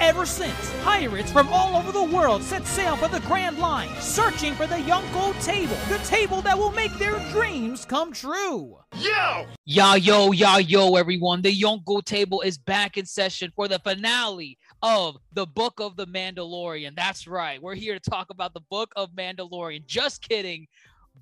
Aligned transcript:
Ever 0.00 0.24
since, 0.24 0.72
pirates 0.82 1.30
from 1.30 1.48
all 1.48 1.76
over 1.76 1.92
the 1.92 2.02
world 2.02 2.42
set 2.42 2.66
sail 2.66 2.96
for 2.96 3.06
the 3.08 3.20
Grand 3.20 3.58
Line, 3.58 3.90
searching 4.00 4.54
for 4.54 4.66
the 4.66 4.76
Yonko 4.76 5.38
table, 5.44 5.76
the 5.90 5.98
table 6.04 6.40
that 6.40 6.56
will 6.56 6.72
make 6.72 6.92
their 6.94 7.18
dreams 7.30 7.84
come 7.84 8.10
true. 8.10 8.78
Yo! 8.98 9.44
Ya 9.66 9.96
yo, 9.96 10.32
ya 10.32 10.56
yo, 10.56 10.96
everyone. 10.96 11.42
The 11.42 11.54
Yonko 11.54 12.02
table 12.02 12.40
is 12.40 12.56
back 12.56 12.96
in 12.96 13.04
session 13.04 13.52
for 13.54 13.68
the 13.68 13.78
finale 13.78 14.56
of 14.82 15.18
the 15.34 15.44
Book 15.44 15.80
of 15.80 15.96
the 15.96 16.06
Mandalorian. 16.06 16.96
That's 16.96 17.26
right. 17.26 17.60
We're 17.62 17.74
here 17.74 17.98
to 17.98 18.10
talk 18.10 18.30
about 18.30 18.54
the 18.54 18.62
Book 18.70 18.90
of 18.96 19.10
Mandalorian. 19.10 19.84
Just 19.84 20.26
kidding. 20.26 20.66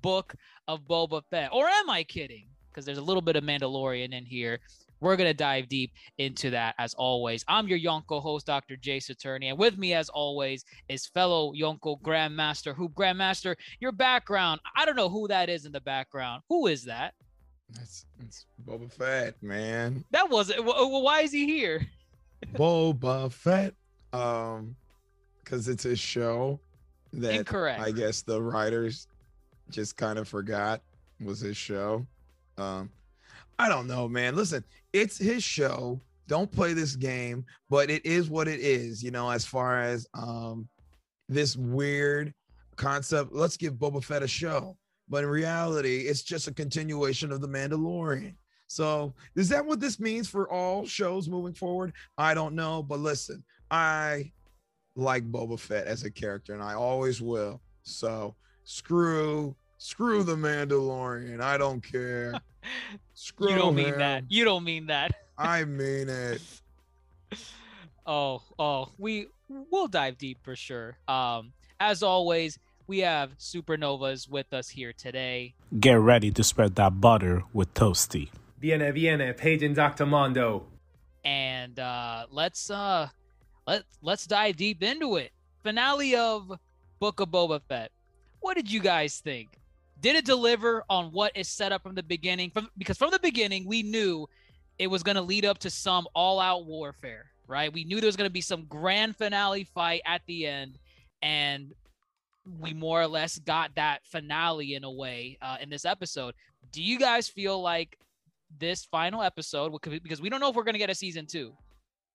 Book 0.01 0.33
of 0.69 0.87
Boba 0.87 1.21
Fett. 1.29 1.49
Or 1.51 1.67
am 1.67 1.89
I 1.89 2.03
kidding? 2.03 2.47
Because 2.71 2.85
there's 2.85 2.97
a 2.97 3.03
little 3.03 3.21
bit 3.21 3.35
of 3.35 3.43
Mandalorian 3.43 4.13
in 4.13 4.23
here. 4.23 4.61
We're 5.01 5.15
going 5.15 5.29
to 5.29 5.33
dive 5.33 5.69
deep 5.69 5.91
into 6.17 6.49
that 6.51 6.75
as 6.77 6.93
always. 6.93 7.43
I'm 7.47 7.67
your 7.67 7.79
Yonko 7.79 8.21
host, 8.21 8.45
Dr. 8.45 8.75
Jace 8.75 9.09
Attorney. 9.09 9.49
And 9.49 9.57
with 9.57 9.77
me, 9.77 9.93
as 9.93 10.09
always, 10.09 10.65
is 10.87 11.07
fellow 11.07 11.53
Yonko 11.53 12.01
Grandmaster, 12.01 12.75
who 12.75 12.89
Grandmaster, 12.89 13.55
your 13.79 13.91
background. 13.91 14.59
I 14.75 14.85
don't 14.85 14.95
know 14.95 15.09
who 15.09 15.27
that 15.29 15.49
is 15.49 15.65
in 15.65 15.71
the 15.71 15.81
background. 15.81 16.43
Who 16.49 16.67
is 16.67 16.83
that? 16.85 17.13
That's 17.71 18.05
it's 18.19 18.45
Boba 18.67 18.91
Fett, 18.91 19.41
man. 19.43 20.03
That 20.11 20.29
wasn't. 20.29 20.65
Why 20.65 21.21
is 21.21 21.31
he 21.31 21.45
here? 21.45 21.85
Boba 22.53 23.31
Fett. 23.31 23.75
Um, 24.11 24.75
because 25.43 25.67
it's 25.67 25.85
a 25.85 25.95
show 25.95 26.59
that 27.13 27.33
Incorrect. 27.33 27.81
I 27.81 27.91
guess 27.91 28.21
the 28.21 28.41
writers 28.41 29.07
just 29.69 29.97
kind 29.97 30.19
of 30.19 30.27
forgot 30.27 30.81
was 31.23 31.39
his 31.39 31.57
show. 31.57 32.05
Um, 32.57 32.89
I 33.59 33.67
don't 33.67 33.87
know, 33.87 34.07
man. 34.07 34.35
Listen, 34.35 34.63
it's 34.93 35.17
his 35.17 35.43
show. 35.43 36.01
Don't 36.27 36.51
play 36.51 36.73
this 36.73 36.95
game, 36.95 37.45
but 37.69 37.89
it 37.89 38.05
is 38.05 38.29
what 38.29 38.47
it 38.47 38.61
is, 38.61 39.03
you 39.03 39.11
know, 39.11 39.29
as 39.29 39.45
far 39.45 39.81
as 39.81 40.07
um 40.13 40.67
this 41.27 41.55
weird 41.55 42.33
concept. 42.77 43.33
Let's 43.33 43.57
give 43.57 43.73
Boba 43.73 44.03
Fett 44.03 44.23
a 44.23 44.27
show. 44.27 44.77
But 45.09 45.23
in 45.23 45.29
reality, 45.29 46.01
it's 46.01 46.21
just 46.21 46.47
a 46.47 46.53
continuation 46.53 47.31
of 47.31 47.41
The 47.41 47.47
Mandalorian. 47.47 48.35
So, 48.67 49.15
is 49.35 49.49
that 49.49 49.65
what 49.65 49.79
this 49.79 49.99
means 49.99 50.29
for 50.29 50.49
all 50.51 50.85
shows 50.85 51.27
moving 51.27 51.55
forward? 51.55 51.91
I 52.17 52.35
don't 52.35 52.53
know, 52.53 52.83
but 52.83 52.99
listen, 52.99 53.43
I 53.71 54.31
like 54.95 55.29
Boba 55.31 55.59
Fett 55.59 55.87
as 55.87 56.03
a 56.03 56.11
character 56.11 56.53
and 56.53 56.61
I 56.61 56.75
always 56.75 57.21
will. 57.21 57.61
So, 57.81 58.35
screw 58.63 59.55
screw 59.79 60.23
the 60.23 60.35
Mandalorian. 60.35 61.41
I 61.41 61.57
don't 61.57 61.81
care. 61.81 62.33
Screw 63.13 63.51
you 63.51 63.57
don't 63.57 63.75
mean 63.75 63.87
him. 63.93 63.99
that. 63.99 64.23
You 64.29 64.45
don't 64.45 64.63
mean 64.63 64.87
that. 64.87 65.11
I 65.37 65.63
mean 65.65 66.09
it. 66.09 66.41
Oh, 68.05 68.41
oh, 68.57 68.89
we 68.97 69.27
we'll 69.49 69.87
dive 69.87 70.17
deep 70.17 70.39
for 70.41 70.55
sure. 70.55 70.97
Um, 71.07 71.51
as 71.79 72.01
always, 72.01 72.57
we 72.87 72.99
have 72.99 73.37
supernovas 73.37 74.27
with 74.27 74.51
us 74.51 74.67
here 74.69 74.93
today. 74.93 75.53
Get 75.79 75.99
ready 75.99 76.31
to 76.31 76.43
spread 76.43 76.73
that 76.75 76.99
butter 76.99 77.43
with 77.53 77.71
Toasty. 77.75 78.29
Viene, 78.59 78.91
viene, 78.91 79.31
Page 79.33 79.61
and 79.61 79.75
Dr. 79.75 80.07
Mondo. 80.07 80.65
and 81.23 81.77
uh 81.79 82.25
let's 82.31 82.71
uh 82.71 83.07
let 83.67 83.83
let's 84.01 84.25
dive 84.25 84.55
deep 84.57 84.81
into 84.81 85.17
it. 85.17 85.31
Finale 85.61 86.15
of 86.15 86.57
Book 86.99 87.19
of 87.19 87.29
Boba 87.29 87.61
Fett. 87.69 87.91
What 88.39 88.55
did 88.55 88.71
you 88.71 88.79
guys 88.79 89.19
think? 89.19 89.58
Did 89.99 90.15
it 90.15 90.25
deliver 90.25 90.83
on 90.89 91.11
what 91.11 91.35
is 91.35 91.47
set 91.47 91.71
up 91.71 91.83
from 91.83 91.95
the 91.95 92.03
beginning? 92.03 92.51
From 92.51 92.69
because 92.77 92.97
from 92.97 93.11
the 93.11 93.19
beginning 93.19 93.67
we 93.67 93.83
knew 93.83 94.27
it 94.77 94.87
was 94.87 95.03
going 95.03 95.15
to 95.15 95.21
lead 95.21 95.45
up 95.45 95.57
to 95.59 95.69
some 95.69 96.07
all-out 96.15 96.65
warfare, 96.65 97.25
right? 97.47 97.71
We 97.71 97.83
knew 97.83 97.99
there 97.99 98.07
was 98.07 98.15
going 98.15 98.29
to 98.29 98.33
be 98.33 98.41
some 98.41 98.65
grand 98.65 99.17
finale 99.17 99.65
fight 99.65 100.01
at 100.05 100.21
the 100.25 100.47
end, 100.47 100.79
and 101.21 101.73
we 102.59 102.73
more 102.73 103.01
or 103.01 103.07
less 103.07 103.37
got 103.39 103.75
that 103.75 104.05
finale 104.05 104.75
in 104.75 104.85
a 104.85 104.91
way 104.91 105.37
uh, 105.41 105.57
in 105.61 105.69
this 105.69 105.83
episode. 105.83 106.33
Do 106.71 106.81
you 106.81 106.97
guys 106.97 107.27
feel 107.27 107.61
like 107.61 107.97
this 108.57 108.85
final 108.85 109.21
episode 109.21 109.71
because 109.71 110.21
we 110.21 110.29
don't 110.29 110.39
know 110.39 110.49
if 110.49 110.55
we're 110.55 110.63
going 110.63 110.73
to 110.73 110.79
get 110.79 110.89
a 110.89 110.95
season 110.95 111.25
two 111.27 111.53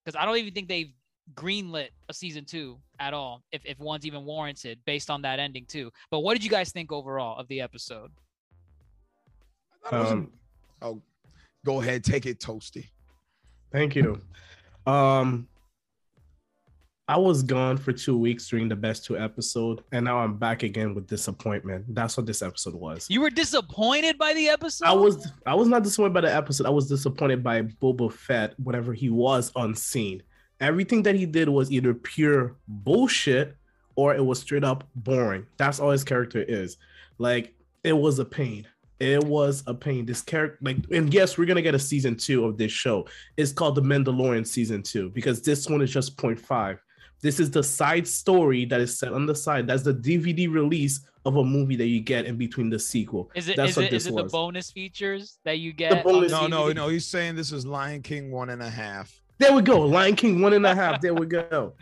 because 0.05 0.19
I 0.21 0.25
don't 0.25 0.37
even 0.37 0.53
think 0.53 0.69
they've 0.69 0.93
greenlit 1.35 1.89
a 2.11 2.15
season 2.15 2.45
two 2.45 2.79
at 3.01 3.15
all 3.15 3.43
if, 3.51 3.63
if 3.65 3.79
one's 3.79 4.05
even 4.05 4.25
warranted 4.27 4.79
based 4.85 5.09
on 5.09 5.23
that 5.23 5.39
ending 5.39 5.65
too 5.67 5.91
but 6.11 6.21
what 6.21 6.35
did 6.35 6.45
you 6.45 6.51
guys 6.51 6.71
think 6.71 6.93
overall 6.93 7.39
of 7.39 7.49
the 7.49 7.63
episode 7.63 8.11
I 9.85 9.89
thought 9.91 9.97
it 9.97 10.03
was 10.03 10.11
a- 10.11 10.15
Um, 10.15 10.33
oh, 10.83 11.03
go 11.65 11.81
ahead, 11.81 12.05
take 12.05 12.27
it, 12.27 12.41
Toasty. 12.41 12.87
Thank 13.73 13.97
you. 13.97 14.21
Um, 14.87 15.49
I 17.07 17.19
was 17.19 17.43
gone 17.43 17.77
for 17.77 17.93
two 17.93 18.17
weeks 18.17 18.49
during 18.49 18.67
the 18.69 18.77
best 18.77 19.05
two 19.05 19.19
episode, 19.19 19.83
and 19.93 20.05
now 20.07 20.19
I'm 20.19 20.39
back 20.39 20.63
again 20.63 20.95
with 20.95 21.07
disappointment. 21.07 21.85
That's 21.95 22.17
what 22.17 22.25
this 22.25 22.41
episode 22.41 22.75
was. 22.75 23.07
you 23.11 23.21
were 23.21 23.29
disappointed 23.31 24.17
by 24.17 24.33
the 24.33 24.49
episode 24.49 24.87
I 24.87 24.93
was 24.95 25.31
I 25.45 25.55
was 25.55 25.69
not 25.69 25.83
disappointed 25.83 26.15
by 26.15 26.23
the 26.23 26.35
episode. 26.35 26.67
I 26.67 26.71
was 26.71 26.89
disappointed 26.89 27.43
by 27.43 27.63
Boba 27.63 28.11
Fett 28.13 28.55
whenever 28.59 28.95
he 28.95 29.11
was 29.11 29.53
on 29.55 29.75
scene. 29.75 30.23
Everything 30.65 31.03
that 31.03 31.15
he 31.15 31.27
did 31.27 31.49
was 31.51 31.71
either 31.71 31.93
pure 31.93 32.57
bullshit 32.67 33.55
or 33.97 34.15
it 34.15 34.25
was 34.25 34.41
straight 34.41 34.65
up 34.65 34.89
boring. 34.97 35.45
That's 35.59 35.79
all 35.79 35.91
his 35.91 36.03
character 36.05 36.43
is. 36.43 36.79
Like 37.19 37.55
it 37.85 37.93
was 37.93 38.19
a 38.19 38.25
pain. 38.25 38.67
It 38.99 39.23
was 39.23 39.63
a 39.67 39.75
pain. 39.75 40.07
This 40.07 40.23
character, 40.23 40.57
like, 40.63 40.79
and 40.91 41.13
yes, 41.13 41.37
we're 41.37 41.45
gonna 41.45 41.61
get 41.61 41.75
a 41.75 41.79
season 41.79 42.17
two 42.17 42.47
of 42.47 42.57
this 42.57 42.73
show. 42.73 43.07
It's 43.37 43.53
called 43.53 43.75
The 43.75 43.83
Mandalorian 43.83 44.47
season 44.47 44.83
two 44.83 45.11
because 45.11 45.43
this 45.43 45.69
one 45.69 45.83
is 45.83 45.93
just 45.93 46.17
0.5. 46.17 46.79
This 47.21 47.41
is 47.41 47.51
the 47.51 47.63
side 47.63 48.09
story 48.09 48.65
that 48.67 48.81
is 48.81 48.99
set 48.99 49.13
on 49.13 49.27
the 49.27 49.35
side. 49.35 49.67
That's 49.67 49.83
the 49.83 49.95
DVD 49.95 50.51
release 50.51 51.01
of 51.27 51.37
a 51.37 51.45
movie 51.45 51.77
that 51.77 51.87
you 51.87 52.01
get 52.01 52.25
in 52.25 52.37
between 52.37 52.71
the 52.71 52.79
sequel. 52.79 53.31
is 53.35 53.49
it 53.49 53.57
That's 53.57 53.73
is 53.73 53.77
what 53.77 53.87
it, 53.87 53.91
this 53.91 54.03
is 54.07 54.13
it 54.13 54.17
the 54.17 54.25
bonus 54.25 54.71
features 54.71 55.39
that 55.45 55.59
you 55.59 55.73
get 55.75 55.93
on 55.93 56.03
bonus- 56.05 56.33
No, 56.33 56.47
no, 56.47 56.73
no. 56.73 56.89
He's 56.89 57.07
saying 57.07 57.35
this 57.37 57.53
is 57.53 57.67
Lion 57.67 58.01
King 58.03 58.31
one 58.31 58.49
and 58.51 58.63
a 58.63 58.71
half. 58.71 59.21
There 59.39 59.53
we 59.55 59.63
go. 59.63 59.81
Lion 59.81 60.17
King 60.17 60.41
one 60.41 60.53
and 60.53 60.65
a 60.67 60.75
half. 60.75 61.01
There 61.01 61.15
we 61.15 61.27
go. 61.27 61.75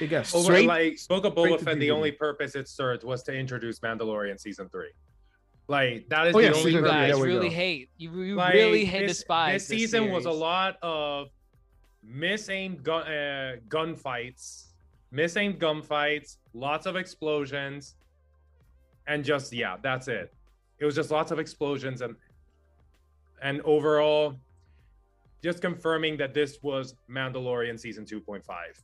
It 0.00 0.08
got 0.08 0.32
Over 0.34 0.44
straight. 0.44 0.66
like 0.66 0.98
Book 1.08 1.24
of 1.24 1.32
straight 1.32 1.52
Boba 1.54 1.58
to 1.58 1.64
Fett, 1.64 1.78
the 1.78 1.88
DVD. 1.88 1.92
only 1.94 2.12
purpose 2.12 2.54
it 2.54 2.68
served 2.68 3.04
was 3.04 3.22
to 3.24 3.32
introduce 3.32 3.80
Mandalorian 3.80 4.38
season 4.38 4.68
three. 4.68 4.90
Like 5.66 6.08
that 6.08 6.28
is 6.28 6.34
Oh, 6.34 6.38
the 6.38 6.44
yeah, 6.44 6.50
only 6.50 6.62
season 6.62 6.84
you 6.84 6.90
guys 6.90 7.12
there 7.14 7.18
we 7.22 7.28
really 7.28 7.48
go. 7.48 7.54
hate 7.54 7.90
you, 7.98 8.10
you 8.22 8.34
Like, 8.36 8.54
really 8.54 8.84
hate 8.84 9.06
this, 9.06 9.18
despise 9.18 9.66
This 9.68 9.78
season 9.78 10.10
was 10.10 10.24
a 10.26 10.30
lot 10.30 10.76
of 10.82 11.28
misaimed 12.06 12.82
gun 12.82 13.02
uh, 13.06 13.56
gunfights, 13.68 14.68
misaimed 15.12 15.58
gunfights, 15.58 16.36
lots 16.54 16.86
of 16.86 16.96
explosions, 16.96 17.96
and 19.06 19.24
just 19.24 19.52
yeah, 19.52 19.76
that's 19.82 20.08
it. 20.08 20.32
It 20.78 20.84
was 20.86 20.94
just 20.94 21.10
lots 21.10 21.30
of 21.32 21.38
explosions 21.38 22.00
and 22.02 22.14
and 23.42 23.60
overall, 23.62 24.34
just 25.42 25.60
confirming 25.60 26.16
that 26.18 26.34
this 26.34 26.58
was 26.62 26.94
Mandalorian 27.10 27.78
season 27.78 28.04
two 28.04 28.20
point 28.20 28.44
five. 28.44 28.80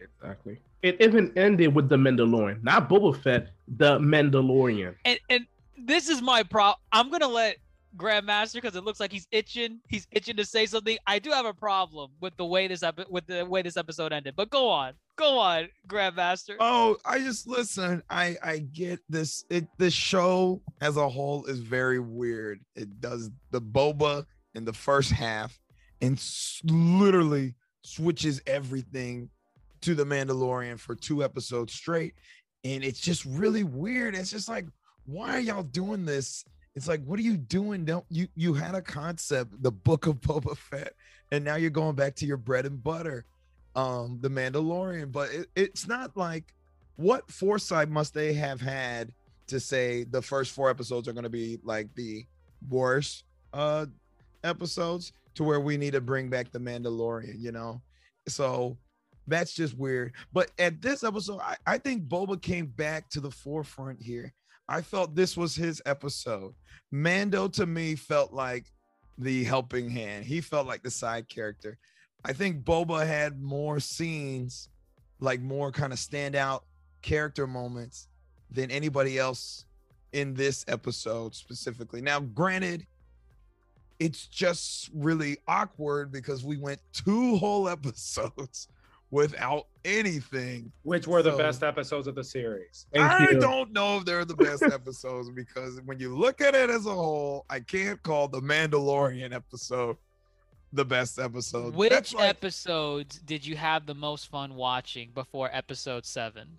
Exactly. 0.00 0.58
It 0.82 1.00
even 1.00 1.32
ended 1.36 1.74
with 1.74 1.88
the 1.88 1.96
Mandalorian, 1.96 2.62
not 2.62 2.88
Boba 2.88 3.20
Fett, 3.22 3.48
the 3.76 3.98
Mandalorian. 3.98 4.94
and 5.04 5.18
and 5.30 5.46
this 5.78 6.08
is 6.08 6.22
my 6.22 6.42
problem. 6.42 6.78
I'm 6.92 7.10
gonna 7.10 7.28
let 7.28 7.56
Grandmaster 7.96 8.54
because 8.54 8.76
it 8.76 8.84
looks 8.84 9.00
like 9.00 9.10
he's 9.10 9.26
itching. 9.30 9.80
He's 9.88 10.06
itching 10.12 10.36
to 10.36 10.44
say 10.44 10.66
something. 10.66 10.98
I 11.06 11.18
do 11.18 11.30
have 11.30 11.46
a 11.46 11.54
problem 11.54 12.10
with 12.20 12.36
the 12.36 12.44
way 12.44 12.68
this 12.68 12.82
epi- 12.82 13.06
with 13.08 13.26
the 13.26 13.44
way 13.46 13.62
this 13.62 13.76
episode 13.76 14.12
ended. 14.12 14.34
But 14.36 14.50
go 14.50 14.68
on, 14.68 14.92
go 15.16 15.38
on, 15.38 15.68
Grandmaster. 15.88 16.56
Oh, 16.60 16.96
I 17.06 17.18
just 17.20 17.46
listen. 17.46 18.02
I 18.10 18.36
I 18.42 18.58
get 18.58 19.00
this. 19.08 19.44
It 19.48 19.66
the 19.78 19.90
show 19.90 20.60
as 20.82 20.96
a 20.98 21.08
whole 21.08 21.46
is 21.46 21.60
very 21.60 22.00
weird. 22.00 22.60
It 22.74 23.00
does 23.00 23.30
the 23.50 23.62
boba 23.62 24.26
in 24.54 24.64
the 24.64 24.72
first 24.74 25.10
half 25.10 25.58
and 26.00 26.22
literally 26.64 27.54
switches 27.82 28.42
everything 28.46 29.30
to 29.82 29.94
the 29.94 30.04
Mandalorian 30.04 30.78
for 30.78 30.94
two 30.94 31.22
episodes 31.22 31.72
straight, 31.72 32.14
and 32.64 32.82
it's 32.82 33.00
just 33.00 33.24
really 33.24 33.64
weird. 33.64 34.14
It's 34.14 34.30
just 34.30 34.48
like, 34.48 34.66
why 35.06 35.36
are 35.36 35.40
y'all 35.40 35.62
doing 35.62 36.04
this? 36.04 36.44
It's 36.74 36.88
like, 36.88 37.02
what 37.04 37.18
are 37.18 37.22
you 37.22 37.36
doing? 37.36 37.84
Don't 37.84 38.04
you 38.10 38.28
you 38.34 38.54
had 38.54 38.74
a 38.74 38.82
concept, 38.82 39.62
the 39.62 39.72
book 39.72 40.06
of 40.06 40.20
Boba 40.20 40.56
Fett, 40.56 40.92
and 41.32 41.44
now 41.44 41.56
you're 41.56 41.70
going 41.70 41.96
back 41.96 42.14
to 42.16 42.26
your 42.26 42.36
bread 42.36 42.66
and 42.66 42.82
butter 42.82 43.24
um 43.76 44.18
the 44.22 44.28
Mandalorian, 44.28 45.12
but 45.12 45.30
it, 45.30 45.48
it's 45.54 45.86
not 45.86 46.16
like 46.16 46.54
what 46.96 47.30
foresight 47.30 47.88
must 47.88 48.14
they 48.14 48.32
have 48.32 48.60
had 48.60 49.12
to 49.46 49.60
say 49.60 50.04
the 50.04 50.22
first 50.22 50.52
four 50.52 50.70
episodes 50.70 51.06
are 51.06 51.12
to 51.24 51.28
be 51.28 51.58
like 51.62 51.94
the 51.94 52.24
worst 52.68 53.24
uh 53.52 53.86
episodes 54.42 55.12
to 55.36 55.44
where 55.44 55.60
we 55.60 55.76
need 55.76 55.92
to 55.92 56.00
bring 56.00 56.28
back 56.28 56.50
the 56.50 56.58
Mandalorian, 56.58 57.38
you 57.38 57.52
know. 57.52 57.80
So 58.28 58.76
that's 59.26 59.54
just 59.54 59.76
weird. 59.76 60.12
But 60.32 60.50
at 60.58 60.82
this 60.82 61.04
episode, 61.04 61.40
I, 61.40 61.56
I 61.66 61.78
think 61.78 62.08
Boba 62.08 62.40
came 62.40 62.66
back 62.66 63.08
to 63.10 63.20
the 63.20 63.30
forefront 63.30 64.00
here. 64.00 64.32
I 64.68 64.80
felt 64.80 65.14
this 65.14 65.36
was 65.36 65.54
his 65.54 65.80
episode. 65.86 66.54
Mando 66.90 67.48
to 67.48 67.66
me 67.66 67.94
felt 67.94 68.32
like 68.32 68.66
the 69.18 69.44
helping 69.44 69.88
hand. 69.90 70.24
He 70.24 70.40
felt 70.40 70.66
like 70.66 70.82
the 70.82 70.90
side 70.90 71.28
character. 71.28 71.78
I 72.24 72.32
think 72.32 72.64
Boba 72.64 73.06
had 73.06 73.40
more 73.40 73.78
scenes, 73.78 74.68
like 75.20 75.40
more 75.40 75.70
kind 75.70 75.92
of 75.92 75.98
standout 75.98 76.62
character 77.02 77.46
moments 77.46 78.08
than 78.50 78.70
anybody 78.70 79.18
else 79.18 79.64
in 80.12 80.34
this 80.34 80.64
episode 80.66 81.34
specifically. 81.34 82.00
Now, 82.00 82.20
granted, 82.20 82.86
it's 83.98 84.26
just 84.26 84.90
really 84.94 85.38
awkward 85.48 86.12
because 86.12 86.44
we 86.44 86.56
went 86.56 86.80
two 86.92 87.36
whole 87.38 87.68
episodes 87.68 88.68
without 89.10 89.66
anything. 89.84 90.72
Which 90.82 91.06
were 91.06 91.22
the 91.22 91.32
best 91.32 91.62
episodes 91.62 92.06
of 92.06 92.14
the 92.14 92.24
series. 92.24 92.86
Thank 92.92 93.10
I 93.10 93.30
you. 93.30 93.40
don't 93.40 93.72
know 93.72 93.98
if 93.98 94.04
they're 94.04 94.24
the 94.24 94.36
best 94.36 94.62
episodes 94.72 95.30
because 95.30 95.80
when 95.84 95.98
you 95.98 96.16
look 96.16 96.40
at 96.40 96.54
it 96.54 96.70
as 96.70 96.86
a 96.86 96.94
whole, 96.94 97.46
I 97.48 97.60
can't 97.60 98.02
call 98.02 98.28
the 98.28 98.40
Mandalorian 98.40 99.32
episode 99.32 99.96
the 100.72 100.84
best 100.84 101.18
episode. 101.18 101.74
Which 101.74 102.14
like 102.14 102.28
episodes 102.28 103.18
did 103.20 103.46
you 103.46 103.56
have 103.56 103.86
the 103.86 103.94
most 103.94 104.28
fun 104.28 104.54
watching 104.54 105.10
before 105.14 105.48
episode 105.52 106.04
seven? 106.04 106.58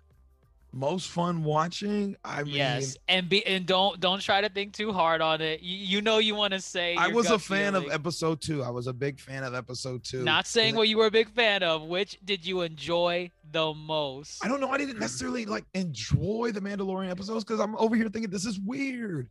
Most 0.78 1.08
fun 1.08 1.44
watching. 1.44 2.16
I 2.24 2.44
mean, 2.44 2.54
yes, 2.54 2.96
and 3.08 3.28
be 3.28 3.44
and 3.46 3.66
don't 3.66 3.98
don't 4.00 4.20
try 4.20 4.40
to 4.40 4.48
think 4.48 4.72
too 4.72 4.92
hard 4.92 5.20
on 5.20 5.40
it. 5.40 5.60
You, 5.60 5.76
you 5.76 6.02
know 6.02 6.18
you 6.18 6.34
want 6.34 6.54
to 6.54 6.60
say. 6.60 6.94
I 6.96 7.08
was 7.08 7.30
a 7.30 7.38
fan 7.38 7.74
of 7.74 7.86
episode 7.90 8.40
two. 8.40 8.62
I 8.62 8.70
was 8.70 8.86
a 8.86 8.92
big 8.92 9.20
fan 9.20 9.44
of 9.44 9.54
episode 9.54 10.04
two. 10.04 10.22
Not 10.22 10.46
saying 10.46 10.76
what 10.76 10.88
you 10.88 10.98
were 10.98 11.06
a 11.06 11.10
big 11.10 11.28
fan 11.30 11.62
of. 11.62 11.82
Which 11.82 12.18
did 12.24 12.46
you 12.46 12.62
enjoy 12.62 13.30
the 13.52 13.72
most? 13.74 14.44
I 14.44 14.48
don't 14.48 14.60
know. 14.60 14.70
I 14.70 14.78
didn't 14.78 14.98
necessarily 14.98 15.44
like 15.46 15.64
enjoy 15.74 16.50
the 16.52 16.60
Mandalorian 16.60 17.10
episodes 17.10 17.44
because 17.44 17.60
I'm 17.60 17.76
over 17.76 17.96
here 17.96 18.08
thinking 18.08 18.30
this 18.30 18.44
is 18.44 18.58
weird. 18.60 19.28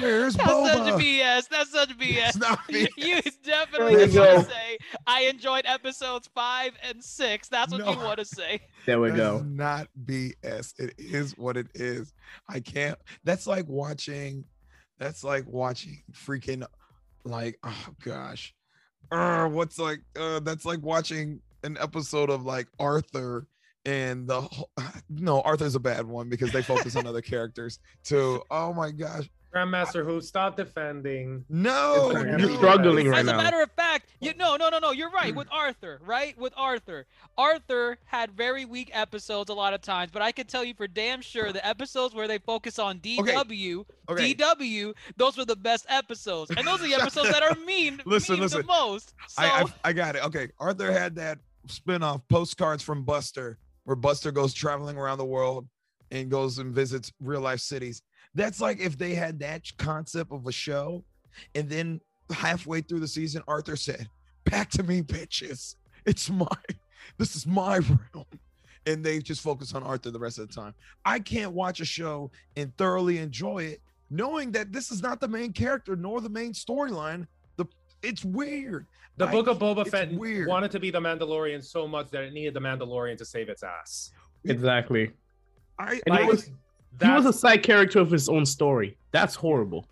Where's 0.00 0.34
That's 0.34 0.48
such? 0.50 1.00
BS. 1.00 1.48
That's 1.48 1.70
such 1.72 1.98
BS. 1.98 2.16
It's 2.26 2.36
not 2.36 2.68
me. 2.70 2.86
You 2.96 3.20
definitely 3.44 3.96
There 3.96 4.08
you 4.08 4.20
want 4.20 4.48
to 4.48 4.52
say 4.52 4.78
I 5.06 5.22
enjoyed 5.22 5.64
episodes 5.66 6.28
five 6.34 6.72
and 6.88 7.02
six. 7.02 7.48
That's 7.48 7.72
what 7.72 7.80
you 7.80 7.96
want 7.96 8.18
to 8.18 8.24
say. 8.24 8.60
There 8.86 9.00
we 9.00 9.10
That 9.10 9.16
go. 9.16 9.36
is 9.38 9.42
not 9.42 9.88
BS. 10.04 10.78
It 10.78 10.94
is 10.98 11.36
what 11.36 11.56
it 11.56 11.66
is. 11.74 12.12
I 12.48 12.60
can't. 12.60 12.96
That's 13.24 13.46
like 13.46 13.66
watching. 13.66 14.44
That's 14.98 15.24
like 15.24 15.44
watching 15.48 16.02
freaking, 16.12 16.64
like 17.24 17.58
oh 17.64 17.86
gosh, 18.04 18.54
uh, 19.10 19.46
what's 19.48 19.78
like? 19.78 20.00
Uh, 20.18 20.38
that's 20.40 20.64
like 20.64 20.80
watching 20.82 21.40
an 21.64 21.76
episode 21.80 22.30
of 22.30 22.44
like 22.44 22.68
Arthur 22.78 23.46
and 23.86 24.26
the. 24.28 24.40
whole- 24.42 24.70
No, 25.08 25.40
Arthur's 25.42 25.76
a 25.76 25.80
bad 25.80 26.04
one 26.04 26.28
because 26.28 26.50
they 26.52 26.62
focus 26.62 26.96
on 26.96 27.06
other 27.06 27.22
characters 27.22 27.78
too. 28.02 28.42
Oh 28.50 28.72
my 28.74 28.90
gosh, 28.90 29.30
Grandmaster 29.54 30.04
Who, 30.04 30.20
stop 30.20 30.56
defending. 30.56 31.44
no, 31.48 32.10
You're 32.10 32.56
struggling 32.56 33.08
right 33.08 33.20
As 33.20 33.28
a 33.28 33.36
matter 33.36 33.62
of 33.62 33.70
fact, 33.72 34.08
you 34.20 34.34
no 34.36 34.56
no 34.56 34.68
no 34.68 34.78
no, 34.80 34.90
you're 34.90 35.10
right 35.10 35.32
with 35.34 35.46
Arthur, 35.52 36.00
right? 36.04 36.36
With 36.36 36.52
Arthur. 36.56 37.06
Arthur 37.38 37.98
had 38.04 38.32
very 38.32 38.64
weak 38.64 38.90
episodes 38.92 39.48
a 39.48 39.54
lot 39.54 39.72
of 39.74 39.80
times, 39.80 40.10
but 40.12 40.22
I 40.22 40.32
can 40.32 40.46
tell 40.46 40.64
you 40.64 40.74
for 40.74 40.88
damn 40.88 41.22
sure 41.22 41.52
the 41.52 41.64
episodes 41.66 42.14
where 42.14 42.26
they 42.26 42.38
focus 42.38 42.78
on 42.80 42.98
DW, 42.98 43.84
Okay, 44.08 44.34
DW, 44.34 44.92
those 45.16 45.36
were 45.38 45.44
the 45.44 45.56
best 45.56 45.86
episodes. 45.88 46.50
And 46.56 46.66
those 46.66 46.80
are 46.82 46.88
the 46.88 46.94
episodes 47.00 47.30
that 47.30 47.42
are 47.44 47.54
mean, 47.64 48.02
Listen, 48.06 48.34
mean 48.34 48.42
listen. 48.42 48.62
the 48.62 48.66
most. 48.66 49.14
So 49.28 49.42
I, 49.42 49.62
I 49.62 49.64
I 49.84 49.92
got 49.92 50.16
it. 50.16 50.24
Okay, 50.26 50.48
Arthur 50.58 50.90
had 50.92 51.14
that 51.16 51.38
spin-off 51.68 52.20
postcards 52.28 52.82
from 52.82 53.04
Buster, 53.04 53.58
where 53.86 53.96
Buster 53.96 54.32
goes 54.32 54.52
traveling 54.52 54.98
around 54.98 55.18
the 55.18 55.24
world 55.24 55.66
and 56.10 56.28
goes 56.28 56.58
and 56.58 56.74
visits 56.74 57.12
real 57.20 57.40
life 57.40 57.60
cities. 57.60 58.02
That's 58.34 58.60
like 58.60 58.80
if 58.80 58.98
they 58.98 59.14
had 59.14 59.38
that 59.38 59.62
concept 59.78 60.32
of 60.32 60.46
a 60.46 60.52
show, 60.52 61.04
and 61.54 61.68
then 61.70 62.00
halfway 62.30 62.80
through 62.80 63.00
the 63.00 63.08
season, 63.08 63.42
Arthur 63.46 63.76
said, 63.76 64.08
"Back 64.44 64.70
to 64.70 64.82
me, 64.82 65.02
bitches. 65.02 65.76
It's 66.04 66.28
my, 66.28 66.46
this 67.16 67.36
is 67.36 67.46
my 67.46 67.78
realm." 67.78 68.26
And 68.86 69.04
they 69.04 69.20
just 69.20 69.40
focus 69.40 69.72
on 69.74 69.82
Arthur 69.82 70.10
the 70.10 70.18
rest 70.18 70.38
of 70.38 70.48
the 70.48 70.54
time. 70.54 70.74
I 71.04 71.20
can't 71.20 71.52
watch 71.52 71.80
a 71.80 71.84
show 71.84 72.30
and 72.56 72.76
thoroughly 72.76 73.18
enjoy 73.18 73.64
it, 73.64 73.80
knowing 74.10 74.52
that 74.52 74.72
this 74.72 74.90
is 74.90 75.00
not 75.00 75.20
the 75.20 75.28
main 75.28 75.52
character 75.52 75.94
nor 75.96 76.20
the 76.20 76.28
main 76.28 76.52
storyline. 76.52 77.26
The 78.02 78.08
it's 78.08 78.24
weird. 78.24 78.86
The 79.16 79.26
I- 79.26 79.32
Book 79.32 79.46
of 79.46 79.58
Boba 79.58 79.86
Fett 79.86 80.12
weird. 80.12 80.48
wanted 80.48 80.70
to 80.72 80.80
be 80.80 80.90
the 80.90 81.00
Mandalorian 81.00 81.64
so 81.64 81.86
much 81.88 82.10
that 82.10 82.22
it 82.24 82.32
needed 82.32 82.54
the 82.54 82.60
Mandalorian 82.60 83.16
to 83.18 83.24
save 83.24 83.48
its 83.48 83.62
ass. 83.62 84.10
Exactly. 84.44 85.10
I, 85.78 86.00
And 86.06 86.16
he 86.16 86.22
I 86.22 86.26
was 86.26 86.50
he 87.02 87.10
was 87.10 87.26
a 87.26 87.32
side 87.32 87.62
character 87.62 87.98
of 88.00 88.10
his 88.10 88.28
own 88.28 88.46
story. 88.46 88.96
That's 89.12 89.34
horrible. 89.34 89.86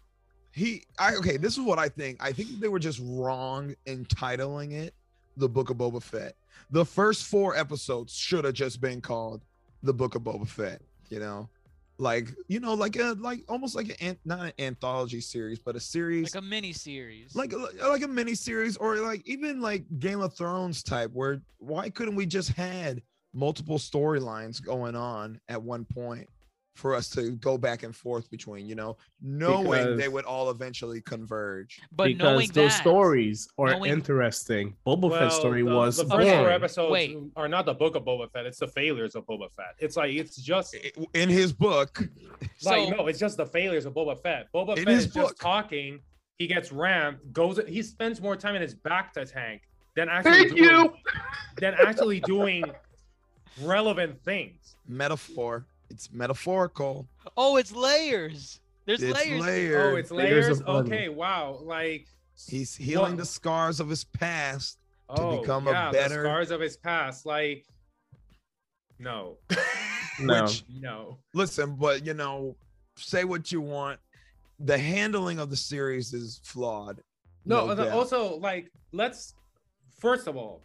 he 0.52 0.84
I 0.98 1.14
okay, 1.16 1.36
this 1.36 1.54
is 1.54 1.60
what 1.64 1.78
I 1.78 1.88
think. 1.88 2.22
I 2.22 2.32
think 2.32 2.60
they 2.60 2.68
were 2.68 2.78
just 2.78 3.00
wrong 3.02 3.74
in 3.86 4.04
titling 4.06 4.72
it 4.72 4.94
the 5.36 5.48
Book 5.48 5.70
of 5.70 5.76
Boba 5.78 6.02
Fett. 6.02 6.34
The 6.70 6.84
first 6.84 7.24
four 7.26 7.56
episodes 7.56 8.14
should 8.14 8.44
have 8.44 8.54
just 8.54 8.80
been 8.80 9.00
called 9.00 9.42
the 9.82 9.92
Book 9.92 10.14
of 10.14 10.22
Boba 10.22 10.46
Fett, 10.48 10.80
you 11.10 11.18
know? 11.18 11.48
Like, 11.98 12.28
you 12.48 12.58
know, 12.60 12.74
like 12.74 12.96
a 12.96 13.16
like 13.20 13.40
almost 13.48 13.76
like 13.76 13.96
an 14.00 14.18
not 14.24 14.40
an 14.40 14.52
anthology 14.58 15.20
series, 15.20 15.58
but 15.58 15.76
a 15.76 15.80
series 15.80 16.34
like 16.34 16.42
a 16.42 16.46
mini 16.46 16.72
series. 16.72 17.34
like 17.36 17.52
like 17.80 18.02
a 18.02 18.08
mini 18.08 18.34
series 18.34 18.76
or 18.76 18.96
like 18.96 19.22
even 19.26 19.60
like 19.60 19.84
Game 20.00 20.20
of 20.20 20.36
Thrones 20.36 20.82
type 20.82 21.10
where 21.12 21.40
why 21.58 21.90
couldn't 21.90 22.16
we 22.16 22.26
just 22.26 22.50
had 22.50 23.00
multiple 23.32 23.78
storylines 23.78 24.64
going 24.64 24.96
on 24.96 25.40
at 25.48 25.62
one 25.62 25.84
point 25.84 26.28
for 26.74 26.94
us 26.94 27.08
to 27.10 27.30
go 27.36 27.56
back 27.56 27.84
and 27.84 27.94
forth 27.94 28.28
between, 28.30 28.66
you 28.66 28.74
know, 28.74 28.96
knowing 29.22 29.96
they 29.96 30.08
would 30.08 30.24
all 30.24 30.50
eventually 30.50 31.00
converge. 31.00 31.80
but 31.92 32.08
because 32.08 32.18
knowing 32.22 32.48
those 32.48 32.72
that, 32.72 32.80
stories 32.80 33.48
are 33.58 33.70
knowing- 33.70 33.92
interesting. 33.92 34.74
Boba 34.86 35.08
Well, 35.10 35.20
Fett's 35.20 35.36
story 35.36 35.62
the, 35.62 35.70
was 35.72 35.96
the 35.98 36.04
first 36.06 36.28
four 36.28 36.50
episodes 36.50 36.90
Wait. 36.90 37.16
are 37.36 37.48
not 37.48 37.64
the 37.66 37.74
Book 37.74 37.94
of 37.94 38.02
Boba 38.04 38.30
Fett. 38.32 38.46
It's 38.46 38.58
the 38.58 38.66
failures 38.68 39.14
of 39.14 39.24
Boba 39.24 39.50
Fett. 39.56 39.76
It's 39.78 39.96
like 39.96 40.12
it's 40.14 40.36
just 40.36 40.76
In 41.14 41.28
his 41.28 41.52
book, 41.52 42.00
like 42.64 42.88
So- 42.88 42.90
no, 42.96 43.06
it's 43.06 43.20
just 43.20 43.36
the 43.36 43.46
failures 43.46 43.86
of 43.86 43.94
Boba 43.94 44.20
Fett. 44.20 44.48
Boba 44.52 44.76
In 44.76 44.84
Fett 44.84 44.94
is 44.94 45.06
book. 45.06 45.28
just 45.30 45.40
talking. 45.40 46.00
He 46.38 46.48
gets 46.48 46.72
rammed. 46.72 47.18
Goes. 47.32 47.60
He 47.68 47.82
spends 47.82 48.20
more 48.20 48.34
time 48.34 48.56
in 48.56 48.62
his 48.62 48.74
bacta 48.74 49.30
tank 49.30 49.62
than 49.94 50.08
actually 50.08 50.32
Thank 50.48 50.56
doing, 50.56 50.68
you. 50.68 50.92
than 51.58 51.74
actually 51.74 52.18
doing 52.18 52.64
relevant 53.62 54.20
things. 54.24 54.74
metaphor, 54.88 55.66
it's 55.90 56.10
metaphorical. 56.12 57.06
Oh, 57.36 57.56
it's 57.56 57.72
layers. 57.72 58.60
There's 58.86 59.02
It's 59.02 59.14
layers. 59.24 59.40
layered. 59.42 59.92
Oh, 59.94 59.96
it's 59.96 60.10
Layers 60.10 60.46
layers. 60.60 60.62
Okay, 60.62 61.08
wow. 61.08 61.58
Like 61.62 62.06
He's 62.48 62.74
healing 62.74 63.12
What- 63.12 63.18
the 63.18 63.26
scars 63.26 63.80
of 63.80 63.88
his 63.88 64.04
past. 64.04 64.78
oh, 65.08 65.40
become 65.40 65.68
a 65.68 65.70
yeah, 65.72 65.90
better- 65.92 66.22
the 66.22 66.28
scars 66.28 66.50
of 66.50 66.60
his 66.60 66.76
past. 66.76 67.24
Like 67.26 67.64
no, 68.98 69.38
No. 70.20 70.42
Which 70.44 70.64
no. 70.80 71.18
listen, 71.34 71.74
but 71.76 72.04
you 72.06 72.14
know, 72.14 72.56
say 72.96 73.24
what 73.24 73.50
you 73.50 73.60
want. 73.60 73.98
The 74.60 74.78
handling 74.78 75.38
of 75.40 75.50
the 75.50 75.56
series 75.56 76.12
is 76.12 76.40
flawed. 76.44 77.00
No, 77.44 77.72
no 77.74 77.90
also 77.90 78.36
like 78.36 78.70
let's 78.92 79.34
first 79.98 80.26
of 80.28 80.36
all, 80.36 80.62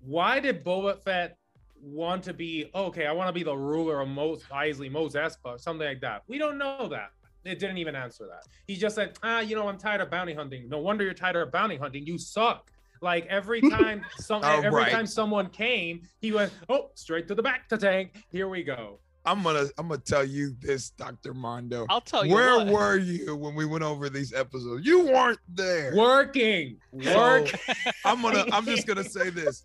why 0.00 0.38
did 0.40 0.64
Boba 0.64 0.98
Fett 1.02 1.38
want 1.80 2.22
to 2.24 2.34
be 2.34 2.70
okay? 2.74 3.06
I 3.06 3.12
want 3.12 3.28
to 3.28 3.32
be 3.32 3.42
the 3.42 3.56
ruler 3.56 4.00
of 4.00 4.08
Mos 4.08 4.42
Eisley, 4.44 4.90
Mos 4.90 5.14
Espa, 5.14 5.58
something 5.60 5.86
like 5.86 6.00
that. 6.00 6.22
We 6.28 6.38
don't 6.38 6.58
know 6.58 6.88
that. 6.88 7.10
It 7.44 7.58
didn't 7.60 7.78
even 7.78 7.94
answer 7.94 8.26
that. 8.26 8.42
He 8.66 8.74
just 8.76 8.96
said, 8.96 9.16
ah, 9.22 9.38
you 9.40 9.54
know, 9.54 9.68
I'm 9.68 9.78
tired 9.78 10.00
of 10.00 10.10
bounty 10.10 10.34
hunting. 10.34 10.68
No 10.68 10.78
wonder 10.78 11.04
you're 11.04 11.14
tired 11.14 11.36
of 11.36 11.52
bounty 11.52 11.76
hunting. 11.76 12.04
You 12.06 12.18
suck. 12.18 12.72
Like 13.02 13.26
every 13.26 13.60
time 13.70 14.04
some 14.18 14.42
Oh, 14.44 14.60
every 14.62 14.70
right. 14.82 14.90
time 14.90 15.06
someone 15.06 15.48
came, 15.50 16.02
he 16.20 16.32
went, 16.32 16.52
oh, 16.68 16.90
straight 16.94 17.28
to 17.28 17.34
the 17.36 17.42
bacta 17.42 17.78
tank. 17.78 18.16
Here 18.32 18.48
we 18.48 18.64
go. 18.64 18.98
I'm 19.24 19.42
gonna 19.42 19.66
I'm 19.76 19.88
gonna 19.88 20.00
tell 20.00 20.24
you 20.24 20.54
this, 20.60 20.90
Dr. 20.90 21.34
Mondo. 21.34 21.84
I'll 21.90 22.00
tell 22.00 22.24
you 22.24 22.32
Where 22.32 22.58
what. 22.58 22.68
were 22.68 22.96
you 22.96 23.34
when 23.36 23.56
we 23.56 23.64
went 23.66 23.82
over 23.82 24.08
these 24.08 24.32
episodes? 24.32 24.86
You 24.86 25.04
weren't 25.06 25.40
there. 25.48 25.92
Working, 25.96 26.78
So, 27.02 27.16
work. 27.16 27.50
I'm 28.04 28.22
gonna 28.22 28.44
I'm 28.52 28.64
just 28.64 28.86
gonna 28.86 29.02
say 29.08 29.30
this. 29.30 29.64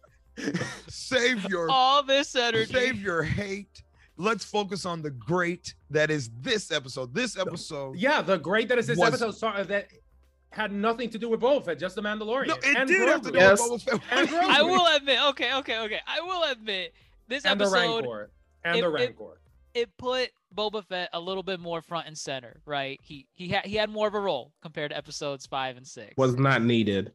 Save 0.88 1.46
your 1.50 1.70
all 1.70 2.04
this 2.04 2.36
energy. 2.36 2.72
save 2.74 3.02
your 3.02 3.24
hate. 3.24 3.84
Let's 4.18 4.46
focus 4.46 4.86
on 4.86 5.02
the 5.02 5.10
great 5.12 5.74
that 5.90 6.12
is 6.12 6.30
this 6.42 6.72
episode. 6.72 7.14
This 7.14 7.38
episode. 7.38 7.98
Yeah, 7.98 8.22
the 8.22 8.38
great 8.38 8.70
that 8.70 8.78
is 8.78 8.88
this 8.88 8.98
Was- 8.98 9.10
episode 9.10 9.36
saw 9.38 9.64
that 9.64 9.88
had 10.52 10.72
nothing 10.74 11.10
to 11.10 11.18
do 11.18 11.30
with 11.30 11.40
Boba 11.40 11.64
Fett, 11.64 11.80
just 11.80 11.96
the 11.96 12.02
Mandalorian. 12.02 12.48
No, 12.48 12.56
it 12.56 12.76
and 12.78 12.88
did 12.88 13.08
have 13.08 13.22
to 13.22 13.32
do 13.32 13.38
Yes. 13.38 13.60
with 13.70 13.84
Boba 13.86 14.02
Fett. 14.02 14.02
And 14.12 14.28
Grogu. 14.30 14.44
I 14.44 14.62
will 14.62 14.86
admit. 14.96 15.20
Okay, 15.30 15.54
okay, 15.56 15.80
okay. 15.80 16.00
I 16.06 16.20
will 16.22 16.44
admit 16.52 16.94
this 17.28 17.46
episode. 17.46 17.52
and 17.52 17.60
the 17.62 17.66
episode. 17.66 17.96
Rancor. 18.06 18.32
And 18.66 18.76
if- 18.78 18.84
the 18.84 18.88
if- 18.90 18.94
Rancor. 18.94 19.42
it 19.74 19.98
put 19.98 20.30
Boba 20.54 20.86
Fett 20.86 21.10
a 21.14 21.20
little 21.20 21.44
bit 21.44 21.60
more 21.62 21.82
front 21.82 22.08
and 22.08 22.18
center, 22.18 22.62
right? 22.66 23.00
He 23.02 23.28
he 23.34 23.48
had 23.48 23.66
he 23.66 23.76
had 23.76 23.90
more 23.90 24.08
of 24.08 24.14
a 24.14 24.20
role 24.20 24.52
compared 24.62 24.92
to 24.92 24.98
episodes 24.98 25.46
five 25.46 25.78
and 25.78 25.88
six. 25.88 26.14
Was 26.18 26.36
not 26.36 26.62
needed. 26.62 27.14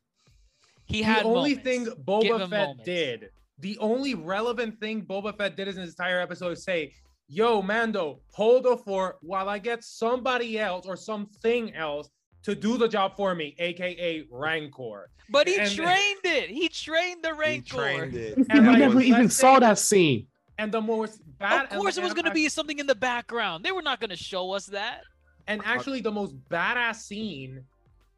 He 0.87 1.03
had 1.03 1.25
the 1.25 1.29
only 1.29 1.51
moments. 1.57 1.63
thing 1.65 1.85
Give 1.85 1.95
Boba 2.05 2.41
Fett 2.49 2.51
moments. 2.51 2.85
did, 2.85 3.31
the 3.59 3.79
only 3.79 4.15
relevant 4.15 4.79
thing 4.81 5.05
Boba 5.05 5.37
Fett 5.37 5.57
did 5.57 5.69
in 5.69 5.77
this 5.77 5.91
entire 5.91 6.21
episode 6.21 6.53
is 6.53 6.65
say, 6.65 6.93
"Yo, 7.29 7.61
Mando, 7.63 8.21
hold 8.33 8.65
the 8.65 8.77
fort 8.77 9.19
while 9.23 9.49
I 9.49 9.59
get 9.59 9.83
somebody 9.85 10.59
else 10.59 10.87
or 10.87 10.97
something 10.97 11.75
else 11.75 12.09
to 12.45 12.55
do 12.55 12.77
the 12.79 12.89
job 12.89 13.17
for 13.17 13.35
me, 13.35 13.55
aka 13.59 14.25
Rancor." 14.31 15.11
But 15.29 15.49
he 15.49 15.57
and- 15.59 15.71
trained 15.71 16.21
it. 16.25 16.51
He 16.51 16.69
trained 16.69 17.23
the 17.25 17.35
He 17.35 17.41
Rancor. 17.41 17.77
trained 17.77 18.15
it. 18.15 18.37
We 18.39 18.45
And 18.51 18.67
like, 18.67 18.79
never 18.79 19.01
even 19.01 19.23
let's 19.23 19.35
saw 19.37 19.59
that 19.59 19.79
scene. 19.79 20.29
And 20.59 20.73
the 20.73 20.81
most 20.81 21.21
bad, 21.39 21.65
Of 21.67 21.79
course, 21.81 21.99
it 21.99 22.03
was 22.05 22.15
going 22.15 22.25
to 22.25 22.31
be 22.31 22.49
something 22.49 22.79
in 22.79 22.87
the 22.87 22.95
background. 22.95 23.63
They 23.65 23.73
were 23.73 23.83
not 23.83 24.01
going 24.01 24.11
to 24.11 24.17
show 24.17 24.53
us 24.53 24.67
that. 24.67 25.03
And 25.49 25.61
actually, 25.65 26.01
the 26.01 26.13
most 26.13 26.35
badass 26.49 26.97
scene 27.03 27.65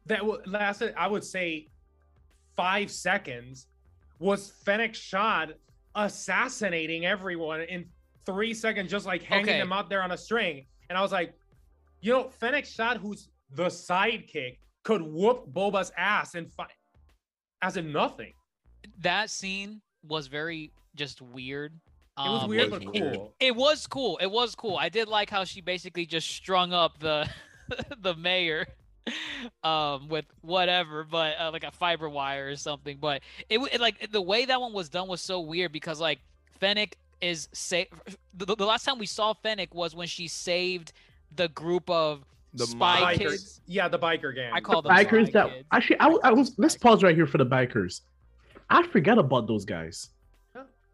that 0.05 0.25
wa- 0.25 0.37
lasted, 0.45 0.93
I 0.97 1.07
would 1.07 1.23
say, 1.23 1.67
five 2.59 2.91
seconds 2.91 3.67
was 4.19 4.51
Fennec 4.65 4.93
Shand 4.93 5.53
assassinating 5.95 7.05
everyone 7.05 7.61
in 7.61 7.85
three 8.25 8.53
seconds, 8.53 8.91
just 8.91 9.05
like 9.05 9.23
hanging 9.23 9.45
Okay. 9.47 9.57
them 9.59 9.71
out 9.71 9.89
there 9.89 10.03
on 10.03 10.11
a 10.11 10.17
string. 10.17 10.65
And 10.89 10.97
I 10.97 11.01
was 11.01 11.13
like, 11.13 11.33
you 12.01 12.11
know, 12.11 12.27
Fennec 12.27 12.65
Shand, 12.65 12.99
who's 12.99 13.29
the 13.55 13.67
sidekick, 13.67 14.57
could 14.83 15.01
whoop 15.01 15.45
Boba's 15.53 15.89
ass 15.97 16.35
and 16.35 16.51
fight 16.53 16.67
as 17.61 17.77
in 17.77 17.93
nothing. 17.93 18.33
That 18.99 19.29
scene 19.29 19.81
was 20.03 20.27
very 20.27 20.73
just 20.95 21.21
weird. 21.21 21.71
It 22.17 22.29
was 22.29 22.43
Um, 22.43 22.49
weird, 22.49 22.71
but 22.71 22.83
cool. 22.85 23.33
It 23.39 23.55
was 23.55 23.87
cool. 23.87 24.17
It 24.17 24.29
was 24.29 24.53
cool. 24.53 24.75
I 24.75 24.89
did 24.89 25.07
like 25.07 25.29
how 25.29 25.45
she 25.45 25.61
basically 25.61 26.05
just 26.05 26.29
strung 26.29 26.73
up 26.73 26.99
the 26.99 27.29
the 27.99 28.15
mayor 28.15 28.67
um 29.63 30.07
with 30.09 30.25
whatever 30.41 31.03
but 31.03 31.35
uh, 31.39 31.49
like 31.51 31.63
a 31.63 31.71
fiber 31.71 32.09
wire 32.09 32.47
or 32.49 32.55
something 32.55 32.97
but 32.99 33.21
it, 33.49 33.59
it 33.73 33.79
like 33.81 34.11
the 34.11 34.21
way 34.21 34.45
that 34.45 34.59
one 34.59 34.73
was 34.73 34.89
done 34.89 35.07
was 35.07 35.21
so 35.21 35.39
weird 35.39 35.71
because 35.71 35.99
like 35.99 36.19
Fennec 36.59 36.97
is 37.21 37.47
say 37.53 37.87
the, 38.33 38.45
the 38.55 38.65
last 38.65 38.85
time 38.85 38.97
we 38.97 39.05
saw 39.05 39.33
Fennec 39.33 39.73
was 39.73 39.95
when 39.95 40.07
she 40.07 40.27
saved 40.27 40.93
the 41.35 41.47
group 41.49 41.89
of 41.89 42.23
The 42.53 42.65
spy 42.65 42.99
mob. 43.01 43.13
kids 43.15 43.43
Bikers. 43.43 43.59
Yeah, 43.67 43.87
the 43.87 43.99
biker 43.99 44.33
gang. 44.33 44.51
I 44.53 44.59
call 44.61 44.81
them 44.81 44.91
Bikers 44.93 45.31
that 45.33 45.49
kids. 45.49 45.67
actually 45.71 45.99
I 45.99 46.07
was. 46.31 46.53
let's 46.57 46.75
pause 46.77 47.03
right 47.03 47.15
here 47.15 47.27
for 47.27 47.37
the 47.37 47.45
bikers. 47.45 48.01
I 48.69 48.85
forgot 48.87 49.17
about 49.17 49.47
those 49.47 49.65
guys. 49.65 50.09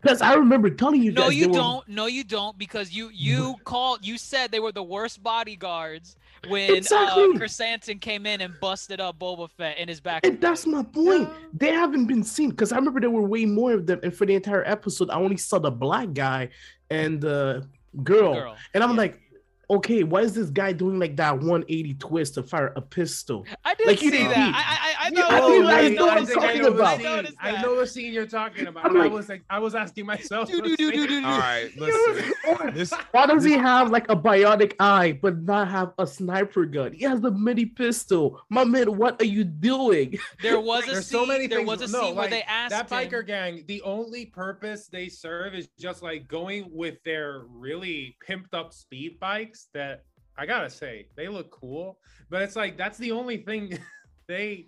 Because 0.06 0.22
I 0.22 0.36
remember 0.36 0.70
telling 0.70 1.02
you 1.02 1.12
no 1.12 1.30
you 1.30 1.52
don't 1.52 1.88
no 1.88 2.06
you 2.06 2.24
don't 2.24 2.56
because 2.60 2.92
you 2.92 3.10
you 3.12 3.56
called 3.64 4.06
you 4.06 4.20
said 4.20 4.52
they 4.52 4.60
were 4.60 4.72
the 4.72 4.84
worst 4.84 5.24
bodyguards 5.24 6.16
when 6.48 6.76
Exactly. 6.76 7.24
uh, 7.24 7.28
Krrsantan 7.30 8.00
came 8.00 8.28
in 8.28 8.42
and 8.42 8.54
busted 8.62 9.02
up 9.02 9.18
Boba 9.18 9.50
Fett 9.50 9.80
in 9.80 9.88
his 9.88 10.00
back 10.00 10.24
And 10.24 10.40
that's 10.40 10.68
my 10.68 10.84
point. 10.84 11.28
They 11.54 11.72
haven't 11.72 12.06
been 12.06 12.24
seen 12.24 12.52
because 12.52 12.72
I 12.72 12.76
remember 12.76 13.00
there 13.00 13.10
were 13.10 13.24
way 13.24 13.46
more 13.46 13.74
of 13.74 13.88
them. 13.88 14.00
And 14.04 14.14
for 14.16 14.28
the 14.28 14.36
entire 14.36 14.64
episode, 14.66 15.10
I 15.10 15.16
only 15.16 15.38
saw 15.38 15.58
the 15.58 15.72
black 15.72 16.14
guy 16.14 16.50
and 16.92 17.20
the 17.20 17.68
girl. 18.04 18.34
girl 18.36 18.58
And 18.76 18.84
I'm 18.84 18.92
Yeah. 18.92 18.98
like, 18.98 19.22
okay, 19.70 20.04
why 20.04 20.22
is 20.22 20.34
this 20.34 20.50
guy 20.50 20.72
doing 20.74 21.00
like 21.00 21.16
that 21.18 21.34
180 21.38 21.94
twist 21.96 22.36
to 22.36 22.44
fire 22.44 22.74
a 22.76 22.82
pistol? 22.82 23.46
I 23.64 23.74
did 23.76 23.88
Like, 23.88 24.02
you 24.02 24.12
see 24.12 24.18
didn't 24.18 24.30
that. 24.32 24.46
peep. 24.48 24.56
I 24.56 24.60
I 24.60 25.06
I, 25.06 25.08
I 25.08 25.10
know. 25.12 25.28
Oh, 25.30 25.50
mean, 25.60 25.66
I 25.68 25.90
know 25.90 26.06
what 26.06 26.18
I'm 26.18 26.26
talking 26.28 26.66
about. 26.66 26.98
scene. 27.00 27.36
I 27.40 27.62
know 27.62 27.80
the 27.80 27.88
scene 27.88 28.14
you're 28.14 28.26
talking 28.26 28.68
about. 28.68 28.86
I'm 28.86 28.98
I 28.98 29.04
like- 29.04 29.12
was 29.12 29.30
like, 29.30 29.44
I 29.50 29.60
was 29.60 29.76
asking 29.76 30.06
myself. 30.06 30.50
Do, 30.50 30.62
do, 30.62 30.76
do, 30.76 30.92
do, 30.92 31.08
do, 31.08 31.22
do. 31.22 31.28
All 31.28 31.38
right, 31.40 31.70
listen. 31.78 32.34
This 32.74 32.92
Why 33.12 33.26
does 33.28 33.44
he 33.44 33.54
have 33.54 33.92
like 33.92 34.10
a 34.10 34.16
bionic 34.16 34.74
eye 34.80 35.20
but 35.22 35.42
not 35.44 35.68
have 35.70 35.94
a 36.00 36.08
sniper 36.08 36.66
gun? 36.66 36.94
He 36.94 37.04
has 37.06 37.22
the 37.22 37.32
mini 37.32 37.66
pistol. 37.66 38.42
My 38.50 38.64
man, 38.64 38.98
what 38.98 39.22
are 39.22 39.26
you 39.26 39.44
doing? 39.44 40.18
There 40.42 40.60
was 40.60 40.84
a 40.88 40.92
There's 40.92 41.08
scene. 41.08 41.20
so 41.20 41.26
many 41.26 41.48
there 41.48 41.60
things. 41.60 41.68
was 41.70 41.82
a 41.90 41.92
no, 41.92 42.02
scene 42.06 42.16
where 42.16 42.24
like, 42.26 42.30
they 42.32 42.42
asked 42.44 42.72
that 42.72 42.90
biker 42.90 43.20
him, 43.22 43.26
gang. 43.26 43.64
The 43.68 43.82
only 43.84 44.26
purpose 44.26 44.88
they 44.88 45.08
serve 45.10 45.54
is 45.56 45.68
just 45.80 46.04
like 46.04 46.28
going 46.28 46.68
with 46.72 47.02
their 47.04 47.44
really 47.50 48.18
pimped 48.28 48.54
up 48.54 48.74
speed 48.74 49.20
bikes. 49.20 49.55
That 49.74 50.04
I 50.38 50.46
gotta 50.46 50.70
say, 50.70 51.08
they 51.16 51.28
look 51.28 51.52
cool. 51.52 52.00
But 52.30 52.42
it's 52.42 52.56
like 52.56 52.78
that's 52.78 52.98
the 52.98 53.12
only 53.12 53.38
thing 53.38 53.78
they 54.28 54.68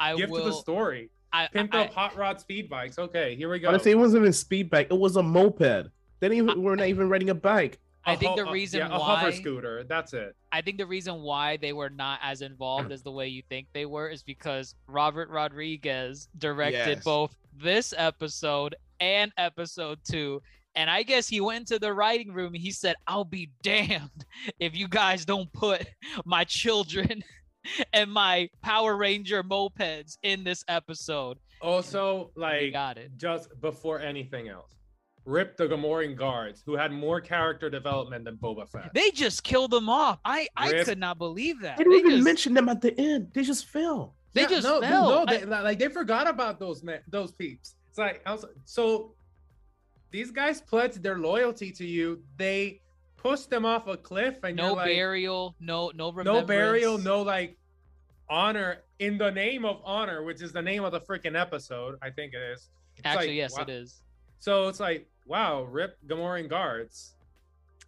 "I 0.00 0.14
give 0.16 0.30
to 0.30 0.42
the 0.42 0.52
story. 0.52 1.10
I, 1.32 1.48
Pimped 1.52 1.74
I, 1.74 1.84
up 1.86 1.92
hot 1.92 2.16
rod 2.16 2.40
speed 2.40 2.68
bikes. 2.70 2.98
Okay, 2.98 3.34
here 3.34 3.50
we 3.50 3.58
go. 3.58 3.68
Honestly, 3.68 3.90
it 3.90 3.98
wasn't 3.98 4.22
even 4.22 4.32
speed 4.32 4.70
bike. 4.70 4.86
It 4.90 4.98
was 4.98 5.16
a 5.16 5.22
moped. 5.22 5.58
They 6.20 6.28
didn't 6.28 6.48
even, 6.48 6.62
we're 6.62 6.76
not 6.76 6.86
even 6.86 7.08
riding 7.08 7.30
a 7.30 7.34
bike. 7.34 7.80
I 8.06 8.12
A 8.12 8.16
think 8.16 8.30
ho- 8.30 8.36
the 8.44 8.48
uh, 8.48 8.52
reason 8.52 8.80
yeah, 8.80 8.94
a 8.94 8.98
why 9.00 9.16
hover 9.16 9.32
scooter. 9.32 9.82
That's 9.82 10.12
it. 10.12 10.36
I 10.52 10.60
think 10.60 10.78
the 10.78 10.86
reason 10.86 11.22
why 11.22 11.56
they 11.56 11.72
were 11.72 11.90
not 11.90 12.20
as 12.22 12.40
involved 12.40 12.92
as 12.92 13.02
the 13.02 13.10
way 13.10 13.26
you 13.26 13.42
think 13.48 13.66
they 13.72 13.84
were 13.86 14.08
is 14.08 14.22
because 14.22 14.76
Robert 14.86 15.28
Rodriguez 15.30 16.28
directed 16.38 16.96
Yes. 16.98 17.04
both 17.04 17.34
this 17.56 17.92
episode 17.96 18.76
and 19.00 19.32
episode 19.36 19.98
two. 20.08 20.40
And 20.76 20.90
I 20.90 21.02
guess 21.04 21.28
he 21.28 21.40
went 21.40 21.60
into 21.70 21.78
the 21.78 21.92
writing 21.92 22.32
room 22.32 22.54
and 22.54 22.62
he 22.62 22.70
said, 22.72 22.96
I'll 23.06 23.24
be 23.24 23.50
damned 23.62 24.24
if 24.58 24.76
you 24.76 24.88
guys 24.88 25.24
don't 25.24 25.52
put 25.52 25.86
my 26.24 26.44
children 26.44 27.22
and 27.92 28.10
my 28.12 28.48
Power 28.62 28.96
Ranger 28.96 29.42
mopeds 29.42 30.18
in 30.22 30.44
this 30.44 30.64
episode. 30.68 31.38
Also, 31.62 32.30
They 32.36 32.42
like 32.42 32.72
got 32.72 32.98
it. 32.98 33.12
just 33.16 33.48
before 33.60 34.00
anything 34.00 34.48
else, 34.48 34.74
rip 35.24 35.56
the 35.56 35.66
Gamorrean 35.66 36.16
guards 36.16 36.62
who 36.66 36.76
had 36.76 36.92
more 36.92 37.20
character 37.20 37.70
development 37.70 38.24
than 38.24 38.36
Boba 38.36 38.68
Fett. 38.68 38.90
They 38.94 39.10
just 39.12 39.44
killed 39.44 39.70
them 39.70 39.88
off. 39.88 40.18
I, 40.24 40.48
I 40.56 40.82
could 40.82 40.98
not 40.98 41.18
believe 41.18 41.60
that. 41.62 41.78
They 41.78 41.84
didn't 41.84 41.98
even 42.00 42.10
just, 42.12 42.24
mention 42.24 42.52
them 42.54 42.68
at 42.68 42.80
the 42.82 42.98
end. 43.00 43.28
They 43.32 43.42
just 43.44 43.66
fell. 43.66 44.16
They 44.34 44.42
Yeah, 44.42 44.48
just 44.48 44.64
no, 44.66 44.80
fell. 44.80 45.08
no, 45.08 45.24
I- 45.26 45.36
they, 45.38 45.44
like 45.46 45.78
they 45.78 45.88
forgot 45.88 46.28
about 46.28 46.58
those 46.58 46.82
men, 46.82 47.00
those 47.08 47.32
peeps. 47.32 47.76
It's 47.88 47.98
like 47.98 48.20
I 48.26 48.32
was 48.32 48.44
so 48.64 49.13
these 50.14 50.30
guys 50.30 50.60
pledged 50.60 51.02
their 51.02 51.18
loyalty 51.18 51.72
to 51.72 51.84
you. 51.84 52.22
They 52.36 52.80
pushed 53.16 53.50
them 53.50 53.66
off 53.66 53.88
a 53.88 53.96
cliff, 53.96 54.36
and 54.44 54.56
no 54.56 54.66
you're 54.68 54.76
like, 54.76 54.86
burial, 54.86 55.56
no 55.58 55.90
no 55.92 56.12
no 56.12 56.40
burial, 56.42 56.98
no 56.98 57.22
like 57.22 57.56
honor 58.30 58.84
in 59.00 59.18
the 59.18 59.28
name 59.32 59.64
of 59.64 59.80
honor, 59.84 60.22
which 60.22 60.40
is 60.40 60.52
the 60.52 60.62
name 60.62 60.84
of 60.84 60.92
the 60.92 61.00
freaking 61.00 61.36
episode. 61.38 61.98
I 62.00 62.10
think 62.10 62.32
it 62.32 62.42
is. 62.52 62.70
It's 62.96 63.04
Actually, 63.04 63.26
like, 63.26 63.36
yes, 63.36 63.56
wow. 63.56 63.62
it 63.64 63.68
is. 63.70 64.02
So 64.38 64.68
it's 64.68 64.78
like, 64.78 65.08
wow, 65.26 65.64
rip 65.64 65.98
Gamorrean 66.06 66.48
guards. 66.48 67.16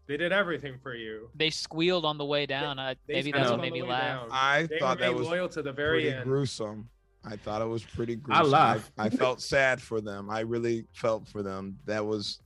They 0.09 0.17
did 0.17 0.33
everything 0.33 0.79
for 0.83 0.97
you. 0.97 1.31
They 1.37 1.51
squealed 1.51 2.05
on 2.05 2.19
the 2.19 2.25
way 2.25 2.45
down. 2.47 2.81
I, 2.81 2.95
They 3.07 3.15
maybe 3.15 3.31
that's 3.31 3.51
what 3.53 3.61
made 3.61 3.73
me 3.73 3.83
laugh. 3.85 4.23
down. 4.23 4.29
I 4.33 4.63
They 4.67 4.81
thought 4.81 4.99
that 4.99 5.05
remained 5.11 5.19
was 5.21 5.29
loyal 5.29 5.49
to 5.51 5.63
the 5.63 5.73
very 5.73 6.13
end. 6.13 6.25
gruesome. 6.25 6.89
I 7.27 7.37
thought 7.37 7.61
it 7.61 7.67
was 7.69 7.83
pretty 7.85 8.17
gruesome. 8.17 8.51
laugh. 8.51 8.91
I, 8.97 9.07
I 9.07 9.11
felt 9.11 9.41
sad 9.43 9.83
for 9.83 10.01
them. 10.01 10.31
I 10.31 10.41
really 10.41 10.87
felt 10.93 11.27
for 11.27 11.43
them. 11.43 11.77
That 11.87 12.05
was 12.07 12.41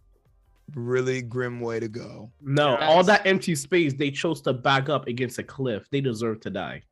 really 0.75 1.21
grim 1.23 1.61
way 1.61 1.81
to 1.81 1.89
go. 1.89 2.31
No, 2.41 2.79
Yeah. 2.79 2.87
all 2.89 3.03
that 3.05 3.27
empty 3.27 3.55
space, 3.55 3.93
they 3.93 4.11
chose 4.11 4.41
to 4.43 4.53
back 4.53 4.89
up 4.89 5.07
against 5.07 5.39
a 5.39 5.43
cliff. 5.43 5.89
They 5.91 6.01
deserve 6.01 6.41
to 6.41 6.51
die. 6.51 6.83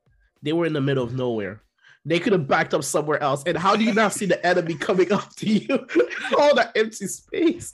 They 0.42 0.52
were 0.52 0.66
in 0.66 0.72
the 0.72 0.80
middle 0.80 1.04
of 1.04 1.14
nowhere. 1.14 1.62
They 2.04 2.18
could 2.18 2.32
have 2.32 2.46
backed 2.48 2.74
up 2.74 2.84
somewhere 2.84 3.22
else. 3.22 3.42
And 3.46 3.56
how 3.58 3.76
do 3.76 3.84
you 3.84 3.92
not 3.92 4.12
see 4.12 4.26
the 4.26 4.44
enemy 4.46 4.74
coming 4.74 5.12
up 5.18 5.34
to 5.36 5.46
you? 5.48 5.86
all 6.38 6.54
that 6.54 6.72
empty 6.76 7.06
space. 7.06 7.72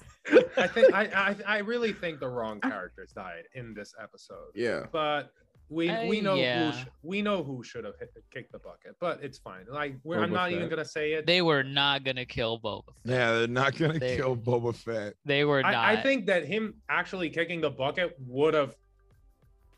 I 0.57 0.67
think 0.67 0.93
I, 0.95 1.05
I 1.05 1.37
I 1.47 1.59
really 1.59 1.93
think 1.93 2.19
the 2.21 2.29
wrong 2.29 2.59
characters 2.61 3.13
died 3.15 3.45
in 3.55 3.75
this 3.75 3.95
episode. 4.03 4.53
Yeah. 4.55 4.87
But 4.91 5.31
we 5.71 5.89
Uh, 5.89 6.07
we 6.07 6.21
know 6.21 6.35
yeah. 6.35 6.71
who 6.71 6.79
sh- 6.79 6.85
we 7.03 7.23
know 7.23 7.43
who 7.43 7.63
should 7.63 7.85
have 7.85 7.95
hit, 7.99 8.13
kicked 8.31 8.53
the 8.53 8.59
bucket, 8.59 8.97
but 9.01 9.23
it's 9.23 9.39
fine. 9.39 9.65
Like 9.69 9.97
we're, 10.05 10.21
I'm 10.21 10.31
Boba 10.31 10.35
not 10.35 10.53
even 10.53 10.69
gonna 10.69 10.85
say 10.85 11.13
it. 11.15 11.27
They 11.27 11.43
were 11.43 11.63
not 11.63 12.05
gonna 12.05 12.25
kill 12.27 12.61
Boba. 12.61 12.85
Fett. 12.87 12.95
Yeah, 13.13 13.33
they're 13.39 13.47
not 13.49 13.77
gonna 13.77 13.99
They- 13.99 14.17
kill 14.17 14.37
Boba 14.37 14.75
Fett. 14.75 15.15
They 15.25 15.45
were 15.45 15.63
not. 15.63 15.75
I, 15.75 15.93
I 15.93 15.97
think 16.03 16.27
that 16.27 16.45
him 16.47 16.75
actually 16.89 17.31
kicking 17.31 17.61
the 17.61 17.71
bucket 17.71 18.15
would 18.27 18.55
have 18.55 18.75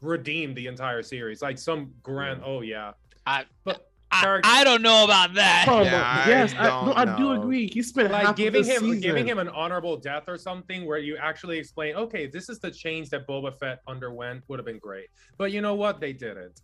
redeemed 0.00 0.56
the 0.56 0.66
entire 0.66 1.02
series. 1.02 1.40
Like 1.42 1.58
some 1.58 1.92
grand. 2.02 2.42
Oh 2.44 2.60
yeah. 2.62 2.92
I, 3.26 3.44
But 3.64 3.88
I, 4.10 4.20
character- 4.20 4.48
I 4.50 4.64
don't 4.64 4.82
know 4.82 5.04
about 5.04 5.34
that. 5.34 5.64
Yeah, 5.66 5.74
but 5.82 5.94
I 5.94 6.24
yes, 6.28 6.54
I, 6.56 6.62
no, 6.64 6.92
don't 6.94 7.08
I 7.08 7.16
do 7.16 7.32
agree. 7.32 7.68
He 7.68 7.82
spent 7.82 8.12
like 8.12 8.28
of 8.28 8.36
giving 8.36 8.62
the 8.62 8.68
him 8.72 8.80
season. 8.82 9.00
giving 9.00 9.26
him 9.26 9.38
an 9.38 9.48
honorable 9.48 9.96
death 9.96 10.24
or 10.28 10.38
something 10.38 10.86
where 10.86 10.98
you 10.98 11.16
actually 11.16 11.58
explain 11.58 11.96
okay 11.96 12.26
this 12.26 12.48
is 12.48 12.58
the 12.60 12.70
change 12.70 13.10
that 13.10 13.26
boba 13.26 13.56
fett 13.58 13.80
underwent 13.88 14.42
would 14.48 14.58
have 14.58 14.66
been 14.66 14.78
great 14.78 15.08
but 15.38 15.50
you 15.52 15.60
know 15.60 15.74
what 15.74 16.00
they 16.00 16.12
didn't 16.12 16.60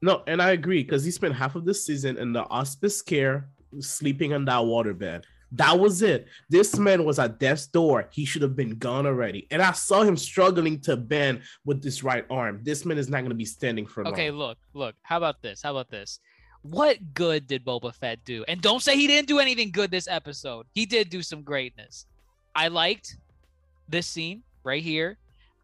No, 0.00 0.22
and 0.26 0.40
I 0.40 0.52
agree 0.52 0.82
because 0.82 1.04
he 1.04 1.10
spent 1.10 1.34
half 1.34 1.56
of 1.56 1.64
the 1.64 1.74
season 1.74 2.16
in 2.18 2.32
the 2.32 2.44
hospice 2.44 3.02
care, 3.02 3.48
sleeping 3.80 4.32
on 4.32 4.44
that 4.46 4.62
waterbed. 4.62 5.24
That 5.52 5.78
was 5.80 6.02
it. 6.02 6.26
This 6.50 6.78
man 6.78 7.04
was 7.04 7.18
at 7.18 7.40
death's 7.40 7.66
door. 7.66 8.06
He 8.12 8.24
should 8.24 8.42
have 8.42 8.54
been 8.54 8.76
gone 8.78 9.06
already. 9.06 9.46
And 9.50 9.60
I 9.62 9.72
saw 9.72 10.02
him 10.02 10.16
struggling 10.16 10.78
to 10.82 10.94
bend 10.96 11.40
with 11.64 11.82
this 11.82 12.02
right 12.04 12.24
arm. 12.30 12.60
This 12.62 12.84
man 12.84 12.98
is 12.98 13.08
not 13.08 13.20
going 13.20 13.30
to 13.30 13.34
be 13.34 13.46
standing 13.46 13.86
for 13.86 14.04
long. 14.04 14.12
Okay, 14.12 14.30
look, 14.30 14.58
look. 14.74 14.94
How 15.02 15.16
about 15.16 15.40
this? 15.42 15.62
How 15.62 15.70
about 15.72 15.90
this? 15.90 16.20
What 16.62 17.14
good 17.14 17.46
did 17.46 17.64
Boba 17.64 17.94
Fett 17.94 18.24
do? 18.24 18.44
And 18.48 18.60
don't 18.60 18.80
say 18.82 18.96
he 18.96 19.06
didn't 19.06 19.28
do 19.28 19.38
anything 19.38 19.70
good 19.70 19.90
this 19.90 20.08
episode. 20.08 20.66
He 20.74 20.86
did 20.86 21.08
do 21.08 21.22
some 21.22 21.42
greatness. 21.42 22.06
I 22.54 22.68
liked 22.68 23.16
this 23.88 24.06
scene 24.06 24.42
right 24.64 24.82
here. 24.82 25.16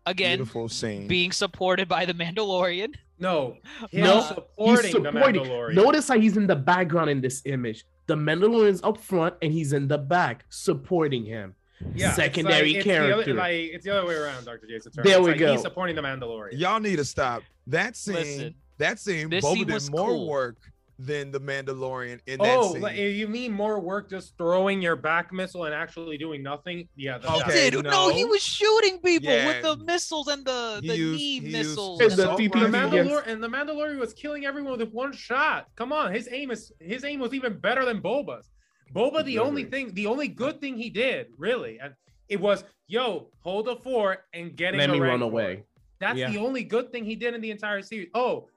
Again, 0.07 0.39
Beautiful 0.39 0.69
scene. 0.69 1.07
being 1.09 1.33
supported 1.33 1.89
by 1.89 2.05
the 2.05 2.13
Mandalorian. 2.15 2.95
No, 3.19 3.57
No, 3.93 4.21
supporting, 4.23 4.85
he's 4.85 4.93
supporting. 4.93 5.43
the 5.43 5.49
Mandalorian. 5.49 5.75
Notice 5.75 6.09
how 6.09 6.19
he's 6.19 6.37
in 6.37 6.47
the 6.47 6.57
background 6.57 7.11
in 7.11 7.21
this 7.21 7.43
image. 7.47 7.85
The 8.07 8.15
Mandalorian's 8.15 8.83
up 8.83 8.99
front 8.99 9.35
and 9.41 9.51
he's 9.53 9.73
in 9.73 9.89
the 9.89 9.97
back 9.99 10.45
supporting 10.51 11.25
him. 11.25 11.55
yeah, 11.95 12.09
it's 12.09 12.17
secondary 12.17 12.75
it's 12.77 12.85
the 12.85 12.93
other- 12.97 13.13
character. 13.25 13.35
like 13.35 13.55
it's 13.73 13.85
the 13.85 13.97
other 13.99 14.07
way 14.07 14.15
around, 14.15 14.45
Dr. 14.45 14.67
Jason. 14.69 14.93
Turner. 14.93 15.05
There 15.09 15.19
It's 15.19 15.25
we 15.25 15.31
like 15.33 15.41
go. 15.41 15.53
He's 15.53 15.63
supporting 15.63 15.97
the 15.97 16.03
Mandalorian. 16.03 16.59
Y'all 16.59 16.81
need 16.81 16.97
to 16.97 17.05
stop. 17.05 17.43
That 17.67 17.97
scene, 17.97 18.15
Listen, 18.15 18.55
that 18.79 18.99
scene, 18.99 19.31
this 19.31 19.45
Boba 19.45 19.55
scene 19.55 19.67
did 19.67 19.75
was 19.75 19.91
more 19.91 20.09
cool. 20.09 20.29
work 20.29 20.57
than 20.99 21.31
the 21.33 21.41
Mandalorian 21.41 22.21
in 22.27 22.39
that 22.39 22.57
Oh, 22.59 22.73
scene. 22.73 22.83
like, 22.83 22.97
you 22.97 23.27
mean 23.27 23.53
more 23.53 23.81
work 23.81 24.09
just 24.09 24.37
throwing 24.39 24.81
your 24.81 24.95
back 24.97 25.33
missile 25.33 25.65
and 25.65 25.75
actually 25.75 26.17
doing 26.19 26.43
nothing? 26.43 26.89
Yeah, 26.95 27.19
that's 27.19 27.43
Okay. 27.43 27.71
Dude, 27.71 27.85
no. 27.85 27.91
no, 27.91 28.09
he 28.11 28.25
was 28.25 28.43
shooting 28.43 28.99
people 28.99 29.31
Yeah. 29.33 29.47
with 29.49 29.63
the 29.63 29.77
missiles 29.85 30.29
and 30.29 30.45
the, 30.45 30.81
the 30.83 30.97
used- 30.97 31.21
knee 31.21 31.41
he 31.41 31.53
missiles. 31.53 32.01
And 32.01 32.11
and 32.13 32.19
the 32.21 32.25
the- 32.27 32.37
TP 32.37 32.53
The 32.53 32.59
Yes. 32.61 32.71
Mandalorian 32.71 33.27
and 33.27 33.43
the 33.43 33.49
Mandalorian 33.49 33.99
was 33.99 34.15
killing 34.15 34.47
everyone 34.47 34.79
with 34.79 34.93
one 34.93 35.13
shot. 35.13 35.67
Come 35.75 35.93
on, 35.93 36.13
his 36.15 36.29
aim 36.31 36.51
is 36.51 36.73
his 36.81 37.05
aim 37.05 37.19
was 37.21 37.35
even 37.35 37.59
better 37.59 37.85
than 37.85 38.01
Boba's. 38.01 38.49
Boba, 38.95 39.25
the 39.25 39.41
only 39.41 39.65
thing, 39.65 39.93
the 39.95 40.07
only 40.07 40.29
good 40.29 40.61
thing 40.61 40.77
he 40.77 40.91
did, 40.91 41.27
really, 41.37 41.81
and 41.81 41.95
it 42.29 42.39
was, 42.41 42.63
yo, 42.87 43.31
hold 43.41 43.67
a 43.67 43.75
four 43.77 44.19
and 44.33 44.55
getting 44.55 44.79
Let 44.79 44.91
a 44.91 44.93
me 44.93 45.01
run 45.01 45.23
away. 45.23 45.65
That's 45.99 46.19
Yeah. 46.19 46.31
the 46.31 46.39
only 46.39 46.63
good 46.63 46.93
thing 46.93 47.05
he 47.05 47.17
did 47.17 47.35
in 47.35 47.41
the 47.41 47.51
entire 47.51 47.83
series. 47.83 48.11
Oh, 48.15 48.49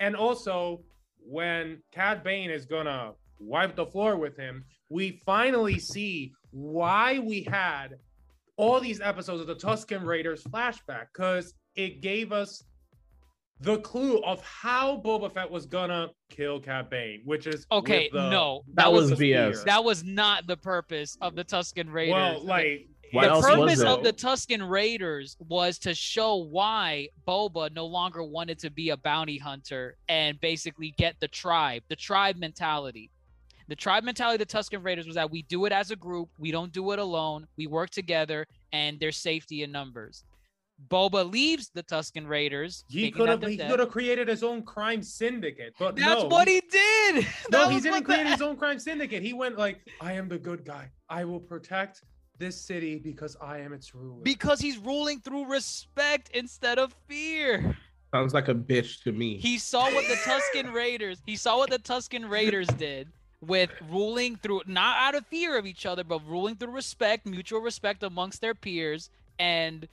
and 0.00 0.16
also 0.16 0.80
when 1.28 1.82
Cad 1.92 2.22
Bane 2.22 2.50
is 2.50 2.66
gonna 2.66 3.12
wipe 3.38 3.76
the 3.76 3.86
floor 3.86 4.16
with 4.16 4.36
him, 4.36 4.64
we 4.88 5.20
finally 5.26 5.78
see 5.78 6.32
why 6.50 7.18
we 7.18 7.42
had 7.42 7.96
all 8.56 8.80
these 8.80 9.00
episodes 9.00 9.40
of 9.40 9.46
the 9.46 9.54
Tusken 9.54 10.04
Raiders 10.04 10.42
flashback 10.44 11.06
because 11.12 11.52
it 11.74 12.00
gave 12.00 12.32
us 12.32 12.64
the 13.60 13.78
clue 13.78 14.18
of 14.22 14.40
how 14.42 15.00
Boba 15.04 15.32
Fett 15.32 15.50
was 15.50 15.66
gonna 15.66 16.08
kill 16.30 16.60
Cad 16.60 16.90
Bane, 16.90 17.22
which 17.24 17.46
is 17.46 17.66
Okay, 17.72 18.08
the- 18.12 18.30
no, 18.30 18.62
That 18.74 18.92
was 18.92 19.10
the 19.10 19.16
BS. 19.16 19.56
spear. 19.56 19.64
that 19.64 19.82
was 19.84 20.04
not 20.04 20.46
the 20.46 20.56
purpose 20.58 21.16
of 21.20 21.34
the 21.34 21.44
Tusken 21.44 21.90
Raiders. 21.92 22.14
well, 22.14 22.44
like 22.44 22.86
What 23.12 23.34
the 23.34 23.40
purpose 23.40 23.80
of 23.82 24.02
the 24.02 24.12
Tusken 24.12 24.68
Raiders 24.68 25.36
was 25.48 25.78
to 25.80 25.94
show 25.94 26.36
why 26.36 27.08
Boba 27.26 27.72
no 27.72 27.86
longer 27.86 28.22
wanted 28.22 28.58
to 28.60 28.70
be 28.70 28.90
a 28.90 28.96
bounty 28.96 29.38
hunter 29.38 29.96
and 30.08 30.40
basically 30.40 30.94
get 30.96 31.16
the 31.20 31.28
tribe, 31.28 31.82
the 31.88 31.96
tribe 31.96 32.36
mentality. 32.36 33.10
The 33.68 33.76
tribe 33.76 34.04
mentality 34.04 34.42
of 34.42 34.48
the 34.48 34.58
Tusken 34.58 34.84
Raiders 34.84 35.06
was 35.06 35.16
that 35.16 35.30
we 35.30 35.42
do 35.42 35.64
it 35.64 35.72
as 35.72 35.90
a 35.90 35.96
group, 35.96 36.28
we 36.38 36.50
don't 36.50 36.72
do 36.72 36.92
it 36.92 36.98
alone, 36.98 37.46
we 37.56 37.66
work 37.66 37.90
together, 37.90 38.46
and 38.72 38.98
there's 39.00 39.16
safety 39.16 39.62
in 39.62 39.72
numbers. 39.72 40.24
Boba 40.88 41.28
leaves 41.30 41.70
the 41.74 41.82
Tusken 41.82 42.28
Raiders. 42.28 42.84
he 42.88 43.10
could 43.10 43.28
have 43.28 43.42
he 43.42 43.56
could 43.56 43.80
have 43.80 43.90
created 43.90 44.28
his 44.28 44.42
own 44.42 44.62
crime 44.62 45.02
syndicate, 45.02 45.72
but 45.78 45.96
That's 45.96 46.22
no, 46.22 46.28
what 46.28 46.46
he 46.46 46.60
did. 46.60 47.26
No, 47.50 47.68
he 47.70 47.80
didn't 47.80 48.04
create 48.04 48.24
the- 48.24 48.30
his 48.30 48.42
own 48.42 48.56
crime 48.56 48.78
syndicate. 48.78 49.22
He 49.22 49.32
went 49.32 49.56
like, 49.56 49.80
I 50.00 50.12
am 50.12 50.28
the 50.28 50.38
good 50.38 50.64
guy. 50.64 50.90
I 51.08 51.24
will 51.24 51.40
protect 51.40 52.02
this 52.38 52.60
city 52.60 52.96
because 52.98 53.36
I 53.40 53.58
am 53.58 53.72
its 53.72 53.94
ruler. 53.94 54.22
because 54.22 54.60
he's 54.60 54.78
ruling 54.78 55.20
through 55.20 55.46
respect 55.46 56.30
instead 56.34 56.78
of 56.78 56.94
fear. 57.08 57.76
Sounds 58.14 58.34
like 58.34 58.48
a 58.48 58.54
bitch 58.54 59.02
to 59.02 59.12
me. 59.12 59.36
He 59.36 59.58
saw 59.58 59.92
what 59.92 60.06
the 60.08 60.14
Tusken 60.14 60.72
Raiders, 60.72 61.22
he 61.26 61.36
saw 61.36 61.58
what 61.58 61.70
the 61.70 61.78
Tusken 61.78 62.28
Raiders 62.30 62.68
did 62.68 63.08
with 63.40 63.70
ruling 63.90 64.36
through 64.36 64.62
not 64.66 64.96
out 64.98 65.14
of 65.14 65.26
fear 65.26 65.58
of 65.58 65.66
each 65.66 65.84
other, 65.86 66.04
but 66.04 66.26
ruling 66.26 66.56
through 66.56 66.70
respect, 66.70 67.26
mutual 67.26 67.60
respect 67.60 68.02
amongst 68.02 68.40
their 68.40 68.54
peers, 68.54 69.10
and 69.38 69.88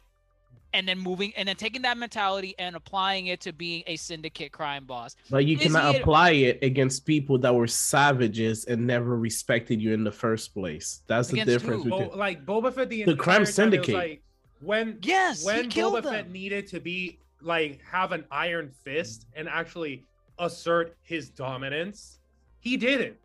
and 0.74 0.88
then 0.88 1.00
moving 1.00 1.32
and 1.38 1.48
then 1.48 1.56
taking 1.56 1.84
that 1.84 1.98
mentality 1.98 2.56
and 2.60 2.76
applying 2.76 3.28
it 3.28 3.40
to 3.42 3.54
being 3.54 3.84
a 3.88 3.96
syndicate 3.96 4.52
crime 4.52 4.86
boss. 4.86 5.16
But 5.30 5.46
you 5.46 5.58
Is 5.58 5.64
cannot 5.64 5.96
he- 5.96 6.02
apply 6.02 6.32
it 6.32 6.60
against 6.62 7.06
people 7.06 7.38
that 7.40 7.54
were 7.54 7.68
savages 7.68 8.66
and 8.66 8.86
never 8.86 9.18
respected 9.18 9.82
you 9.82 9.94
in 9.94 10.04
the 10.04 10.12
first 10.12 10.54
place. 10.54 11.02
That's 11.08 11.30
the 11.30 11.46
difference 11.46 11.84
between. 11.84 12.10
Bo- 12.10 12.18
like 12.18 12.46
Boba 12.46 12.74
Fett, 12.74 12.90
the, 12.90 13.04
The 13.04 13.16
crime 13.16 13.42
entire 13.42 13.44
time, 13.44 13.44
it 13.44 13.48
syndicate. 13.54 13.96
Like 13.96 14.24
when 14.62 14.98
Yes, 15.02 15.46
when 15.46 15.66
he 15.66 15.70
killed 15.70 16.04
Boba 16.04 16.10
Fett 16.10 16.30
needed 16.32 16.68
to 16.68 16.80
be 16.80 17.20
like 17.42 17.82
have 17.84 18.12
an 18.12 18.26
iron 18.32 18.72
fist 18.84 19.28
and 19.36 19.48
actually 19.48 20.04
assert 20.40 20.98
his 21.04 21.30
dominance, 21.30 22.20
he 22.60 22.78
didn't. 22.78 23.18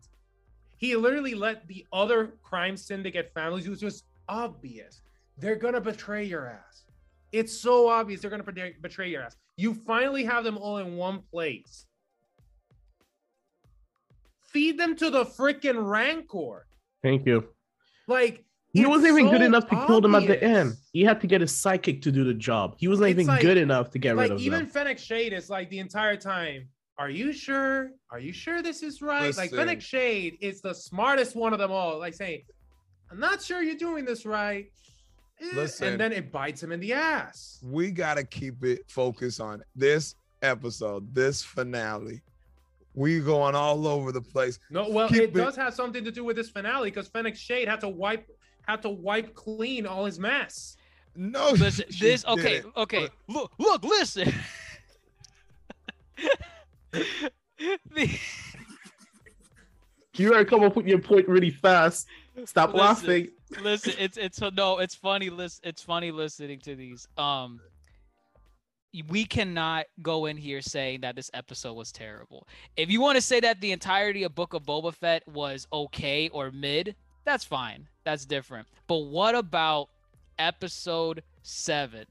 He 0.77 0.95
literally 0.95 1.35
let 1.35 1.67
the 1.67 1.85
other 1.93 2.35
crime 2.43 2.77
syndicate 2.77 3.33
families, 3.35 3.67
it 3.67 3.71
was 3.71 3.81
just 3.81 4.05
obvious. 4.29 5.01
They're 5.39 5.57
gonna 5.57 5.81
betray 5.81 6.25
your 6.25 6.47
ass. 6.47 6.85
It's 7.33 7.53
so 7.59 7.89
obvious 7.89 8.21
they're 8.23 8.31
gonna 8.31 8.43
betray, 8.43 8.75
betray 8.81 9.11
your 9.11 9.23
ass. 9.23 9.37
You 9.57 9.75
finally 9.75 10.25
have 10.25 10.45
them 10.45 10.57
all 10.59 10.79
in 10.79 10.97
one 10.97 11.21
place. 11.31 11.87
Feed 14.53 14.79
them 14.79 14.97
to 14.97 15.11
the 15.11 15.25
freaking 15.25 15.89
Rancor. 15.91 16.67
Thank 17.03 17.27
you. 17.27 17.49
Like 18.07 18.45
He 18.73 18.87
wasn't 18.87 19.19
even 19.19 19.31
good 19.31 19.43
enough 19.43 19.67
to 19.69 19.87
kill 19.87 20.01
them 20.01 20.15
at 20.15 20.27
the 20.27 20.43
end. 20.43 20.75
He 20.93 21.03
had 21.05 21.21
to 21.21 21.27
get 21.27 21.41
his 21.43 21.55
psychic 21.55 22.01
to 22.03 22.13
do 22.13 22.25
the 22.25 22.35
job. 22.35 22.77
He 22.79 22.89
wasn't 22.89 23.11
It's 23.11 23.17
even 23.21 23.27
like- 23.27 23.43
good 23.43 23.59
enough 23.59 23.91
to 23.91 23.99
get 23.99 24.17
like 24.17 24.25
rid 24.31 24.33
of 24.33 24.41
even 24.41 24.53
them. 24.53 24.61
Even 24.63 24.73
Fennec 24.73 24.99
Shand 24.99 25.33
is 25.35 25.51
like 25.51 25.69
the 25.71 25.79
entire 25.79 26.17
time. 26.17 26.69
Are 26.97 27.11
you 27.11 27.33
sure? 27.33 27.91
Are 28.11 28.19
you 28.19 28.33
sure 28.33 28.61
this 28.63 28.83
is 28.83 29.01
right? 29.03 29.37
Like 29.37 29.53
Listen. 29.53 29.59
Fennec 29.59 29.81
Shand 29.81 30.33
is 30.41 30.61
the 30.63 30.75
smartest 30.75 31.37
one 31.37 31.53
of 31.53 31.59
them 31.61 31.71
all. 31.71 31.99
Like 31.99 32.15
saying, 32.15 32.43
"I'm 33.11 33.21
not 33.21 33.41
sure 33.41 33.63
you're 33.63 33.77
doing 33.77 34.05
this 34.05 34.27
right," 34.27 34.73
Listen. 35.55 35.89
and 35.89 36.01
then 36.01 36.13
it 36.13 36.33
bites 36.33 36.63
him 36.63 36.73
in 36.73 36.81
the 36.81 36.93
ass. 36.93 37.61
we 37.63 37.91
gotta 37.91 38.25
keep 38.25 38.65
it 38.65 38.81
focused 38.89 39.41
on 39.41 39.63
this 39.77 40.15
episode, 40.43 41.15
this 41.15 41.43
finale. 41.43 42.23
We 42.95 43.21
going 43.21 43.55
all 43.55 43.87
over 43.87 44.11
the 44.11 44.21
place. 44.21 44.59
No, 44.71 44.89
well, 44.91 45.07
it 45.09 45.17
it- 45.17 45.35
does 45.35 45.55
have 45.57 45.75
something 45.75 46.03
to 46.05 46.11
do 46.11 46.25
with 46.25 46.35
this 46.37 46.51
finale 46.51 46.91
because 46.91 47.07
Fennec 47.09 47.37
Shand 47.37 47.69
had 47.69 47.81
to 47.81 47.89
wipe 47.89 48.29
had 48.67 48.83
to 48.83 48.89
wipe 48.91 49.35
clean 49.35 49.87
all 49.87 50.05
his 50.05 50.19
mess. 50.19 50.77
No, 51.17 51.51
Listen, 51.53 51.85
she 51.91 52.05
this 52.07 52.25
okay, 52.27 52.43
didn't. 52.57 52.77
okay. 52.77 53.09
Look, 53.29 53.53
look, 53.59 53.83
listen. 53.85 54.33
The- 57.95 58.19
You 60.17 60.31
gotta 60.31 60.45
come 60.45 60.65
up 60.65 60.75
with 60.75 60.87
your 60.89 60.99
point 60.99 61.29
really 61.29 61.51
fast. 61.51 62.09
Stop 62.45 62.71
Listen. 62.75 62.81
laughing. 62.87 63.29
Listen 63.63 63.95
it's 63.99 64.17
it's 64.17 64.41
no 64.55 64.79
it's 64.79 64.95
funny 64.95 65.31
listen 65.31 65.61
it's 65.65 65.83
funny 65.83 66.11
listening 66.11 66.59
to 66.61 66.75
these 66.75 67.07
um 67.17 67.61
we 69.09 69.25
cannot 69.25 69.85
go 70.03 70.27
in 70.27 70.37
here 70.37 70.61
saying 70.61 71.01
that 71.01 71.15
this 71.15 71.31
episode 71.35 71.75
was 71.75 71.93
terrible 71.93 72.47
if 72.77 72.91
you 72.91 73.01
want 73.01 73.17
to 73.17 73.23
say 73.23 73.39
that 73.41 73.61
the 73.61 73.73
entirety 73.73 74.23
of 74.23 74.35
book 74.35 74.55
of 74.55 74.65
boba 74.65 74.93
fett 74.93 75.27
was 75.29 75.67
okay 75.73 76.29
or 76.31 76.51
mid 76.51 76.95
that's 77.25 77.45
fine 77.45 77.87
that's 78.05 78.25
different 78.25 78.67
but 78.87 78.99
what 78.99 79.35
about 79.35 79.89
episode 80.39 81.23
seven 81.43 82.05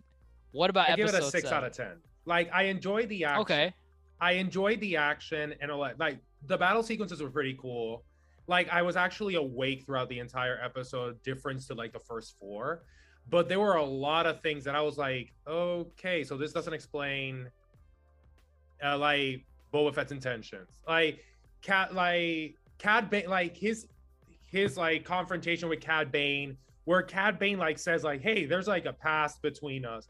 what 0.52 0.70
about 0.70 0.90
I 0.90 0.96
give 0.96 1.10
episode 1.10 1.18
it 1.18 1.28
a 1.28 1.32
six 1.32 1.44
seven? 1.50 1.58
out 1.58 1.64
of 1.66 1.74
ten. 1.76 1.94
Like 2.26 2.50
I 2.54 2.64
enjoyed 2.64 3.10
the 3.10 3.26
action. 3.26 3.42
okay 3.42 3.74
I 4.20 4.34
enjoyed 4.34 4.80
the 4.80 4.98
action 4.98 5.54
and 5.62 5.70
all 5.72 5.84
that. 5.84 6.00
Like 6.00 6.18
the 6.48 6.58
battle 6.58 6.84
sequences 6.84 7.22
were 7.22 7.30
pretty 7.30 7.58
cool. 7.60 8.04
Like 8.48 8.70
I 8.70 8.82
was 8.82 8.96
actually 8.96 9.36
awake 9.36 9.86
throughout 9.86 10.10
the 10.10 10.20
entire 10.20 10.60
episode, 10.64 11.22
difference 11.24 11.68
to 11.68 11.74
like 11.74 11.94
the 11.94 12.00
first 12.00 12.38
four. 12.40 12.84
But 13.30 13.50
there 13.50 13.60
were 13.60 13.76
a 13.76 13.84
lot 13.84 14.26
of 14.26 14.42
things 14.42 14.64
that 14.64 14.76
I 14.76 14.82
was 14.82 14.98
like, 14.98 15.34
okay, 15.46 16.24
so 16.24 16.38
this 16.38 16.54
doesn't 16.54 16.74
explain 16.74 17.50
uh, 18.84 18.98
like 18.98 19.46
Boba 19.74 19.94
Fett's 19.94 20.12
intentions. 20.12 20.80
Like 20.88 21.20
Cat 21.62 21.94
like 21.94 22.56
Cad 22.78 23.10
Bane 23.10 23.30
like 23.30 23.58
his 23.58 23.88
his 24.50 24.78
like 24.78 25.04
confrontation 25.04 25.68
with 25.68 25.82
Cad 25.82 26.12
Bane, 26.12 26.58
where 26.86 27.02
Cad 27.02 27.38
Bane 27.38 27.58
like 27.58 27.78
says, 27.78 28.04
like, 28.04 28.22
hey, 28.22 28.46
there's 28.46 28.68
like 28.68 28.86
a 28.86 28.94
past 28.94 29.42
between 29.42 29.86
us 29.86 30.08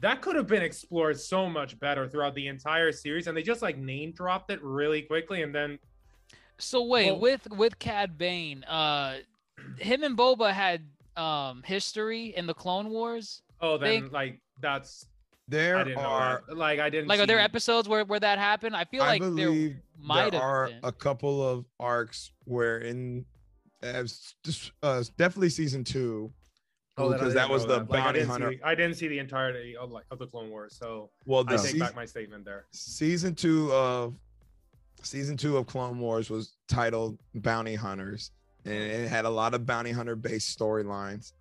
that 0.00 0.20
could 0.20 0.36
have 0.36 0.46
been 0.46 0.62
explored 0.62 1.18
so 1.18 1.48
much 1.48 1.78
better 1.78 2.06
throughout 2.08 2.34
the 2.34 2.46
entire 2.46 2.92
series 2.92 3.26
and 3.26 3.36
they 3.36 3.42
just 3.42 3.62
like 3.62 3.78
name 3.78 4.12
dropped 4.12 4.50
it 4.50 4.62
really 4.62 5.02
quickly 5.02 5.42
and 5.42 5.54
then 5.54 5.78
so 6.58 6.82
wait 6.84 7.06
Well- 7.12 7.20
with 7.20 7.48
with 7.50 7.78
cad 7.78 8.16
bane 8.18 8.64
uh 8.64 9.18
him 9.78 10.02
and 10.02 10.16
boba 10.16 10.52
had 10.52 10.82
um 11.16 11.62
history 11.64 12.26
in 12.36 12.46
the 12.46 12.54
clone 12.54 12.90
wars 12.90 13.42
oh 13.60 13.78
then 13.78 14.02
Think- 14.02 14.12
like 14.12 14.40
that's 14.60 15.06
There 15.48 15.76
i 15.76 15.84
didn't 15.84 15.98
are 15.98 16.34
know 16.40 16.40
that. 16.48 16.56
like 16.56 16.80
i 16.80 16.88
didn't 16.90 17.08
like 17.08 17.20
are 17.20 17.26
there 17.26 17.38
see- 17.38 17.44
episodes 17.44 17.88
where, 17.88 18.04
where 18.04 18.20
that 18.20 18.38
happened 18.38 18.74
i 18.76 18.84
feel 18.84 19.02
I 19.02 19.06
like 19.08 19.20
there 19.22 19.30
believe 19.30 19.76
might 19.98 20.30
there 20.32 20.40
have 20.40 20.42
are 20.48 20.66
been. 20.68 20.80
a 20.82 20.92
couple 20.92 21.46
of 21.46 21.64
arcs 21.80 22.30
where 22.44 22.78
in 22.78 23.24
as 23.82 24.34
just, 24.44 24.72
uh, 24.82 25.02
definitely 25.18 25.50
season 25.50 25.84
two 25.84 26.32
Oh, 26.98 27.10
then 27.10 27.18
because 27.18 27.34
didn't 27.34 27.48
that 27.48 27.52
was 27.52 27.66
know 27.66 27.74
the 27.74 27.80
Like, 27.80 27.90
I 27.90 28.04
bounty 28.04 28.18
didn't 28.20 28.30
hunter. 28.30 28.52
See, 28.52 28.60
I 28.64 28.74
didn't 28.74 28.94
see 28.96 29.06
the 29.08 29.18
entirety 29.18 29.76
of 29.76 29.90
like 29.90 30.06
of 30.10 30.18
the 30.18 30.26
Clone 30.26 30.48
Wars, 30.48 30.74
so 30.80 31.10
well, 31.26 31.44
I 31.46 31.56
take 31.56 31.66
seas- 31.72 31.80
back 31.80 31.94
my 31.94 32.06
statement 32.06 32.46
there. 32.46 32.64
season 32.72 33.34
two 33.34 33.70
of 33.74 34.14
season 35.06 35.36
two 35.36 35.56
of 35.56 35.66
Clone 35.66 35.98
Wars 35.98 36.28
was 36.30 36.56
titled 36.68 37.18
Bounty 37.34 37.74
Hunters, 37.74 38.30
and 38.64 38.74
it 38.74 39.08
had 39.08 39.24
a 39.24 39.30
lot 39.30 39.54
of 39.54 39.64
bounty 39.66 39.92
hunter 39.92 40.16
based 40.16 40.58
storylines. 40.58 41.32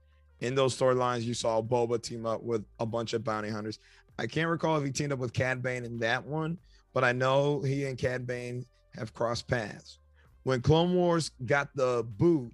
in 0.41 0.53
those 0.53 0.77
storylines, 0.77 1.21
you 1.23 1.33
saw 1.33 1.61
Boba 1.61 2.01
team 2.01 2.25
up 2.25 2.43
with 2.43 2.65
a 2.79 2.85
bunch 2.85 3.13
of 3.13 3.23
bounty 3.23 3.49
hunters. 3.49 3.79
I 4.19 4.27
can't 4.27 4.49
recall 4.49 4.77
if 4.77 4.83
he 4.85 4.91
teamed 4.91 5.11
up 5.13 5.19
with 5.19 5.33
Cad 5.33 5.61
Bane 5.63 5.85
in 5.85 5.97
that 5.99 6.25
one, 6.25 6.57
but 6.93 7.03
I 7.03 7.11
know 7.13 7.61
he 7.61 7.85
and 7.85 7.97
Cad 7.97 8.27
Bane 8.27 8.65
have 8.97 9.13
crossed 9.13 9.47
paths. 9.47 9.99
When 10.43 10.61
Clone 10.61 10.93
Wars 10.93 11.31
got 11.45 11.69
the 11.75 12.05
boot 12.17 12.53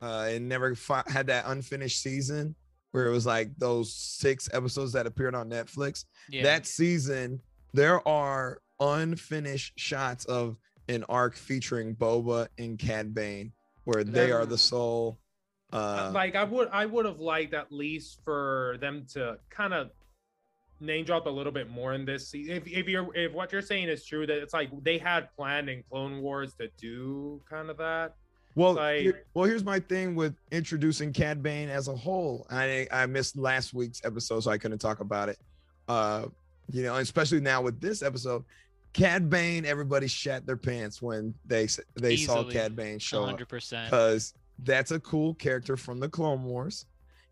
uh, 0.00 0.28
and 0.30 0.48
never 0.48 0.74
had 1.08 1.26
that 1.28 1.44
unfinished 1.48 2.00
season 2.02 2.54
where 2.92 3.06
it 3.06 3.10
was 3.10 3.24
like 3.26 3.50
those 3.56 3.92
six 3.94 4.48
episodes 4.52 4.92
that 4.92 5.06
appeared 5.06 5.34
on 5.34 5.48
Netflix, 5.50 6.04
Yeah. 6.28 6.42
that 6.44 6.66
season, 6.66 7.40
there 7.72 8.06
are 8.06 8.60
unfinished 8.82 9.78
shots 9.78 10.24
of 10.26 10.56
an 10.88 11.04
arc 11.08 11.36
featuring 11.36 11.94
Boba 11.94 12.48
and 12.58 12.78
Cad 12.78 13.14
Bane 13.14 13.52
where 13.84 14.04
they 14.04 14.30
are 14.32 14.44
the 14.46 14.58
sole. 14.58 15.18
Uh, 15.72 16.10
like 16.12 16.34
I 16.36 16.44
would 16.44 16.68
I 16.70 16.84
would 16.86 17.06
have 17.06 17.18
liked 17.20 17.54
at 17.54 17.72
least 17.72 18.20
for 18.24 18.76
them 18.80 19.06
to 19.14 19.38
kind 19.48 19.72
of 19.72 19.90
name 20.80 21.04
drop 21.04 21.26
a 21.26 21.30
little 21.30 21.52
bit 21.52 21.70
more 21.70 21.94
in 21.94 22.04
this 22.04 22.32
if 22.34 22.66
if 22.66 22.88
you're 22.88 23.14
if 23.16 23.32
what 23.32 23.52
you're 23.52 23.62
saying 23.62 23.88
is 23.88 24.04
true 24.04 24.26
that 24.26 24.36
it's 24.42 24.52
like 24.52 24.68
they 24.82 24.98
had 24.98 25.32
planned 25.36 25.68
in 25.70 25.82
Clone 25.88 26.20
Wars 26.20 26.54
to 26.54 26.68
do 26.78 27.40
kind 27.48 27.70
of 27.70 27.76
that. 27.78 28.16
Well, 28.54 28.74
Like- 28.74 29.00
here- 29.00 29.24
well, 29.32 29.46
here's 29.46 29.64
my 29.64 29.80
thing 29.80 30.14
with 30.14 30.34
introducing 30.50 31.10
Cad 31.12 31.42
Bane 31.42 31.70
as 31.70 31.88
a 31.88 31.96
whole. 31.96 32.46
I 32.50 32.86
I 32.92 33.06
missed 33.06 33.38
last 33.38 33.72
week's 33.72 34.02
episode, 34.04 34.40
so 34.40 34.50
I 34.50 34.58
couldn't 34.58 34.78
talk 34.80 35.00
about 35.00 35.30
it. 35.30 35.38
Uh, 35.88 36.26
you 36.70 36.82
know, 36.82 36.96
especially 36.96 37.40
now 37.40 37.62
with 37.62 37.80
this 37.80 38.02
episode, 38.02 38.44
Cad 38.92 39.30
Bane, 39.30 39.64
everybody 39.64 40.06
shat 40.06 40.44
their 40.46 40.56
pants 40.56 41.00
when 41.00 41.34
they 41.46 41.64
s- 41.64 41.80
they 41.94 42.16
saw 42.16 42.44
Cad 42.44 42.76
Bane 42.76 42.98
show 42.98 43.24
up 43.24 43.38
100%. 43.38 43.84
because 43.86 44.34
that's 44.64 44.90
a 44.90 45.00
cool 45.00 45.34
character 45.34 45.76
from 45.76 45.98
the 45.98 46.08
Clone 46.08 46.44
Wars 46.44 46.86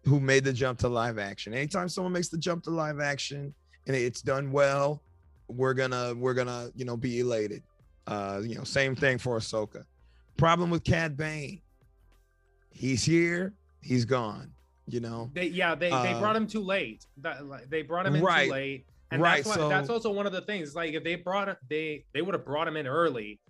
who 0.04 0.18
made 0.20 0.44
the 0.44 0.52
jump 0.52 0.78
to 0.78 0.88
live 0.88 1.18
action. 1.18 1.52
Anytime 1.52 1.88
someone 1.88 2.12
makes 2.12 2.28
the 2.28 2.38
jump 2.38 2.64
to 2.64 2.70
live 2.70 2.98
action 3.00 3.54
and 3.86 3.94
it's 3.94 4.22
done 4.22 4.50
well, 4.52 5.02
we're 5.48 5.74
gonna 5.74 6.14
we're 6.14 6.34
gonna 6.34 6.70
you 6.74 6.84
know 6.84 6.96
be 6.96 7.20
elated. 7.20 7.62
Uh, 8.06 8.40
you 8.42 8.54
know, 8.54 8.64
same 8.64 8.96
thing 8.96 9.18
for 9.18 9.38
Ahsoka. 9.38 9.84
Problem 10.38 10.70
with 10.70 10.82
Cad 10.84 11.16
Bane, 11.16 11.60
he's 12.70 13.04
here, 13.04 13.52
he's 13.82 14.04
gone. 14.06 14.52
You 14.86 15.00
know, 15.00 15.30
They 15.34 15.46
yeah 15.48 15.74
they, 15.74 15.90
they 15.90 15.94
Uh, 16.14 16.18
brought 16.20 16.34
him 16.34 16.46
too 16.46 16.62
late. 16.62 17.06
They 17.68 17.82
brought 17.82 18.06
him 18.06 18.16
in 18.16 18.22
Right. 18.24 18.46
too 18.46 18.52
late. 18.52 18.86
And 19.10 19.22
Right, 19.22 19.44
that's 19.44 19.58
why, 19.58 19.68
that's 19.68 19.90
also 19.90 20.10
one 20.12 20.26
of 20.26 20.32
the 20.32 20.42
things. 20.42 20.74
Like 20.74 20.94
if 20.94 21.02
they 21.02 21.16
brought 21.16 21.48
it, 21.48 21.58
they 21.68 22.04
they 22.14 22.22
would 22.22 22.34
have 22.34 22.44
brought 22.44 22.68
him 22.68 22.76
in 22.76 22.86
early. 22.86 23.40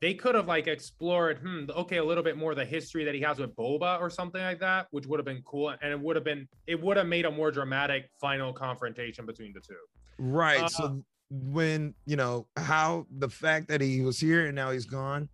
They 0.00 0.14
could 0.14 0.34
have 0.34 0.46
like 0.46 0.68
explored, 0.68 1.38
hmm, 1.38 1.64
okay, 1.70 1.96
a 1.96 2.04
little 2.04 2.22
bit 2.22 2.36
more 2.36 2.52
of 2.52 2.56
the 2.56 2.64
history 2.64 3.04
that 3.04 3.14
he 3.14 3.20
has 3.22 3.38
with 3.38 3.56
Boba 3.56 4.00
or 4.00 4.10
something 4.10 4.40
like 4.40 4.60
that, 4.60 4.86
which 4.92 5.06
would 5.06 5.18
have 5.18 5.24
been 5.24 5.42
cool, 5.44 5.74
and 5.82 5.92
it 5.92 5.98
would 5.98 6.14
have 6.14 6.24
been 6.24 6.46
it 6.66 6.80
would 6.80 6.96
have 6.96 7.06
made 7.06 7.24
a 7.24 7.30
more 7.30 7.50
dramatic 7.50 8.08
final 8.20 8.52
confrontation 8.52 9.26
between 9.26 9.52
the 9.52 9.60
two. 9.60 9.74
right? 10.18 10.62
Uh, 10.62 10.68
so 10.68 11.04
when 11.30 11.94
you 12.06 12.16
know 12.16 12.46
how 12.56 13.06
the 13.18 13.28
fact 13.28 13.68
that 13.68 13.80
he 13.80 14.02
was 14.02 14.20
here 14.20 14.46
and 14.46 14.54
now 14.54 14.70
he's 14.70 14.86
gone, 14.86 15.28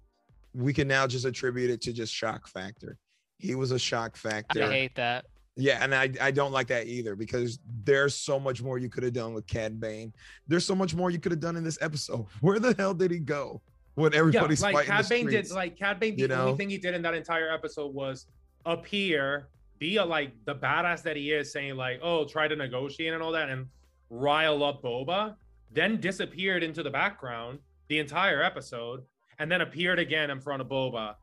we 0.54 0.72
can 0.72 0.88
now 0.88 1.06
just 1.06 1.24
attribute 1.24 1.70
it 1.70 1.80
to 1.82 1.92
just 1.92 2.14
shock 2.14 2.46
factor. 2.48 2.96
He 3.38 3.54
was 3.54 3.72
a 3.72 3.78
shock 3.78 4.16
factor. 4.16 4.64
I 4.64 4.72
hate 4.72 4.94
that. 4.94 5.26
Yeah, 5.56 5.78
and 5.82 5.94
I, 5.94 6.10
I 6.20 6.30
don't 6.32 6.50
like 6.50 6.66
that 6.68 6.86
either 6.88 7.14
because 7.14 7.60
there's 7.84 8.16
so 8.16 8.40
much 8.40 8.60
more 8.60 8.78
you 8.78 8.88
could 8.88 9.04
have 9.04 9.12
done 9.12 9.34
with 9.34 9.46
Cad 9.46 9.78
Bane. 9.78 10.12
There's 10.48 10.66
so 10.66 10.74
much 10.74 10.94
more 10.94 11.10
you 11.10 11.20
could 11.20 11.30
have 11.30 11.40
done 11.40 11.56
in 11.56 11.62
this 11.62 11.78
episode. 11.80 12.26
Where 12.40 12.58
the 12.58 12.74
hell 12.76 12.92
did 12.92 13.12
he 13.12 13.20
go 13.20 13.62
when 13.94 14.14
everybody's 14.14 14.60
yeah, 14.60 14.66
like 14.66 14.74
fighting 14.74 14.90
Cad 14.90 15.08
Bane 15.08 15.26
did. 15.26 15.50
Like 15.50 15.78
Cad 15.78 16.00
Bane, 16.00 16.16
the 16.16 16.22
you 16.22 16.28
know? 16.28 16.46
only 16.46 16.56
thing 16.56 16.70
he 16.70 16.78
did 16.78 16.94
in 16.94 17.02
that 17.02 17.14
entire 17.14 17.50
episode 17.50 17.94
was 17.94 18.26
appear, 18.66 19.48
be 19.78 19.96
a 19.96 20.04
like 20.04 20.32
the 20.44 20.56
badass 20.56 21.02
that 21.02 21.16
he 21.16 21.30
is, 21.30 21.52
saying 21.52 21.76
like, 21.76 22.00
"Oh, 22.02 22.24
try 22.24 22.48
to 22.48 22.56
negotiate 22.56 23.12
and 23.12 23.22
all 23.22 23.32
that," 23.32 23.48
and 23.48 23.66
rile 24.10 24.62
up 24.64 24.82
Boba. 24.82 25.36
Then 25.70 26.00
disappeared 26.00 26.62
into 26.62 26.82
the 26.82 26.90
background 26.90 27.60
the 27.88 28.00
entire 28.00 28.42
episode, 28.42 29.04
and 29.38 29.50
then 29.50 29.60
appeared 29.60 30.00
again 30.00 30.30
in 30.30 30.40
front 30.40 30.62
of 30.62 30.68
Boba. 30.68 31.14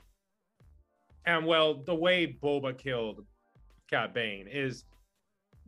And 1.25 1.45
well, 1.45 1.83
the 1.83 1.95
way 1.95 2.37
Boba 2.41 2.77
killed 2.77 3.25
Cad 3.91 4.13
Bane 4.13 4.47
is 4.47 4.85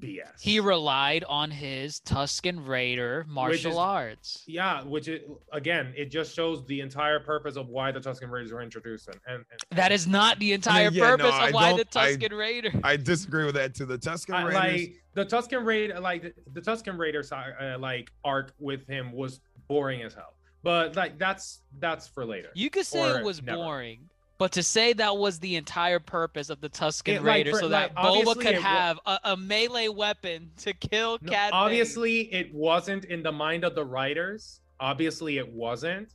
BS. 0.02 0.40
He 0.42 0.60
relied 0.60 1.24
on 1.26 1.52
his 1.52 2.00
Tusken 2.02 2.66
Raider 2.68 3.26
martial 3.28 3.74
is- 3.74 3.78
arts. 3.78 4.44
yeah, 4.48 4.82
which 4.84 5.08
it, 5.08 5.28
again, 5.52 5.94
it 5.96 6.06
just 6.10 6.34
shows 6.36 6.66
the 6.66 6.80
entire 6.80 7.20
purpose 7.20 7.58
of 7.58 7.68
why 7.68 7.92
the 7.92 8.00
Tusken 8.00 8.30
Raiders 8.32 8.52
were 8.54 8.62
introduced. 8.62 9.08
And, 9.08 9.18
and, 9.28 9.36
and 9.52 9.60
That 9.78 9.92
is 9.92 10.08
not 10.08 10.40
the 10.40 10.54
entire 10.54 10.90
yeah, 10.90 11.02
no, 11.04 11.18
purpose 11.18 11.34
I 11.34 11.48
of 11.50 11.54
why 11.54 11.72
the 11.74 11.84
don't- 11.84 11.98
I- 11.98 12.16
Tusken 12.16 12.38
Raider. 12.38 12.72
I 12.84 12.96
disagree 12.98 13.46
with 13.46 13.56
that 13.56 13.76
To 13.76 13.86
The 13.86 13.98
Tusken 13.98 14.34
I- 14.34 14.44
Raiders. 14.46 14.54
like 14.82 15.04
the 15.14 15.26
Tusken 15.26 15.66
Raider, 15.66 16.00
like 16.00 16.22
the, 16.24 16.34
the 16.54 16.62
Tusken 16.62 16.98
Raiders, 16.98 17.32
uh, 17.32 17.76
like 17.80 18.10
arc 18.24 18.54
with 18.60 18.88
him 18.88 19.12
was 19.12 19.42
boring 19.68 20.02
as 20.02 20.14
hell. 20.14 20.34
But 20.64 20.96
like 20.96 21.20
that's 21.20 21.62
that's 21.80 22.08
for 22.08 22.26
later. 22.26 22.48
You 22.56 22.70
could 22.70 22.86
say 22.86 23.02
Or 23.12 23.20
it 23.20 23.26
was 23.26 23.44
never. 23.44 23.58
boring, 23.58 24.10
but 24.44 24.52
to 24.52 24.62
say 24.62 24.92
that 24.92 25.16
was 25.16 25.40
the 25.40 25.56
entire 25.56 26.00
purpose 26.00 26.50
of 26.50 26.60
the 26.60 26.68
Tusken 26.68 27.14
It, 27.14 27.24
like, 27.24 27.46
Raider, 27.46 27.52
for- 27.52 27.60
so 27.60 27.70
that 27.70 27.96
like, 27.96 28.06
Boba 28.06 28.36
could 28.42 28.56
have 28.56 29.00
a, 29.06 29.18
a 29.24 29.38
melee 29.38 29.88
weapon 29.88 30.52
to 30.58 30.74
kill 30.74 31.18
No, 31.22 31.32
Cad 31.32 31.52
Bane. 31.52 31.62
obviously, 31.62 32.24
it 32.34 32.54
wasn't 32.54 33.06
in 33.06 33.24
the 33.24 33.32
mind 33.32 33.64
of 33.64 33.74
the 33.74 33.86
writers. 33.86 34.60
Obviously, 34.82 35.38
it 35.38 35.50
wasn't. 35.50 36.10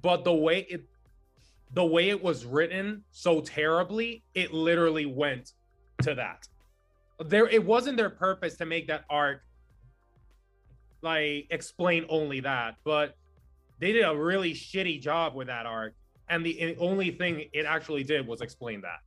But 0.00 0.24
the 0.24 0.32
way 0.32 0.60
it, 0.70 0.84
the 1.74 1.84
way 1.84 2.08
it 2.08 2.22
was 2.22 2.46
written 2.46 3.04
so 3.10 3.42
terribly, 3.42 4.22
it 4.32 4.54
literally 4.54 5.04
went 5.04 5.52
to 6.00 6.14
that. 6.14 6.48
There, 7.26 7.46
it 7.46 7.62
wasn't 7.62 7.98
their 7.98 8.08
purpose 8.08 8.56
to 8.56 8.64
make 8.64 8.86
that 8.86 9.04
arc 9.10 9.42
like 11.02 11.48
explain 11.50 12.06
only 12.08 12.40
that, 12.40 12.76
but 12.84 13.16
they 13.80 13.92
did 13.92 14.06
a 14.06 14.16
really 14.16 14.54
shitty 14.54 14.98
job 15.02 15.34
with 15.34 15.48
that 15.48 15.66
arc. 15.66 15.92
And 16.28 16.44
the 16.44 16.76
only 16.78 17.10
thing 17.10 17.44
it 17.52 17.66
actually 17.66 18.02
did 18.04 18.26
was 18.26 18.40
explain 18.40 18.80
that. 18.82 18.98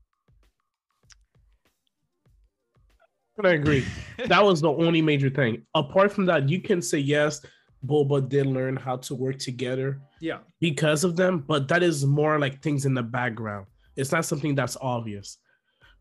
I 3.43 3.49
agree. 3.51 3.85
that 4.27 4.43
was 4.43 4.61
the 4.61 4.69
only 4.71 5.01
major 5.01 5.29
thing. 5.29 5.63
Apart 5.75 6.11
from 6.11 6.25
that, 6.25 6.49
you 6.49 6.59
can 6.61 6.81
say 6.81 6.97
yes, 6.97 7.45
Boba 7.85 8.27
did 8.27 8.47
learn 8.47 8.75
how 8.75 8.97
to 8.97 9.13
work 9.15 9.37
together 9.37 9.99
Yeah. 10.19 10.39
because 10.59 11.03
of 11.03 11.15
them, 11.15 11.43
but 11.47 11.67
that 11.67 11.83
is 11.83 12.05
more 12.05 12.39
like 12.39 12.61
things 12.63 12.85
in 12.85 12.93
the 12.95 13.03
background. 13.03 13.67
It's 13.95 14.11
not 14.11 14.25
something 14.25 14.55
that's 14.55 14.75
obvious. 14.81 15.37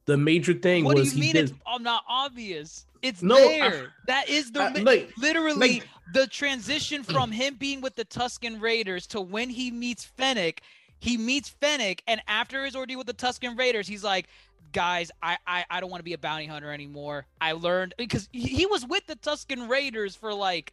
The 0.06 0.16
major 0.16 0.54
thing 0.54 0.84
what 0.84 0.96
do 0.96 1.00
was 1.02 1.14
you 1.14 1.20
he 1.22 1.26
mean 1.28 1.32
did. 1.34 1.50
it's 1.50 1.58
oh, 1.66 1.76
not 1.78 2.04
obvious? 2.08 2.86
It's 3.02 3.22
No, 3.22 3.36
I- 3.36 3.84
that 4.06 4.28
is 4.30 4.50
the 4.52 4.70
li- 4.70 4.82
like- 4.82 5.10
literally 5.18 5.58
like- 5.80 5.88
the 6.14 6.26
transition 6.28 7.02
from 7.02 7.30
him 7.32 7.56
being 7.56 7.80
with 7.82 7.96
the 7.96 8.04
Tusken 8.06 8.60
Raiders 8.60 9.06
to 9.08 9.20
when 9.20 9.50
he 9.50 9.70
meets 9.70 10.04
Fennec. 10.04 10.62
He 10.98 11.16
meets 11.16 11.48
Fennec, 11.48 12.02
and 12.06 12.22
after 12.26 12.64
his 12.64 12.74
ordeal 12.74 12.98
with 12.98 13.06
the 13.06 13.14
Tusken 13.14 13.58
Raiders, 13.58 13.86
he's 13.86 14.04
like, 14.04 14.28
"Guys, 14.72 15.10
I 15.22 15.36
I, 15.46 15.64
I 15.70 15.80
don't 15.80 15.90
want 15.90 16.00
to 16.00 16.04
be 16.04 16.14
a 16.14 16.18
bounty 16.18 16.46
hunter 16.46 16.72
anymore. 16.72 17.26
I 17.40 17.52
learned 17.52 17.94
because 17.98 18.28
he, 18.32 18.66
was 18.66 18.86
with 18.86 19.06
the 19.06 19.16
Tusken 19.16 19.68
Raiders 19.68 20.16
for 20.16 20.32
like 20.32 20.72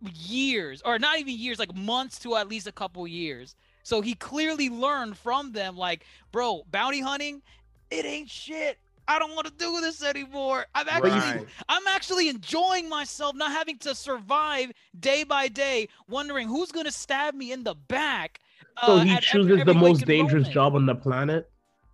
years, 0.00 0.82
or 0.84 0.98
not 0.98 1.18
even 1.18 1.36
years, 1.36 1.58
like 1.58 1.74
months 1.74 2.18
to 2.20 2.36
at 2.36 2.48
least 2.48 2.66
a 2.66 2.72
couple 2.72 3.06
years. 3.06 3.54
So 3.82 4.00
he 4.00 4.14
clearly 4.14 4.70
learned 4.70 5.16
from 5.18 5.52
them, 5.52 5.76
like, 5.76 6.06
bro, 6.32 6.64
bounty 6.70 7.00
hunting, 7.00 7.42
it 7.90 8.04
ain't 8.06 8.30
shit. 8.30 8.78
I 9.06 9.18
don't 9.18 9.34
want 9.34 9.46
to 9.46 9.52
do 9.52 9.80
this 9.80 10.02
anymore. 10.02 10.66
I'm 10.74 10.88
actually 10.88 11.10
Right. 11.10 11.46
I'm 11.68 11.86
actually 11.88 12.28
enjoying 12.28 12.88
myself, 12.88 13.36
not 13.36 13.50
having 13.50 13.78
to 13.80 13.94
survive 13.94 14.72
day 14.98 15.24
by 15.24 15.48
day, 15.48 15.88
wondering 16.08 16.48
who's 16.48 16.72
gonna 16.72 16.90
stab 16.90 17.34
me 17.34 17.52
in 17.52 17.64
the 17.64 17.74
back. 17.74 18.40
So 18.84 18.92
uh, 18.94 19.04
he 19.04 19.10
at 19.12 19.16
every- 19.16 19.26
chooses 19.50 19.64
the 19.64 19.74
most 19.74 20.06
dangerous 20.06 20.44
moment. 20.44 20.54
job 20.54 20.74
on 20.74 20.86
the 20.86 20.94
planet, 20.94 21.50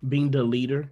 being 0.07 0.31
the 0.31 0.43
leader, 0.43 0.91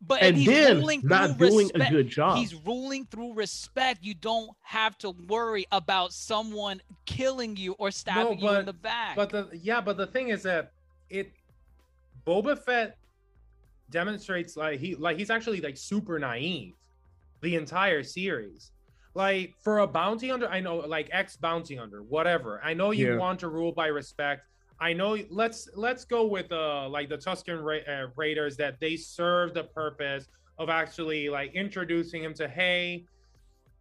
but 0.00 0.22
and 0.22 0.36
he's 0.36 0.46
then 0.46 0.78
ruling 0.78 1.00
not 1.04 1.38
through 1.38 1.48
doing 1.50 1.66
respect. 1.68 1.90
a 1.90 1.94
good 1.94 2.08
job. 2.08 2.38
He's 2.38 2.54
ruling 2.54 3.06
through 3.06 3.34
respect. 3.34 4.04
You 4.04 4.14
don't 4.14 4.50
have 4.62 4.98
to 4.98 5.10
worry 5.28 5.66
about 5.72 6.12
someone 6.12 6.80
killing 7.06 7.56
you 7.56 7.72
or 7.78 7.90
stabbing 7.90 8.38
you 8.40 8.50
in 8.50 8.66
the 8.66 8.72
back. 8.72 9.16
But 9.16 9.30
the 9.30 9.48
yeah, 9.62 9.80
but 9.80 9.96
the 9.96 10.06
thing 10.06 10.28
is 10.28 10.42
that 10.42 10.72
it 11.08 11.32
Boba 12.26 12.58
Fett 12.58 12.98
demonstrates 13.90 14.56
like 14.56 14.80
he 14.80 14.94
like 14.96 15.16
he's 15.18 15.30
actually 15.30 15.60
like 15.60 15.76
super 15.76 16.18
naive 16.18 16.74
the 17.40 17.54
entire 17.54 18.02
series. 18.02 18.72
Like 19.14 19.54
for 19.62 19.78
a 19.78 19.86
bounty 19.86 20.28
hunter, 20.28 20.48
I 20.48 20.60
know 20.60 20.76
like 20.78 21.08
ex 21.12 21.36
bounty 21.36 21.76
hunter, 21.76 22.02
whatever. 22.02 22.60
I 22.62 22.74
know 22.74 22.90
you 22.90 23.12
Yeah. 23.12 23.18
want 23.18 23.40
to 23.40 23.48
rule 23.48 23.72
by 23.72 23.86
respect. 23.86 24.42
I 24.78 24.92
know 24.92 25.16
let's 25.30 25.68
let's 25.74 26.04
go 26.04 26.26
with 26.26 26.52
uh 26.52 26.88
like 26.88 27.08
the 27.08 27.16
Tusken 27.16 27.62
Ra- 27.62 27.92
uh, 27.92 28.08
Raiders 28.16 28.56
that 28.58 28.78
they 28.80 28.96
serve 28.96 29.54
the 29.54 29.64
purpose 29.64 30.28
of 30.58 30.68
actually 30.68 31.28
like 31.28 31.54
introducing 31.54 32.22
him 32.22 32.34
to 32.34 32.48
hey 32.48 33.06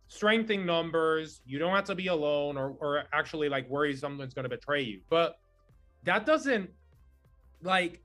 strength 0.07 0.51
in 0.51 0.65
numbers. 0.65 1.41
You 1.45 1.59
don't 1.59 1.73
have 1.75 1.85
to 1.85 1.95
be 1.95 2.07
alone 2.07 2.57
or 2.57 2.75
or 2.79 3.03
actually 3.11 3.49
like 3.49 3.69
worry 3.69 3.95
someone's 3.95 4.33
going 4.33 4.43
to 4.43 4.49
betray 4.49 4.81
you. 4.83 5.01
But 5.09 5.37
that 6.03 6.25
doesn't 6.25 6.69
like 7.61 8.01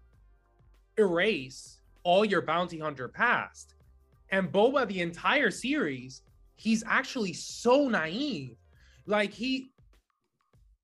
erase 0.97 1.81
all 2.03 2.25
your 2.25 2.43
bounty 2.43 2.79
hunter 2.79 3.09
past. 3.09 3.75
And 4.31 4.51
Boba, 4.51 4.87
the 4.87 5.01
entire 5.01 5.51
series, 5.51 6.23
he's 6.57 6.85
actually 6.87 7.33
so 7.33 7.89
naive. 7.89 8.57
Like 9.07 9.33
he, 9.33 9.71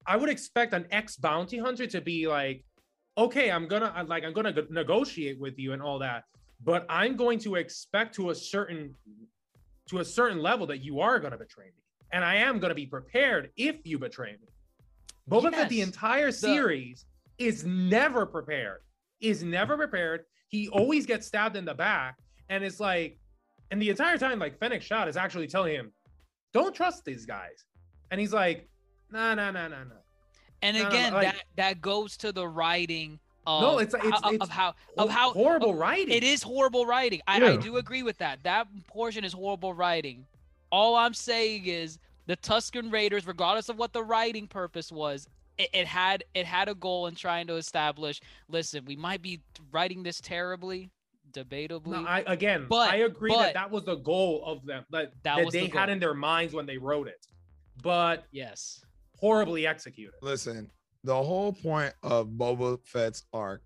I 0.07 0.17
would 0.17 0.29
expect 0.29 0.73
an 0.73 0.87
ex 0.91 1.17
bounty 1.17 1.59
hunter 1.59 1.87
to 1.87 2.01
be 2.01 2.27
like, 2.27 2.65
okay, 3.19 3.51
I'm 3.51 3.67
gonna 3.67 4.05
like 4.07 4.25
I'm 4.25 4.33
gonna 4.33 4.55
negotiate 4.71 5.41
with 5.41 5.59
you 5.59 5.73
and 5.73 5.83
all 5.83 5.99
that, 6.01 6.25
but 6.63 6.87
I'm 6.89 7.17
going 7.17 7.39
to 7.41 7.57
expect 7.57 8.15
to 8.17 8.31
a 8.31 8.35
certain 8.35 8.95
to 9.89 9.99
a 9.99 10.05
certain 10.05 10.41
level 10.41 10.67
that 10.69 10.79
you 10.79 11.01
are 11.01 11.19
gonna 11.19 11.39
betray 11.39 11.67
me, 11.67 11.83
and 12.13 12.25
I 12.25 12.37
am 12.37 12.59
gonna 12.59 12.75
be 12.75 12.87
prepared 12.87 13.51
if 13.57 13.77
you 13.85 13.99
betray 13.99 14.33
me. 14.33 14.49
Boba 15.29 15.53
Fett, 15.53 15.69
the 15.69 15.81
entire 15.81 16.31
series 16.31 17.05
is 17.39 17.65
never 17.65 18.27
prepared. 18.27 18.81
Is 19.21 19.43
never 19.43 19.77
prepared. 19.77 20.25
He 20.49 20.69
always 20.69 21.07
gets 21.07 21.27
stabbed 21.27 21.57
in 21.57 21.65
the 21.65 21.75
back, 21.75 22.17
and 22.49 22.63
it's 22.63 22.79
like, 22.79 23.19
and 23.71 23.83
the 23.83 23.91
entire 23.91 24.19
time, 24.19 24.39
like 24.39 24.59
Fennec 24.59 24.83
Shand 24.83 25.09
is 25.09 25.17
actually 25.17 25.49
telling 25.49 25.75
him, 25.75 25.93
"Don't 26.53 26.75
trust 26.75 27.05
these 27.05 27.27
guys," 27.27 27.65
and 28.11 28.21
he's 28.21 28.33
like, 28.33 28.69
"Nah, 29.11 29.35
no, 29.35 29.51
no, 29.51 29.69
no, 29.69 29.85
no. 29.85 29.97
And 30.63 30.77
No, 30.77 30.83
no, 30.85 30.89
again, 30.89 31.13
like- 31.13 31.33
that 31.33 31.45
that 31.57 31.81
goes 31.81 32.17
to 32.19 32.33
the 32.33 32.47
writing 32.49 33.21
of 33.47 33.63
No, 33.63 33.79
it's- 33.79 33.95
it's- 33.95 34.21
how- 34.23 34.31
it's 34.31 34.43
of 34.43 34.49
how 34.51 34.75
of 34.99 35.11
how 35.11 35.33
horrible 35.33 35.71
of- 35.71 35.77
writing. 35.77 36.13
It 36.15 36.25
is 36.25 36.43
horrible 36.43 36.87
writing. 36.87 37.21
I, 37.29 37.37
I 37.53 37.57
do 37.57 37.77
agree 37.77 38.03
with 38.03 38.19
that. 38.19 38.43
That 38.43 38.67
portion 38.89 39.25
is 39.25 39.33
horrible 39.33 39.73
writing. 39.75 40.27
All 40.73 40.97
I'm 40.97 41.15
saying 41.15 41.67
is 41.67 41.99
the 42.27 42.37
Tusken 42.37 42.93
Raiders, 42.93 43.27
regardless 43.27 43.69
of 43.69 43.79
what 43.79 43.93
the 43.93 44.03
writing 44.03 44.49
purpose 44.49 44.91
was, 44.91 45.29
it, 45.59 45.71
it 45.73 45.87
had 45.87 46.25
it 46.35 46.45
had 46.47 46.69
a 46.69 46.75
goal 46.75 47.07
in 47.07 47.15
trying 47.15 47.47
to 47.47 47.55
establish. 47.55 48.21
Listen, 48.49 48.85
we 48.85 48.97
might 48.97 49.23
be 49.23 49.41
writing 49.71 50.03
this 50.03 50.21
terribly, 50.21 50.91
debatably. 51.31 51.87
No, 52.03 52.05
I 52.05 52.25
again, 52.27 52.67
But- 52.69 52.91
I 52.91 52.97
agree 52.97 53.31
but- 53.31 53.39
that 53.43 53.55
that 53.55 53.71
was 53.71 53.85
the 53.85 53.95
goal 53.97 54.43
of 54.45 54.65
them 54.67 54.85
that, 54.91 55.13
That 55.23 55.37
that, 55.37 55.45
was 55.45 55.53
the 55.53 55.61
they 55.61 55.67
had 55.69 55.89
in 55.89 56.01
their 56.01 56.15
minds 56.15 56.53
when 56.53 56.67
they 56.67 56.79
wrote 56.79 57.07
it, 57.07 57.25
but 57.83 58.25
yes. 58.33 58.83
Horribly 59.21 59.67
executed. 59.67 60.15
Listen, 60.23 60.71
the 61.05 61.15
whole 61.15 61.53
point 61.53 61.93
of 62.03 62.29
Boba 62.29 62.79
Fett's 62.85 63.25
arc 63.33 63.63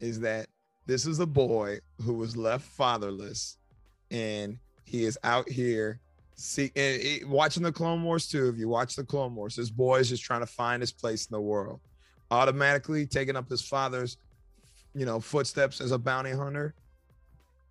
is 0.00 0.20
that 0.20 0.46
this 0.86 1.06
is 1.06 1.18
a 1.18 1.26
boy 1.26 1.78
who 2.02 2.12
was 2.14 2.36
left 2.36 2.64
fatherless, 2.66 3.56
and 4.10 4.58
he 4.84 5.04
is 5.04 5.18
out 5.24 5.48
here. 5.48 6.00
See, 6.36 6.70
and 6.76 7.00
it- 7.00 7.28
watching 7.28 7.62
the 7.62 7.72
Clone 7.72 8.02
Wars 8.02 8.28
too. 8.28 8.48
If 8.48 8.58
you 8.58 8.68
watch 8.68 8.96
the 8.96 9.04
Clone 9.04 9.34
Wars, 9.34 9.56
this 9.56 9.70
boy 9.70 10.00
is 10.00 10.08
just 10.08 10.22
trying 10.24 10.40
to 10.40 10.46
find 10.46 10.82
his 10.82 10.92
place 10.92 11.26
in 11.26 11.34
the 11.34 11.40
world. 11.40 11.80
Automatically 12.30 13.06
taking 13.06 13.36
up 13.36 13.48
his 13.48 13.62
father's, 13.62 14.16
you 14.94 15.06
know, 15.06 15.20
footsteps 15.20 15.80
as 15.80 15.92
a 15.92 15.98
bounty 15.98 16.32
hunter. 16.32 16.74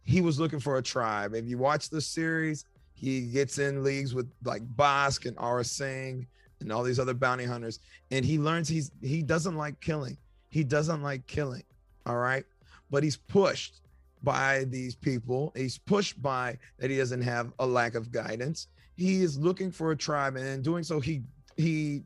He 0.03 0.21
was 0.21 0.39
looking 0.39 0.59
for 0.59 0.77
a 0.77 0.81
tribe. 0.81 1.33
If 1.33 1.45
you 1.45 1.57
watch 1.57 1.89
the 1.89 2.01
series, 2.01 2.65
he 2.93 3.27
gets 3.27 3.57
in 3.59 3.83
leagues 3.83 4.13
with 4.13 4.29
like 4.43 4.63
Bossk 4.75 5.25
and 5.25 5.35
Aurra 5.37 5.65
Sing 5.65 6.27
and 6.63 6.71
all 6.71 6.83
these 6.83 6.99
other 6.99 7.13
bounty 7.13 7.45
hunters 7.45 7.79
and 8.11 8.25
he 8.25 8.39
learns 8.39 8.67
he's 8.67 8.91
he 9.01 9.21
doesn't 9.21 9.55
like 9.55 9.79
killing. 9.81 10.17
He 10.49 10.63
doesn't 10.63 11.01
like 11.01 11.25
killing 11.27 11.63
all 12.05 12.17
right? 12.17 12.45
But 12.89 13.03
he's 13.03 13.17
pushed 13.17 13.81
by 14.21 14.65
these 14.65 14.95
people. 14.95 15.51
He's 15.55 15.77
pushed 15.77 16.21
by 16.21 16.57
that 16.79 16.89
he 16.89 16.97
doesn't 16.97 17.21
have 17.21 17.53
a 17.59 17.65
lack 17.65 17.95
of 17.95 18.11
guidance. 18.11 18.67
He 18.95 19.21
is 19.21 19.37
looking 19.37 19.71
for 19.71 19.91
a 19.91 19.97
tribe 19.97 20.35
and 20.35 20.45
in 20.45 20.61
doing 20.61 20.83
so 20.83 20.99
he 20.99 21.23
he 21.57 22.03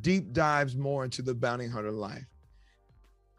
deep 0.00 0.32
dives 0.32 0.76
more 0.76 1.04
into 1.04 1.22
the 1.22 1.34
bounty 1.34 1.66
hunter 1.66 1.90
life. 1.90 2.26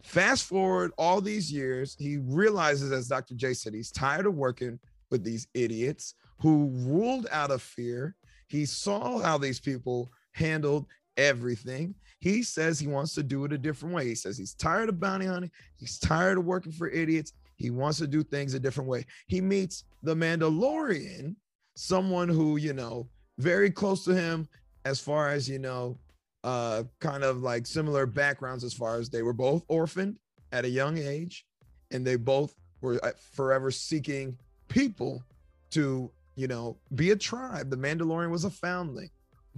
Fast 0.04 0.46
forward 0.46 0.92
all 0.98 1.22
these 1.22 1.52
years 1.52 1.96
he 2.00 2.18
realizes 2.18 2.92
as 2.92 3.08
dr 3.08 3.34
j 3.36 3.54
said 3.54 3.74
he's 3.74 3.92
tired 3.92 4.26
of 4.26 4.36
working 4.36 4.80
with 5.12 5.24
these 5.24 5.48
idiots 5.54 6.16
who 6.40 6.72
ruled 6.74 7.28
out 7.32 7.52
of 7.52 7.62
fear. 7.62 8.16
He 8.48 8.66
saw 8.66 9.20
how 9.20 9.38
these 9.38 9.60
people 9.60 10.12
handled 10.32 10.86
everything. 11.18 11.96
He 12.20 12.44
says 12.44 12.80
he 12.80 12.88
wants 12.88 13.16
to 13.16 13.24
do 13.24 13.46
it 13.46 13.54
a 13.54 13.58
different 13.58 13.96
way. 13.96 14.06
He 14.06 14.16
says 14.16 14.38
he's 14.38 14.54
tired 14.54 14.90
of 14.90 15.00
bounty 15.00 15.26
hunting. 15.26 15.52
He's 15.78 15.98
tired 15.98 16.38
of 16.38 16.46
working 16.46 16.72
for 16.72 16.90
idiots. 16.90 17.34
He 17.56 17.70
wants 17.70 17.98
to 18.00 18.08
do 18.08 18.24
things 18.24 18.54
a 18.54 18.60
different 18.60 18.90
way. 18.90 19.06
He 19.28 19.42
meets 19.42 19.86
the 20.04 20.16
Mandalorian, 20.16 21.36
someone 21.76 22.30
who, 22.30 22.58
you 22.58 22.74
know, 22.74 23.08
very 23.38 23.72
close 23.72 24.04
to 24.06 24.14
him 24.14 24.48
as 24.86 25.00
far 25.00 25.30
as, 25.30 25.50
you 25.50 25.60
know, 25.60 25.98
uh 26.44 26.84
kind 27.00 27.24
of 27.24 27.44
like 27.44 27.68
similar 27.68 28.08
backgrounds 28.08 28.64
as 28.64 28.74
far 28.74 28.98
as 28.98 29.10
they 29.10 29.22
were 29.22 29.34
both 29.34 29.64
orphaned 29.68 30.18
at 30.52 30.66
a 30.66 30.70
young 30.70 30.98
age 30.98 31.46
and 31.92 32.06
they 32.06 32.16
both 32.16 32.56
were 32.82 33.00
uh, 33.06 33.12
forever 33.34 33.70
seeking 33.70 34.36
people 34.68 35.24
to, 35.70 36.12
you 36.36 36.48
know, 36.48 36.78
be 36.96 37.12
a 37.12 37.16
tribe. 37.16 37.70
The 37.70 37.78
Mandalorian 37.78 38.32
was 38.32 38.46
a 38.46 38.50
foundling. 38.50 39.10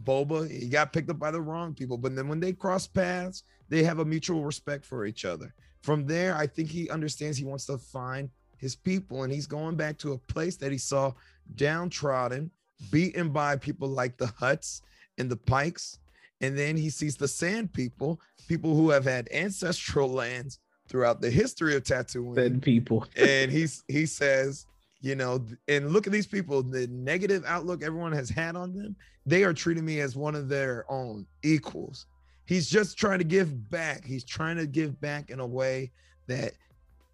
Boba, 0.01 0.49
he 0.49 0.69
got 0.69 0.93
picked 0.93 1.09
up 1.09 1.19
by 1.19 1.31
the 1.31 1.41
wrong 1.41 1.73
people, 1.73 1.97
but 1.97 2.15
then 2.15 2.27
when 2.27 2.39
they 2.39 2.53
cross 2.53 2.87
paths, 2.87 3.43
they 3.69 3.83
have 3.83 3.99
a 3.99 4.05
mutual 4.05 4.43
respect 4.43 4.85
for 4.85 5.05
each 5.05 5.25
other. 5.25 5.53
From 5.81 6.05
there, 6.05 6.35
I 6.35 6.47
think 6.47 6.69
he 6.69 6.89
understands 6.89 7.37
he 7.37 7.45
wants 7.45 7.65
to 7.67 7.77
find 7.77 8.29
his 8.57 8.75
people, 8.75 9.23
and 9.23 9.33
he's 9.33 9.47
going 9.47 9.75
back 9.75 9.97
to 9.99 10.13
a 10.13 10.17
place 10.17 10.55
that 10.57 10.71
he 10.71 10.77
saw 10.77 11.13
downtrodden, 11.55 12.49
beaten 12.91 13.29
by 13.29 13.55
people 13.57 13.87
like 13.87 14.17
the 14.17 14.25
Hutts 14.25 14.81
and 15.17 15.29
the 15.29 15.35
Pikes. 15.35 15.99
And 16.41 16.57
then 16.57 16.75
he 16.77 16.89
sees 16.89 17.15
the 17.15 17.27
Sand 17.27 17.73
people, 17.73 18.19
people 18.47 18.75
who 18.75 18.89
have 18.89 19.05
had 19.05 19.27
ancestral 19.31 20.09
lands 20.13 20.59
throughout 20.87 21.21
the 21.21 21.29
history 21.29 21.75
of 21.75 21.83
Tatooine 21.83 22.35
Dead 22.35 22.61
people. 22.61 23.05
and 23.15 23.51
he's 23.51 23.83
he 23.87 24.05
says 24.05 24.65
you 25.03 25.13
know 25.13 25.45
and 25.67 25.91
look 25.91 26.07
at 26.07 26.13
these 26.13 26.25
people 26.25 26.63
the 26.63 26.87
negative 26.87 27.43
outlook 27.45 27.83
everyone 27.83 28.11
has 28.11 28.29
had 28.29 28.55
on 28.55 28.73
them 28.73 28.95
they 29.25 29.43
are 29.43 29.53
treating 29.53 29.85
me 29.85 29.99
as 30.01 30.15
one 30.15 30.35
of 30.35 30.49
their 30.49 30.89
own 30.91 31.25
equals. 31.43 32.07
He's 32.45 32.69
just 32.69 32.97
trying 32.97 33.19
to 33.19 33.25
give 33.25 33.69
back. 33.69 34.03
He's 34.05 34.25
trying 34.25 34.57
to 34.57 34.67
give 34.67 34.99
back 34.99 35.29
in 35.29 35.39
a 35.39 35.47
way 35.47 35.91
that 36.27 36.53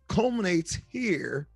culminates 0.07 0.79
here 0.89 1.47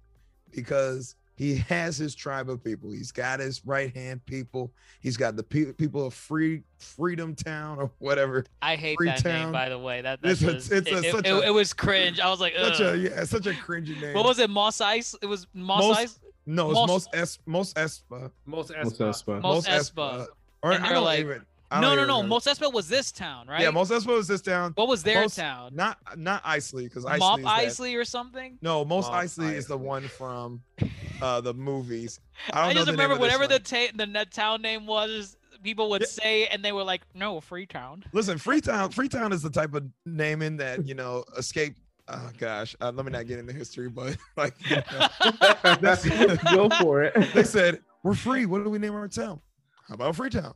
because 0.51 1.15
he 1.35 1.55
has 1.55 1.97
his 1.97 2.13
tribe 2.15 2.49
of 2.49 2.63
people 2.63 2.91
he's 2.91 3.11
got 3.11 3.39
his 3.39 3.65
right 3.65 3.95
hand 3.95 4.23
people 4.25 4.71
he's 5.01 5.17
got 5.17 5.35
the 5.35 5.43
pe- 5.43 5.73
people 5.73 6.05
of 6.05 6.13
free 6.13 6.61
freedom 6.77 7.33
town 7.35 7.79
or 7.79 7.89
whatever 7.99 8.45
I 8.61 8.75
hate 8.75 8.97
that 9.05 9.19
Freetown. 9.21 9.41
name, 9.45 9.51
by 9.51 9.69
the 9.69 9.79
way. 9.79 10.01
That 10.01 10.19
It's 10.23 10.41
that's 10.41 10.69
a- 10.69 10.73
a, 10.75 10.77
it's 10.77 10.87
a- 10.91 10.97
it, 11.07 11.11
such 11.11 11.25
it, 11.27 11.31
a- 11.33 11.47
it 11.47 11.53
was 11.53 11.73
cringe. 11.73 12.19
I 12.19 12.29
was 12.29 12.39
like, 12.39 12.53
such 12.55 12.81
Ugh. 12.81 12.95
a 12.95 12.97
yeah 12.97 13.23
such 13.23 13.47
a 13.47 13.51
cringy 13.51 13.99
name 13.99 14.13
what 14.13 14.25
was 14.25 14.37
it? 14.39 14.49
Moss 14.49 14.79
Ice? 14.81 15.15
It 15.21 15.25
was 15.27 15.47
Moss 15.53 15.81
Most- 15.81 15.97
Ice. 15.99 16.19
no 16.45 16.69
it's 16.71 16.75
Mos- 16.75 16.87
most 16.87 17.09
es 17.15 17.39
most 17.45 17.75
espa 17.77 18.31
Most 18.45 18.71
Espa. 18.71 18.97
that 18.97 19.15
spot? 19.15 19.41
Mos 19.41 19.67
Mos 19.67 19.89
Espa. 19.89 20.27
Or 20.61 20.71
And 20.73 20.85
I 20.85 20.93
don't 20.93 21.03
like- 21.03 21.19
even. 21.19 21.41
I 21.71 21.81
No, 21.81 21.95
no, 21.95 22.05
no. 22.05 22.21
know. 22.21 22.27
Mos 22.27 22.45
Espa 22.45 22.71
was 22.71 22.87
this 22.87 23.11
town, 23.11 23.47
right? 23.47 23.61
Yeah, 23.61 23.71
Mos 23.71 23.89
Espa 23.89 24.07
was 24.15 24.27
this 24.27 24.41
town. 24.43 24.73
What 24.75 24.87
was 24.87 25.01
their 25.01 25.21
Mos- 25.21 25.35
town? 25.35 25.71
Not 25.73 25.97
not 26.15 26.43
Eisley 26.43 26.83
because 26.83 27.03
Eisley. 27.03 27.17
Mop 27.19 27.39
is 27.39 27.45
that- 27.45 27.59
Eisley 27.63 27.97
or 27.99 28.05
something? 28.05 28.59
No, 28.61 28.85
Mos 28.85 29.07
Mos 29.09 29.15
Eisley 29.37 29.53
is 29.53 29.65
the 29.65 29.77
one 29.77 30.03
from 30.07 30.61
uh 31.23 31.41
the 31.41 31.53
movies. 31.53 32.19
I 32.51 32.61
don't 32.61 32.69
I, 32.71 32.73
just 32.73 32.85
the 32.87 32.91
remember 32.91 33.13
of 33.15 33.19
this 33.21 33.31
whatever 33.33 33.47
the 33.47 33.59
ta- 33.59 33.91
the 33.95 34.05
net 34.05 34.31
town 34.31 34.61
name 34.61 34.85
was, 34.85 35.37
people 35.63 35.89
would 35.91 36.01
Yeah. 36.01 36.07
say, 36.07 36.47
and 36.47 36.63
they 36.63 36.71
were 36.71 36.83
like, 36.83 37.01
"No, 37.15 37.39
Freetown." 37.39 38.03
Listen, 38.11 38.37
Freetown. 38.37 38.91
Freetown 38.91 39.31
is 39.31 39.41
the 39.41 39.49
type 39.49 39.73
of 39.73 39.83
naming 40.05 40.57
that 40.57 40.85
you 40.87 40.93
know 40.95 41.23
escape. 41.37 41.75
Oh 42.09 42.29
gosh, 42.37 42.75
uh, 42.81 42.91
let 42.93 43.05
me 43.05 43.11
not 43.13 43.27
get 43.27 43.39
into 43.39 43.53
history, 43.53 43.87
but 43.89 44.17
like 44.37 44.53
you 44.69 44.75
know, 44.75 46.37
Go 46.51 46.69
for 46.81 47.03
it. 47.03 47.33
they 47.33 47.43
said 47.43 47.79
we're 48.03 48.13
free. 48.15 48.45
What 48.45 48.63
do 48.65 48.69
we 48.69 48.77
name 48.79 48.93
our 48.93 49.07
town? 49.07 49.39
How 49.87 49.93
about 49.95 50.15
Freetown? 50.17 50.53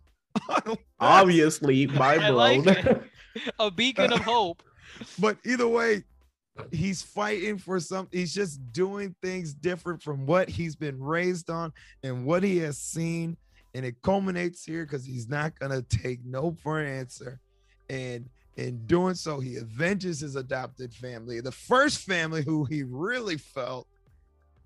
Obviously, 1.00 1.88
my 1.88 2.16
I 2.16 2.18
bro. 2.30 2.36
like. 2.36 3.04
A 3.60 3.70
beacon 3.70 4.12
of 4.12 4.20
hope. 4.22 4.64
but 5.20 5.38
either 5.46 5.68
way 5.68 6.04
he's 6.72 7.02
fighting 7.02 7.58
for 7.58 7.80
something 7.80 8.20
he's 8.20 8.34
just 8.34 8.60
doing 8.72 9.16
things 9.22 9.54
different 9.54 10.02
from 10.02 10.26
what 10.26 10.50
he's 10.50 10.76
been 10.76 11.00
raised 11.00 11.50
on 11.50 11.72
and 12.04 12.26
what 12.26 12.44
he 12.44 12.58
has 12.58 12.78
seen 12.78 13.38
and 13.74 13.86
it 13.86 13.96
culminates 14.02 14.64
here 14.64 14.86
because 14.86 15.06
he's 15.06 15.28
not 15.30 15.58
gonna 15.60 15.82
take 15.84 16.20
no 16.26 16.56
for 16.64 16.80
an 16.80 16.88
answer 16.88 17.40
and 17.90 18.30
in 18.56 18.84
doing 18.88 19.14
so 19.14 19.40
he 19.40 19.58
avenges 19.58 20.20
his 20.20 20.36
adopted 20.36 20.94
family 20.94 21.40
the 21.42 21.52
first 21.52 22.00
family 22.00 22.44
who 22.44 22.66
he 22.66 22.84
really 22.84 23.38
felt 23.38 23.88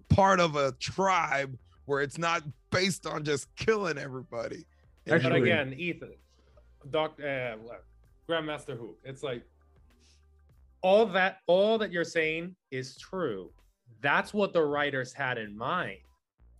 part 0.10 0.40
of 0.40 0.56
a 0.56 0.72
tribe 0.74 1.58
where 1.86 2.02
it's 2.02 2.18
not 2.18 2.44
based 2.70 3.06
on 3.06 3.24
just 3.24 3.54
killing 3.56 3.98
everybody 3.98 4.66
And 5.06 5.22
But 5.24 5.34
again, 5.34 5.74
Ethan, 5.74 6.14
Doc, 6.90 7.20
uh. 7.20 7.56
Grandmaster 8.30 8.78
Hoop. 8.78 9.00
It's 9.04 9.24
like 9.24 9.44
all 10.82 11.06
that, 11.08 11.38
all 11.48 11.78
that 11.78 11.92
you're 11.92 12.04
saying 12.04 12.56
is 12.72 12.98
true. 12.98 13.52
That's 14.02 14.34
what 14.34 14.54
the 14.54 14.64
writers 14.64 15.14
had 15.14 15.38
in 15.38 15.56
mind. 15.58 15.98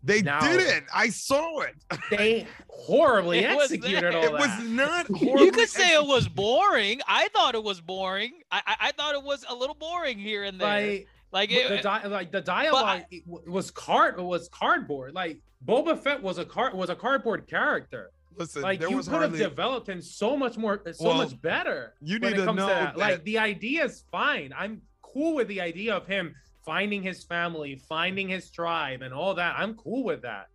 they 0.04 0.22
Now- 0.22 0.40
didn't 0.42 0.86
i 0.94 1.10
saw 1.10 1.62
it 1.62 1.76
They 2.10 2.48
horribly 2.70 3.40
It 3.46 3.56
was 3.56 3.72
executed 3.72 4.04
there. 4.14 4.18
all 4.18 4.24
it 4.26 4.32
was 4.34 4.48
that. 4.58 4.66
not 4.66 5.22
You 5.22 5.52
could 5.52 5.70
say 5.70 5.94
it 5.96 6.06
was 6.06 6.28
boring. 6.28 7.02
I 7.08 7.28
thought 7.30 7.54
it 7.56 7.64
was 7.64 7.82
boring. 7.82 8.42
I 8.52 8.62
I, 8.66 8.76
I 8.88 8.92
thought 8.94 9.14
it 9.16 9.24
was 9.24 9.46
a 9.48 9.56
little 9.56 9.76
boring 9.76 10.18
here 10.20 10.44
and 10.44 10.60
there. 10.60 10.68
like 10.92 11.08
Like 11.32 11.50
But 11.50 11.68
the 11.70 11.76
it, 11.80 11.84
di- 11.84 12.08
like 12.08 12.32
the 12.32 12.42
dialogue 12.42 13.04
it 13.12 13.26
w- 13.28 13.52
was 13.52 13.70
card 13.72 14.20
was 14.20 14.50
cardboard. 14.50 15.14
Like 15.14 15.40
Boba 15.66 15.98
Fett 15.98 16.22
was 16.22 16.38
a 16.40 16.46
card 16.46 16.74
was 16.74 16.90
a 16.90 16.96
cardboard 16.96 17.48
character. 17.48 18.12
Listen, 18.38 18.62
Like 18.62 18.80
there 18.80 18.90
you 18.90 18.98
was 18.98 19.08
could 19.08 19.22
have 19.22 19.38
developed 19.38 19.88
him 19.90 20.02
so 20.02 20.38
much 20.38 20.58
more, 20.58 20.82
so 20.94 21.06
Well, 21.06 21.18
much 21.18 21.40
better. 21.42 21.94
you 22.02 22.20
need 22.20 22.36
to 22.36 22.46
know 22.54 22.68
that. 22.68 22.98
Like 22.98 23.24
the 23.24 23.38
idea 23.38 23.86
is 23.86 24.04
fine. 24.12 24.54
I'm 24.58 24.82
cool 25.02 25.36
with 25.36 25.48
the 25.48 25.62
idea 25.62 25.96
of 25.96 26.08
him 26.08 26.36
finding 26.66 27.02
his 27.04 27.24
family, 27.24 27.76
finding 27.90 28.30
his 28.30 28.50
tribe, 28.50 29.02
and 29.02 29.14
all 29.14 29.34
that. 29.36 29.56
I'm 29.58 29.76
cool 29.76 30.04
with 30.04 30.22
that. 30.22 30.48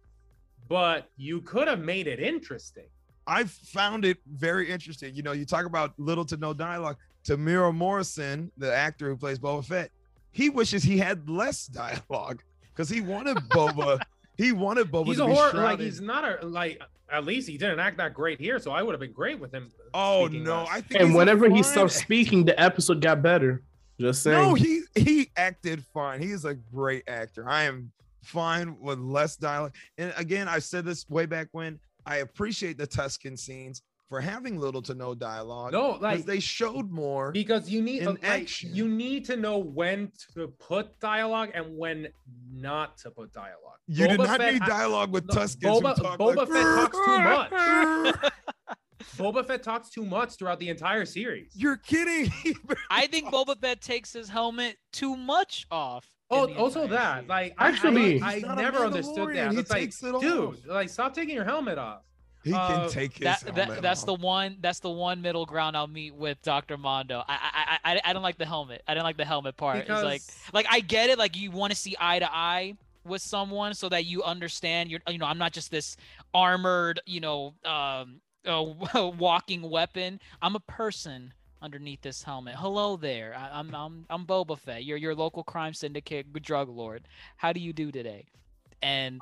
But 0.69 1.09
you 1.17 1.41
could 1.43 1.69
have 1.69 1.81
made 1.81 2.07
it 2.07 2.21
interesting. 2.21 2.87
I 3.27 3.45
found 3.45 4.05
it 4.05 4.19
very 4.27 4.71
interesting. 4.71 5.15
You 5.15 5.23
know, 5.23 5.33
you 5.33 5.45
talk 5.45 5.67
about 5.67 5.93
little 5.99 6.25
to 6.27 6.37
no 6.37 6.55
dialogue. 6.55 6.97
Temuera 7.25 7.75
Morrison, 7.75 8.53
the 8.57 8.73
actor 8.73 9.09
who 9.09 9.17
plays 9.17 9.39
Boba 9.39 9.65
Fett, 9.65 9.91
he 10.31 10.49
wishes 10.49 10.83
he 10.85 10.97
had 10.97 11.29
less 11.29 11.67
dialogue 11.67 12.43
because 12.73 12.89
he 12.89 13.01
wanted 13.01 13.37
Boba. 13.51 14.01
he 14.37 14.53
wanted 14.53 14.93
Boba 14.93 15.07
he's 15.07 15.17
to 15.17 15.25
a 15.25 15.27
be 15.27 15.35
horror. 15.35 15.53
Like 15.55 15.81
he's 15.81 16.01
not 16.01 16.25
a 16.43 16.47
like. 16.47 16.81
At 17.11 17.25
least 17.25 17.49
he 17.49 17.57
didn't 17.57 17.79
act 17.79 17.99
that 17.99 18.15
great 18.15 18.41
here, 18.41 18.59
so 18.59 18.73
I 18.73 18.83
would 18.83 18.93
have 18.93 19.01
been 19.01 19.13
great 19.13 19.39
with 19.39 19.53
him. 19.53 19.71
Oh 19.95 20.29
no! 20.31 20.63
less. 20.63 20.69
I 20.71 20.81
think 20.81 21.01
And 21.01 21.15
whenever 21.15 21.49
he 21.49 21.63
stopped 21.63 21.93
speaking, 21.93 22.45
the 22.45 22.59
episode 22.61 23.01
got 23.01 23.23
better. 23.23 23.63
Just 24.01 24.23
saying. 24.23 24.43
No, 24.43 24.55
he 24.55 24.83
he 24.95 25.31
acted 25.37 25.85
fine. 25.95 26.21
He 26.21 26.31
is 26.31 26.45
a 26.45 26.55
great 26.55 27.05
actor. 27.07 27.49
I 27.49 27.65
am 27.65 27.93
fine 28.23 28.79
with 28.81 28.99
less 28.99 29.37
dialogue. 29.37 29.75
And 29.99 30.13
again, 30.17 30.49
I 30.49 30.59
said 30.59 30.85
this 30.85 31.09
way 31.09 31.27
back 31.27 31.49
when. 31.53 31.79
I 32.09 32.19
appreciate 32.19 32.79
the 32.79 32.87
Tusken 32.87 33.37
scenes 33.37 33.83
for 34.09 34.21
having 34.21 34.59
little 34.59 34.83
to 34.83 34.95
no 34.95 35.15
dialogue. 35.15 35.73
no, 35.73 35.99
like 36.01 36.25
they 36.25 36.41
showed 36.41 36.91
more. 36.91 37.33
because 37.33 37.69
you 37.69 37.83
need 37.83 38.03
in 38.03 38.07
like, 38.07 38.25
action. 38.25 38.71
you 38.73 38.89
need 38.89 39.25
to 39.25 39.37
know 39.37 39.59
when 39.59 40.13
to 40.35 40.49
put 40.61 40.99
dialogue 41.01 41.51
and 41.55 41.77
when 41.77 42.09
not 42.53 42.97
to 42.99 43.11
put 43.11 43.33
dialogue. 43.33 43.76
You 43.89 44.09
did 44.09 44.19
not 44.19 44.39
Fett 44.39 44.53
need 44.55 44.63
dialogue 44.65 45.13
with 45.13 45.27
No, 45.27 45.35
Tuskens. 45.35 45.81
Boba- 45.81 45.97
who 45.97 46.03
talk 46.03 46.19
Boba 46.19 46.37
like, 46.37 46.49
Fett 46.49 46.93
talks 46.93 46.99
too 47.07 47.19
much. 48.23 48.33
Boba 49.17 49.47
Fett 49.47 49.63
talks 49.63 49.89
too 49.91 50.05
much 50.05 50.35
throughout 50.35 50.59
the 50.59 50.69
entire 50.69 51.05
series. 51.05 51.53
You're 51.55 51.77
kidding. 51.77 52.33
I 52.91 53.07
think 53.07 53.29
Boba 53.29 53.59
Fett 53.61 53.81
takes 53.81 54.13
his 54.13 54.29
helmet 54.29 54.77
too 54.93 55.17
much 55.17 55.67
off. 55.71 56.07
Oh, 56.31 56.53
also 56.55 56.87
that, 56.89 57.15
series. 57.19 57.29
like, 57.29 57.55
I- 57.59 57.69
Actually- 57.69 58.21
I, 58.21 58.35
He's 58.35 58.45
I 58.45 58.55
never 58.57 58.79
understood 58.79 59.37
that. 59.37 59.53
He 59.53 59.59
It's 59.59 59.71
like, 59.71 59.81
takes 59.83 60.03
it 60.03 60.15
off. 60.15 60.21
dude, 60.23 60.67
like, 60.67 60.89
stop 60.89 61.15
taking 61.15 61.35
your 61.35 61.45
helmet 61.45 61.79
off. 61.79 62.03
he 62.43 62.53
Uh, 62.53 62.69
can 62.69 62.91
take 62.91 63.13
his 63.13 63.21
that, 63.21 63.43
helmet 63.43 63.69
that 63.69 63.83
that's 63.83 64.01
off. 64.03 64.07
the 64.07 64.15
one 64.15 64.57
that's 64.61 64.81
the 64.81 64.91
one 64.91 65.23
middle 65.23 65.47
ground 65.47 65.77
I'll 65.77 65.87
meet 65.87 66.15
with 66.15 66.41
Dr. 66.43 66.77
Mondo. 66.77 67.23
I 67.29 67.79
I 67.85 67.93
I, 67.95 68.01
I 68.05 68.13
don't 68.13 68.23
like 68.23 68.39
the 68.39 68.47
helmet. 68.47 68.83
I 68.89 68.95
didn't 68.95 69.05
like 69.05 69.17
the 69.17 69.25
helmet 69.25 69.57
part. 69.57 69.79
Because 69.87 70.03
It's 70.03 70.53
like 70.53 70.65
like 70.67 70.73
I 70.75 70.81
get 70.81 71.11
it. 71.11 71.19
Like 71.19 71.37
you 71.37 71.51
want 71.53 71.73
to 71.73 71.77
see 71.79 71.97
eye 72.01 72.19
to 72.21 72.33
eye 72.33 72.75
with 73.07 73.23
someone 73.23 73.75
so 73.75 73.89
that 73.89 74.05
you 74.05 74.23
understand. 74.23 74.91
You're 74.91 75.01
you 75.09 75.19
know 75.19 75.27
I'm 75.27 75.39
not 75.39 75.53
just 75.53 75.71
this 75.71 75.97
armored 76.35 77.01
you 77.07 77.21
know 77.21 77.55
um 77.65 78.21
walking 78.95 79.63
weapon. 79.63 80.21
I'm 80.41 80.55
a 80.57 80.61
person 80.61 81.33
underneath 81.63 82.03
this 82.03 82.23
helmet. 82.23 82.55
Hello 82.57 82.97
there. 82.97 83.35
I, 83.37 83.59
I'm 83.59 83.75
I'm 83.75 84.07
I'm 84.11 84.27
Boba 84.27 84.59
Fett. 84.59 84.85
You're 84.85 84.99
your 84.99 85.15
local 85.15 85.43
crime 85.43 85.75
syndicate 85.75 86.33
drug 86.43 86.69
lord. 86.69 87.09
How 87.37 87.53
do 87.53 87.61
you 87.61 87.73
do 87.73 87.91
today? 87.91 88.27
And 88.83 89.21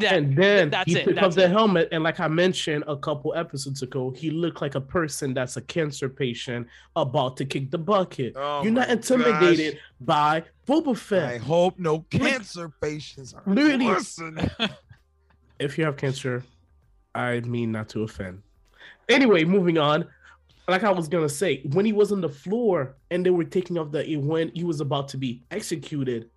that, 0.00 0.12
and 0.14 0.36
then 0.36 0.70
that's 0.70 0.90
he 0.92 0.98
it, 0.98 1.04
took 1.04 1.14
that's 1.14 1.26
off 1.28 1.34
the 1.34 1.44
it. 1.44 1.50
helmet, 1.50 1.88
and 1.92 2.02
like 2.02 2.20
I 2.20 2.28
mentioned 2.28 2.84
a 2.86 2.96
couple 2.96 3.34
episodes 3.34 3.82
ago, 3.82 4.10
he 4.10 4.30
looked 4.30 4.60
like 4.62 4.74
a 4.74 4.80
person 4.80 5.34
that's 5.34 5.56
a 5.56 5.60
cancer 5.62 6.08
patient 6.08 6.66
about 6.96 7.36
to 7.38 7.44
kick 7.44 7.70
the 7.70 7.78
bucket. 7.78 8.34
Oh 8.36 8.62
You're 8.62 8.72
not 8.72 8.88
my 8.88 8.94
intimidated 8.94 9.78
by 10.00 10.44
Boba 10.66 10.96
Fett. 10.96 11.34
I 11.34 11.38
hope 11.38 11.78
no 11.78 12.00
cancer 12.10 12.70
patients 12.80 13.34
are 13.34 13.42
Literally- 13.46 13.86
listening. 13.88 14.50
If 15.60 15.78
you 15.78 15.84
have 15.84 15.96
cancer, 15.96 16.42
I 17.14 17.38
mean 17.40 17.70
not 17.70 17.88
to 17.90 18.02
offend. 18.02 18.42
Anyway, 19.08 19.44
moving 19.44 19.78
on. 19.78 20.06
Like 20.66 20.82
I 20.82 20.90
was 20.90 21.06
gonna 21.08 21.28
say, 21.28 21.62
when 21.72 21.84
he 21.84 21.92
was 21.92 22.10
on 22.10 22.20
the 22.20 22.28
floor 22.28 22.96
and 23.10 23.24
they 23.24 23.30
were 23.30 23.44
taking 23.44 23.78
off 23.78 23.92
the 23.92 24.16
when 24.16 24.50
he 24.54 24.64
was 24.64 24.80
about 24.80 25.08
to 25.08 25.16
be 25.16 25.42
executed, 25.50 26.28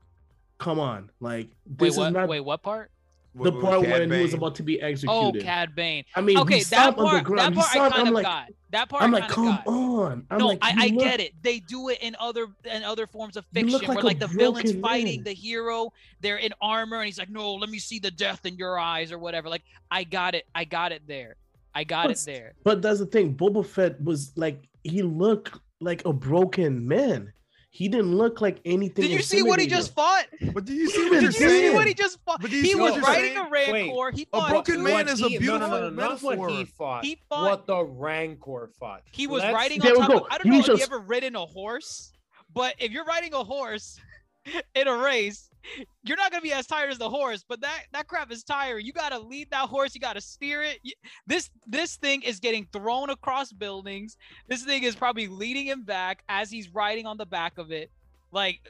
come 0.60 0.80
on, 0.80 1.10
like 1.20 1.50
this 1.66 1.94
is 1.94 1.98
what? 1.98 2.14
not 2.14 2.28
Wait 2.30 2.42
what 2.42 2.62
part? 2.62 2.92
The 3.36 3.52
With- 3.52 3.62
part 3.62 3.82
with 3.82 3.90
Cad 3.90 4.00
when 4.00 4.12
he 4.12 4.22
was 4.24 4.34
about 4.34 4.56
to 4.56 4.64
be 4.64 4.82
executed. 4.82 5.14
Oh, 5.14 5.28
executed. 5.28 5.46
Cad 5.46 5.76
Bane. 5.76 6.04
I 6.16 6.22
mean, 6.22 6.38
okay, 6.40 6.64
that 6.64 6.94
him 6.98 7.06
on 7.06 7.16
the 7.18 7.24
part, 7.24 7.38
that 7.38 7.54
part 7.54 7.68
saw 7.72 7.84
I 7.86 7.90
kind 7.90 7.94
I'm 8.02 8.08
of 8.08 8.14
like, 8.14 8.26
got. 8.26 8.50
That 8.72 8.90
part 8.90 9.04
I'm 9.04 9.12
like, 9.12 9.30
come 9.30 9.46
got. 9.46 9.68
on. 9.68 10.26
I'm 10.30 10.38
no, 10.40 10.48
like, 10.48 10.60
I, 10.62 10.74
I 10.78 10.88
look- 10.88 11.04
get 11.04 11.20
it. 11.20 11.34
They 11.42 11.60
do 11.60 11.90
it 11.90 12.00
in 12.02 12.16
other 12.20 12.48
in 12.66 12.84
other 12.84 13.06
forms 13.08 13.38
of 13.38 13.46
fiction, 13.54 13.72
look 13.72 13.88
where 13.88 13.96
like 13.96 14.04
like 14.04 14.20
the 14.20 14.28
villain's 14.28 14.72
broken 14.74 14.82
fighting 14.82 15.24
the 15.24 15.34
hero. 15.34 15.94
They're 16.22 16.38
in 16.38 16.54
armor, 16.62 16.98
and 16.98 17.06
he's 17.06 17.20
like, 17.20 17.30
"No, 17.30 17.54
let 17.54 17.70
me 17.70 17.80
see 17.80 18.00
the 18.00 18.12
death 18.12 18.46
in 18.46 18.56
your 18.58 18.80
eyes," 18.80 19.12
or 19.12 19.20
whatever. 19.20 19.50
Like, 19.50 19.64
I 19.92 20.04
got 20.04 20.34
it. 20.36 20.46
I 20.56 20.66
got 20.66 20.92
it 20.92 21.04
there. 21.08 21.36
I 21.76 21.84
got 21.84 22.08
But 22.08 22.18
it 22.18 22.24
there. 22.26 22.54
But 22.64 22.82
that's 22.82 23.00
the 23.00 23.06
thing. 23.06 23.36
Boba 23.36 23.66
Fett 23.66 24.02
was 24.04 24.32
like 24.36 24.68
he 24.84 25.02
looked 25.04 25.60
like 25.80 26.04
a 26.06 26.12
broken 26.14 26.88
man. 26.88 27.32
He 27.78 27.88
didn't 27.88 28.18
look 28.18 28.42
like 28.42 28.60
anything. 28.66 29.04
Did 29.04 29.12
you 29.12 29.22
see 29.22 29.44
what 29.44 29.60
he 29.60 29.68
just 29.68 29.94
fought? 29.94 30.26
But 30.52 30.66
do 30.66 30.74
you 30.74 30.90
see 30.90 31.00
Even 31.06 31.12
what 31.14 31.22
you're 31.22 31.32
Did 31.32 31.42
you 31.42 31.48
see 31.70 31.70
what 31.76 31.86
he 31.86 31.94
just 31.94 32.18
fought? 32.26 32.42
But 32.42 32.50
do 32.50 32.58
you 32.58 32.64
He 32.64 32.74
was 32.74 32.98
riding 32.98 33.36
saying? 33.36 33.38
a 33.38 33.50
rancor. 33.52 34.10
He 34.18 34.26
fought 34.26 34.38
A 34.38 34.42
fought. 34.42 34.50
broken 34.50 34.76
two- 34.78 34.82
man 34.82 34.94
What 34.94 35.10
is 35.10 35.22
a 35.22 35.28
he- 35.30 35.38
no, 35.38 35.58
no, 35.60 35.68
no, 35.68 35.90
beautiful 35.92 35.92
not 35.92 36.24
what 36.40 36.50
he 36.50 36.56
metaphor. 36.58 36.76
fought. 36.76 37.06
He 37.06 37.20
fought- 37.30 37.44
What 37.52 37.68
the 37.68 37.84
Rancor 37.86 38.72
fought. 38.80 39.04
He 39.12 39.28
was 39.28 39.44
Let's- 39.44 39.54
riding 39.54 39.82
on 39.86 39.96
top. 39.96 40.10
go. 40.10 40.18
Of, 40.18 40.24
I 40.32 40.38
don't 40.40 40.46
He 40.46 40.50
know 40.50 40.58
was 40.58 40.70
if 40.70 40.78
you 40.80 40.84
ever 40.86 40.98
ridden 40.98 41.36
a 41.36 41.46
horse, 41.46 42.14
but 42.52 42.74
if 42.80 42.92
you're 42.92 43.06
riding 43.06 43.36
a 43.36 43.44
horse 43.44 44.00
in 44.76 44.88
a 44.88 44.98
race, 44.98 45.50
you're 46.04 46.18
not 46.18 46.32
gonna 46.32 46.42
be 46.42 46.54
as 46.54 46.68
tired 46.68 46.92
as 46.92 46.98
the 46.98 47.10
horse. 47.10 47.44
But 47.48 47.62
that 47.62 47.84
that 47.94 48.08
crap 48.08 48.32
is 48.32 48.44
tired. 48.44 48.80
You 48.80 48.94
gotta 48.94 49.20
lead 49.20 49.50
that 49.52 49.70
horse. 49.70 49.94
You 49.96 50.02
gotta 50.02 50.22
steer 50.22 50.64
it. 50.64 50.80
This 51.26 51.50
this 51.66 51.96
thing 51.98 52.22
is 52.22 52.40
getting 52.40 52.68
thrown 52.72 53.10
across 53.10 53.52
buildings. 53.52 54.18
This 54.48 54.64
thing 54.64 54.84
is 54.84 54.96
probably 54.96 55.28
leading 55.28 55.66
him 55.66 55.84
back 55.84 56.24
as 56.30 56.50
he's 56.50 56.74
riding 56.74 57.06
on 57.06 57.18
the 57.18 57.26
back 57.26 57.58
of 57.58 57.72
it. 57.72 57.92
Like 58.32 58.62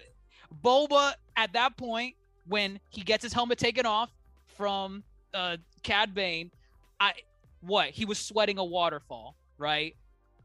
Boba 0.64 1.14
at 1.36 1.54
that 1.54 1.78
point 1.78 2.16
when 2.48 2.80
he 2.90 3.02
gets 3.02 3.24
his 3.24 3.34
helmet 3.34 3.58
taken 3.58 3.86
off 3.86 4.10
from 4.56 5.04
uh, 5.34 5.58
Cad 5.84 6.14
Bane, 6.14 6.52
I 7.00 7.14
what 7.62 7.90
he 7.90 8.06
was 8.06 8.18
sweating 8.18 8.58
a 8.58 8.66
waterfall, 8.66 9.36
right? 9.58 9.96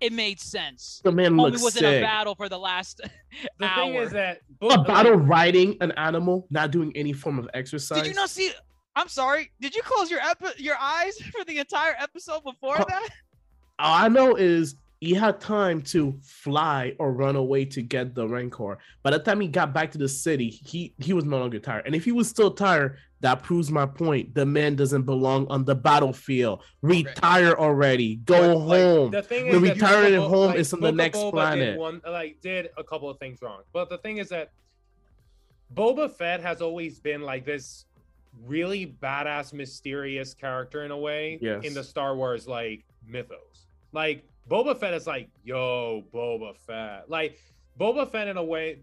It 0.02 0.12
made 0.12 0.40
sense. 0.40 1.00
The 1.04 1.12
man 1.12 1.32
Homie 1.34 1.42
looks 1.52 1.62
was 1.62 1.76
in 1.76 1.84
a 1.84 2.00
battle 2.00 2.34
for 2.34 2.48
the 2.48 2.58
last 2.58 3.00
The 3.58 3.64
hour. 3.66 3.76
thing 3.84 3.94
is 3.94 4.10
that 4.10 4.40
A 4.60 4.82
battle 4.82 5.12
riding 5.14 5.76
an 5.80 5.92
animal, 5.92 6.46
not 6.50 6.70
doing 6.72 6.92
any 6.96 7.12
form 7.12 7.38
of 7.38 7.48
exercise. 7.54 7.98
Did 8.02 8.08
you 8.08 8.14
not 8.14 8.28
see? 8.30 8.50
I'm 8.96 9.08
sorry. 9.08 9.50
Did 9.60 9.74
you 9.74 9.82
close 9.82 10.10
your 10.10 10.20
epi- 10.20 10.62
your 10.62 10.76
eyes 10.78 11.16
for 11.36 11.44
the 11.44 11.58
entire 11.58 11.94
episode 11.98 12.42
before 12.44 12.76
Oh, 12.80 12.84
that? 12.88 13.08
All 13.78 13.94
I 14.04 14.08
know 14.08 14.34
is 14.36 14.74
he 15.02 15.14
had 15.14 15.40
time 15.40 15.82
to 15.82 16.16
fly 16.22 16.94
or 17.00 17.12
run 17.12 17.34
away 17.34 17.64
to 17.64 17.82
get 17.82 18.14
the 18.14 18.24
Rancor. 18.28 18.78
By 19.02 19.10
the 19.10 19.18
time 19.18 19.40
he 19.40 19.48
got 19.48 19.74
back 19.74 19.90
to 19.92 19.98
the 19.98 20.08
city, 20.08 20.48
he 20.48 20.94
he 21.00 21.12
was 21.12 21.24
no 21.24 21.38
longer 21.40 21.58
tired. 21.58 21.86
And 21.86 21.94
if 21.96 22.04
he 22.04 22.12
was 22.12 22.28
still 22.28 22.52
tired, 22.52 22.98
that 23.18 23.42
proves 23.42 23.68
my 23.68 23.84
point. 23.84 24.32
The 24.32 24.46
man 24.46 24.76
doesn't 24.76 25.02
belong 25.02 25.48
on 25.48 25.64
the 25.64 25.74
battlefield. 25.74 26.62
Retire 26.82 27.54
already. 27.54 28.16
Go 28.16 28.54
But, 28.54 28.58
like, 28.64 28.80
home. 28.80 29.10
the 29.10 29.22
thing 29.22 29.46
The 29.50 29.56
is 29.56 29.62
that 29.62 29.74
returning 29.74 30.14
Book 30.20 30.24
of 30.26 30.30
home 30.30 30.52
Bo- 30.52 30.58
is 30.58 30.72
on 30.72 30.80
the 30.80 30.92
next 30.92 31.18
Boba 31.18 31.30
planet. 31.32 31.66
Did 31.72 31.78
one, 31.78 32.00
like 32.06 32.40
did 32.40 32.68
a 32.78 32.84
couple 32.84 33.10
of 33.10 33.18
things 33.18 33.42
wrong, 33.42 33.62
but 33.72 33.88
the 33.90 33.98
thing 33.98 34.18
is 34.18 34.28
that 34.28 34.52
Boba 35.74 36.12
Fett 36.12 36.40
has 36.42 36.62
always 36.62 37.00
been 37.00 37.22
like 37.22 37.44
this 37.44 37.86
really 38.46 38.86
badass, 39.02 39.52
mysterious 39.52 40.32
character 40.32 40.84
in 40.84 40.92
a 40.92 40.96
way 40.98 41.38
Yes. 41.42 41.64
in 41.64 41.74
the 41.74 41.82
Star 41.82 42.14
Wars 42.14 42.46
like 42.46 42.84
mythos. 43.04 43.66
Like 43.92 44.24
Boba 44.52 44.78
Fett 44.78 44.92
is 44.92 45.06
like, 45.06 45.30
yo, 45.44 46.04
Boba 46.12 46.54
Fett. 46.54 47.08
Like 47.08 47.38
Boba 47.80 48.10
Fett 48.10 48.28
in 48.28 48.36
a 48.36 48.44
way 48.44 48.82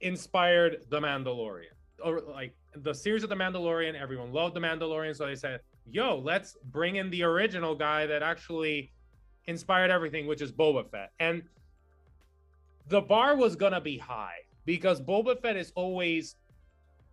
inspired 0.00 0.78
the 0.88 0.98
Mandalorian. 0.98 1.74
Or 2.02 2.22
like 2.22 2.54
the 2.74 2.94
series 2.94 3.22
of 3.22 3.28
the 3.28 3.34
Mandalorian, 3.34 4.00
everyone 4.00 4.32
loved 4.32 4.54
the 4.54 4.60
Mandalorian, 4.60 5.14
so 5.14 5.26
they 5.26 5.34
said, 5.34 5.60
yo, 5.90 6.16
let's 6.16 6.56
bring 6.70 6.96
in 6.96 7.10
the 7.10 7.22
original 7.22 7.74
guy 7.74 8.06
that 8.06 8.22
actually 8.22 8.92
inspired 9.44 9.90
everything, 9.90 10.26
which 10.26 10.40
is 10.40 10.50
Boba 10.50 10.90
Fett. 10.90 11.12
And 11.20 11.42
the 12.88 13.02
bar 13.02 13.36
was 13.36 13.56
gonna 13.56 13.82
be 13.82 13.98
high 13.98 14.38
because 14.64 15.02
Boba 15.02 15.38
Fett 15.38 15.56
is 15.56 15.70
always 15.76 16.36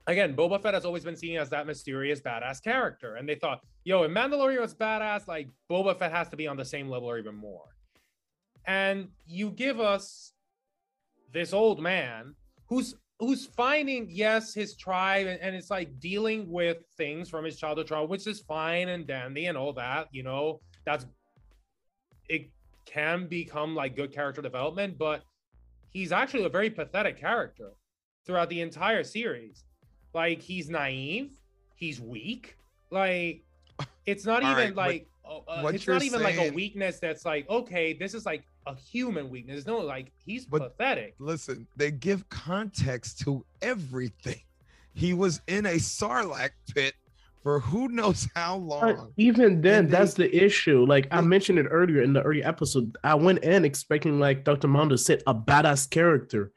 again, 0.07 0.33
Boba 0.33 0.63
Fett 0.63 0.73
has 0.75 0.85
always 0.85 1.03
been 1.03 1.17
seen 1.17 1.37
as 1.37 1.49
that 1.49 1.67
mysterious 1.67 2.21
badass 2.21 2.63
character. 2.63 3.15
And 3.15 3.27
they 3.27 3.35
thought, 3.35 3.59
yo, 3.83 4.03
if 4.03 4.11
Mandalorian 4.11 4.61
was 4.61 4.73
badass, 4.73 5.27
like 5.27 5.49
Boba 5.69 5.99
Fett 5.99 6.13
has 6.13 6.29
to 6.29 6.37
be 6.37 6.47
on 6.47 6.55
the 6.55 6.63
same 6.63 6.89
level 6.89 7.09
or 7.09 7.19
even 7.19 7.35
more. 7.35 7.65
And 8.65 9.09
you 9.25 9.51
give 9.51 9.79
us 9.79 10.33
this 11.33 11.53
old 11.53 11.81
man 11.81 12.35
who's 12.67 12.95
who's 13.19 13.45
finding, 13.45 14.07
yes, 14.09 14.53
his 14.53 14.75
tribe, 14.75 15.27
and, 15.27 15.39
and 15.41 15.55
it's 15.55 15.69
like 15.69 15.99
dealing 15.99 16.49
with 16.51 16.77
things 16.97 17.29
from 17.29 17.45
his 17.45 17.57
childhood 17.57 17.87
trauma, 17.87 18.07
which 18.07 18.25
is 18.25 18.39
fine 18.39 18.89
and 18.89 19.05
dandy 19.05 19.45
and 19.45 19.57
all 19.57 19.73
that, 19.73 20.07
you 20.11 20.23
know, 20.23 20.59
that's 20.85 21.05
it 22.29 22.49
can 22.85 23.27
become 23.27 23.75
like 23.75 23.95
good 23.95 24.11
character 24.11 24.41
development, 24.41 24.97
but 24.97 25.23
he's 25.91 26.11
actually 26.11 26.45
a 26.45 26.49
very 26.49 26.69
pathetic 26.69 27.19
character. 27.19 27.73
throughout 28.25 28.49
the 28.49 28.61
entire 28.61 29.03
series. 29.03 29.65
Like 30.13 30.41
he's 30.41 30.69
naive, 30.69 31.31
he's 31.75 31.99
weak. 32.01 32.57
Like 32.89 33.43
it's 34.05 34.25
not 34.25 34.43
even 34.43 34.55
right, 34.55 34.75
like 34.75 35.07
oh, 35.25 35.43
uh, 35.47 35.71
it's 35.73 35.87
not 35.87 36.03
even 36.03 36.21
like 36.21 36.37
a 36.37 36.51
weakness 36.51 36.99
that's 36.99 37.25
like 37.25 37.49
okay, 37.49 37.93
this 37.93 38.13
is 38.13 38.25
like 38.25 38.43
a 38.67 38.75
human 38.75 39.29
weakness. 39.29 39.65
No, 39.65 39.79
like 39.79 40.11
he's 40.25 40.45
But- 40.45 40.77
pathetic. 40.77 41.15
Listen, 41.19 41.67
they 41.75 41.91
give 41.91 42.27
context 42.29 43.19
to 43.21 43.43
everything. 43.61 44.41
He 44.93 45.13
was 45.13 45.41
in 45.47 45.65
a 45.65 45.75
sarlacc 45.75 46.51
pit 46.75 46.93
for 47.43 47.59
who 47.59 47.87
knows 47.87 48.27
how 48.35 48.59
But 48.59 48.65
long. 48.97 49.13
even 49.17 49.61
then, 49.61 49.85
And 49.85 49.87
they- 49.87 49.91
that's 49.97 50.13
the 50.15 50.33
issue. 50.43 50.85
Like 50.85 51.07
I 51.11 51.21
mentioned 51.21 51.59
it 51.59 51.65
earlier 51.69 52.01
in 52.03 52.13
the 52.13 52.21
early 52.21 52.43
episode, 52.43 52.95
I 53.03 53.15
went 53.15 53.39
in 53.39 53.65
expecting 53.65 54.19
like 54.19 54.43
Dr. 54.43 54.67
Mondo 54.67 54.95
said 54.95 55.23
a 55.25 55.33
badass 55.33 55.89
character. 55.89 56.51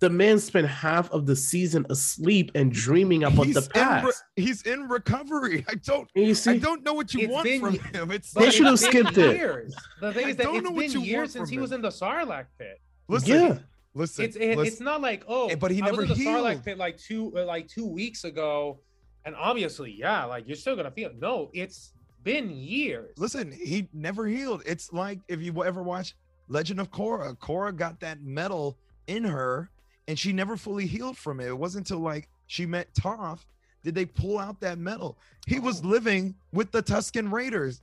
The 0.00 0.08
man 0.10 0.38
spent 0.38 0.66
half 0.66 1.10
of 1.10 1.26
the 1.26 1.36
season 1.36 1.84
asleep 1.90 2.50
and 2.54 2.72
dreaming 2.72 3.24
about 3.24 3.44
he's 3.46 3.54
the 3.54 3.60
in 3.60 3.66
re- 3.66 4.00
past. 4.02 4.24
he's 4.36 4.62
in 4.62 4.88
recovery. 4.88 5.64
I 5.68 5.74
don't. 5.74 6.08
And 6.16 6.26
you 6.26 6.34
I 6.50 6.56
don't 6.56 6.82
know 6.82 6.94
what 6.94 7.12
you 7.12 7.28
want 7.28 7.44
been 7.44 7.60
from 7.60 7.78
him. 7.78 8.10
It's 8.10 8.32
They 8.32 8.46
But 8.46 8.54
should 8.54 8.64
have 8.64 8.74
it's 8.74 8.82
been 8.82 8.90
skipped 9.06 9.18
it. 9.18 9.36
Years. 9.36 9.74
The 10.00 10.12
thing 10.14 10.28
is 10.30 10.36
that 10.36 10.44
don't 10.44 10.56
it's 10.56 10.70
what 10.70 10.78
been 10.80 10.90
you 10.92 11.00
years 11.00 11.32
since 11.32 11.50
he 11.50 11.58
was 11.58 11.72
in 11.72 11.82
the 11.82 11.90
Sarlacc 11.90 12.46
pit. 12.58 12.80
listen. 13.08 13.28
yeah. 13.34 13.58
Listen. 13.92 14.24
It's 14.24 14.36
it, 14.36 14.56
listen. 14.56 14.66
it's 14.72 14.80
not 14.80 15.02
like 15.02 15.24
oh, 15.28 15.54
but 15.56 15.70
he 15.70 15.82
I 15.82 15.90
was 15.90 15.92
never 15.92 16.02
in 16.04 16.08
the 16.08 16.14
healed. 16.14 16.44
Sarlacc 16.46 16.64
pit 16.64 16.78
like 16.78 16.96
two 16.96 17.32
uh, 17.36 17.44
like 17.44 17.68
two 17.68 17.86
weeks 17.86 18.24
ago, 18.24 18.80
and 19.26 19.34
obviously, 19.34 19.90
yeah, 19.98 20.24
like 20.24 20.46
you're 20.46 20.56
still 20.56 20.76
gonna 20.76 20.92
feel. 20.92 21.10
No, 21.18 21.50
it's 21.52 21.92
been 22.22 22.50
years. 22.50 23.12
Listen, 23.18 23.50
he 23.52 23.88
never 23.92 24.26
healed. 24.26 24.62
It's 24.64 24.92
like 24.92 25.18
if 25.28 25.42
you 25.42 25.62
ever 25.64 25.82
watch 25.82 26.14
Legend 26.48 26.80
of 26.80 26.90
Korra, 26.90 27.36
Korra 27.36 27.76
got 27.76 28.00
that 28.00 28.22
metal 28.22 28.78
in 29.08 29.24
her 29.24 29.70
and 30.10 30.18
she 30.18 30.32
never 30.32 30.56
fully 30.56 30.86
healed 30.86 31.16
from 31.16 31.38
it. 31.38 31.46
It 31.46 31.56
wasn't 31.56 31.88
until 31.88 32.02
like 32.02 32.28
she 32.48 32.66
met 32.66 32.92
Toph 32.94 33.38
did 33.84 33.94
they 33.94 34.04
pull 34.04 34.38
out 34.38 34.60
that 34.60 34.76
metal. 34.78 35.16
He 35.46 35.58
was 35.60 35.82
Oh. 35.84 35.88
living 35.88 36.34
with 36.52 36.70
the 36.72 36.82
Tusken 36.82 37.32
Raiders. 37.32 37.80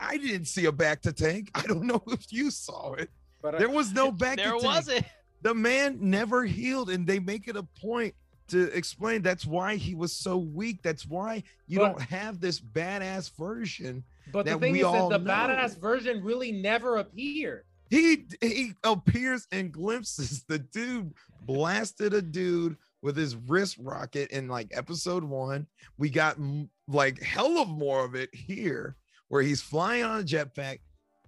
I 0.00 0.16
didn't 0.18 0.46
see 0.46 0.66
a 0.66 0.72
bacta 0.72 1.14
tank. 1.14 1.50
I 1.54 1.62
don't 1.62 1.84
know 1.84 2.02
if 2.08 2.30
you 2.32 2.50
saw 2.50 2.94
it. 2.94 3.08
but 3.40 3.56
There 3.58 3.70
was 3.70 3.92
no 3.92 4.10
back 4.10 4.36
there 4.36 4.46
to 4.46 4.58
tank. 4.58 4.64
wasn't. 4.64 5.06
The 5.42 5.54
man 5.54 5.96
never 6.02 6.44
healed, 6.44 6.90
and 6.90 7.06
they 7.06 7.18
make 7.20 7.48
it 7.48 7.56
a 7.56 7.62
point 7.62 8.14
to 8.48 8.64
explain 8.76 9.22
that's 9.22 9.46
why 9.46 9.76
he 9.76 9.94
was 9.94 10.12
so 10.12 10.36
weak. 10.36 10.82
That's 10.82 11.06
why 11.06 11.44
you 11.68 11.78
But- 11.78 11.92
don't 11.92 12.02
have 12.02 12.40
this 12.40 12.60
badass 12.60 13.30
version 13.38 14.02
but 14.32 14.44
the 14.44 14.58
thing 14.58 14.72
we 14.72 14.80
is 14.84 14.92
that 14.92 15.08
the 15.08 15.18
know. 15.18 15.32
badass 15.32 15.78
version 15.80 16.22
really 16.22 16.52
never 16.52 16.96
appeared. 16.98 17.64
He 17.90 18.26
he 18.40 18.72
appears 18.84 19.46
in 19.52 19.70
glimpses. 19.70 20.44
The 20.48 20.60
dude 20.60 21.12
blasted 21.42 22.14
a 22.14 22.22
dude 22.22 22.76
with 23.02 23.16
his 23.16 23.34
wrist 23.34 23.76
rocket 23.80 24.30
in 24.30 24.48
like 24.48 24.68
episode 24.72 25.24
one. 25.24 25.66
We 25.98 26.08
got 26.08 26.36
like 26.88 27.20
hell 27.20 27.58
of 27.58 27.68
more 27.68 28.04
of 28.04 28.14
it 28.14 28.32
here, 28.32 28.96
where 29.28 29.42
he's 29.42 29.60
flying 29.60 30.04
on 30.04 30.20
a 30.20 30.22
jetpack, 30.22 30.78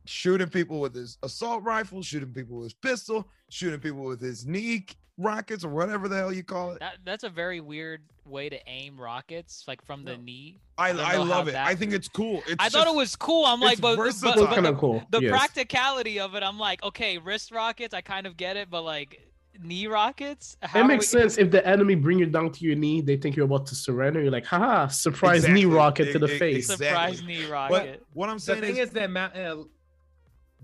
shooting 0.05 0.49
people 0.49 0.81
with 0.81 0.95
his 0.95 1.19
assault 1.23 1.65
rifle, 1.65 2.03
shooting 2.03 2.33
people 2.33 2.59
with 2.59 2.67
his 2.67 2.75
pistol, 2.75 3.29
shooting 3.51 3.81
people 3.81 4.05
with 4.05 4.21
his 4.21 4.47
knee 4.47 4.87
rockets 5.19 5.65
or 5.65 5.69
whatever 5.71 6.09
the 6.09 6.17
hell 6.17 6.33
you 6.33 6.45
call 6.45 6.73
it. 6.73 6.81
That 6.81 6.99
that's 7.05 7.25
a 7.25 7.31
very 7.31 7.61
weird 7.61 8.03
way 8.25 8.49
to 8.49 8.59
aim 8.69 9.01
rockets, 9.01 9.65
like 9.67 9.85
from 9.85 10.05
the 10.05 10.17
No. 10.17 10.23
knee. 10.23 10.61
I, 10.79 10.91
I 10.91 11.15
I 11.15 11.17
love 11.17 11.49
it. 11.49 11.53
that- 11.53 11.67
I 11.67 11.75
think 11.75 11.93
it's 11.93 12.09
cool. 12.09 12.43
It's 12.47 12.57
I 12.59 12.69
thought 12.69 12.87
it 12.87 12.95
was 12.95 13.17
cool. 13.17 13.45
I'm 13.45 13.61
like, 13.61 13.73
it's 13.73 13.81
but, 13.81 13.97
but, 13.97 14.03
versatile. 14.05 14.35
but, 14.35 14.43
It's 14.45 14.55
kind 14.55 14.67
the, 14.67 14.71
of 14.73 14.79
cool. 14.79 15.03
the 15.11 15.23
yes. 15.23 15.31
practicality 15.31 16.21
of 16.21 16.35
it, 16.35 16.43
I'm 16.43 16.59
like, 16.59 16.83
okay, 16.85 17.19
wrist 17.19 17.51
rockets, 17.51 17.93
I 17.95 18.01
kind 18.01 18.27
of 18.27 18.37
get 18.37 18.57
it, 18.57 18.71
but 18.71 18.83
like 18.83 19.21
knee 19.63 19.87
rockets, 19.87 20.57
how 20.63 20.81
It 20.81 20.85
makes 20.87 21.13
we- 21.13 21.21
sense 21.21 21.37
if 21.37 21.51
the 21.51 21.67
enemy 21.67 21.95
bring 21.95 22.19
you 22.19 22.27
down 22.27 22.53
to 22.53 22.65
your 22.65 22.75
knee, 22.77 23.01
they 23.01 23.17
think 23.17 23.37
you're 23.37 23.45
about 23.45 23.67
to 23.67 23.75
surrender. 23.75 24.23
You're 24.23 24.31
like, 24.33 24.47
haha, 24.47 24.87
surprise 24.89 25.39
Exactly. 25.45 25.61
knee 25.61 25.67
rocket 25.67 26.13
to 26.13 26.19
the 26.19 26.33
e- 26.35 26.39
face. 26.39 26.71
exactly. 26.71 26.87
Surprise 26.87 27.23
knee 27.23 27.43
But 27.45 27.51
rocket. 27.51 28.07
what 28.13 28.29
I'm 28.31 28.39
saying 28.39 28.61
The 28.61 28.67
thing 28.69 28.77
is, 28.79 28.89
is 28.89 28.95
that 28.95 29.11
Ma- 29.11 29.25
uh, 29.35 29.65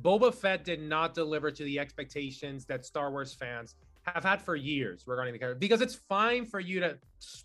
Boba 0.00 0.32
Fett 0.32 0.64
did 0.64 0.80
not 0.80 1.12
deliver 1.12 1.50
to 1.50 1.64
the 1.64 1.78
expectations 1.80 2.64
that 2.66 2.86
Star 2.86 3.10
Wars 3.10 3.34
fans 3.34 3.74
have 4.14 4.24
had 4.24 4.42
for 4.42 4.54
years 4.56 5.04
regarding 5.06 5.32
the 5.32 5.38
character. 5.38 5.58
Because 5.58 5.80
it's 5.80 5.94
fine 5.94 6.44
for 6.46 6.60
you 6.60 6.80
to 6.80 6.98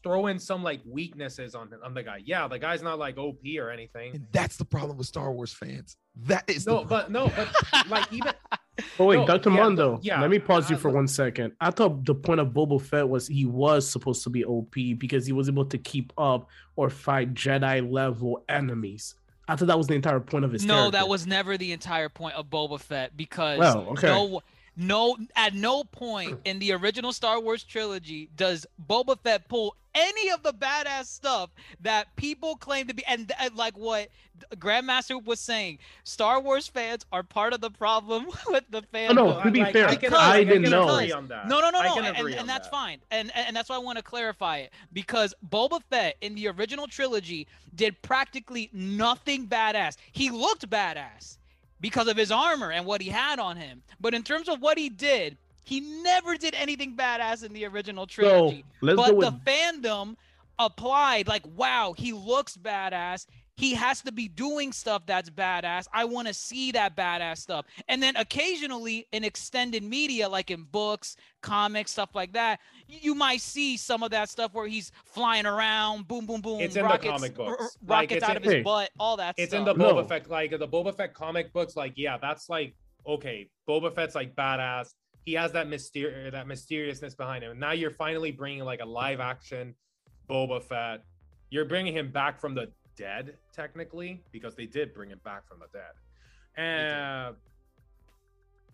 throw 0.04 0.28
in 0.28 0.40
some 0.40 0.64
like 0.64 0.82
weaknesses 0.86 1.56
on 1.56 1.70
on 1.84 1.94
the 1.94 2.04
guy. 2.04 2.22
Yeah, 2.26 2.48
the 2.48 2.60
guy's 2.60 2.82
not 2.82 3.00
like 3.00 3.18
OP 3.18 3.40
or 3.60 3.70
anything. 3.70 4.16
and 4.16 4.28
that's 4.32 4.58
the 4.58 4.66
problem 4.66 4.98
with 4.98 5.08
Star 5.08 5.32
Wars 5.32 5.54
fans. 5.54 5.98
That 6.26 6.50
is 6.50 6.66
No, 6.66 6.80
the 6.80 6.86
but 6.86 7.12
no, 7.12 7.32
but 7.36 7.50
like 7.90 8.12
even 8.14 8.32
Oh 9.00 9.06
wait, 9.06 9.18
No, 9.18 9.28
Dr. 9.28 9.50
yeah, 9.52 9.56
Mondo. 9.56 10.00
yeah, 10.02 10.22
Let 10.22 10.32
me 10.32 10.40
pause 10.40 10.70
you 10.70 10.76
uh, 10.76 10.80
for 10.80 10.90
one 10.90 11.08
second. 11.08 11.54
I 11.62 11.70
thought 11.70 12.06
the 12.06 12.16
point 12.16 12.40
of 12.40 12.50
Boba 12.50 12.82
Fett 12.82 13.08
was 13.08 13.28
he 13.28 13.46
was 13.46 13.88
supposed 13.88 14.24
to 14.24 14.30
be 14.32 14.44
OP 14.46 14.74
because 14.98 15.26
he 15.28 15.32
was 15.32 15.48
able 15.48 15.66
to 15.66 15.78
keep 15.78 16.12
up 16.18 16.50
or 16.76 16.90
fight 16.90 17.34
Jedi 17.36 17.88
level 17.92 18.44
enemies. 18.50 19.16
I 19.48 19.56
thought 19.58 19.68
that 19.68 19.78
was 19.78 19.88
the 19.88 19.94
entire 19.94 20.20
point 20.22 20.46
of 20.46 20.52
his 20.54 20.64
No, 20.66 20.90
that 20.90 21.08
was 21.08 21.28
never 21.28 21.58
the 21.58 21.72
entire 21.74 22.08
point 22.10 22.36
of 22.36 22.48
Boba 22.50 22.80
Fett 22.80 23.16
because 23.18 23.60
Well, 23.60 23.90
okay. 23.92 24.08
no 24.08 24.42
no 24.76 25.16
at 25.36 25.54
no 25.54 25.84
point 25.84 26.40
in 26.46 26.60
the 26.60 26.72
original 26.74 27.14
Star 27.14 27.40
Wars 27.40 27.64
trilogy 27.64 28.30
does 28.36 28.66
Boba 28.88 29.20
Fett 29.20 29.48
pull 29.48 29.76
any 29.96 30.30
of 30.32 30.42
the 30.44 30.54
badass 30.54 31.06
stuff 31.06 31.52
that 31.82 32.16
people 32.16 32.56
claim 32.56 32.88
to 32.88 32.94
be 32.94 33.06
and, 33.06 33.32
and 33.40 33.56
like 33.56 33.78
what 33.78 34.10
Grandmaster 34.56 35.24
was 35.24 35.40
saying, 35.40 35.78
Star 36.04 36.40
Wars 36.40 36.68
fans 36.68 37.06
are 37.12 37.22
part 37.24 37.54
of 37.54 37.62
the 37.62 37.70
problem 37.70 38.28
with 38.48 38.64
the 38.72 38.82
fans. 38.82 39.12
Oh, 39.12 39.14
no, 39.14 39.44
to 39.44 39.52
be 39.52 39.60
like, 39.62 39.74
fair, 39.74 39.86
I, 39.88 39.96
can, 39.96 40.10
Because- 40.10 40.20
I 40.20 40.38
I 40.38 40.44
didn't 40.44 40.70
know. 40.72 40.90
agree 40.96 41.12
on 41.12 41.28
that. 41.28 41.48
No, 41.48 41.60
no, 41.62 41.70
no, 41.70 41.82
no, 41.82 41.94
can 41.94 42.06
and, 42.16 42.28
and 42.30 42.50
that's 42.50 42.68
that. 42.68 42.72
fine, 42.72 43.00
and, 43.12 43.32
and 43.36 43.48
and 43.48 43.56
that's 43.56 43.70
why 43.70 43.76
I 43.76 43.80
want 43.80 43.98
to 44.00 44.04
clarify 44.04 44.58
it 44.58 44.72
because 44.92 45.34
Boba 45.48 45.82
Fett 45.90 46.18
in 46.22 46.36
the 46.36 46.48
original 46.50 46.88
trilogy 46.88 47.48
did 47.76 48.02
practically 48.02 48.70
nothing 48.74 49.48
badass. 49.48 49.96
He 50.12 50.30
looked 50.32 50.68
badass 50.70 51.38
because 51.84 52.08
of 52.08 52.16
his 52.16 52.32
armor 52.32 52.72
and 52.72 52.86
what 52.86 53.02
he 53.02 53.10
had 53.10 53.40
on 53.40 53.58
him, 53.58 53.84
but 54.00 54.14
in 54.14 54.24
terms 54.24 54.48
of 54.48 54.62
what 54.62 54.78
he 54.78 54.88
did, 54.88 55.38
he 55.66 55.82
never 56.02 56.38
did 56.38 56.56
anything 56.56 56.96
badass 56.96 57.44
in 57.44 57.52
the 57.52 57.66
original 57.66 58.08
trilogy. 58.08 58.64
let's 58.80 58.96
but 58.96 59.10
go 59.10 59.14
with 59.16 59.28
the 59.44 59.52
fandom 59.52 60.16
applied 60.60 61.28
like, 61.28 61.44
wow, 61.58 61.94
he 61.98 62.14
looks 62.14 62.56
badass. 62.56 63.28
He 63.64 63.74
has 63.76 64.02
to 64.02 64.12
be 64.12 64.28
doing 64.28 64.74
stuff 64.74 65.06
that's 65.06 65.30
badass. 65.30 65.88
I 65.94 66.04
want 66.04 66.28
to 66.28 66.34
see 66.34 66.74
that 66.74 66.98
badass 66.98 67.38
stuff. 67.38 67.66
And 67.88 68.04
then 68.04 68.18
occasionally 68.18 69.08
in 69.14 69.24
extended 69.24 69.84
media, 69.84 70.28
like 70.28 70.52
in 70.52 70.64
books, 70.64 71.16
comics, 71.42 71.92
stuff 71.92 72.10
like 72.14 72.34
that, 72.34 72.60
you 72.88 73.16
might 73.16 73.40
see 73.40 73.78
some 73.78 74.04
of 74.04 74.12
that 74.12 74.28
stuff 74.28 74.54
where 74.54 74.68
he's 74.68 74.92
flying 75.06 75.46
around, 75.46 76.10
boom, 76.10 76.26
boom, 76.26 76.42
boom, 76.42 76.60
It's 76.60 76.76
in 76.76 76.82
the 76.84 76.90
rockets, 76.90 77.10
comic 77.14 77.40
r- 77.40 77.46
r- 77.46 77.58
books. 77.58 77.78
Like, 77.88 78.10
rockets 78.12 78.24
out 78.24 78.32
in- 78.32 78.38
of 78.38 78.44
his 78.44 78.54
Hey. 78.54 78.62
butt, 78.64 78.90
all 79.00 79.16
that 79.16 79.36
stuff. 79.36 79.44
It's 79.44 79.52
stuff. 79.54 79.60
in 79.60 79.78
the 79.78 79.82
Boba 79.86 79.96
No. 80.02 80.04
Fett, 80.04 80.30
like 80.30 80.52
the 80.52 80.68
Boba 80.68 80.94
Fett 80.94 81.14
comic 81.14 81.54
books. 81.54 81.78
Like, 81.78 81.94
yeah, 81.96 82.18
that's 82.18 82.50
like 82.50 82.76
okay. 83.08 83.50
Boba 83.66 83.96
Fett's 83.96 84.14
like 84.14 84.36
badass. 84.36 84.90
He 85.24 85.32
has 85.36 85.54
that 85.54 85.68
myster- 85.68 86.32
that 86.34 86.48
mysteriousness 86.48 87.16
behind 87.16 87.46
him. 87.46 87.58
Now 87.60 87.72
you're 87.72 87.92
finally 87.92 88.34
bringing 88.34 88.66
like 88.66 88.82
a 88.82 88.86
live 88.86 89.22
action 89.22 89.74
Boba 90.30 90.62
Fett. 90.62 91.06
You're 91.50 91.64
bringing 91.64 91.94
him 91.96 92.12
back 92.12 92.42
from 92.42 92.56
the 92.56 92.74
dead, 92.96 93.36
technically, 93.54 94.22
because 94.32 94.56
they 94.56 94.66
did 94.66 94.94
bring 94.94 95.10
him 95.10 95.20
back 95.24 95.48
from 95.48 95.60
the 95.60 95.68
dead. 95.72 95.94
And 96.56 96.94
uh, 96.94 97.32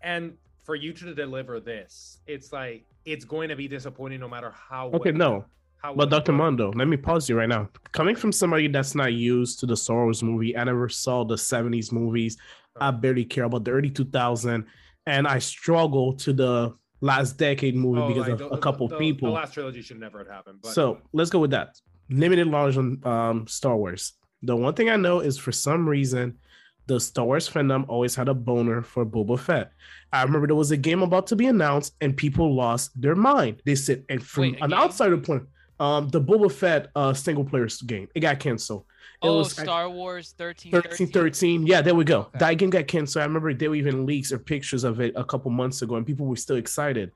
and 0.02 0.34
for 0.64 0.74
you 0.74 0.92
to 0.92 1.14
deliver 1.14 1.60
this, 1.60 2.20
it's 2.26 2.52
like 2.52 2.84
it's 3.04 3.24
going 3.24 3.48
to 3.48 3.56
be 3.56 3.68
disappointing 3.68 4.20
no 4.20 4.28
matter 4.28 4.50
how. 4.50 4.88
Okay, 4.90 5.12
well- 5.12 5.18
no. 5.18 5.44
How 5.82 5.94
But 5.94 6.10
well- 6.10 6.20
Dr. 6.20 6.32
Mondo, 6.32 6.72
let 6.72 6.88
me 6.88 6.98
pause 6.98 7.26
you 7.28 7.38
right 7.38 7.48
now. 7.48 7.70
Coming 7.92 8.14
from 8.14 8.32
somebody 8.32 8.68
that's 8.68 8.94
not 8.94 9.14
used 9.14 9.60
to 9.60 9.66
the 9.66 9.76
Star 9.76 10.04
Wars 10.04 10.22
movie, 10.22 10.54
I 10.54 10.64
never 10.64 10.90
saw 10.90 11.24
the 11.24 11.36
70s 11.36 11.90
movies. 11.90 12.36
I 12.78 12.88
oh. 12.88 12.92
barely 12.92 13.24
care 13.24 13.44
about 13.44 13.64
the 13.64 13.70
early 13.70 13.88
2000 13.88 14.66
and 15.06 15.26
I 15.26 15.38
struggle 15.38 16.12
to 16.16 16.34
the 16.34 16.74
last 17.00 17.38
decade 17.38 17.74
movie 17.74 18.02
Oh, 18.02 18.08
because 18.08 18.24
like 18.24 18.32
of 18.32 18.38
the- 18.40 18.48
a 18.50 18.58
couple 18.58 18.88
the- 18.88 18.98
people. 18.98 19.28
The 19.28 19.34
last 19.34 19.54
trilogy 19.54 19.80
should 19.80 19.98
never 19.98 20.18
have 20.18 20.28
happened. 20.28 20.58
But 20.62 20.74
So 20.74 20.98
let's 21.14 21.30
go 21.30 21.38
with 21.38 21.52
that. 21.52 21.80
Limited 22.10 22.48
launch 22.48 22.76
on 22.76 23.00
um, 23.04 23.46
Star 23.46 23.76
Wars. 23.76 24.12
The 24.42 24.56
one 24.56 24.74
thing 24.74 24.90
I 24.90 24.96
know 24.96 25.20
is 25.20 25.38
for 25.38 25.52
some 25.52 25.88
reason, 25.88 26.38
the 26.86 26.98
Star 26.98 27.24
Wars 27.24 27.48
fandom 27.48 27.84
always 27.88 28.16
had 28.16 28.28
a 28.28 28.34
boner 28.34 28.82
for 28.82 29.06
Boba 29.06 29.38
Fett. 29.38 29.72
I 30.12 30.22
remember 30.24 30.48
there 30.48 30.56
was 30.56 30.72
a 30.72 30.76
game 30.76 31.02
about 31.02 31.28
to 31.28 31.36
be 31.36 31.46
announced 31.46 31.94
and 32.00 32.16
people 32.16 32.54
lost 32.54 33.00
their 33.00 33.14
mind. 33.14 33.62
They 33.64 33.76
said, 33.76 34.04
and 34.08 34.20
from 34.20 34.42
Wait, 34.42 34.58
an 34.60 34.72
outsider 34.72 35.18
point, 35.18 35.44
um, 35.78 36.08
the 36.08 36.20
Boba 36.20 36.50
Fett 36.50 36.88
uh, 36.96 37.14
single 37.14 37.44
player 37.44 37.68
game, 37.86 38.08
it 38.14 38.20
got 38.20 38.40
canceled. 38.40 38.86
It 39.22 39.28
oh, 39.28 39.38
was 39.38 39.52
Star 39.52 39.88
Wars 39.88 40.34
13, 40.36 40.72
13, 40.72 41.08
13. 41.08 41.66
Yeah, 41.66 41.80
there 41.80 41.94
we 41.94 42.04
go. 42.04 42.22
Okay. 42.22 42.38
That 42.40 42.54
game 42.54 42.70
got 42.70 42.88
canceled. 42.88 43.22
I 43.22 43.26
remember 43.26 43.54
there 43.54 43.70
were 43.70 43.76
even 43.76 44.04
leaks 44.04 44.32
or 44.32 44.38
pictures 44.38 44.82
of 44.82 45.00
it 45.00 45.12
a 45.14 45.24
couple 45.24 45.52
months 45.52 45.82
ago, 45.82 45.94
and 45.94 46.04
people 46.04 46.26
were 46.26 46.36
still 46.36 46.56
excited. 46.56 47.12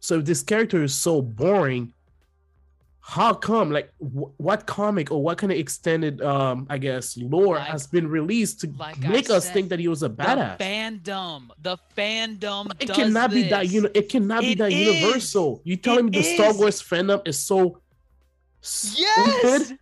So 0.00 0.18
if 0.18 0.26
this 0.26 0.42
character 0.42 0.82
is 0.82 0.94
so 0.94 1.22
boring, 1.22 1.93
how 3.06 3.34
come 3.34 3.70
like 3.70 3.92
wh- 3.98 4.32
what 4.40 4.64
comic 4.64 5.10
or 5.12 5.22
what 5.22 5.36
kind 5.36 5.52
of 5.52 5.58
extended 5.58 6.22
um 6.22 6.66
i 6.70 6.78
guess 6.78 7.16
lore 7.18 7.56
Like- 7.56 7.66
has 7.68 7.86
been 7.86 8.08
released 8.08 8.60
to 8.60 8.66
like 8.78 8.96
I 9.04 9.08
make 9.08 9.28
us 9.28 9.44
said, 9.44 9.52
think 9.54 9.68
that 9.68 9.78
he 9.78 9.88
was 9.88 10.02
a 10.02 10.08
badass 10.08 10.56
The 10.56 10.64
fandom, 10.64 11.48
the 11.60 11.76
fandom. 11.96 12.72
it 12.80 12.86
does 12.88 12.96
cannot 12.96 13.30
be 13.30 13.42
that 13.50 13.68
you 13.68 13.82
know 13.82 13.90
it 13.94 14.08
cannot 14.08 14.40
be 14.40 14.52
It 14.52 14.58
that 14.58 14.72
is. 14.72 14.86
universal 15.02 15.60
you 15.64 15.76
telling 15.76 16.06
me 16.06 16.18
It 16.18 16.22
the 16.22 16.34
star 16.34 16.54
wars 16.54 16.80
fandom 16.82 17.20
is 17.28 17.38
so 17.38 17.58
stupid 18.62 18.98
Yes, 19.06 19.72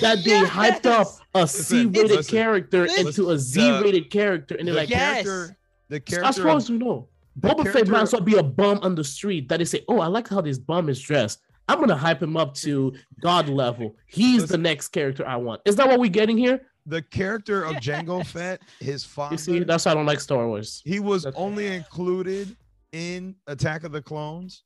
that 0.00 0.24
they 0.24 0.40
hyped 0.58 0.86
up 0.86 1.06
Yes! 1.06 1.20
a 1.34 1.40
Listen, 1.42 1.94
c-rated 1.94 2.16
listen, 2.16 2.36
character 2.36 2.82
listen. 2.82 3.06
into 3.06 3.30
a 3.30 3.38
z-rated 3.38 4.10
character 4.10 4.56
and 4.56 4.66
they're 4.66 4.74
the 4.74 4.80
like 4.80 4.90
Yes. 4.90 5.22
character, 5.24 5.56
the 5.88 5.96
as 5.96 6.02
character, 6.02 6.42
far 6.42 6.50
of- 6.52 6.56
as 6.58 6.70
we 6.70 6.78
know 6.78 7.08
the 7.36 7.48
Boba 7.48 7.72
Fett 7.72 7.88
might 7.88 8.02
as 8.02 8.12
well 8.12 8.20
be 8.22 8.36
a 8.36 8.42
bum 8.42 8.78
on 8.82 8.94
the 8.94 9.04
street 9.04 9.48
that 9.48 9.56
they 9.58 9.64
say, 9.64 9.80
Oh, 9.88 10.00
I 10.00 10.06
like 10.06 10.28
how 10.28 10.42
this 10.42 10.58
bum 10.58 10.90
is 10.90 11.00
dressed. 11.00 11.40
I'm 11.68 11.78
gonna 11.80 11.96
hype 11.96 12.22
him 12.22 12.36
up 12.36 12.54
to 12.56 12.92
God 13.20 13.48
level. 13.48 13.96
He's 14.06 14.48
the 14.48 14.58
next 14.58 14.88
character 14.88 15.26
I 15.26 15.36
want. 15.36 15.60
Is 15.64 15.76
that 15.76 15.86
what 15.88 16.00
we're 16.00 16.10
getting 16.10 16.36
here? 16.38 16.60
the 16.86 17.00
character 17.00 17.62
of 17.64 17.76
Jango 17.76 18.26
Fett, 18.26 18.60
his 18.80 19.04
father. 19.04 19.34
You 19.34 19.38
see, 19.38 19.58
that's 19.62 19.84
why 19.84 19.92
I 19.92 19.94
don't 19.94 20.04
like 20.04 20.18
Star 20.18 20.48
Wars. 20.48 20.82
he 20.84 20.98
was 20.98 21.22
that's- 21.22 21.40
only 21.40 21.68
included 21.68 22.56
in 22.90 23.36
Attack 23.46 23.84
of 23.84 23.92
the 23.92 24.02
Clones 24.02 24.64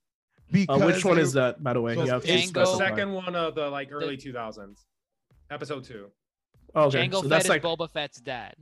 Uh, 0.66 0.78
which 0.78 1.05
one 1.05 1.16
they- 1.16 1.22
is 1.22 1.34
that, 1.34 1.62
by 1.62 1.74
the 1.74 1.80
way? 1.82 1.94
So 1.94 2.05
You 2.05 2.11
have 2.12 2.22
The 2.22 2.74
second 2.78 3.12
one 3.12 3.36
of 3.36 3.55
the 3.55 3.68
like 3.68 3.92
early 3.92 4.16
2000s, 4.16 4.84
episode 5.51 5.84
two. 5.84 6.07
Okay, 6.74 7.07
Jango 7.07 7.12
so 7.16 7.20
Fett 7.22 7.28
that's 7.28 7.44
is 7.44 7.49
like. 7.51 7.62
Boba 7.62 7.90
Fett's 7.90 8.18
dad. 8.20 8.55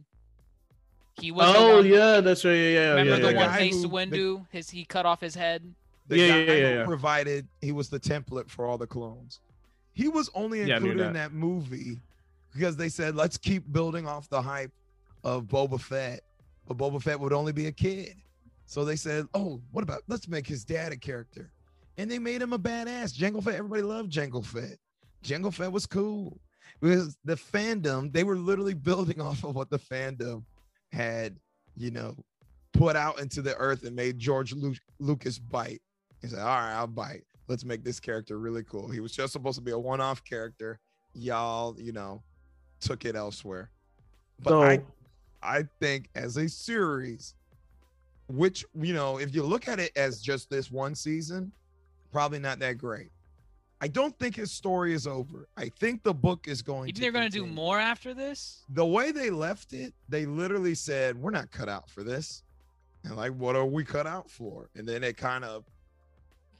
He 1.20 1.30
was. 1.30 1.52
the 1.52 1.58
Oh 1.58 1.76
one- 1.76 1.86
yeah, 1.86 2.20
that's 2.20 2.44
right. 2.44 2.54
Yeah, 2.54 2.68
yeah, 2.70 2.88
Remember 2.90 3.10
yeah. 3.10 3.16
the 3.18 3.20
yeah, 3.20 3.26
one 3.26 3.34
yeah. 3.34 3.70
guy 3.70 3.70
the- 3.70 3.88
Windu? 3.88 4.46
His 4.50 4.68
he 4.70 4.84
cut 4.84 5.06
off 5.06 5.20
his 5.20 5.36
head. 5.36 5.72
The 6.08 6.18
Yeah, 6.18 6.28
guy 6.28 6.38
yeah, 6.38 6.52
yeah, 6.52 6.70
who 6.70 6.74
yeah. 6.78 6.84
provided 6.84 7.48
he 7.60 7.72
was 7.72 7.88
the 7.88 8.00
template 8.00 8.48
for 8.50 8.66
all 8.66 8.78
the 8.78 8.86
clones. 8.86 9.40
He 9.92 10.08
was 10.08 10.28
only 10.34 10.60
included 10.62 11.00
in 11.06 11.12
that. 11.12 11.30
that 11.30 11.32
movie 11.32 12.00
because 12.52 12.76
they 12.76 12.88
said 12.88 13.14
let's 13.14 13.36
keep 13.38 13.70
building 13.72 14.06
off 14.06 14.28
the 14.28 14.42
hype 14.42 14.72
of 15.22 15.44
Boba 15.44 15.80
Fett, 15.80 16.20
but 16.66 16.76
Boba 16.76 17.02
Fett 17.02 17.18
would 17.18 17.32
only 17.32 17.52
be 17.52 17.66
a 17.66 17.72
kid. 17.72 18.16
So 18.66 18.84
they 18.84 18.96
said, 18.96 19.26
"Oh, 19.34 19.60
what 19.72 19.82
about 19.82 20.02
let's 20.08 20.26
make 20.28 20.46
his 20.46 20.64
dad 20.64 20.92
a 20.92 20.96
character," 20.96 21.50
and 21.98 22.10
they 22.10 22.18
made 22.18 22.42
him 22.42 22.52
a 22.52 22.58
badass. 22.58 23.12
Jango 23.14 23.42
Fett. 23.42 23.54
Everybody 23.54 23.82
loved 23.82 24.10
Jango 24.12 24.44
Fett. 24.44 24.78
Jango 25.22 25.52
Fett 25.52 25.70
was 25.70 25.86
cool 25.86 26.38
because 26.80 27.16
the 27.24 27.34
fandom 27.36 28.12
they 28.12 28.24
were 28.24 28.36
literally 28.36 28.74
building 28.74 29.20
off 29.20 29.44
of 29.44 29.54
what 29.54 29.70
the 29.70 29.78
fandom 29.78 30.42
had, 30.92 31.36
you 31.76 31.90
know, 31.90 32.16
put 32.72 32.96
out 32.96 33.20
into 33.20 33.42
the 33.42 33.54
earth 33.56 33.84
and 33.84 33.94
made 33.94 34.18
George 34.18 34.52
Lu- 34.54 34.74
Lucas 34.98 35.38
bite. 35.38 35.82
He 36.24 36.30
said, 36.30 36.38
"All 36.38 36.46
right, 36.46 36.72
I'll 36.72 36.86
bite. 36.86 37.24
Let's 37.48 37.64
make 37.66 37.84
this 37.84 38.00
character 38.00 38.38
really 38.38 38.62
cool." 38.64 38.88
He 38.88 39.00
was 39.00 39.12
just 39.12 39.34
supposed 39.34 39.56
to 39.56 39.62
be 39.62 39.72
a 39.72 39.78
one-off 39.78 40.24
character. 40.24 40.80
Y'all, 41.12 41.78
you 41.78 41.92
know, 41.92 42.22
took 42.80 43.04
it 43.04 43.14
elsewhere. 43.14 43.70
But 44.42 44.50
So, 44.50 44.62
I, 44.62 44.82
I 45.42 45.64
think 45.80 46.08
as 46.14 46.38
a 46.38 46.48
series, 46.48 47.34
which 48.28 48.64
you 48.74 48.94
know, 48.94 49.18
if 49.18 49.34
you 49.34 49.42
look 49.42 49.68
at 49.68 49.78
it 49.78 49.92
as 49.96 50.22
just 50.22 50.48
this 50.48 50.70
one 50.70 50.94
season, 50.94 51.52
probably 52.10 52.38
not 52.38 52.58
that 52.60 52.78
great. 52.78 53.10
I 53.82 53.88
don't 53.88 54.18
think 54.18 54.34
his 54.34 54.50
story 54.50 54.94
is 54.94 55.06
over. 55.06 55.46
I 55.58 55.68
think 55.78 56.02
the 56.04 56.14
book 56.14 56.48
is 56.48 56.62
going. 56.62 56.88
You 56.88 56.94
think 56.94 57.02
they're 57.02 57.12
gonna 57.12 57.28
do 57.28 57.44
more 57.44 57.78
after 57.78 58.14
this? 58.14 58.64
The 58.70 58.86
way 58.86 59.12
they 59.12 59.28
left 59.28 59.74
it, 59.74 59.92
they 60.08 60.24
literally 60.24 60.74
said, 60.74 61.20
"We're 61.20 61.32
not 61.32 61.50
cut 61.50 61.68
out 61.68 61.90
for 61.90 62.02
this," 62.02 62.44
and 63.02 63.14
like, 63.14 63.32
"What 63.32 63.56
are 63.56 63.66
we 63.66 63.84
cut 63.84 64.06
out 64.06 64.30
for?" 64.30 64.70
And 64.74 64.88
then 64.88 65.04
it 65.04 65.18
kind 65.18 65.44
of 65.44 65.66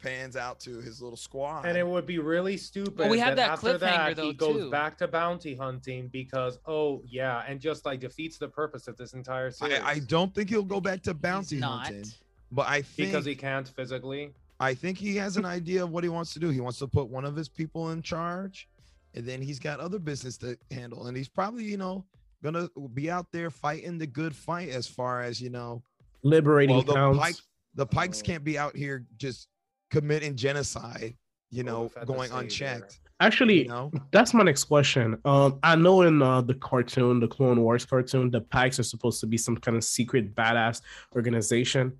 pans 0.05 0.37
out 0.37 0.61
to 0.61 0.81
his 0.81 1.01
little 1.01 1.17
squad. 1.17 1.65
And 1.67 1.77
it 1.79 1.87
would 1.87 2.07
be 2.07 2.19
really 2.19 2.57
stupid. 2.57 2.99
Well, 2.99 3.09
we 3.09 3.19
had 3.19 3.37
that 3.39 3.51
after 3.53 3.75
cliffhanger, 3.75 3.81
that, 3.81 4.17
though, 4.17 4.23
he 4.27 4.33
goes 4.35 4.57
too. 4.65 4.71
back 4.71 4.99
to 4.99 5.09
bounty 5.09 5.55
hunting 5.55 6.09
because 6.09 6.59
oh 6.67 7.03
yeah, 7.07 7.43
and 7.49 7.61
just 7.61 7.85
like 7.87 8.01
defeats 8.01 8.37
the 8.39 8.49
purpose 8.49 8.87
of 8.89 8.97
this 8.97 9.15
entire 9.15 9.51
series. 9.51 9.81
I, 9.81 9.91
I 9.93 9.99
don't 10.01 10.35
think 10.35 10.51
he'll 10.51 10.63
go 10.63 10.81
back 10.81 11.03
to 11.05 11.13
He's 11.13 11.21
bounty 11.21 11.57
not. 11.57 11.87
hunting, 11.87 12.11
but 12.53 12.69
I 12.69 12.83
think 12.83 13.11
because 13.11 13.25
he 13.25 13.35
can't 13.35 13.67
physically. 13.69 14.33
I 14.61 14.75
think 14.75 14.99
he 14.99 15.17
has 15.17 15.37
an 15.37 15.45
idea 15.45 15.83
of 15.83 15.91
what 15.91 16.05
he 16.05 16.11
wants 16.11 16.33
to 16.35 16.39
do. 16.39 16.49
He 16.51 16.61
wants 16.61 16.79
to 16.79 16.87
put 16.87 17.09
one 17.09 17.25
of 17.25 17.35
his 17.35 17.49
people 17.49 17.91
in 17.91 18.03
charge, 18.03 18.69
and 19.15 19.27
then 19.27 19.43
he's 19.43 19.59
got 19.59 19.81
other 19.81 19.99
business 19.99 20.37
to 20.39 20.57
handle. 20.71 21.07
And 21.09 21.17
he's 21.17 21.29
probably, 21.29 21.65
you 21.65 21.77
know, 21.77 22.05
gonna 22.43 22.69
be 22.93 23.11
out 23.11 23.33
there 23.33 23.51
fighting 23.51 23.99
the 23.99 24.07
good 24.07 24.35
fight 24.37 24.69
as 24.69 24.87
far 24.87 25.23
as 25.23 25.41
you 25.41 25.51
know. 25.51 25.83
liberating 26.23 26.77
Well, 26.77 26.85
the 26.85 26.95
towns. 26.95 27.19
pike, 27.19 27.35
the 27.75 27.85
pikes 27.87 28.21
Oh. 28.21 28.27
can't 28.27 28.45
be 28.45 28.57
out 28.57 28.77
here 28.77 29.05
just 29.19 29.49
committing 29.91 30.37
genocide, 30.37 31.15
you 31.51 31.63
know, 31.63 31.85
Boba 31.85 31.91
Fett 31.93 32.07
the 32.07 32.13
going 32.13 32.29
savior. 32.29 32.43
unchecked. 32.43 33.01
Actually, 33.21 33.63
You 33.63 33.69
know, 33.69 33.93
That's 34.11 34.35
my 34.35 34.43
next 34.43 34.65
question. 34.65 35.19
Um, 35.25 35.61
I 35.63 35.77
know 35.77 36.03
in 36.03 36.21
uh, 36.21 36.41
the 36.41 36.55
cartoon, 36.55 37.21
the 37.21 37.29
Clone 37.29 37.61
Wars 37.61 37.87
cartoon, 37.87 38.31
the 38.31 38.41
Pikes 38.41 38.81
are 38.81 38.85
supposed 38.85 39.21
to 39.21 39.27
be 39.27 39.39
some 39.39 39.57
kind 39.57 39.77
of 39.77 39.85
secret 39.85 40.35
badass 40.35 40.83
organization. 41.15 41.93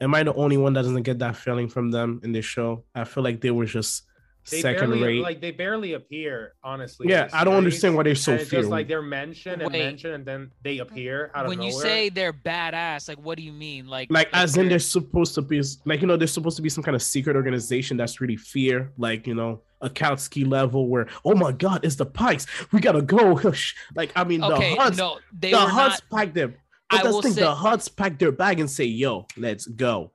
Am 0.00 0.14
I 0.14 0.22
the 0.22 0.34
only 0.34 0.56
one 0.56 0.72
that 0.74 0.82
doesn't 0.82 1.02
get 1.02 1.18
that 1.18 1.36
feeling 1.36 1.68
from 1.68 1.90
them 1.90 2.20
in 2.22 2.32
this 2.32 2.44
show? 2.44 2.84
I 2.94 3.04
feel 3.04 3.24
like 3.24 3.40
they 3.40 3.50
were 3.50 3.64
just 3.64 4.04
They 4.50 4.60
second 4.60 4.90
barely, 4.90 5.02
rate. 5.02 5.22
like 5.22 5.40
they 5.40 5.50
barely 5.52 5.94
appear, 5.94 6.52
honestly. 6.62 7.08
yeah, 7.08 7.28
I 7.32 7.44
don't 7.44 7.54
understand 7.56 7.96
why 7.96 8.02
they're 8.02 8.14
so 8.14 8.32
and 8.32 8.40
it's 8.42 8.50
feared. 8.50 8.62
just 8.64 8.70
like 8.70 8.88
they're 8.88 9.00
mentioned 9.00 9.62
and 9.62 9.72
Wait. 9.72 9.78
mentioned, 9.78 10.12
and 10.14 10.26
then 10.26 10.50
they 10.62 10.78
appear 10.78 11.30
out 11.34 11.46
of 11.46 11.48
When 11.48 11.62
you 11.62 11.72
say 11.72 12.10
they're 12.10 12.32
badass, 12.34 13.08
like 13.08 13.18
what 13.18 13.38
do 13.38 13.42
you 13.42 13.52
mean? 13.52 13.86
Like 13.86 14.08
like 14.10 14.28
as 14.34 14.56
in 14.56 14.64
they're- 14.64 14.70
they're 14.70 14.78
supposed 14.80 15.34
to 15.36 15.42
be 15.42 15.62
like 15.86 16.00
you 16.02 16.06
know 16.06 16.16
they're 16.18 16.26
supposed 16.28 16.56
to 16.56 16.62
be 16.62 16.68
some 16.68 16.84
kind 16.84 16.94
of 16.94 17.02
secret 17.02 17.36
organization 17.36 17.96
that's 17.96 18.20
really 18.20 18.36
fear 18.36 18.92
like 18.98 19.26
you 19.26 19.34
know 19.34 19.62
a 19.80 19.88
Kautsky 19.88 20.46
level 20.46 20.88
where 20.88 21.06
oh 21.24 21.34
my 21.34 21.52
god 21.52 21.84
it's 21.84 21.96
the 21.96 22.06
Pikes 22.06 22.46
we 22.72 22.80
gotta 22.80 23.02
go 23.02 23.38
like 23.94 24.12
I 24.16 24.24
mean 24.24 24.42
okay, 24.44 24.74
the 24.74 24.80
Hutts 24.80 24.98
no, 24.98 25.18
they 25.38 25.50
the 25.52 25.56
were 25.58 25.62
Hutts 25.64 25.74
not. 25.74 26.02
pack 26.10 26.34
them 26.34 26.54
I 26.90 26.96
but 26.98 27.02
that's 27.04 27.14
will 27.14 27.22
the 27.22 27.28
thing 27.28 27.34
say- 27.36 27.40
the 27.42 27.54
Hutts 27.54 27.94
pack 27.94 28.18
their 28.18 28.32
bag 28.32 28.60
and 28.60 28.70
say 28.70 28.84
yo 28.84 29.26
let's 29.36 29.66
go 29.66 30.12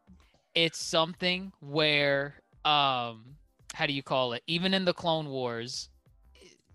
It's 0.55 0.79
something 0.81 1.51
where, 1.61 2.35
um, 2.65 3.35
how 3.73 3.85
do 3.85 3.93
you 3.93 4.03
call 4.03 4.33
it? 4.33 4.43
Even 4.47 4.73
in 4.73 4.85
the 4.85 4.93
Clone 4.93 5.29
Wars, 5.29 5.89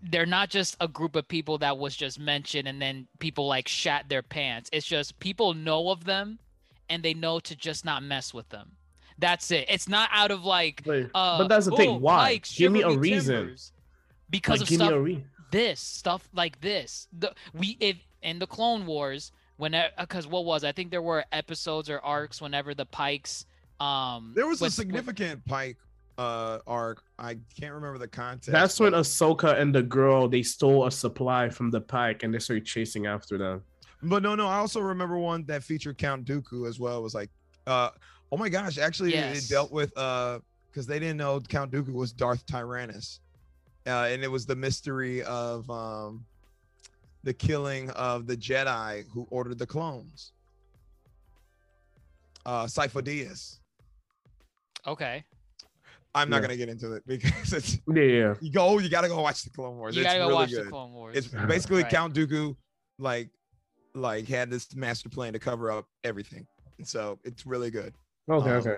they're 0.01 0.25
not 0.25 0.49
just 0.49 0.75
a 0.79 0.87
group 0.87 1.15
of 1.15 1.27
people 1.27 1.57
that 1.59 1.77
was 1.77 1.95
just 1.95 2.19
mentioned 2.19 2.67
and 2.67 2.81
then 2.81 3.07
people 3.19 3.47
like 3.47 3.67
shat 3.67 4.07
their 4.09 4.21
pants. 4.21 4.69
It's 4.73 4.85
just 4.85 5.17
people 5.19 5.53
know 5.53 5.89
of 5.89 6.03
them, 6.05 6.39
and 6.89 7.01
they 7.01 7.13
know 7.13 7.39
to 7.39 7.55
just 7.55 7.85
not 7.85 8.03
mess 8.03 8.33
with 8.33 8.47
them. 8.49 8.71
That's 9.17 9.49
it. 9.51 9.65
It's 9.69 9.87
not 9.87 10.09
out 10.11 10.31
of 10.31 10.43
like. 10.43 10.83
but, 10.85 11.09
Uh, 11.15 11.37
but 11.39 11.47
that's 11.47 11.65
the 11.65 11.71
"Oh, 11.71 11.77
thing 11.77 12.01
why 12.01 12.33
Pikes, 12.33 12.57
give 12.57 12.71
me 12.71 12.81
a 12.81 12.91
reason 12.91 13.35
timbers," 13.35 13.71
Because 14.29 14.59
like, 14.59 14.69
of 14.69 14.75
stuff 14.75 14.91
re- 14.95 15.25
this 15.51 15.79
stuff 15.79 16.27
like 16.33 16.59
this 16.59 17.07
the 17.17 17.33
we 17.53 17.77
if 17.79 17.95
in 18.23 18.39
the 18.39 18.47
clone 18.47 18.85
wars 18.85 19.31
whenever 19.57 19.89
because 19.99 20.27
what 20.27 20.43
was 20.43 20.63
I 20.65 20.71
think 20.73 20.91
there 20.91 21.01
were 21.01 21.23
episodes 21.31 21.89
or 21.89 21.99
arcs 21.99 22.41
whenever 22.41 22.73
the 22.73 22.85
pikes 22.87 23.45
um 23.79 24.33
there 24.35 24.47
was 24.47 24.59
a 24.59 24.65
with- 24.65 24.69
with- 24.69 24.73
significant 24.73 25.45
pike 25.45 25.77
uh 26.17 26.59
arc. 26.65 27.03
I 27.19 27.37
can't 27.59 27.73
remember 27.73 27.97
the 27.97 28.07
context. 28.07 28.51
that's 28.51 28.79
when 28.79 28.91
but- 28.91 29.01
Ahsoka 29.03 29.59
and 29.59 29.73
the 29.75 29.83
girl 29.83 30.27
they 30.29 30.43
stole 30.43 30.85
a 30.85 30.91
supply 30.91 31.49
from 31.49 31.71
the 31.71 31.81
Pike 31.81 32.23
and 32.23 32.33
they 32.33 32.39
started 32.39 32.65
chasing 32.65 33.05
after 33.05 33.37
them 33.37 33.63
But 34.03 34.23
no, 34.23 34.35
no. 34.35 34.47
I 34.47 34.57
also 34.57 34.79
remember 34.79 35.17
one 35.17 35.45
that 35.47 35.63
featured 35.63 35.97
Count 35.97 36.25
Dooku 36.25 36.67
as 36.69 36.79
well. 36.79 36.99
It 36.99 37.01
was 37.01 37.15
like, 37.15 37.29
uh, 37.67 37.89
oh 38.31 38.37
my 38.37 38.49
gosh, 38.49 38.77
actually, 38.77 39.11
Yes. 39.13 39.45
it 39.45 39.49
dealt 39.49 39.71
with 39.71 39.91
uh, 39.97 40.39
because 40.69 40.85
they 40.87 40.99
didn't 40.99 41.17
know 41.17 41.39
Count 41.41 41.71
Dooku 41.71 41.93
was 41.93 42.11
Darth 42.13 42.45
Tyrannus, 42.45 43.19
uh, 43.87 44.07
and 44.11 44.23
it 44.23 44.29
was 44.31 44.45
the 44.45 44.55
mystery 44.55 45.23
of 45.23 45.69
um, 45.69 46.25
the 47.23 47.33
killing 47.33 47.89
of 47.91 48.27
the 48.27 48.37
Jedi 48.37 49.05
who 49.13 49.25
ordered 49.31 49.57
the 49.57 49.65
clones. 49.65 50.31
Uh, 52.45 52.65
Sifo 52.65 53.01
Dyas. 53.01 53.57
okay 54.85 55.23
I'm 56.15 56.29
not 56.29 56.37
Yeah. 56.37 56.41
gonna 56.41 56.57
get 56.57 56.69
into 56.69 56.93
it 56.93 57.03
because 57.07 57.53
it's 57.53 57.77
yeah 57.93 58.01
yeah 58.03 58.33
you 58.41 58.51
go. 58.51 58.79
You 58.79 58.89
gotta 58.89 59.07
go 59.09 59.21
watch 59.21 59.43
the 59.43 59.49
Clone 59.51 59.77
Wars. 59.77 59.95
you 59.95 60.01
it's 60.01 60.07
gotta 60.07 60.19
go 60.19 60.27
really 60.27 60.35
watch 60.35 60.49
good. 60.51 60.65
the 60.65 60.69
clone 60.69 60.93
wars 60.93 61.15
It's 61.17 61.27
basically 61.47 61.83
Right. 61.83 61.91
Count 61.91 62.13
Dooku, 62.15 62.55
like, 62.97 63.29
like 63.93 64.27
had 64.27 64.49
this 64.49 64.73
master 64.75 65.09
plan 65.09 65.33
to 65.33 65.39
cover 65.39 65.71
up 65.71 65.85
everything, 66.03 66.47
and 66.77 66.87
so 66.87 67.19
it's 67.23 67.45
really 67.45 67.69
good. 67.69 67.93
okay 68.29 68.49
Um, 68.49 68.57
okay 68.57 68.77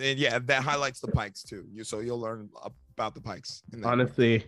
And 0.00 0.18
yeah, 0.18 0.38
that 0.38 0.62
highlights 0.62 1.00
the 1.00 1.08
Pikes 1.08 1.42
too. 1.42 1.64
You 1.72 1.84
so 1.84 2.00
you'll 2.00 2.20
learn 2.20 2.48
about 2.96 3.14
the 3.14 3.20
Pikes. 3.20 3.62
in 3.72 3.80
that. 3.80 3.88
honestly 3.88 4.44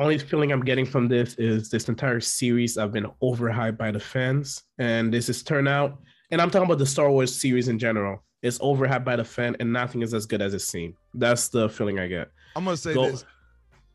only 0.00 0.16
feeling 0.16 0.52
i'm 0.52 0.64
getting 0.64 0.86
from 0.86 1.08
this 1.08 1.34
is 1.34 1.70
this 1.70 1.88
entire 1.88 2.20
series 2.20 2.78
i've 2.78 2.92
been 2.92 3.08
overhyped 3.20 3.76
by 3.76 3.90
the 3.90 3.98
fans 3.98 4.62
and 4.78 5.12
this 5.12 5.28
is 5.28 5.42
turnout 5.42 5.98
and 6.30 6.40
i'm 6.40 6.50
talking 6.52 6.66
about 6.66 6.78
the 6.78 6.86
star 6.86 7.10
wars 7.10 7.34
series 7.34 7.66
in 7.66 7.80
general 7.80 8.22
it's 8.42 8.58
overhyped 8.58 9.04
by 9.04 9.16
the 9.16 9.24
fan 9.24 9.56
and 9.60 9.72
nothing 9.72 10.02
is 10.02 10.14
as 10.14 10.26
good 10.26 10.40
as 10.40 10.54
it 10.54 10.60
seemed 10.60 10.94
that's 11.14 11.48
the 11.48 11.68
feeling 11.68 11.98
i 11.98 12.06
get 12.06 12.30
I'm 12.58 12.64
gonna 12.64 12.76
say 12.76 12.92
Go- 12.92 13.10
this: 13.10 13.24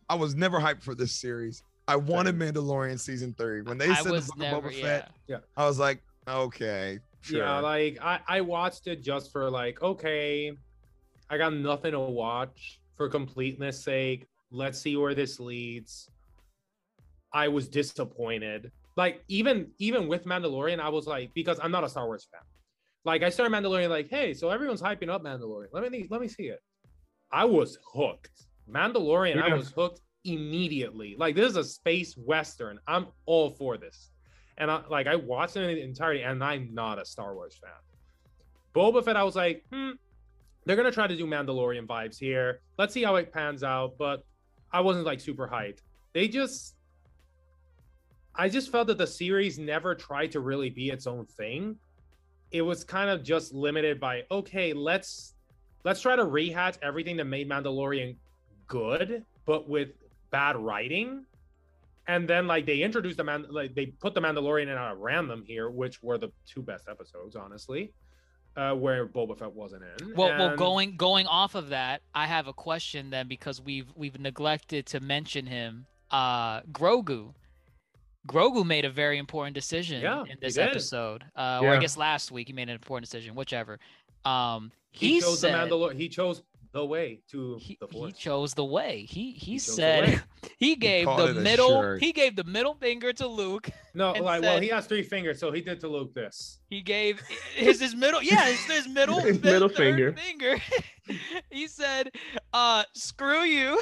I 0.09 0.15
was 0.15 0.35
never 0.35 0.57
hyped 0.59 0.83
for 0.83 0.95
this 0.95 1.11
series. 1.11 1.63
I 1.87 1.97
wanted 1.97 2.39
Mandalorian 2.39 2.97
season 2.97 3.33
three 3.37 3.61
when 3.61 3.77
they 3.77 3.89
I 3.89 3.95
said 3.95 4.13
the 4.13 4.21
Book 4.21 4.37
never 4.37 4.67
of 4.69 4.73
Boba 4.73 4.81
Fett. 4.81 5.11
yeah 5.27 5.37
I 5.57 5.65
was 5.65 5.79
like, 5.79 6.01
okay, 6.27 6.99
sure. 7.19 7.39
Yeah, 7.39 7.59
like 7.59 7.97
I, 8.01 8.19
I 8.25 8.41
watched 8.41 8.87
it 8.87 9.03
just 9.03 9.33
for 9.33 9.49
like, 9.49 9.81
okay, 9.81 10.53
I 11.29 11.37
got 11.37 11.53
nothing 11.53 11.91
to 11.91 11.99
watch 11.99 12.79
for 12.95 13.09
completeness 13.09 13.83
sake. 13.83 14.27
let's 14.51 14.79
see 14.79 14.95
where 14.95 15.13
this 15.13 15.41
leads. 15.41 16.09
I 17.33 17.49
was 17.49 17.67
disappointed. 17.67 18.71
Like 18.95 19.23
even 19.27 19.71
even 19.79 20.07
with 20.07 20.23
Mandalorian, 20.23 20.79
I 20.79 20.87
was 20.87 21.05
like, 21.05 21.33
because 21.33 21.59
I'm 21.61 21.71
not 21.71 21.83
a 21.83 21.89
Star 21.89 22.05
Wars 22.05 22.27
fan. 22.31 22.41
Like 23.05 23.23
I 23.23 23.29
started 23.29 23.53
Mandalorian, 23.53 23.89
like, 23.89 24.09
hey, 24.09 24.33
so 24.33 24.49
everyone's 24.49 24.81
hyping 24.81 25.09
up 25.09 25.23
Mandalorian. 25.23 25.67
Let 25.73 25.91
me 25.91 26.07
let 26.09 26.21
me 26.21 26.27
see 26.27 26.43
it. 26.43 26.59
I 27.31 27.45
was 27.45 27.77
hooked. 27.93 28.45
Mandalorian, 28.69 29.41
I 29.41 29.53
was 29.53 29.71
hooked 29.71 30.01
immediately. 30.23 31.15
Like 31.17 31.35
this 31.35 31.49
is 31.49 31.57
a 31.57 31.63
space 31.63 32.15
western. 32.15 32.79
I'm 32.87 33.07
all 33.25 33.49
for 33.49 33.77
this. 33.77 34.11
And 34.57 34.71
I 34.71 34.81
like 34.89 35.07
I 35.07 35.15
watched 35.15 35.57
it 35.57 35.69
in 35.69 35.77
entirety, 35.77 36.21
and 36.21 36.43
I'm 36.43 36.73
not 36.73 36.99
a 36.99 37.05
Star 37.05 37.33
Wars 37.33 37.59
fan. 37.61 37.71
Boba 38.75 39.03
Fett, 39.03 39.17
I 39.17 39.23
was 39.23 39.35
like, 39.35 39.63
hmm, 39.71 39.91
they're 40.65 40.75
gonna 40.75 40.91
try 40.91 41.07
to 41.07 41.17
do 41.17 41.25
Mandalorian 41.25 41.85
vibes 41.85 42.17
here. 42.17 42.61
Let's 42.77 42.93
see 42.93 43.03
how 43.03 43.15
it 43.15 43.33
pans 43.33 43.63
out. 43.63 43.97
But 43.97 44.23
I 44.71 44.79
wasn't 44.81 45.05
like 45.05 45.19
super 45.19 45.47
hyped. 45.47 45.79
They 46.13 46.27
just 46.27 46.75
I 48.35 48.49
just 48.49 48.71
felt 48.71 48.87
that 48.87 48.97
the 48.97 49.07
series 49.07 49.59
never 49.59 49.93
tried 49.93 50.31
to 50.31 50.39
really 50.39 50.69
be 50.69 50.89
its 50.89 51.05
own 51.05 51.25
thing. 51.25 51.77
It 52.53 52.61
was 52.61 52.83
kind 52.83 53.09
of 53.09 53.23
just 53.23 53.53
limited 53.53 53.99
by 53.99 54.23
okay, 54.31 54.71
let's 54.73 55.33
let's 55.83 56.01
try 56.01 56.15
to 56.15 56.23
rehash 56.23 56.75
everything 56.81 57.17
that 57.17 57.25
made 57.25 57.49
Mandalorian 57.49 58.15
good, 58.67 59.25
but 59.45 59.67
with 59.67 59.89
bad 60.31 60.55
writing. 60.55 61.25
And 62.07 62.27
then 62.27 62.47
like 62.47 62.65
they 62.65 62.81
introduced 62.81 63.17
the 63.17 63.23
man 63.23 63.45
like 63.49 63.75
they 63.75 63.87
put 63.87 64.13
the 64.13 64.21
Mandalorian 64.21 64.63
in 64.63 64.69
at 64.69 64.97
random 64.97 65.43
here, 65.45 65.69
which 65.69 66.03
were 66.03 66.17
the 66.17 66.31
two 66.45 66.61
best 66.61 66.87
episodes, 66.89 67.35
honestly. 67.35 67.91
Uh, 68.55 68.71
where 68.71 69.07
Boba 69.07 69.35
Fett 69.35 69.51
wasn't 69.51 69.81
in. 69.81 70.13
Well, 70.13 70.29
well, 70.37 70.55
going 70.55 70.95
going 70.95 71.25
off 71.25 71.55
of 71.55 71.69
that, 71.69 72.03
I 72.13 72.27
have 72.27 72.47
a 72.47 72.53
question 72.53 73.09
then 73.09 73.27
because 73.27 73.59
we've 73.59 73.87
we've 73.95 74.19
neglected 74.19 74.85
to 74.87 74.99
mention 74.99 75.47
him. 75.47 75.87
Uh, 76.11 76.61
Grogu. 76.71 77.33
Grogu 78.27 78.65
made 78.65 78.85
a 78.85 78.89
very 78.89 79.17
important 79.17 79.53
decision 79.53 80.01
Yeah, 80.01 80.23
in 80.29 80.37
this 80.41 80.57
episode. 80.57 81.23
Uh, 81.35 81.59
or 81.61 81.69
I 81.69 81.77
guess 81.77 81.97
last 81.97 82.31
week 82.31 82.47
he 82.47 82.53
made 82.53 82.69
an 82.69 82.75
important 82.75 83.05
decision. 83.09 83.35
Whichever. 83.35 83.79
Um, 84.25 84.71
he, 84.91 85.15
he, 85.15 85.21
chose 85.21 85.39
said 85.39 85.69
the 85.69 85.75
Mandalorian. 85.75 85.97
He 85.97 86.07
chose 86.07 86.43
the 86.71 86.83
way 86.85 87.19
to 87.29 87.57
he, 87.59 87.77
the 87.79 87.87
he 87.87 88.11
chose 88.11 88.53
the 88.53 88.65
way. 88.65 89.05
He 89.07 89.31
he, 89.33 89.55
chose 89.57 89.65
the 89.67 89.71
said 89.73 90.23
he 90.57 90.75
gave 90.75 91.05
called 91.05 91.29
the 91.29 91.33
middle. 91.41 91.97
He 91.97 92.11
gave 92.11 92.35
the 92.35 92.43
middle 92.43 92.73
finger 92.73 93.13
to 93.13 93.27
Luke. 93.27 93.69
no, 93.93 94.13
and 94.13 94.25
like 94.25 94.41
well, 94.41 94.59
he 94.59 94.69
has 94.69 94.87
three 94.87 95.03
fingers, 95.03 95.39
so 95.39 95.51
he 95.51 95.61
did 95.61 95.79
to 95.81 95.87
Luke 95.87 96.13
this. 96.13 96.59
He 96.69 96.81
gave 96.81 97.21
his 97.55 97.79
his 97.79 97.95
middle 97.95 98.23
yeah 98.23 98.45
his, 98.45 98.59
his 98.65 98.87
middle 98.87 99.19
His 99.19 99.37
fifth, 99.37 99.43
middle 99.45 99.69
finger. 99.69 100.13
finger. 100.13 100.57
he 101.51 101.67
said, 101.67 102.11
"Uh, 102.53 102.83
screw 102.93 103.43
you. 103.43 103.79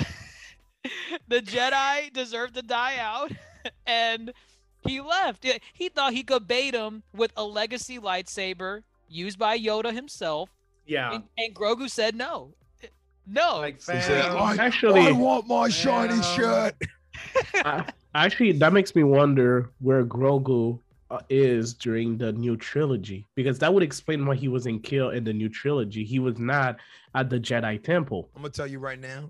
the 1.27 1.41
Jedi 1.41 2.11
deserve 2.11 2.53
to 2.53 2.61
die 2.61 2.97
out," 2.97 3.31
and 3.85 4.33
he 4.81 4.99
left. 5.01 5.45
He 5.73 5.89
thought 5.89 6.13
he 6.13 6.23
could 6.23 6.47
bait 6.47 6.73
him 6.73 7.03
with 7.13 7.31
a 7.37 7.43
legacy 7.43 7.99
lightsaber 7.99 8.83
used 9.07 9.37
by 9.37 9.57
Yoda 9.59 9.93
himself, 9.93 10.49
Yeah, 10.85 11.13
and, 11.15 11.23
and 11.37 11.53
Grogu 11.55 11.89
said 11.89 12.15
no, 12.15 12.53
no. 13.27 13.57
like 13.59 13.75
He 13.75 13.81
said, 14.01 14.25
I, 14.25 14.55
Actually- 14.57 15.01
I 15.07 15.11
want 15.11 15.47
my 15.47 15.69
shiny 15.69 16.15
Yeah. 16.15 16.35
shirt. 16.35 16.75
I- 17.65 17.85
actually, 18.15 18.53
that 18.53 18.73
makes 18.73 18.95
me 18.95 19.03
wonder 19.03 19.69
where 19.79 20.03
Grogu 20.05 20.79
uh, 21.09 21.19
is 21.29 21.73
during 21.73 22.17
the 22.17 22.31
new 22.31 22.55
trilogy 22.55 23.27
because 23.35 23.59
that 23.59 23.73
would 23.73 23.83
explain 23.83 24.25
why 24.25 24.33
he 24.35 24.47
wasn't 24.47 24.81
killed 24.83 25.13
in 25.13 25.25
the 25.25 25.33
new 25.33 25.49
trilogy. 25.49 26.05
He 26.05 26.19
was 26.19 26.39
not 26.39 26.77
at 27.13 27.29
the 27.29 27.37
Jedi 27.37 27.83
Temple. 27.83 28.29
I'm 28.33 28.41
gonna 28.43 28.51
tell 28.53 28.65
you 28.67 28.79
right 28.79 28.97
now, 28.99 29.29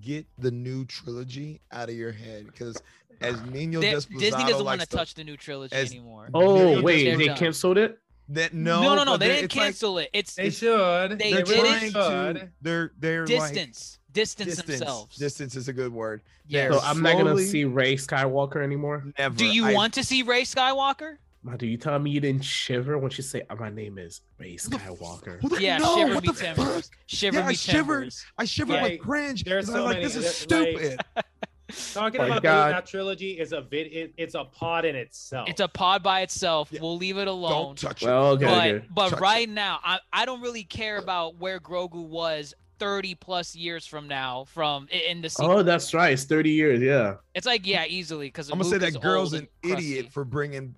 get 0.00 0.26
the 0.38 0.50
new 0.50 0.84
trilogy 0.86 1.60
out 1.70 1.88
of 1.88 1.94
your 1.94 2.12
head 2.12 2.46
because 2.46 2.80
as 3.20 3.40
Nino 3.42 3.80
They- 3.80 3.90
Desposado 3.92 4.20
Disney 4.20 4.44
doesn't 4.50 4.64
want 4.64 4.80
to 4.80 4.86
touch 4.86 5.14
the 5.14 5.24
new 5.24 5.36
trilogy 5.36 5.74
as- 5.76 5.90
anymore. 5.92 6.28
Oh 6.34 6.56
They're- 6.74 6.82
wait, 6.82 7.16
they're 7.16 7.26
done. 7.26 7.36
canceled 7.36 7.78
it. 7.78 7.98
that. 8.28 8.54
No, 8.54 8.82
no, 8.82 8.94
no, 8.94 9.04
no. 9.04 9.16
They 9.16 9.28
didn't 9.28 9.44
it's 9.46 9.56
like 9.56 9.64
cancel 9.66 9.98
it. 9.98 10.08
It's 10.12 10.34
they 10.36 10.50
should. 10.50 11.18
they 11.18 11.32
they're 11.32 11.42
did 11.42 11.58
it. 11.66 11.92
trying 11.92 12.34
to. 12.34 12.48
They're 12.62 12.92
they're 12.98 13.26
like 13.26 13.28
distance, 13.28 13.98
distance, 14.12 14.48
distance. 14.56 14.78
themselves. 14.78 15.16
Distance 15.16 15.56
is 15.56 15.68
a 15.68 15.72
good 15.72 15.92
word. 15.92 16.22
Yeah. 16.46 16.70
So 16.70 16.80
I'm 16.82 17.02
not 17.02 17.16
gonna 17.18 17.38
see 17.38 17.64
Rey 17.64 17.96
Skywalker 17.96 18.62
anymore. 18.62 19.04
Never. 19.18 19.34
Do 19.34 19.44
you 19.46 19.66
I- 19.66 19.74
want 19.74 19.94
to 19.94 20.04
see 20.04 20.22
Rey 20.22 20.42
Skywalker? 20.42 21.16
Man, 21.44 21.56
do 21.56 21.66
you 21.66 21.76
tell 21.76 21.98
me 21.98 22.10
you 22.10 22.20
didn't 22.20 22.44
shiver 22.44 22.98
when 22.98 23.10
she 23.10 23.20
say, 23.22 23.42
uh, 23.50 23.56
"My 23.56 23.68
name 23.68 23.98
is 23.98 24.20
Rey 24.38 24.54
Skywalker"? 24.56 25.40
Who 25.42 25.48
the- 25.48 25.60
Yeah, 25.60 25.78
no, 25.78 25.96
shiver 25.96 26.20
me 26.20 26.28
timbers. 26.32 26.90
Shiver 27.06 27.38
Yeah, 27.40 27.46
I 27.46 27.52
shivered. 27.52 27.82
timbers. 28.02 28.24
I 28.38 28.44
shivered 28.44 28.74
Yeah. 28.74 28.82
with 28.84 29.00
cringe. 29.00 29.42
There's 29.44 29.64
'cause 29.66 29.74
so 29.74 29.80
I'm 29.80 29.84
like, 29.86 29.96
many- 29.96 30.04
this 30.04 30.16
is 30.16 30.24
like- 30.24 30.34
stupid. 30.34 31.00
Talking 31.94 32.20
My 32.20 32.26
about 32.26 32.42
God. 32.42 32.72
that 32.74 32.86
trilogy 32.86 33.32
is 33.40 33.52
a 33.52 33.62
vid. 33.62 33.86
It, 33.86 34.12
it's 34.18 34.34
a 34.34 34.44
pod 34.44 34.84
in 34.84 34.94
itself. 34.94 35.48
It's 35.48 35.60
a 35.60 35.68
pod 35.68 36.02
by 36.02 36.20
itself. 36.20 36.68
Yeah. 36.70 36.80
We'll 36.82 36.98
leave 36.98 37.16
it 37.16 37.28
alone. 37.28 37.50
Don't 37.50 37.78
touch 37.78 38.02
it. 38.02 38.06
Well, 38.06 38.26
okay, 38.32 38.44
but 38.44 38.66
okay. 38.74 38.86
but 38.94 39.08
Touch 39.08 39.18
it. 39.18 39.22
right 39.22 39.48
now, 39.48 39.80
I, 39.82 39.98
I 40.12 40.26
don't 40.26 40.42
really 40.42 40.64
care 40.64 40.98
about 40.98 41.36
where 41.38 41.58
Grogu 41.60 42.06
was 42.06 42.52
30 42.78 43.14
plus 43.14 43.56
years 43.56 43.86
from 43.86 44.06
now 44.06 44.44
from 44.44 44.86
in 44.90 45.22
the 45.22 45.26
oh, 45.26 45.28
sequel. 45.28 45.50
Oh, 45.58 45.62
that's 45.62 45.94
right. 45.94 46.12
It's 46.12 46.24
30 46.24 46.50
years. 46.50 46.80
Yeah. 46.82 47.14
It's 47.34 47.46
like 47.46 47.66
yeah, 47.66 47.86
easily 47.86 48.26
because 48.26 48.50
I'm 48.50 48.58
gonna 48.58 48.68
say 48.70 48.78
that 48.78 49.00
girl's 49.00 49.32
an 49.32 49.48
idiot 49.62 50.12
for 50.12 50.24
bringing. 50.26 50.74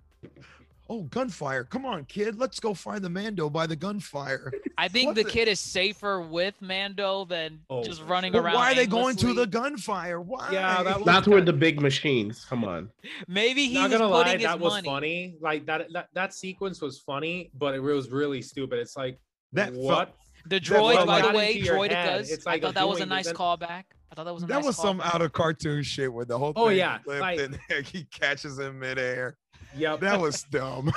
Oh, 0.89 1.03
gunfire! 1.05 1.64
Come 1.64 1.87
on, 1.87 2.05
kid. 2.05 2.39
Let's 2.39 2.61
go 2.61 2.74
find 2.74 3.03
the 3.03 3.09
Mando 3.09 3.49
by 3.49 3.66
the 3.66 3.74
gunfire. 3.76 4.53
I 4.78 4.89
think 4.89 5.07
What 5.07 5.16
the 5.16 5.22
the- 5.22 5.30
kid 5.30 5.49
is 5.49 5.59
safer 5.59 6.20
with 6.20 6.55
Mando 6.61 7.24
than 7.24 7.61
Oh, 7.70 7.82
just 7.82 8.03
running 8.03 8.32
sure. 8.32 8.43
But 8.43 8.47
around. 8.49 8.55
why 8.57 8.72
are 8.72 8.74
they 8.74 8.87
going 8.87 9.16
to 9.16 9.32
the 9.32 9.47
gunfire? 9.47 10.20
Why? 10.20 10.49
Yeah, 10.53 10.82
that 10.82 10.97
was- 10.99 11.07
That's 11.07 11.26
where 11.26 11.41
the 11.41 11.53
big 11.55 11.80
machines. 11.80 12.45
Come 12.45 12.64
on. 12.64 12.91
Maybe 13.28 13.66
he 13.66 13.74
Not 13.74 13.91
was 13.91 13.99
gonna 13.99 14.11
putting 14.12 14.26
lie, 14.32 14.35
his 14.35 14.43
that 14.43 14.61
was 14.61 14.72
money. 14.74 14.87
funny. 14.89 15.35
Like 15.41 15.64
that, 15.66 15.91
that 15.95 16.09
that 16.12 16.35
sequence 16.35 16.82
was 16.82 16.99
funny, 16.99 17.51
but 17.55 17.74
it 17.74 17.80
was 17.80 18.11
really 18.11 18.43
stupid. 18.43 18.78
It's 18.78 18.97
like 18.97 19.18
That 19.53 19.70
felt- 19.70 19.78
what? 19.82 20.14
The 20.47 20.61
droid, 20.61 20.97
felt 20.97 21.07
by 21.07 21.22
the 21.22 21.32
way, 21.32 21.55
into 21.55 21.64
your 21.64 21.76
head. 21.89 21.93
droidekas. 22.20 22.30
It's 22.30 22.47
I 22.47 22.61
thought 22.61 22.74
that 22.74 22.87
was 22.87 23.01
a 23.01 23.07
nice 23.07 23.24
then- 23.24 23.35
callback. 23.35 23.85
I 24.12 24.14
thought 24.14 24.26
that 24.26 24.35
was 24.35 24.43
a 24.43 24.47
nice 24.47 24.53
call. 24.53 24.61
that 24.61 24.66
nice 24.66 24.66
was 24.66 24.76
some 24.76 25.01
out 25.01 25.22
of 25.22 25.32
cartoon 25.32 25.82
shit 25.82 26.12
where 26.12 26.26
the 26.26 26.39
whole 26.39 26.53
Oh, 26.55 26.68
thing 26.68 26.76
yeah, 26.76 26.99
flipped 26.99 27.20
like- 27.22 27.41
and 27.41 27.59
he 27.87 28.05
catches 28.05 28.59
him 28.59 28.78
midair. 28.78 29.39
Yep. 29.77 30.01
That 30.01 30.20
was 30.20 30.43
dumb. 30.45 30.93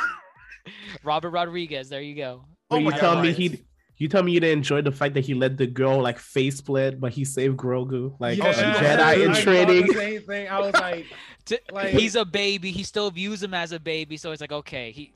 Robert 1.03 1.30
Rodriguez. 1.32 1.89
There 1.89 2.01
you 2.01 2.15
go. 2.15 2.43
Oh 2.69 2.78
you 2.78 2.91
tell 2.91 3.15
God, 3.15 3.23
me 3.23 3.32
he 3.32 3.63
you 3.97 4.07
tell 4.07 4.21
me 4.21 4.32
you 4.32 4.39
didn't 4.39 4.59
enjoy 4.59 4.82
the 4.82 4.91
fact 4.91 5.13
that 5.15 5.21
he 5.25 5.34
let 5.34 5.57
the 5.57 5.65
girl 5.65 6.01
like 6.01 6.19
face 6.19 6.57
split, 6.57 6.99
but 6.99 7.11
he 7.13 7.25
saved 7.25 7.57
Grogu. 7.57 8.15
Like 8.19 8.38
Yeah, 8.38 8.47
a 8.47 8.49
oh, 8.49 8.80
Jedi 8.80 8.99
I 8.99 9.13
in 9.15 9.34
thought 9.34 9.41
training. 9.43 9.88
The 9.88 9.93
same 9.93 10.21
thing. 10.21 10.47
I 10.49 10.59
was 10.59 10.73
like, 10.73 11.05
T- 11.45 11.59
Like- 11.71 11.93
he's 11.93 12.15
a 12.15 12.25
baby. 12.25 12.71
He 12.71 12.84
still 12.84 13.09
views 13.09 13.41
him 13.41 13.53
as 13.53 13.71
a 13.71 13.80
baby, 13.80 14.17
so 14.17 14.32
it's 14.32 14.41
like 14.41 14.51
okay, 14.51 14.91
he 14.91 15.13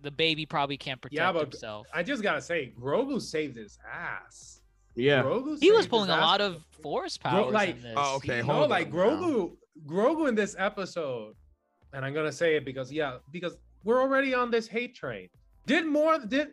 the 0.00 0.12
baby 0.12 0.46
probably 0.46 0.76
can't 0.76 1.00
protect 1.00 1.16
Yeah, 1.16 1.32
but 1.32 1.42
himself. 1.42 1.88
I 1.92 2.04
just 2.04 2.22
gotta 2.22 2.40
say, 2.40 2.72
Grogu 2.80 3.20
saved 3.20 3.56
his 3.56 3.78
ass. 3.92 4.60
Yeah. 4.94 5.22
Grogu 5.22 5.58
He 5.60 5.72
was 5.72 5.88
pulling 5.88 6.10
a 6.10 6.16
lot 6.16 6.40
of 6.40 6.62
force 6.82 7.16
powers 7.18 7.52
like- 7.52 7.70
in 7.76 7.82
this. 7.82 7.94
Oh, 7.96 8.16
okay, 8.16 8.36
You 8.38 8.42
hold 8.44 8.56
know, 8.58 8.62
on 8.64 8.70
like 8.70 8.92
now. 8.92 8.98
Grogu, 9.00 9.56
Grogu 9.86 10.28
in 10.28 10.36
this 10.36 10.54
episode, 10.56 11.34
and 11.92 12.04
I'm 12.04 12.14
gonna 12.14 12.32
say 12.32 12.56
it 12.56 12.64
because 12.64 12.90
yeah, 12.92 13.16
because 13.30 13.56
we're 13.84 14.00
already 14.00 14.34
on 14.34 14.50
this 14.50 14.66
hate 14.66 14.94
train. 14.94 15.28
Did 15.66 15.86
more 15.86 16.18
did 16.18 16.48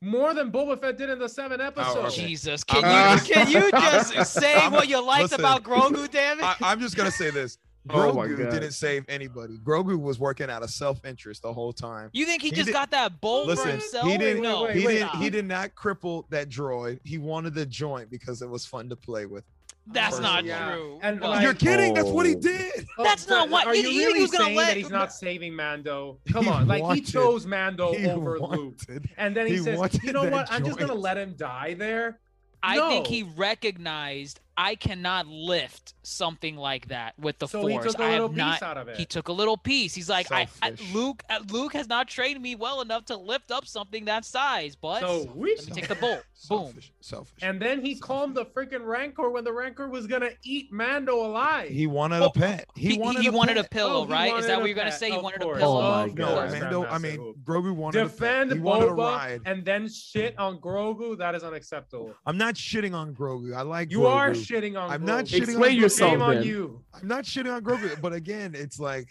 more 0.00 0.34
than 0.34 0.52
Boba 0.52 0.78
Fett 0.80 0.98
did 0.98 1.08
in 1.10 1.18
the 1.18 1.28
seven 1.28 1.60
episodes. 1.60 2.14
okay. 2.18 2.26
Jesus, 2.26 2.62
can 2.64 2.84
Uh, 2.84 3.14
you 3.26 3.32
can 3.34 3.50
you 3.50 3.70
just 4.12 4.32
say 4.32 4.54
I'm- 4.54 4.72
what 4.72 4.88
you 4.88 5.02
liked 5.04 5.22
listen. 5.22 5.40
about 5.40 5.62
Grogu, 5.62 6.10
damn 6.10 6.38
it? 6.40 6.44
I, 6.44 6.56
I'm 6.62 6.80
just 6.80 6.96
gonna 6.96 7.10
say 7.10 7.30
this. 7.30 7.58
Oh 7.90 8.14
Grogu 8.14 8.38
God. 8.38 8.50
didn't 8.50 8.70
save 8.72 9.04
anybody. 9.10 9.58
Grogu 9.58 10.00
was 10.00 10.18
working 10.18 10.48
out 10.48 10.62
of 10.62 10.70
self-interest 10.70 11.42
the 11.42 11.52
whole 11.52 11.70
time. 11.70 12.08
you 12.14 12.24
think 12.24 12.40
he, 12.40 12.48
he 12.48 12.54
just 12.54 12.68
did- 12.68 12.72
got 12.72 12.90
that 12.92 13.20
bolt 13.20 13.58
for 13.58 13.68
himself? 13.68 14.06
he 14.08 14.16
didn't. 14.16 14.42
No, 14.42 14.62
wait, 14.62 14.76
he 14.76 14.86
wait, 14.86 14.92
didn't. 15.00 15.16
He 15.16 15.28
did 15.28 15.44
not 15.44 15.74
cripple 15.74 16.24
that 16.30 16.48
droid. 16.48 16.98
He 17.04 17.18
wanted 17.18 17.52
the 17.52 17.66
joint 17.66 18.10
because 18.10 18.40
it 18.40 18.48
was 18.48 18.64
fun 18.64 18.88
to 18.88 18.96
play 18.96 19.26
with. 19.26 19.44
That's 19.86 20.18
not 20.18 20.44
Yeah. 20.44 20.70
true. 20.72 20.98
And, 21.02 21.20
No. 21.20 21.28
like- 21.28 21.42
You're 21.42 21.54
kidding. 21.54 21.92
That's 21.94 22.08
what 22.08 22.24
he 22.26 22.34
Oh. 22.34 22.40
did. 22.40 22.86
Oh, 22.96 23.04
That's 23.04 23.28
not 23.28 23.50
what- 23.50 23.66
Are 23.66 23.74
you- 23.74 23.82
you, 23.82 23.88
you 23.90 24.00
he 24.00 24.06
really 24.06 24.20
was 24.22 24.30
saying 24.36 24.56
let- 24.56 24.68
that 24.68 24.76
he's 24.78 24.88
not 24.90 25.12
saving 25.12 25.54
Mando? 25.54 26.18
Come 26.32 26.44
He 26.44 26.50
on, 26.50 26.66
like 26.66 26.82
wanted- 26.82 27.04
he 27.04 27.12
chose 27.12 27.44
Mando 27.46 27.92
He 27.92 28.06
over 28.08 28.38
Luke, 28.40 28.78
and 29.18 29.36
then 29.36 29.46
he, 29.46 29.54
he 29.54 29.58
says, 29.58 29.78
"You 30.02 30.12
know 30.12 30.22
that 30.24 30.32
what? 30.32 30.52
I'm 30.52 30.64
just 30.64 30.78
gonna 30.78 30.94
let 30.94 31.18
him 31.18 31.34
die 31.36 31.74
there." 31.74 32.18
I 32.62 32.78
think 32.88 33.06
he 33.06 33.24
recognized 33.24 34.40
I 34.56 34.74
cannot 34.76 35.26
lift 35.26 35.94
something 36.02 36.56
like 36.56 36.88
that 36.88 37.14
with 37.18 37.38
the 37.38 37.48
so 37.48 37.66
he 37.66 37.74
force. 37.74 37.92
took 37.92 38.00
a 38.00 38.04
I 38.04 38.10
little 38.12 38.28
have 38.28 38.36
piece 38.36 38.60
not. 38.60 38.62
out 38.62 38.76
of 38.78 38.88
it. 38.88 38.96
He 38.96 39.04
took 39.04 39.28
a 39.28 39.32
little 39.32 39.56
piece. 39.56 39.94
He's 39.94 40.08
like, 40.08 40.30
I, 40.30 40.46
I, 40.62 40.74
Luke. 40.92 41.22
uh, 41.30 41.40
Luke 41.50 41.72
has 41.72 41.88
not 41.88 42.08
trained 42.08 42.40
me 42.42 42.54
well 42.54 42.80
enough 42.80 43.06
to 43.06 43.16
lift 43.16 43.50
up 43.50 43.66
something 43.66 44.04
that 44.04 44.24
size. 44.24 44.76
But 44.76 45.00
so 45.00 45.28
we 45.34 45.56
let 45.56 45.66
me 45.66 45.72
take 45.72 45.88
the 45.88 45.94
bolt. 45.96 46.22
Boom. 46.48 46.58
Selfish. 46.66 46.92
Selfish. 47.00 47.42
And 47.42 47.60
then 47.60 47.80
he 47.84 47.94
calmed 47.94 48.34
the 48.36 48.44
freaking 48.44 48.84
Rancor 48.86 49.30
when 49.30 49.44
the 49.44 49.52
Rancor 49.52 49.88
was 49.88 50.06
gonna 50.06 50.30
eat 50.44 50.70
Mando 50.72 51.24
alive. 51.26 51.70
he 51.70 51.86
wanted 51.86 52.20
Oh, 52.22 52.26
a 52.26 52.32
pet. 52.32 52.66
He, 52.76 52.90
He, 52.92 52.98
wanted 52.98 53.22
he 53.22 53.28
a 53.28 53.32
wanted 53.32 53.56
a 53.56 53.64
pillow, 53.64 54.02
Oh, 54.02 54.06
right? 54.06 54.34
Is 54.36 54.46
that 54.46 54.58
what 54.60 54.66
you're 54.66 54.74
gonna 54.76 54.90
pet, 54.90 54.98
say? 55.00 55.10
He 55.10 55.16
of 55.16 55.22
wanted 55.22 55.42
a 55.42 55.46
pillow. 55.54 55.78
Oh 55.78 55.90
my 55.90 56.04
Of 56.04 56.14
No, 56.16 56.26
God. 56.26 56.50
Mando. 56.52 56.84
I 56.86 56.98
mean, 56.98 57.34
Grogu 57.44 57.74
wanted 57.74 58.00
a 58.02 58.04
defend 58.04 58.50
pet. 58.50 58.56
He 58.58 58.62
wanted 58.62 58.88
a 58.88 58.92
Boba 58.92 58.96
ride. 58.98 59.40
and 59.46 59.64
then 59.64 59.88
shit 59.88 60.38
on 60.38 60.58
Grogu. 60.58 61.16
That 61.18 61.34
is 61.34 61.42
unacceptable. 61.42 62.14
I'm 62.26 62.36
not 62.36 62.54
shitting 62.56 62.92
on 62.94 63.14
Grogu. 63.14 63.54
I 63.56 63.62
like. 63.62 63.90
You 63.90 64.06
are 64.06 64.30
Grogu. 64.32 64.43
Shitting 64.46 64.80
on. 64.80 64.90
I'm 64.90 65.04
not 65.04 65.24
Grogu. 65.24 65.28
shitting 65.28 65.42
Explain 65.42 65.70
on 65.72 65.76
yourself, 65.76 66.10
Shame 66.12 66.22
on 66.22 66.42
you. 66.42 66.84
I'm 66.94 67.08
not 67.08 67.24
shitting 67.24 67.52
on 67.54 67.62
Grogu, 67.62 68.00
but 68.00 68.12
again, 68.12 68.54
it's 68.54 68.78
like 68.78 69.08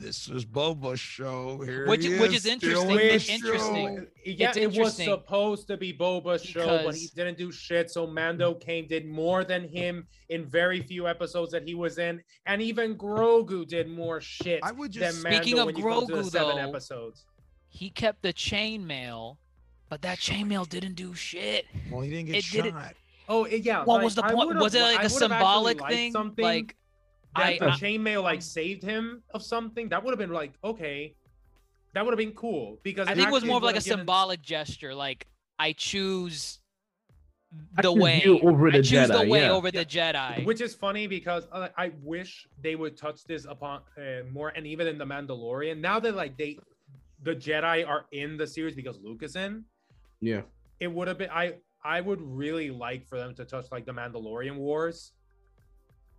this 0.00 0.28
is 0.28 0.44
Boba's 0.44 0.98
show. 0.98 1.60
Here 1.62 1.86
Which- 1.86 2.04
he 2.04 2.18
which 2.18 2.32
is 2.34 2.40
still 2.42 2.52
interesting, 2.54 2.90
in 2.90 2.96
the 2.96 3.14
it's 3.14 3.28
interesting. 3.28 4.06
Yeah, 4.24 4.48
It's 4.48 4.56
it 4.56 4.72
was 4.80 4.96
supposed 4.96 5.68
to 5.68 5.76
be 5.76 5.92
Boba's 5.92 6.42
show, 6.42 6.82
but 6.84 6.94
he 6.96 7.08
didn't 7.14 7.38
do 7.38 7.52
shit. 7.52 7.88
So 7.90 8.06
Mando 8.06 8.54
came, 8.54 8.88
did 8.88 9.06
more 9.06 9.44
than 9.44 9.68
him 9.68 10.06
in 10.28 10.44
very 10.44 10.82
few 10.82 11.06
episodes 11.06 11.52
that 11.52 11.62
he 11.62 11.74
was 11.76 11.98
in, 11.98 12.20
and 12.46 12.60
even 12.60 12.96
Grogu 12.96 13.66
did 13.66 13.88
more 13.88 14.20
shit 14.20 14.60
I 14.64 14.72
would 14.72 14.92
than 14.92 15.02
just 15.02 15.22
Mando 15.22 15.38
Speaking 15.38 15.58
of 15.60 15.66
when 15.66 15.76
you 15.76 15.82
the 15.82 15.88
Grogu, 15.88 16.24
seven 16.30 16.56
though, 16.56 16.68
episodes. 16.68 17.24
He 17.68 17.88
kept 17.88 18.22
the 18.22 18.32
chainmail, 18.32 19.36
but 19.88 20.02
that 20.02 20.18
chainmail 20.18 20.68
didn't 20.68 20.94
do 20.94 21.14
shit. 21.14 21.66
well, 21.90 22.00
he 22.00 22.10
didn't 22.10 22.26
get 22.26 22.36
it 22.36 22.44
didn't- 22.50 22.72
shot. 22.72 22.94
Oh 23.28 23.46
yeah. 23.46 23.84
What 23.84 23.96
like, 23.96 24.04
was 24.04 24.14
the 24.14 24.22
point? 24.22 24.56
Was 24.56 24.74
it 24.74 24.82
like 24.82 25.04
a 25.04 25.08
symbolic 25.10 25.86
thing? 25.86 26.12
Something 26.12 26.44
Like 26.44 26.76
that 27.36 27.46
I, 27.46 27.58
the 27.58 27.66
I 27.66 27.70
chainmail 27.70 28.22
like 28.22 28.42
saved 28.42 28.82
him 28.82 29.22
of 29.34 29.42
something. 29.42 29.88
That 29.88 30.04
would 30.04 30.10
have 30.12 30.18
been 30.18 30.32
like 30.32 30.52
okay, 30.64 31.14
that 31.94 32.04
would 32.04 32.12
have 32.12 32.18
been 32.18 32.32
cool 32.32 32.78
because 32.82 33.08
I 33.08 33.14
think 33.14 33.28
it 33.28 33.32
was 33.32 33.44
more 33.44 33.56
of 33.58 33.62
like 33.62 33.74
a 33.74 33.76
would've 33.76 33.84
given- 33.84 33.98
symbolic 34.00 34.42
gesture. 34.42 34.94
Like 34.94 35.26
I 35.58 35.72
choose 35.72 36.58
I 37.76 37.82
the 37.82 37.92
choose 37.92 38.02
way 38.02 38.22
you 38.24 38.40
over 38.40 38.68
I 38.68 38.72
the 38.72 38.82
choose 38.82 39.08
the 39.08 39.26
way 39.28 39.42
yeah. 39.42 39.50
over 39.50 39.70
the 39.70 39.84
Jedi. 39.84 40.44
Which 40.44 40.60
is 40.60 40.74
funny 40.74 41.06
because 41.06 41.46
uh, 41.52 41.68
I 41.76 41.92
wish 42.02 42.46
they 42.60 42.74
would 42.76 42.96
touch 42.96 43.24
this 43.24 43.44
upon 43.44 43.82
uh, 43.98 44.24
more, 44.32 44.48
and 44.50 44.66
even 44.66 44.86
in 44.86 44.98
the 44.98 45.04
Mandalorian. 45.04 45.78
Now 45.78 46.00
that 46.00 46.14
like 46.14 46.36
they, 46.36 46.58
the 47.22 47.34
Jedi 47.34 47.86
are 47.86 48.06
in 48.12 48.36
the 48.36 48.46
series 48.46 48.74
because 48.74 48.98
Luke 49.02 49.22
is 49.22 49.36
in, 49.36 49.64
Yeah. 50.20 50.42
it 50.80 50.88
would 50.88 51.08
have 51.08 51.18
been. 51.18 51.30
I 51.30 51.54
I 51.84 52.00
would 52.00 52.20
really 52.22 52.70
like 52.70 53.06
for 53.08 53.18
them 53.18 53.34
to 53.34 53.44
touch 53.44 53.66
like 53.72 53.84
the 53.86 53.92
Mandalorian 53.92 54.56
Wars, 54.56 55.12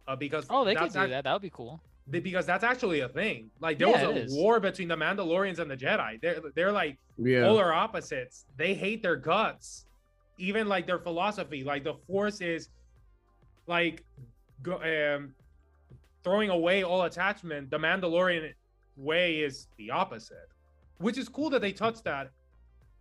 uh, 0.07 0.15
because 0.15 0.45
oh, 0.49 0.65
they 0.65 0.75
could 0.75 0.91
do 0.91 0.99
ac- 1.01 1.09
that. 1.11 1.23
That 1.23 1.33
would 1.33 1.41
be 1.41 1.49
cool. 1.49 1.81
because 2.09 2.45
that's 2.45 2.63
actually 2.65 2.99
a 3.01 3.07
thing. 3.09 3.49
Like 3.61 3.77
there 3.79 3.87
Yeah, 3.87 4.07
was 4.09 4.17
a 4.17 4.21
is. 4.23 4.33
war 4.35 4.59
between 4.59 4.89
the 4.89 4.95
Mandalorians 4.97 5.59
and 5.59 5.71
the 5.71 5.77
Jedi. 5.77 6.19
They're 6.21 6.41
they're 6.55 6.71
like 6.71 6.97
Yeah. 7.17 7.45
polar 7.45 7.73
opposites. 7.73 8.45
They 8.57 8.73
hate 8.73 9.01
their 9.01 9.15
guts, 9.15 9.85
even 10.37 10.67
like 10.67 10.85
their 10.85 10.99
philosophy. 10.99 11.63
Like 11.63 11.83
the 11.85 11.93
Force 12.07 12.41
is 12.41 12.69
like 13.67 14.03
go, 14.61 14.81
um, 14.81 15.33
throwing 16.25 16.49
away 16.49 16.83
all 16.83 17.03
attachment. 17.03 17.69
The 17.69 17.77
Mandalorian 17.79 18.51
way 18.97 19.39
is 19.39 19.67
the 19.77 19.89
opposite, 19.91 20.49
which 20.97 21.17
is 21.17 21.29
cool 21.29 21.49
that 21.51 21.61
they 21.61 21.71
touched 21.71 22.03
that 22.03 22.31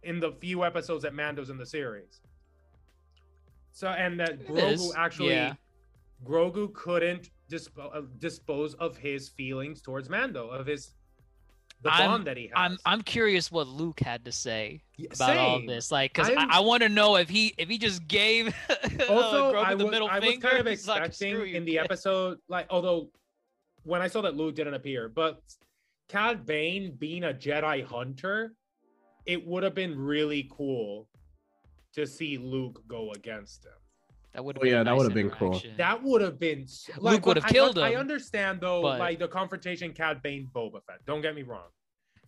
in 0.05 0.21
the 0.21 0.33
few 0.41 0.65
episodes 0.65 1.03
that 1.03 1.13
Mando's 1.15 1.51
in 1.51 1.59
the 1.59 1.67
series. 1.67 2.21
So 3.73 3.89
and 3.89 4.21
that 4.21 4.47
Grogu 4.47 4.93
actually, 4.97 5.31
yeah. 5.35 5.55
Grogu 6.25 6.73
couldn't 6.75 7.31
dispo- 7.51 7.95
uh, 7.95 8.03
dispose 8.19 8.75
of 8.75 8.97
his 8.97 9.31
feelings 9.31 9.81
towards 9.83 10.09
Mando, 10.09 10.49
of 10.49 10.67
his 10.67 10.95
the 11.83 11.91
I'm- 11.93 12.11
bond 12.11 12.27
that 12.27 12.37
he 12.37 12.45
has. 12.45 12.53
I'm 12.55 12.79
I'm 12.85 13.03
curious 13.03 13.51
what 13.51 13.67
Luke 13.67 13.99
had 14.01 14.25
to 14.27 14.33
say 14.33 14.83
about 15.15 15.37
all 15.37 15.59
same. 15.59 15.67
this. 15.67 15.91
Like, 15.91 16.13
cause 16.15 16.29
I'm- 16.29 16.51
I, 16.51 16.59
I 16.59 16.61
want 16.61 16.83
to 16.83 16.89
know 16.89 17.17
if 17.17 17.29
he 17.29 17.55
if 17.59 17.69
he 17.69 17.79
just 17.79 18.07
gave 18.07 18.55
also 19.09 19.49
uh, 19.49 19.53
Grogu 19.53 19.65
I 19.65 19.75
the 19.75 19.85
was, 19.85 19.91
middle 19.91 20.09
I 20.09 20.19
was 20.21 20.29
finger. 20.29 20.49
kind 20.49 20.61
of 20.61 20.67
it's 20.69 20.87
like, 20.93 21.05
expecting 21.07 21.55
in 21.55 21.65
the 21.65 21.79
episode 21.79 22.39
like 22.49 22.67
although 22.71 23.09
when 23.85 24.01
i 24.01 24.07
saw 24.07 24.21
that 24.21 24.37
luke 24.37 24.55
didn't 24.55 24.75
appear 24.75 25.09
but 25.09 25.41
cad 26.09 26.47
bane 26.47 26.95
being 27.01 27.25
a 27.25 27.33
jedi 27.33 27.85
hunter 27.85 28.53
it 29.27 29.45
would 29.45 29.65
have 29.65 29.75
been 29.75 29.99
really 29.99 30.49
cool 30.57 31.09
to 31.95 32.07
see 32.07 32.39
luke 32.39 32.83
go 32.89 33.11
against 33.13 33.65
him 33.65 33.73
That 34.35 34.45
would 34.45 34.59
Oh, 34.61 34.65
yeah, 34.65 34.83
that 34.83 34.97
would've 34.97 35.13
been 35.15 35.31
cool. 35.31 35.61
that 35.77 36.03
would 36.03 36.23
have 36.23 36.39
been 36.39 36.63
s- 36.63 36.89
Luke 36.99 37.27
would 37.27 37.37
have 37.37 37.45
I- 37.47 37.51
killed 37.51 37.79
I, 37.79 37.91
him, 37.91 37.97
I 37.97 38.01
understand 38.01 38.61
though 38.61 38.83
but- 38.83 38.99
like 38.99 39.19
the 39.19 39.29
confrontation 39.29 39.93
cad 39.93 40.23
bane 40.23 40.49
boba 40.55 40.81
fett 40.87 41.05
don't 41.07 41.21
get 41.23 41.35
me 41.35 41.43
wrong 41.43 41.69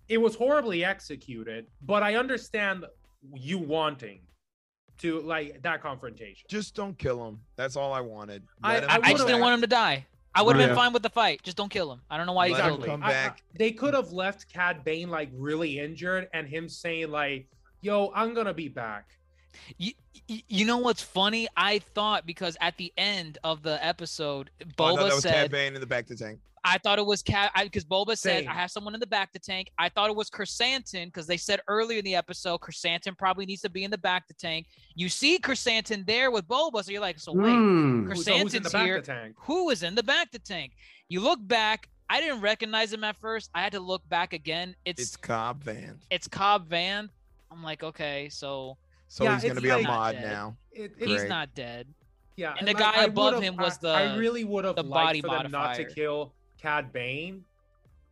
it 0.09 0.19
was 0.19 0.35
horribly 0.35 0.85
executed 0.85 1.67
but 1.81 2.03
i 2.03 2.15
understand 2.17 2.85
you 3.33 3.59
wanting 3.59 4.21
to 4.99 5.21
like 5.23 5.61
that 5.63 5.81
confrontation 5.83 6.45
Just 6.49 6.77
don't 6.77 6.97
kill 6.97 7.27
him. 7.27 7.41
That's 7.57 7.75
all 7.75 7.93
I 7.93 8.01
wanted. 8.01 8.45
I- 8.63 8.75
Let 8.75 8.83
him 8.85 8.91
I 8.91 8.95
I 9.09 9.13
just 9.13 9.27
didn't 9.27 9.41
want 9.41 9.55
him 9.55 9.61
to 9.63 9.67
die. 9.67 10.07
I 10.37 10.43
would 10.43 10.55
have 10.55 10.63
Oh, 10.63 10.67
been 10.69 10.77
yeah. 10.77 10.83
fine 10.83 10.93
with 10.93 11.03
the 11.03 11.11
fight. 11.11 11.43
Just 11.43 11.57
don't 11.57 11.69
kill 11.69 11.91
him. 11.93 12.01
I 12.09 12.17
don't 12.17 12.27
know 12.27 12.33
why 12.33 12.47
he 12.47 12.55
Let 12.55 12.63
him 12.65 12.69
killed 12.77 12.85
come 12.85 13.01
him. 13.03 13.03
I- 13.03 13.09
I- 13.09 13.13
back. 13.13 13.43
they 13.59 13.73
could 13.73 13.93
have 13.95 14.13
left 14.13 14.49
Cad 14.53 14.85
Bane 14.85 15.11
like 15.11 15.31
really 15.33 15.81
injured 15.81 16.29
and 16.33 16.47
him 16.47 16.69
saying 16.69 17.11
like, 17.11 17.49
"Yo, 17.81 18.13
I'm 18.15 18.35
gonna 18.35 18.55
be 18.55 18.69
back." 18.69 19.19
You, 19.79 19.93
you, 20.29 20.41
you 20.49 20.65
know 20.67 20.79
what's 20.79 21.03
funny? 21.03 21.49
I 21.57 21.79
thought 21.95 22.27
because 22.27 22.57
at 22.61 22.77
the 22.77 22.93
end 22.97 23.39
of 23.45 23.63
the 23.63 23.85
episode, 23.85 24.51
Oh, 24.61 24.65
I 24.67 24.73
thought 24.77 24.95
Boba 24.99 25.09
that 25.09 25.15
was 25.15 25.23
said, 25.23 25.33
Cad 25.35 25.51
Bane 25.51 25.75
in 25.75 25.81
the 25.81 25.87
bacta 25.87 26.17
tank. 26.19 26.41
I 26.67 26.79
thought 26.79 26.99
it 26.99 27.05
was 27.05 27.23
Cad 27.23 27.51
because 27.63 27.85
Boba 27.85 28.17
said 28.17 28.47
I 28.47 28.55
have 28.55 28.71
someone 28.71 28.95
in 28.95 29.01
the 29.01 29.07
bacta 29.07 29.39
tank. 29.39 29.71
I 29.79 29.91
thought 29.91 30.09
it 30.09 30.17
was 30.17 30.31
Krrsantan 30.31 31.07
because 31.07 31.27
they 31.27 31.37
said 31.37 31.61
earlier 31.69 31.99
in 31.99 32.05
the 32.07 32.15
episode 32.15 32.61
Krrsantan 32.61 33.19
probably 33.19 33.45
needs 33.45 33.61
to 33.63 33.69
be 33.69 33.85
in 33.85 33.91
the 33.91 33.99
bacta 33.99 34.35
tank. 34.39 34.69
You 34.95 35.11
see 35.11 35.39
Krrsantan 35.39 36.07
there 36.07 36.31
with 36.31 36.49
Boba, 36.49 36.83
so 36.83 36.91
you're 36.91 37.03
like, 37.03 37.19
so 37.19 37.33
wait, 37.33 37.51
Hmm. 37.53 38.07
Who- 38.11 38.15
so 38.23 38.39
who's 38.39 38.55
in 38.55 38.63
the 38.63 38.71
back 38.71 38.87
here. 38.87 38.97
of 38.97 39.05
the 39.05 39.13
tank? 39.13 39.35
Who 39.41 39.69
is 39.69 39.83
in 39.83 39.95
the 39.95 40.03
bacta 40.03 40.43
tank? 40.43 40.73
You 41.11 41.21
look 41.21 41.39
back. 41.47 41.91
I 42.09 42.21
didn't 42.21 42.41
recognize 42.41 42.91
him 42.93 43.05
at 43.05 43.17
first. 43.17 43.51
I 43.55 43.61
had 43.63 43.73
to 43.73 43.81
look 43.81 44.07
back 44.09 44.33
again. 44.33 44.75
It's 44.87 45.03
It's 45.03 45.17
Cad 45.17 45.63
Bane. 45.65 45.99
it's 46.11 46.29
Cad 46.29 46.67
Bane. 46.69 47.11
I'm 47.51 47.63
like, 47.63 47.83
okay, 47.83 48.29
so 48.31 48.79
So 49.09 49.25
Yeah, 49.25 49.35
he's 49.35 49.43
gonna 49.43 49.55
it's 49.55 49.61
be 49.63 49.71
a 49.71 49.83
mod 49.83 50.15
Dead. 50.15 50.23
now. 50.25 50.57
It, 50.73 50.93
it- 50.99 51.09
he's 51.09 51.25
not 51.25 51.55
dead. 51.55 51.87
yeah, 52.37 52.55
and 52.59 52.67
the 52.67 52.73
like, 52.73 52.79
guy 52.83 53.03
I 53.03 53.05
above 53.05 53.41
him 53.43 53.57
was 53.57 53.79
the. 53.79 53.89
I 53.91 54.17
really 54.17 54.45
would 54.45 54.65
have 54.65 54.77
the 54.77 54.83
liked 54.83 55.07
body 55.07 55.21
for 55.21 55.29
them 55.43 55.51
not 55.53 55.77
to 55.77 55.85
kill 55.85 56.33
Cad 56.61 56.93
Bane, 56.93 57.45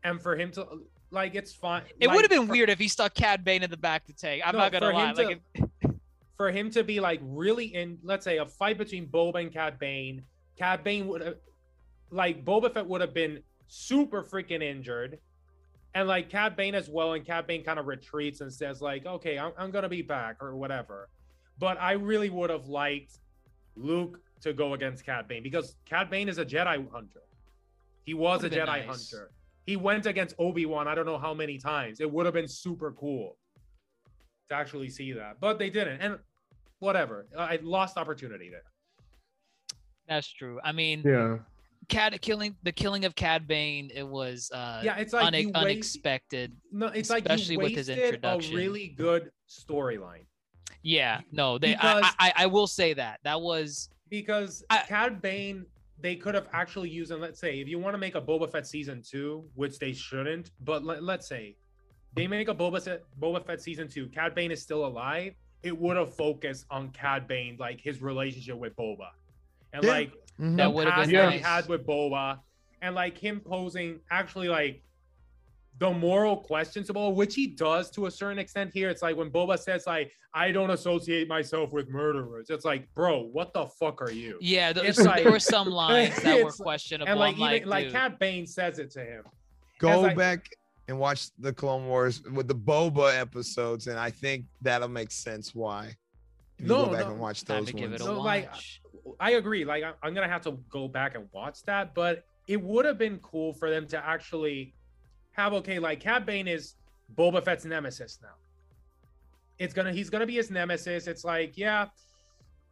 and 0.04 0.20
for 0.22 0.36
him 0.36 0.50
to 0.52 0.66
like 1.10 1.34
it's 1.34 1.52
fine. 1.52 1.82
It 2.00 2.06
like, 2.06 2.14
would 2.16 2.22
have 2.22 2.30
been 2.30 2.46
for- 2.46 2.52
weird 2.52 2.70
if 2.70 2.78
he 2.78 2.88
stuck 2.88 3.14
Cad 3.14 3.44
Bane 3.44 3.62
in 3.62 3.70
the 3.70 3.76
back 3.76 4.06
to 4.06 4.12
take. 4.12 4.46
I'm 4.46 4.52
No, 4.52 4.58
not 4.60 4.72
gonna 4.72 4.86
for 4.86 4.92
lie. 4.92 5.10
him 5.10 5.16
Like, 5.16 5.40
if- 5.54 5.90
for 6.36 6.50
him 6.50 6.70
to 6.70 6.84
be 6.84 7.00
like 7.00 7.20
really 7.22 7.66
in, 7.74 7.98
let's 8.02 8.24
say, 8.24 8.38
a 8.38 8.46
fight 8.46 8.78
between 8.78 9.06
Boba 9.06 9.40
and 9.40 9.52
Cad 9.52 9.78
Bane. 9.78 10.22
Cad 10.58 10.84
Bane 10.84 11.08
would 11.08 11.20
have, 11.22 11.36
like, 12.10 12.44
Boba 12.44 12.72
Fett 12.72 12.86
would 12.86 13.00
have 13.00 13.14
been 13.14 13.42
super 13.68 14.22
freaking 14.22 14.62
injured. 14.62 15.18
And 15.94 16.08
like 16.08 16.30
Cad 16.30 16.56
Bane 16.56 16.74
as 16.74 16.88
well, 16.88 17.12
and 17.12 17.24
Cad 17.24 17.46
Bane 17.46 17.62
kind 17.62 17.78
of 17.78 17.86
retreats 17.86 18.40
and 18.40 18.52
says, 18.52 18.80
like, 18.80 19.04
okay, 19.04 19.38
I'm, 19.38 19.52
I'm 19.58 19.70
gonna 19.70 19.88
be 19.88 20.02
back 20.02 20.36
or 20.40 20.56
whatever. 20.56 21.08
But 21.58 21.78
I 21.80 21.92
really 21.92 22.30
would 22.30 22.50
have 22.50 22.66
liked 22.68 23.18
Luke 23.76 24.18
to 24.40 24.52
go 24.52 24.74
against 24.74 25.04
Cad 25.04 25.28
Bane 25.28 25.42
because 25.42 25.76
Cad 25.84 26.08
Bane 26.10 26.28
is 26.28 26.38
a 26.38 26.44
Jedi 26.46 26.90
hunter. 26.90 27.22
He 28.04 28.14
was 28.14 28.40
a 28.40 28.44
Would've 28.44 28.50
been 28.58 28.66
Jedi 28.66 28.86
nice. 28.86 29.10
hunter. 29.12 29.30
He 29.66 29.76
went 29.76 30.06
against 30.06 30.34
Obi-Wan, 30.38 30.88
I 30.88 30.94
don't 30.96 31.06
know 31.06 31.18
how 31.18 31.32
many 31.34 31.56
times. 31.58 32.00
It 32.00 32.10
would 32.10 32.26
have 32.26 32.34
been 32.34 32.48
super 32.48 32.90
cool 32.92 33.36
to 34.48 34.54
actually 34.56 34.88
see 34.90 35.12
that, 35.12 35.38
but 35.40 35.58
they 35.60 35.70
didn't. 35.70 36.00
And 36.00 36.18
whatever, 36.80 37.26
I 37.38 37.60
lost 37.62 37.96
opportunity 37.96 38.50
there. 38.50 38.64
that's 40.08 40.26
true. 40.32 40.58
I 40.64 40.72
mean, 40.72 41.02
Yeah. 41.04 41.38
Cad 41.92 42.20
killing 42.20 42.56
the 42.62 42.72
killing 42.72 43.04
of 43.04 43.14
Cad 43.14 43.46
Bane. 43.46 43.90
It 43.94 44.06
was 44.06 44.50
uh, 44.52 44.80
Yeah, 44.82 44.96
it's 44.96 45.12
like 45.12 45.32
une- 45.34 45.48
you 45.48 45.52
unexpected. 45.54 46.56
No, 46.72 46.86
it's 46.88 47.10
like 47.10 47.24
especially 47.24 47.54
you 47.54 47.60
with 47.60 47.72
his 47.72 47.88
wasted 47.88 48.20
a 48.24 48.38
really 48.54 48.88
good 48.88 49.30
storyline 49.48 50.24
Yeah, 50.82 51.20
no, 51.30 51.58
they. 51.58 51.72
Because- 51.74 52.04
I, 52.18 52.32
I 52.36 52.44
I 52.44 52.46
will 52.46 52.66
say 52.66 52.94
that 52.94 53.20
that 53.24 53.40
was 53.40 53.88
because 54.08 54.64
I- 54.70 54.84
Cad 54.88 55.20
Bane 55.22 55.66
they 56.00 56.16
could 56.16 56.34
have 56.34 56.48
actually 56.52 56.90
used 56.90 57.12
and 57.12 57.20
let's 57.20 57.38
say 57.38 57.60
if 57.60 57.68
you 57.68 57.78
want 57.78 57.94
to 57.94 57.98
make 57.98 58.16
a 58.16 58.20
Boba 58.20 58.50
Fett 58.50 58.66
season 58.66 59.02
two, 59.02 59.44
which 59.54 59.78
they 59.78 59.92
shouldn't, 59.92 60.50
but 60.60 60.84
let, 60.84 61.02
let's 61.04 61.28
say 61.28 61.56
they 62.14 62.26
make 62.26 62.48
a 62.48 62.54
Boba 62.54 62.82
Fett 62.82 63.02
Boba 63.20 63.44
Fett 63.46 63.60
season 63.62 63.86
two, 63.88 64.08
Cad 64.08 64.34
Bane 64.34 64.50
is 64.50 64.60
still 64.60 64.84
alive. 64.86 65.34
It 65.62 65.78
would 65.78 65.96
have 65.96 66.12
focused 66.14 66.66
on 66.70 66.88
Cad 66.90 67.28
Bane, 67.28 67.56
like 67.60 67.80
his 67.80 68.02
relationship 68.02 68.56
with 68.58 68.74
Boba, 68.74 69.10
and 69.72 69.84
Yeah. 69.84 69.90
like 69.90 70.12
Mhm. 70.40 70.56
That 70.56 70.64
the 70.64 70.70
would've 70.70 70.92
past 70.94 71.10
been 71.10 71.16
that 71.18 71.32
he 71.32 71.38
nice. 71.38 71.46
had 71.46 71.68
with 71.68 71.86
Boba, 71.86 72.40
and 72.80 72.94
like 72.94 73.16
him 73.18 73.40
posing 73.40 74.00
actually 74.10 74.48
like 74.48 74.82
the 75.78 75.90
moral 75.90 76.36
questions 76.36 76.90
of 76.90 76.96
Boba, 76.96 77.14
which 77.14 77.34
he 77.34 77.46
does 77.46 77.90
to 77.90 78.06
a 78.06 78.10
certain 78.10 78.38
extent 78.38 78.70
here. 78.72 78.88
It's 78.88 79.02
like 79.02 79.16
when 79.16 79.30
Boba 79.30 79.58
says 79.58 79.86
like, 79.86 80.12
"I 80.34 80.50
don't 80.52 80.70
associate 80.70 81.28
myself 81.28 81.72
with 81.72 81.88
murderers." 81.88 82.50
It's 82.50 82.64
like, 82.64 82.92
bro, 82.94 83.22
what 83.24 83.52
the 83.52 83.66
fuck 83.66 84.00
are 84.02 84.10
you? 84.10 84.38
yeah. 84.40 84.72
There, 84.72 84.84
It's 84.84 85.02
there 85.02 85.30
were 85.30 85.38
some 85.40 85.68
lines 85.84 86.20
that 86.22 86.44
were 86.44 86.52
questionable. 86.52 87.10
and 87.10 87.18
like 87.18 87.36
like, 87.38 87.56
even 87.62 87.68
like 87.68 87.84
dude, 87.86 87.92
Cad 87.94 88.18
Bane 88.18 88.46
says 88.46 88.78
it 88.78 88.90
to 88.92 89.00
him. 89.04 89.24
Go 89.78 90.00
like- 90.00 90.16
back 90.16 90.48
and 90.88 90.98
watch 90.98 91.30
the 91.38 91.52
Clone 91.52 91.86
Wars 91.86 92.22
with 92.24 92.48
the 92.48 92.54
Boba 92.54 93.18
episodes, 93.18 93.86
and 93.86 93.98
I 93.98 94.10
think 94.10 94.46
that'll 94.60 94.88
make 94.88 95.10
sense 95.10 95.54
why. 95.54 95.96
If 96.58 96.64
you 96.64 96.66
No, 96.66 96.86
go 96.86 96.92
back 96.92 97.00
no. 97.06 97.12
and 97.12 97.20
watch 97.20 97.44
those 97.44 97.66
to 97.68 97.72
give 97.72 97.92
it 97.92 98.00
ones. 98.00 98.02
a 98.02 98.06
No, 98.06 98.20
like, 98.20 98.50
watch. 98.52 98.81
I 99.20 99.32
agree. 99.32 99.64
Like 99.64 99.82
I- 99.84 99.94
I'm 100.02 100.14
gonna 100.14 100.28
have 100.28 100.42
to 100.42 100.52
go 100.70 100.88
back 100.88 101.14
and 101.14 101.28
watch 101.32 101.62
that, 101.64 101.94
but 101.94 102.24
it 102.48 102.60
would 102.60 102.84
have 102.84 102.98
been 102.98 103.18
cool 103.18 103.52
for 103.52 103.70
them 103.70 103.86
to 103.88 104.04
actually 104.04 104.74
have 105.32 105.52
okay, 105.54 105.78
like 105.78 106.00
Cad 106.00 106.26
Bane 106.26 106.48
is 106.48 106.74
Boba 107.16 107.44
Fett's 107.44 107.64
nemesis 107.64 108.18
now. 108.22 108.34
It's 109.58 109.74
gonna 109.74 109.92
he's 109.92 110.10
gonna 110.10 110.26
be 110.26 110.34
his 110.36 110.50
nemesis. 110.50 111.06
It's 111.06 111.24
like, 111.24 111.56
yeah, 111.56 111.86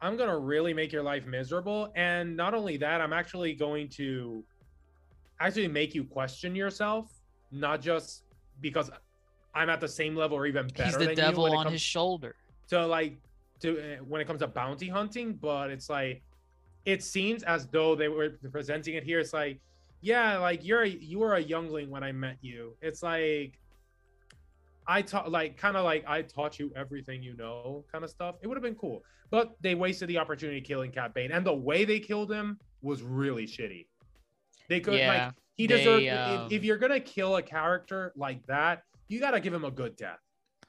I'm 0.00 0.16
gonna 0.16 0.38
really 0.38 0.74
make 0.74 0.92
your 0.92 1.02
life 1.02 1.26
miserable. 1.26 1.92
And 1.94 2.36
not 2.36 2.54
only 2.54 2.76
that, 2.78 3.00
I'm 3.00 3.12
actually 3.12 3.54
going 3.54 3.88
to 3.90 4.44
actually 5.40 5.68
make 5.68 5.94
you 5.94 6.04
question 6.04 6.54
yourself, 6.54 7.10
not 7.50 7.80
just 7.80 8.24
because 8.60 8.90
I'm 9.54 9.70
at 9.70 9.80
the 9.80 9.88
same 9.88 10.14
level 10.14 10.36
or 10.36 10.46
even 10.46 10.68
better 10.68 10.84
He's 10.84 10.92
than 10.96 11.04
the 11.06 11.10
you 11.10 11.16
devil 11.16 11.44
on 11.46 11.64
comes 11.64 11.72
his 11.72 11.82
shoulder. 11.82 12.34
to 12.68 12.86
like 12.86 13.18
to 13.60 13.78
uh, 13.78 13.96
when 13.98 14.20
it 14.20 14.26
comes 14.26 14.40
to 14.40 14.48
bounty 14.48 14.88
hunting, 14.88 15.34
but 15.34 15.70
it's 15.70 15.88
like 15.88 16.22
it 16.84 17.02
seems 17.02 17.42
as 17.42 17.66
though 17.66 17.94
they 17.94 18.08
were 18.08 18.30
presenting 18.50 18.94
it 18.94 19.04
here. 19.04 19.20
It's 19.20 19.32
like, 19.32 19.60
yeah, 20.00 20.38
like 20.38 20.64
you're 20.64 20.82
a, 20.82 20.88
you 20.88 21.18
were 21.18 21.34
a 21.34 21.40
youngling 21.40 21.90
when 21.90 22.02
I 22.02 22.12
met 22.12 22.38
you. 22.40 22.76
It's 22.80 23.02
like 23.02 23.60
I 24.86 25.02
taught 25.02 25.30
like 25.30 25.56
kind 25.56 25.76
of 25.76 25.84
like 25.84 26.04
I 26.06 26.22
taught 26.22 26.58
you 26.58 26.72
everything 26.74 27.22
you 27.22 27.36
know, 27.36 27.84
kind 27.92 28.02
of 28.04 28.10
stuff. 28.10 28.36
It 28.42 28.46
would 28.46 28.56
have 28.56 28.62
been 28.62 28.74
cool, 28.74 29.04
but 29.30 29.56
they 29.60 29.74
wasted 29.74 30.08
the 30.08 30.18
opportunity 30.18 30.60
killing 30.60 30.90
Cad 30.90 31.14
Bane, 31.14 31.32
and 31.32 31.44
the 31.46 31.54
way 31.54 31.84
they 31.84 32.00
killed 32.00 32.32
him 32.32 32.58
was 32.82 33.02
really 33.02 33.46
shitty. 33.46 33.86
They 34.68 34.80
could 34.80 34.94
Yeah, 34.94 35.24
like 35.26 35.34
he 35.54 35.66
they, 35.66 35.76
deserved. 35.76 36.06
um, 36.06 36.46
if, 36.46 36.52
if 36.52 36.64
you're 36.64 36.78
gonna 36.78 37.00
kill 37.00 37.36
a 37.36 37.42
character 37.42 38.12
like 38.16 38.44
that, 38.46 38.84
you 39.08 39.20
gotta 39.20 39.40
give 39.40 39.52
him 39.52 39.64
a 39.64 39.70
good 39.70 39.96
death, 39.96 40.20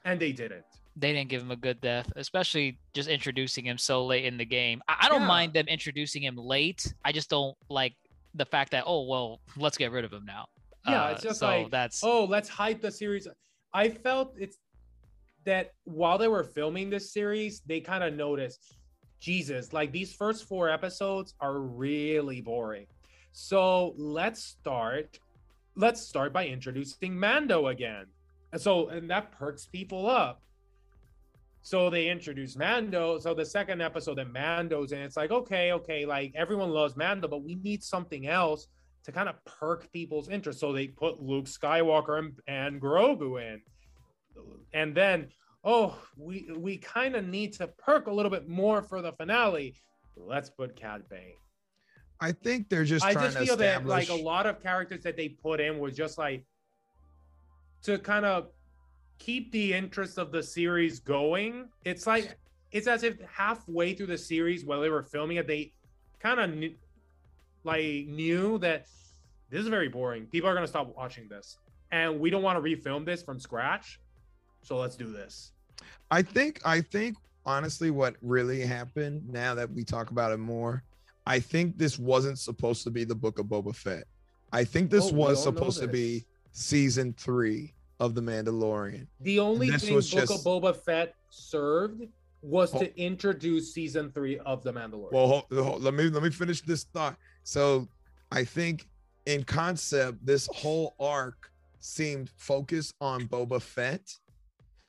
and 0.04 0.20
they 0.20 0.32
didn't. 0.32 0.64
They 0.96 1.12
didn't 1.12 1.30
give 1.30 1.40
him 1.42 1.50
a 1.50 1.56
good 1.56 1.80
death, 1.80 2.12
especially 2.16 2.78
just 2.92 3.08
introducing 3.08 3.64
him 3.64 3.78
so 3.78 4.04
late 4.04 4.24
in 4.26 4.36
the 4.36 4.44
game. 4.44 4.82
I, 4.88 4.96
I 5.02 5.08
don't 5.08 5.22
Yeah. 5.22 5.26
mind 5.28 5.52
them 5.54 5.66
introducing 5.68 6.22
him 6.22 6.36
late. 6.36 6.92
I 7.04 7.12
just 7.12 7.30
don't 7.30 7.56
like 7.70 7.94
the 8.34 8.44
fact 8.44 8.72
that 8.72 8.84
oh 8.86 9.06
well, 9.06 9.40
let's 9.56 9.78
get 9.78 9.90
rid 9.92 10.04
of 10.04 10.12
him 10.12 10.24
now. 10.26 10.46
Yeah, 10.86 11.04
Uh, 11.04 11.10
it's 11.12 11.22
just 11.22 11.40
so 11.40 11.46
like, 11.46 11.70
that's 11.70 12.02
oh, 12.04 12.24
let's 12.24 12.48
hype 12.48 12.80
the 12.82 12.90
series. 12.90 13.26
I 13.72 13.88
felt 13.88 14.34
it's 14.38 14.58
that 15.44 15.72
while 15.84 16.18
they 16.18 16.28
were 16.28 16.44
filming 16.44 16.90
this 16.90 17.12
series, 17.12 17.60
they 17.66 17.80
kind 17.80 18.04
of 18.04 18.14
noticed, 18.14 18.76
Jesus, 19.20 19.72
like 19.72 19.92
these 19.92 20.14
first 20.14 20.44
four 20.46 20.68
episodes 20.68 21.34
are 21.40 21.58
really 21.60 22.40
boring. 22.40 22.86
So 23.32 23.94
let's 23.96 24.42
start. 24.44 25.18
Let's 25.74 26.02
start 26.02 26.32
by 26.34 26.46
introducing 26.46 27.18
Mando 27.18 27.68
again. 27.68 28.06
And 28.52 28.60
so, 28.60 28.88
and 28.88 29.08
that 29.10 29.32
perks 29.32 29.64
people 29.66 30.06
up. 30.08 30.42
So 31.62 31.88
they 31.88 32.08
introduce 32.08 32.56
Mando. 32.56 33.18
So 33.20 33.34
the 33.34 33.46
second 33.46 33.80
episode 33.80 34.18
that 34.18 34.32
Mando's 34.32 34.92
in, 34.92 34.98
it's 34.98 35.16
like, 35.16 35.30
okay, 35.30 35.72
okay, 35.72 36.04
like 36.04 36.32
everyone 36.34 36.70
loves 36.70 36.96
Mando, 36.96 37.28
but 37.28 37.44
we 37.44 37.54
need 37.54 37.82
something 37.84 38.26
else 38.26 38.66
to 39.04 39.12
kind 39.12 39.28
of 39.28 39.36
perk 39.44 39.90
people's 39.92 40.28
interest. 40.28 40.58
So 40.58 40.72
they 40.72 40.88
put 40.88 41.22
Luke 41.22 41.46
Skywalker 41.46 42.18
and, 42.18 42.32
and 42.48 42.80
Grogu 42.80 43.40
in. 43.40 43.60
And 44.74 44.94
then, 44.94 45.28
oh, 45.62 45.96
we 46.16 46.48
we 46.56 46.78
kind 46.78 47.14
of 47.14 47.26
need 47.26 47.52
to 47.54 47.68
perk 47.68 48.06
a 48.06 48.12
little 48.12 48.30
bit 48.30 48.48
more 48.48 48.82
for 48.82 49.02
the 49.02 49.12
finale. 49.12 49.74
Let's 50.16 50.50
put 50.50 50.74
Cad 50.74 51.08
Bane. 51.08 51.34
I 52.20 52.32
think 52.32 52.68
they're 52.68 52.84
just 52.84 53.04
I 53.04 53.14
just 53.14 53.36
feel 53.38 53.56
that 53.56 53.84
like 53.86 54.08
a 54.08 54.14
lot 54.14 54.46
of 54.46 54.62
characters 54.62 55.02
that 55.02 55.16
they 55.16 55.28
put 55.28 55.60
in 55.60 55.78
was 55.78 55.96
just 55.96 56.18
like 56.18 56.44
to 57.82 57.98
kind 57.98 58.24
of 58.24 58.48
keep 59.18 59.52
the 59.52 59.72
interest 59.72 60.18
of 60.18 60.32
the 60.32 60.42
series 60.42 61.00
going. 61.00 61.68
It's 61.84 62.06
like 62.06 62.36
it's 62.70 62.86
as 62.86 63.02
if 63.02 63.20
halfway 63.22 63.94
through 63.94 64.06
the 64.06 64.18
series 64.18 64.64
while 64.64 64.80
they 64.80 64.88
were 64.88 65.02
filming 65.02 65.36
it, 65.36 65.46
they 65.46 65.72
kind 66.20 66.40
of 66.40 66.50
knew, 66.54 66.74
like 67.64 68.06
knew 68.06 68.58
that 68.58 68.86
this 69.50 69.60
is 69.60 69.68
very 69.68 69.88
boring. 69.88 70.26
People 70.26 70.48
are 70.48 70.54
gonna 70.54 70.66
stop 70.66 70.94
watching 70.96 71.28
this, 71.28 71.58
and 71.90 72.18
we 72.18 72.30
don't 72.30 72.42
want 72.42 72.62
to 72.62 72.62
refilm 72.62 73.04
this 73.04 73.22
from 73.22 73.38
scratch. 73.38 74.00
So 74.62 74.76
let's 74.76 74.96
do 74.96 75.10
this. 75.12 75.52
I 76.10 76.22
think 76.22 76.60
I 76.64 76.80
think 76.80 77.16
honestly 77.44 77.90
what 77.90 78.16
really 78.22 78.60
happened 78.60 79.28
now 79.28 79.54
that 79.54 79.70
we 79.70 79.84
talk 79.84 80.10
about 80.10 80.32
it 80.32 80.38
more, 80.38 80.84
I 81.26 81.40
think 81.40 81.76
this 81.78 81.98
wasn't 81.98 82.38
supposed 82.38 82.84
to 82.84 82.90
be 82.90 83.04
the 83.04 83.14
book 83.14 83.38
of 83.38 83.46
Boba 83.46 83.74
Fett. 83.74 84.04
I 84.52 84.64
think 84.64 84.90
this 84.90 85.10
Oh, 85.10 85.14
was 85.14 85.42
supposed 85.42 85.80
to 85.80 85.88
be 85.88 86.24
season 86.52 87.14
3 87.18 87.72
of 88.02 88.16
The 88.16 88.20
Mandalorian. 88.20 89.06
The 89.20 89.38
only 89.38 89.70
thing 89.70 89.94
Book 89.94 90.04
just- 90.04 90.32
of 90.32 90.40
Boba 90.40 90.74
Fett 90.76 91.14
served 91.30 92.02
was 92.42 92.74
Oh. 92.74 92.80
to 92.80 92.98
introduce 93.00 93.72
season 93.72 94.10
three 94.10 94.40
of 94.40 94.64
The 94.64 94.72
Mandalorian. 94.72 95.12
Well, 95.12 95.28
hold, 95.28 95.44
hold- 95.52 95.82
let 95.82 95.94
me 95.94 96.08
let 96.10 96.24
me 96.24 96.30
finish 96.30 96.60
this 96.62 96.82
thought. 96.82 97.16
So, 97.44 97.86
I 98.32 98.44
think 98.44 98.88
in 99.26 99.44
concept, 99.44 100.26
this 100.26 100.48
whole 100.52 100.96
arc 100.98 101.52
seemed 101.78 102.28
focused 102.36 102.92
on 103.00 103.28
Boba 103.28 103.62
Fett, 103.62 104.02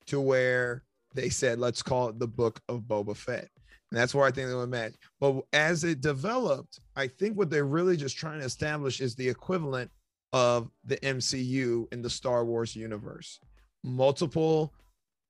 to 0.07 0.20
where 0.20 0.84
they 1.14 1.30
said, 1.30 1.59
"Let's 1.59 1.84
call 1.84 2.09
it 2.09 2.18
the 2.18 2.28
Book 2.28 2.59
of 2.68 2.82
Boba 2.82 3.16
Fett," 3.16 3.47
and 3.91 3.99
that's 3.99 4.16
where 4.16 4.26
I 4.26 4.32
think 4.32 4.47
they 4.47 4.55
were 4.55 4.66
match. 4.66 4.95
But 5.20 5.43
as 5.53 5.84
it 5.84 6.01
developed, 6.01 6.80
I 6.95 7.07
think 7.07 7.38
what 7.38 7.51
they're 7.51 7.64
really 7.66 7.95
just 7.95 8.18
trying 8.18 8.39
to 8.39 8.45
establish 8.47 9.01
is 9.01 9.14
the 9.14 9.30
equivalent 9.30 9.91
of 10.34 10.69
the 10.84 10.97
MCU 10.97 11.91
in 11.93 12.01
the 12.01 12.09
Star 12.09 12.43
Wars 12.43 12.75
universe. 12.75 13.39
Multiple, 13.84 14.73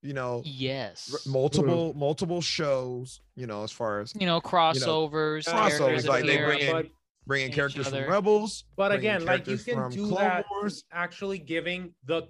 you 0.02 0.14
know, 0.14 0.42
yes, 0.46 1.10
r- 1.14 1.32
multiple 1.32 1.94
multiple 1.96 2.42
shows. 2.42 3.22
You 3.36 3.46
know, 3.48 3.64
as 3.64 3.72
far 3.72 4.00
as 4.00 4.14
you 4.20 4.26
know 4.26 4.40
crossovers, 4.42 5.46
crossovers, 5.46 6.08
like 6.08 6.26
they 6.26 6.38
bring 6.38 6.60
in- 6.60 6.72
but, 6.72 6.88
bringing 7.28 7.50
each 7.50 7.56
characters 7.56 7.88
from. 7.90 8.10
Rebels. 8.10 8.64
but 8.76 8.92
again, 8.92 9.26
like 9.26 9.48
you 9.48 9.58
can 9.58 9.90
do 9.92 10.08
Clone 10.08 10.22
that 10.22 10.46
Wars. 10.50 10.84
actually 10.92 11.38
giving 11.40 11.94
the 12.06 12.24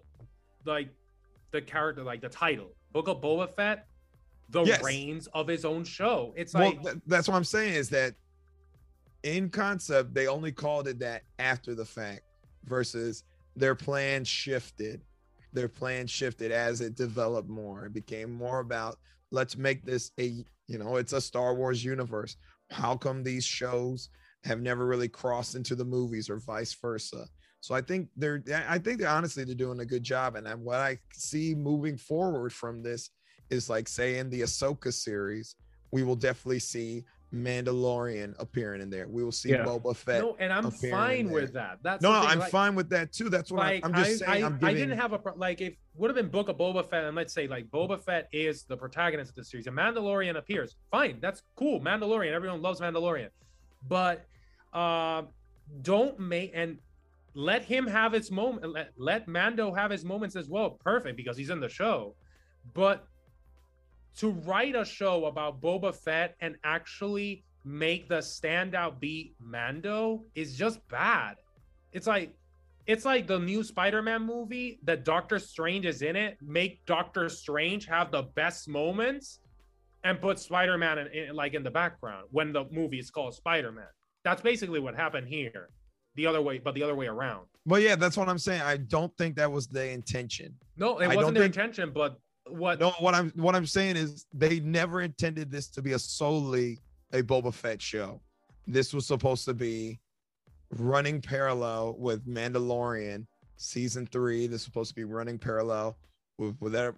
like 0.65 0.89
the 1.51 1.61
character 1.61 2.03
like 2.03 2.21
the 2.21 2.29
title 2.29 2.71
Book 2.91 3.07
of 3.07 3.21
Boba 3.21 3.53
Fett 3.53 3.85
the 4.49 4.63
Yes. 4.63 4.83
reins 4.83 5.27
of 5.33 5.47
his 5.47 5.65
own 5.65 5.83
show. 5.83 6.33
It's 6.37 6.53
Well, 6.53 6.69
like 6.69 6.81
th- 6.83 6.95
that's 7.07 7.27
what 7.27 7.35
I'm 7.35 7.43
saying 7.43 7.73
is 7.73 7.89
that 7.89 8.13
in 9.23 9.49
concept 9.49 10.13
they 10.13 10.27
only 10.27 10.51
called 10.51 10.87
it 10.87 10.99
that 10.99 11.23
after 11.39 11.73
the 11.75 11.85
fact, 11.85 12.21
versus 12.65 13.23
their 13.55 13.75
plan 13.75 14.23
shifted. 14.23 15.01
Their 15.51 15.67
plan 15.67 16.07
shifted 16.07 16.51
as 16.51 16.81
it 16.81 16.95
developed 16.95 17.49
more. 17.49 17.85
It 17.85 17.93
became 17.93 18.33
more 18.33 18.59
about 18.59 18.97
let's 19.31 19.57
make 19.57 19.83
this 19.85 20.11
a 20.19 20.43
you 20.67 20.77
know 20.77 20.95
it's 20.95 21.13
a 21.13 21.21
Star 21.21 21.53
Wars 21.53 21.83
universe. 21.83 22.37
How 22.71 22.95
come 22.95 23.23
these 23.23 23.45
shows 23.45 24.09
have 24.43 24.61
never 24.61 24.85
really 24.85 25.07
crossed 25.07 25.55
into 25.55 25.75
the 25.75 25.85
movies 25.85 26.29
or 26.29 26.39
vice 26.39 26.73
versa? 26.73 27.27
So 27.61 27.75
I 27.75 27.81
think 27.81 28.09
they're 28.17 28.43
I 28.67 28.77
think 28.77 28.99
they're 28.99 29.09
honestly 29.09 29.43
they're 29.43 29.55
doing 29.55 29.79
a 29.79 29.85
good 29.85 30.03
job. 30.03 30.35
And 30.35 30.47
what 30.63 30.79
I 30.79 30.97
see 31.13 31.55
moving 31.55 31.97
forward 31.97 32.51
from 32.51 32.81
this 32.81 33.09
is 33.49 33.69
like 33.69 33.87
say 33.87 34.17
in 34.17 34.29
the 34.29 34.41
Ahsoka 34.41 34.91
series, 34.91 35.55
we 35.91 36.03
will 36.03 36.15
definitely 36.15 36.59
see 36.59 37.05
Mandalorian 37.33 38.35
appearing 38.39 38.81
in 38.81 38.89
there. 38.89 39.07
We 39.07 39.23
will 39.23 39.31
see 39.31 39.49
Yeah. 39.49 39.65
Boba 39.65 39.95
Fett. 39.95 40.21
no, 40.21 40.35
and 40.39 40.53
I'm 40.53 40.69
fine 40.69 41.31
with 41.31 41.53
that. 41.53 41.79
That's 41.81 42.01
no, 42.03 42.11
no, 42.11 42.19
I'm 42.19 42.39
like- 42.39 42.51
fine 42.51 42.75
with 42.75 42.89
that 42.89 43.11
too. 43.11 43.29
That's 43.29 43.51
what 43.51 43.59
like 43.59 43.83
I, 43.83 43.87
am 43.87 43.93
just 43.95 44.23
I, 44.23 44.25
saying. 44.25 44.43
I, 44.43 44.47
I'm 44.47 44.59
I 44.61 44.73
didn't 44.73 44.97
have 44.97 45.13
a 45.13 45.19
pro- 45.19 45.35
like 45.35 45.59
if 45.59 45.73
would 45.95 46.09
have 46.09 46.15
been 46.15 46.29
Book 46.29 46.49
of 46.49 46.57
Boba 46.57 46.87
Fett 46.87 47.05
and 47.05 47.15
let's 47.15 47.33
say 47.33 47.47
like 47.47 47.69
Boba 47.71 47.99
Fett 47.99 48.27
is 48.31 48.63
the 48.63 48.77
protagonist 48.77 49.29
of 49.31 49.35
the 49.35 49.43
series 49.43 49.65
and 49.67 49.75
Mandalorian 49.75 50.37
appears. 50.37 50.75
Fine, 50.91 51.17
that's 51.21 51.41
cool. 51.55 51.81
Mandalorian, 51.81 52.31
everyone 52.33 52.61
loves 52.61 52.79
Mandalorian, 52.79 53.29
but 53.87 54.25
uh, 54.73 55.23
don't 55.81 56.19
make 56.19 56.51
and 56.53 56.77
let 57.33 57.63
him 57.63 57.87
have 57.87 58.13
his 58.13 58.29
moment. 58.29 58.71
Let, 58.73 58.91
let 58.97 59.27
Mando 59.27 59.73
have 59.73 59.89
his 59.89 60.05
moments 60.05 60.35
as 60.35 60.49
well. 60.49 60.71
Perfect 60.71 61.17
because 61.17 61.35
he's 61.35 61.49
in 61.49 61.59
the 61.59 61.69
show, 61.69 62.15
but 62.75 63.07
to 64.17 64.29
write 64.31 64.75
a 64.75 64.85
show 64.85 65.25
about 65.25 65.61
Boba 65.61 65.95
Fett 65.95 66.35
and 66.41 66.55
actually 66.63 67.43
make 67.65 68.07
the 68.09 68.17
standout 68.17 68.99
be 68.99 69.33
Mando 69.39 70.23
is 70.35 70.55
just 70.57 70.85
bad. 70.89 71.35
It's 71.91 72.07
like 72.07 72.33
it's 72.85 73.05
like 73.05 73.27
the 73.27 73.39
new 73.39 73.63
Spider-Man 73.63 74.23
movie 74.23 74.79
that 74.83 75.05
Doctor 75.05 75.39
Strange 75.39 75.85
is 75.85 76.01
in 76.01 76.15
it. 76.17 76.37
Make 76.41 76.85
Doctor 76.85 77.29
Strange 77.29 77.85
have 77.85 78.11
the 78.11 78.23
best 78.35 78.67
moments 78.67 79.39
and 80.03 80.19
put 80.19 80.37
Spider-Man 80.37 80.97
in, 80.97 81.07
in 81.07 81.35
like 81.35 81.53
in 81.53 81.63
the 81.63 81.71
background 81.71 82.25
when 82.31 82.51
the 82.51 82.65
movie 82.71 82.99
is 82.99 83.09
called 83.09 83.33
Spider-Man. 83.35 83.87
That's 84.25 84.41
basically 84.41 84.79
what 84.81 84.95
happened 84.95 85.27
here. 85.27 85.69
The 86.15 86.27
other 86.27 86.41
way, 86.41 86.59
but 86.59 86.75
the 86.75 86.83
other 86.83 86.93
way 86.93 87.07
around. 87.07 87.47
But 87.65 87.81
yeah, 87.81 87.95
that's 87.95 88.17
what 88.17 88.29
I'm 88.29 88.37
saying. 88.37 88.61
I 88.61 88.77
don't 88.77 89.15
think 89.17 89.35
that 89.37 89.51
was 89.51 89.65
the 89.67 89.89
intention. 89.89 90.53
No, 90.77 90.99
it 90.99 91.05
I 91.05 91.15
wasn't 91.15 91.35
don't 91.35 91.43
think- 91.43 91.45
intention, 91.55 91.91
but 91.91 92.19
what 92.47 92.79
No, 92.79 92.91
what 92.99 93.15
I'm 93.15 93.31
what 93.35 93.55
I'm 93.55 93.65
saying 93.65 93.95
is 93.95 94.25
they 94.33 94.59
never 94.59 95.01
intended 95.01 95.51
this 95.51 95.67
to 95.69 95.81
be 95.81 95.93
a 95.93 95.99
solely 95.99 96.79
a 97.11 97.21
Boba 97.21 97.53
Fett 97.53 97.81
show. 97.81 98.21
This 98.67 98.93
was 98.93 99.05
supposed 99.05 99.45
to 99.45 99.53
be 99.53 99.99
running 100.71 101.21
parallel 101.21 101.95
with 101.97 102.27
Mandalorian 102.27 103.25
season 103.57 104.07
three. 104.07 104.47
This 104.47 104.61
is 104.61 104.65
supposed 104.65 104.89
to 104.89 104.95
be 104.95 105.03
running 105.03 105.37
parallel 105.37 105.97
with 106.37 106.55
with 106.59 106.73
that. 106.73 106.95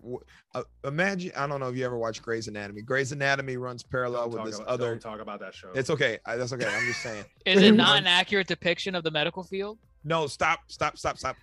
Uh, 0.54 0.64
imagine 0.84 1.32
I 1.36 1.48
don't 1.48 1.60
know 1.60 1.70
if 1.70 1.76
you 1.76 1.86
ever 1.86 1.98
watched 1.98 2.22
Grey's 2.22 2.48
Anatomy. 2.48 2.82
Grey's 2.82 3.12
Anatomy 3.12 3.58
runs 3.58 3.84
parallel 3.84 4.30
don't 4.30 4.44
with 4.44 4.52
this 4.52 4.60
about, 4.60 4.68
other. 4.68 4.92
don't 4.92 5.02
talk 5.02 5.20
about 5.20 5.40
that 5.42 5.54
show. 5.54 5.72
It's 5.74 5.90
okay. 5.90 6.20
I, 6.26 6.38
that's 6.38 6.54
okay. 6.54 6.68
I'm 6.68 6.86
just 6.86 7.02
saying. 7.02 7.26
Is 7.46 7.62
it 7.62 7.74
not 7.74 7.98
an 7.98 8.08
accurate 8.08 8.48
depiction 8.48 8.96
of 8.96 9.04
the 9.04 9.12
medical 9.12 9.44
field? 9.44 9.78
No, 10.04 10.28
stop, 10.28 10.60
stop, 10.68 10.98
stop, 10.98 11.18
stop. 11.18 11.36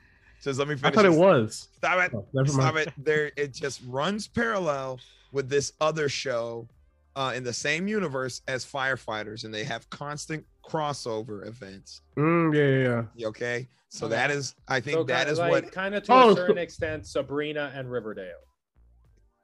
Says 0.43 0.59
let 0.59 0.67
me 0.67 0.75
I 0.75 0.77
finish. 0.77 0.95
thought 0.97 1.05
it 1.05 1.13
was. 1.13 1.69
Stop 1.77 2.01
it. 2.01 2.13
Oh, 2.15 2.27
never 2.35 2.49
Stop 2.49 2.77
it. 2.77 2.93
There, 2.99 3.31
it 3.37 3.55
just 3.55 3.81
runs 3.87 4.27
parallel 4.27 4.99
with 5.31 5.49
this 5.49 5.73
other 5.81 6.09
show 6.09 6.69
uh, 7.15 7.33
in 7.35 7.45
the 7.45 7.53
same 7.53 7.87
universe 7.87 8.43
as 8.49 8.65
firefighters, 8.67 9.45
and 9.45 9.55
they 9.55 9.63
have 9.65 9.89
constant 9.91 10.45
crossover 10.69 11.47
events. 11.47 12.01
Mm, 12.17 12.55
yeah, 12.55 12.89
yeah, 12.91 13.03
yeah. 13.15 13.27
Okay, 13.29 13.69
so 13.89 14.07
Okay. 14.07 14.17
that 14.17 14.31
is, 14.33 14.55
I 14.67 14.81
think 14.81 14.97
So 14.97 15.05
that 15.05 15.19
kind, 15.19 15.31
is 15.31 15.39
like, 15.39 15.51
what 15.53 15.71
kind 15.73 15.95
of 15.95 16.03
to 16.05 16.13
Oh, 16.13 16.31
a 16.31 16.31
so- 16.31 16.35
certain 16.37 16.59
extent 16.59 17.07
Sabrina 17.07 17.71
and 17.75 17.89
Riverdale. 17.91 18.33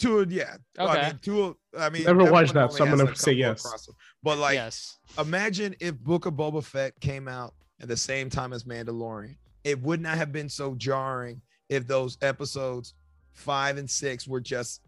to 0.00 0.26
yeah. 0.28 0.56
I 0.78 0.84
Okay. 0.84 1.06
mean, 1.08 1.18
to 1.22 1.56
I 1.78 1.90
mean, 1.90 2.04
Never 2.04 2.24
watched 2.30 2.54
that, 2.54 2.72
so 2.72 2.84
I'm 2.84 2.96
gonna 2.96 3.14
say 3.14 3.32
yes. 3.32 3.62
crossover. 3.64 3.94
But 4.22 4.38
like, 4.38 4.54
yes. 4.54 4.98
imagine 5.18 5.76
if 5.80 5.96
Book 6.00 6.26
of 6.26 6.34
Boba 6.34 6.64
Fett 6.64 6.98
came 7.00 7.28
out 7.28 7.54
at 7.80 7.86
the 7.88 7.96
same 7.96 8.30
time 8.30 8.52
as 8.52 8.64
Mandalorian. 8.64 9.36
It 9.64 9.80
would 9.82 10.00
not 10.00 10.16
have 10.16 10.32
been 10.32 10.48
so 10.48 10.74
jarring 10.74 11.40
if 11.68 11.86
those 11.86 12.16
episodes 12.22 12.94
five 13.32 13.76
and 13.78 13.88
six 13.90 14.26
were 14.26 14.40
just 14.40 14.80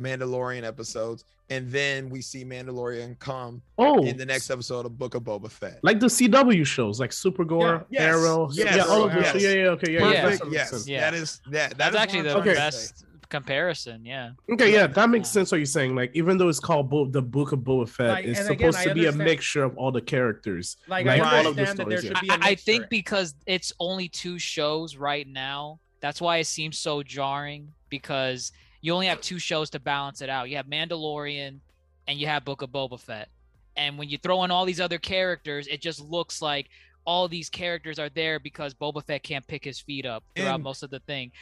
Mandalorian 0.00 0.64
episodes, 0.64 1.24
and 1.50 1.70
then 1.70 2.08
we 2.10 2.20
see 2.20 2.44
Mandalorian 2.44 3.16
come 3.20 3.62
Oh, 3.78 4.04
in 4.04 4.16
the 4.16 4.26
next 4.26 4.50
episode 4.50 4.86
of 4.86 4.98
Book 4.98 5.14
of 5.14 5.22
Boba 5.22 5.48
Fett. 5.50 5.78
like 5.82 6.00
the 6.00 6.06
CW 6.08 6.66
shows, 6.66 6.98
like 6.98 7.10
Supergirl, 7.10 7.84
Yeah, 7.90 8.00
yes, 8.00 8.02
Arrow, 8.16 8.48
yes, 8.52 8.76
yeah, 8.76 8.82
all 8.84 9.04
of 9.04 9.14
yes. 9.14 9.34
Yeah, 9.40 9.48
yeah, 9.50 9.64
okay, 9.68 9.92
yeah, 9.92 9.98
Perfect, 10.00 10.14
yeah. 10.16 10.22
Perfect. 10.22 10.40
that 10.42 10.50
makes 10.50 10.72
Yes. 10.72 10.88
Yeah. 10.88 11.00
that 11.00 11.14
is 11.14 11.40
that. 11.50 11.70
that 11.70 11.78
That's 11.78 11.94
is 11.94 12.00
actually 12.02 12.22
the 12.22 12.30
I'm 12.36 12.42
trying 12.42 12.54
to 12.56 12.60
best 12.60 12.98
say. 12.98 13.06
Comparison. 13.28 14.04
Yeah. 14.04 14.30
Okay, 14.52 14.72
yeah, 14.72 14.86
that 14.86 15.10
makes 15.10 15.28
Yeah. 15.28 15.32
sense. 15.32 15.52
What 15.52 15.58
you're 15.58 15.66
saying, 15.66 15.94
like, 15.94 16.10
even 16.14 16.38
though 16.38 16.48
it's 16.48 16.60
called 16.60 16.90
Bo- 16.90 17.06
the 17.06 17.22
Book 17.22 17.52
of 17.52 17.60
Boba 17.60 17.88
Fett, 17.88 18.08
Like, 18.08 18.24
it's 18.24 18.40
and 18.40 18.50
again, 18.50 18.72
supposed 18.72 18.88
to 18.88 18.94
be 18.94 19.06
a 19.06 19.12
mixture 19.12 19.62
of 19.64 19.76
all 19.76 19.92
the 19.92 20.00
characters. 20.00 20.76
Like, 20.88 21.06
Like, 21.06 21.20
I 21.22 21.38
all 21.42 21.46
of 21.48 21.56
the 21.56 21.62
understand 21.62 21.78
that 21.78 21.88
there 21.88 21.98
stories, 21.98 22.18
should 22.18 22.26
yeah. 22.28 22.36
be 22.36 22.42
a 22.42 22.46
I, 22.46 22.50
I 22.50 22.54
think 22.54 22.88
because 22.88 23.34
it's 23.46 23.72
only 23.80 24.08
two 24.08 24.38
shows 24.38 24.96
right 24.96 25.26
now, 25.26 25.80
that's 26.00 26.20
why 26.20 26.38
it 26.38 26.46
seems 26.46 26.78
so 26.78 27.02
jarring 27.02 27.72
because 27.88 28.52
you 28.80 28.92
only 28.92 29.06
have 29.06 29.20
two 29.20 29.38
shows 29.38 29.70
to 29.70 29.80
balance 29.80 30.20
it 30.20 30.28
out. 30.28 30.50
You 30.50 30.56
have 30.56 30.66
Mandalorian 30.66 31.60
and 32.06 32.18
you 32.18 32.26
have 32.26 32.44
Book 32.44 32.60
of 32.62 32.70
Boba 32.70 33.00
Fett. 33.00 33.28
And 33.76 33.98
when 33.98 34.08
you 34.08 34.18
throw 34.18 34.44
in 34.44 34.50
all 34.50 34.64
these 34.66 34.80
other 34.80 34.98
characters, 34.98 35.66
it 35.66 35.80
just 35.80 36.00
looks 36.00 36.42
like 36.42 36.68
all 37.06 37.26
these 37.28 37.48
characters 37.50 37.98
are 37.98 38.08
there 38.08 38.38
because 38.38 38.72
Boba 38.74 39.04
Fett 39.04 39.22
can't 39.22 39.46
pick 39.46 39.64
his 39.64 39.80
feet 39.80 40.06
up 40.06 40.22
throughout 40.36 40.56
And- 40.56 40.64
most 40.64 40.82
of 40.82 40.90
the 40.90 41.00
thing. 41.00 41.32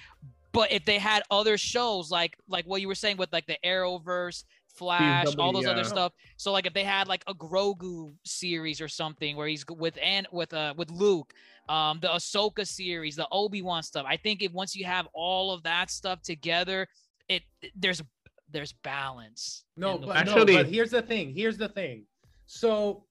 But 0.52 0.70
if 0.70 0.84
they 0.84 0.98
had 0.98 1.22
other 1.30 1.56
shows 1.56 2.10
like 2.10 2.36
like 2.48 2.66
what 2.66 2.80
you 2.80 2.88
were 2.88 2.94
saying 2.94 3.16
with 3.16 3.32
like 3.32 3.46
the 3.46 3.58
Arrowverse, 3.64 4.44
Flash, 4.74 5.26
all 5.38 5.52
those 5.52 5.66
other 5.66 5.84
stuff. 5.84 6.12
So 6.36 6.52
like 6.52 6.66
if 6.66 6.74
they 6.74 6.84
had 6.84 7.08
like 7.08 7.22
a 7.26 7.34
Grogu 7.34 8.14
series 8.24 8.80
or 8.80 8.88
something 8.88 9.36
where 9.36 9.46
he's 9.46 9.64
with 9.68 9.98
and 10.02 10.26
with 10.32 10.52
uh 10.54 10.74
with 10.76 10.90
Luke, 10.90 11.32
um 11.68 11.98
the 12.00 12.08
Ahsoka 12.08 12.66
series, 12.66 13.16
the 13.16 13.28
Obi-Wan 13.32 13.82
stuff. 13.82 14.06
I 14.08 14.16
think 14.16 14.42
if 14.42 14.52
once 14.52 14.74
you 14.74 14.84
have 14.84 15.08
all 15.14 15.52
of 15.52 15.62
that 15.64 15.90
stuff 15.90 16.22
together, 16.22 16.86
it 17.28 17.42
there's 17.74 18.02
there's 18.50 18.72
balance. 18.84 19.64
No, 19.76 19.98
the 19.98 20.06
but 20.08 20.16
Actually- 20.16 20.54
no, 20.54 20.62
but 20.62 20.66
here's 20.66 20.90
the 20.90 21.02
thing. 21.02 21.34
Here's 21.34 21.56
the 21.56 21.68
thing. 21.68 22.04
So, 22.46 23.04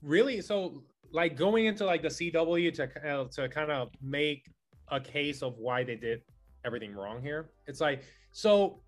really, 0.00 0.40
so 0.40 0.84
like 1.12 1.36
going 1.36 1.66
into 1.66 1.84
like 1.84 2.02
the 2.02 2.08
CW 2.08 2.72
to 2.74 2.84
uh, 3.08 3.24
to 3.24 3.48
kind 3.48 3.70
of 3.70 3.90
make 4.00 4.44
a 4.90 5.00
case 5.00 5.42
of 5.42 5.56
why 5.58 5.82
they 5.82 5.96
did 5.96 6.22
everything 6.66 6.94
wrong 6.94 7.22
here. 7.22 7.48
It's 7.66 7.80
like 7.80 8.02
so, 8.32 8.80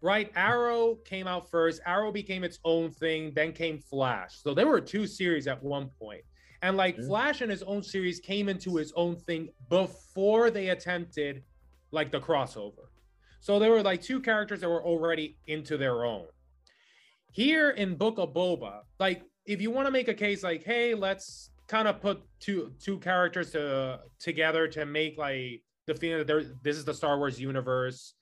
right? 0.00 0.30
Arrow 0.36 0.94
came 1.04 1.26
out 1.26 1.50
first. 1.50 1.80
Arrow 1.84 2.12
became 2.12 2.44
its 2.44 2.58
own 2.64 2.90
thing. 2.90 3.32
Then 3.34 3.52
came 3.52 3.78
Flash. 3.78 4.36
So 4.42 4.54
there 4.54 4.66
were 4.66 4.80
two 4.80 5.06
series 5.06 5.46
at 5.46 5.62
one 5.62 5.90
point. 6.00 6.22
And 6.62 6.76
like 6.76 6.96
Yeah. 6.96 7.06
Flash 7.06 7.40
and 7.40 7.50
his 7.50 7.64
own 7.64 7.82
series 7.82 8.20
came 8.20 8.48
into 8.48 8.76
his 8.76 8.92
own 8.92 9.16
thing 9.16 9.48
before 9.68 10.50
they 10.50 10.68
attempted 10.68 11.42
like 11.90 12.10
the 12.12 12.20
crossover. 12.20 12.86
So 13.40 13.58
there 13.58 13.72
were 13.72 13.82
like 13.82 14.00
two 14.00 14.20
characters 14.20 14.60
that 14.60 14.68
were 14.68 14.84
already 14.84 15.36
into 15.48 15.76
their 15.76 16.04
own. 16.04 16.26
Here 17.32 17.70
in 17.70 17.96
Book 17.96 18.18
of 18.18 18.32
Boba, 18.32 18.82
like 19.00 19.24
if 19.44 19.60
you 19.60 19.70
want 19.72 19.86
to 19.86 19.90
make 19.90 20.06
a 20.06 20.14
case 20.14 20.44
like, 20.44 20.62
hey, 20.62 20.94
let's 20.94 21.50
kind 21.66 21.88
of 21.88 22.00
put 22.00 22.22
two 22.38 22.72
two 22.78 22.98
characters 22.98 23.50
to 23.52 24.00
together 24.20 24.68
to 24.68 24.84
make 24.86 25.18
like 25.18 25.62
the 25.86 25.94
feeling 25.94 26.18
that 26.18 26.26
there 26.26 26.42
this 26.62 26.76
is 26.76 26.84
the 26.84 26.94
Star 26.94 27.18
Wars 27.18 27.40
universe. 27.40 28.14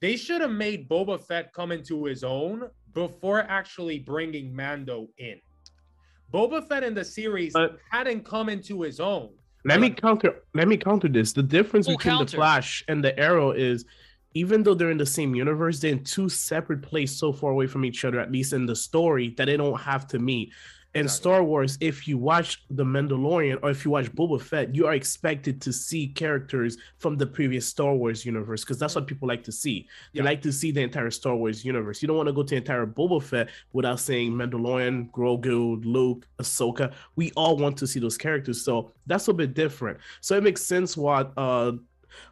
They 0.00 0.16
should 0.16 0.40
have 0.40 0.50
made 0.52 0.88
Boba 0.88 1.20
Fett 1.20 1.52
come 1.52 1.72
into 1.72 2.04
his 2.04 2.22
own 2.22 2.68
before 2.94 3.40
actually 3.40 3.98
bringing 3.98 4.54
Mando 4.54 5.08
in. 5.18 5.40
Boba 6.32 6.66
Fett 6.66 6.84
in 6.84 6.94
the 6.94 7.04
series 7.04 7.52
But- 7.52 7.78
hadn't 7.90 8.24
come 8.24 8.48
into 8.48 8.82
his 8.82 9.00
own. 9.00 9.30
Let 9.64 9.80
me 9.80 9.90
counter. 9.90 10.42
Let 10.54 10.68
me 10.68 10.76
counter 10.76 11.08
this. 11.08 11.32
The 11.32 11.42
difference 11.42 11.86
Full 11.86 11.96
between 11.96 12.12
counter. 12.18 12.30
the 12.30 12.36
Flash 12.36 12.84
and 12.88 13.02
the 13.04 13.18
Arrow 13.18 13.50
is, 13.50 13.84
even 14.34 14.62
though 14.62 14.72
they're 14.74 14.90
in 14.90 14.98
the 14.98 15.04
same 15.04 15.34
universe, 15.34 15.80
they're 15.80 15.90
in 15.92 16.04
two 16.04 16.28
separate 16.28 16.80
places, 16.80 17.18
so 17.18 17.32
far 17.32 17.50
away 17.50 17.66
from 17.66 17.84
each 17.84 18.04
other, 18.04 18.20
at 18.20 18.30
least 18.30 18.52
in 18.52 18.66
the 18.66 18.76
story, 18.76 19.34
that 19.36 19.46
they 19.46 19.56
don't 19.56 19.78
have 19.80 20.06
to 20.08 20.18
meet. 20.18 20.52
In 20.94 21.02
Exactly. 21.02 21.20
Star 21.20 21.44
Wars, 21.44 21.76
if 21.80 22.08
you 22.08 22.16
watch 22.16 22.64
The 22.70 22.82
Mandalorian 22.82 23.58
or 23.62 23.70
if 23.70 23.84
you 23.84 23.90
watch 23.90 24.10
Boba 24.12 24.40
Fett, 24.40 24.74
you 24.74 24.86
are 24.86 24.94
expected 24.94 25.60
to 25.60 25.72
see 25.72 26.08
characters 26.08 26.78
from 26.96 27.16
the 27.18 27.26
previous 27.26 27.66
Star 27.66 27.94
Wars 27.94 28.24
universe 28.24 28.64
because 28.64 28.78
that's 28.78 28.94
what 28.94 29.06
people 29.06 29.28
like 29.28 29.44
to 29.44 29.52
see. 29.52 29.86
They 30.14 30.20
Yeah. 30.20 30.24
like 30.24 30.40
to 30.42 30.52
see 30.52 30.70
the 30.72 30.80
entire 30.80 31.10
Star 31.10 31.36
Wars 31.36 31.62
universe. 31.62 32.00
You 32.00 32.08
don't 32.08 32.16
want 32.16 32.28
to 32.28 32.32
go 32.32 32.42
to 32.42 32.48
the 32.50 32.56
entire 32.56 32.86
Boba 32.86 33.22
Fett 33.22 33.50
without 33.74 34.00
saying 34.00 34.32
Mandalorian, 34.32 35.10
Grogu, 35.12 35.84
Luke, 35.84 36.26
Ahsoka. 36.40 36.94
We 37.16 37.32
all 37.36 37.58
want 37.58 37.76
to 37.78 37.86
see 37.86 38.00
those 38.00 38.16
characters, 38.16 38.62
so 38.64 38.90
that's 39.06 39.28
a 39.28 39.34
bit 39.34 39.52
different. 39.52 39.98
So 40.22 40.36
it 40.38 40.42
makes 40.42 40.62
sense 40.62 40.96
what 40.96 41.32
uh 41.36 41.72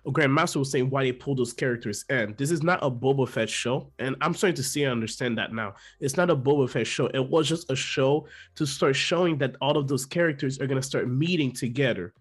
Oh, 0.04 0.12
Grandmaster 0.12 0.56
was 0.56 0.70
saying 0.70 0.90
why 0.90 1.04
they 1.04 1.12
pulled 1.12 1.38
those 1.38 1.52
characters 1.52 2.04
in. 2.10 2.34
This 2.38 2.50
is 2.50 2.62
not 2.62 2.78
a 2.82 2.90
Boba 2.90 3.28
Fett 3.28 3.48
show, 3.50 3.90
and 3.98 4.16
I'm 4.20 4.34
starting 4.34 4.56
to 4.56 4.62
see 4.62 4.84
and 4.84 4.92
understand 4.92 5.38
that 5.38 5.52
now. 5.52 5.74
It's 6.00 6.16
not 6.16 6.30
a 6.30 6.36
Boba 6.36 6.68
Fett 6.70 6.86
show. 6.86 7.06
It 7.06 7.28
was 7.28 7.48
just 7.48 7.70
a 7.70 7.76
show 7.76 8.26
to 8.56 8.66
start 8.66 8.96
showing 8.96 9.38
that 9.38 9.56
all 9.60 9.76
of 9.76 9.88
those 9.88 10.06
characters 10.06 10.60
are 10.60 10.66
gonna 10.66 10.82
start 10.82 11.08
meeting 11.08 11.52
together. 11.52 12.12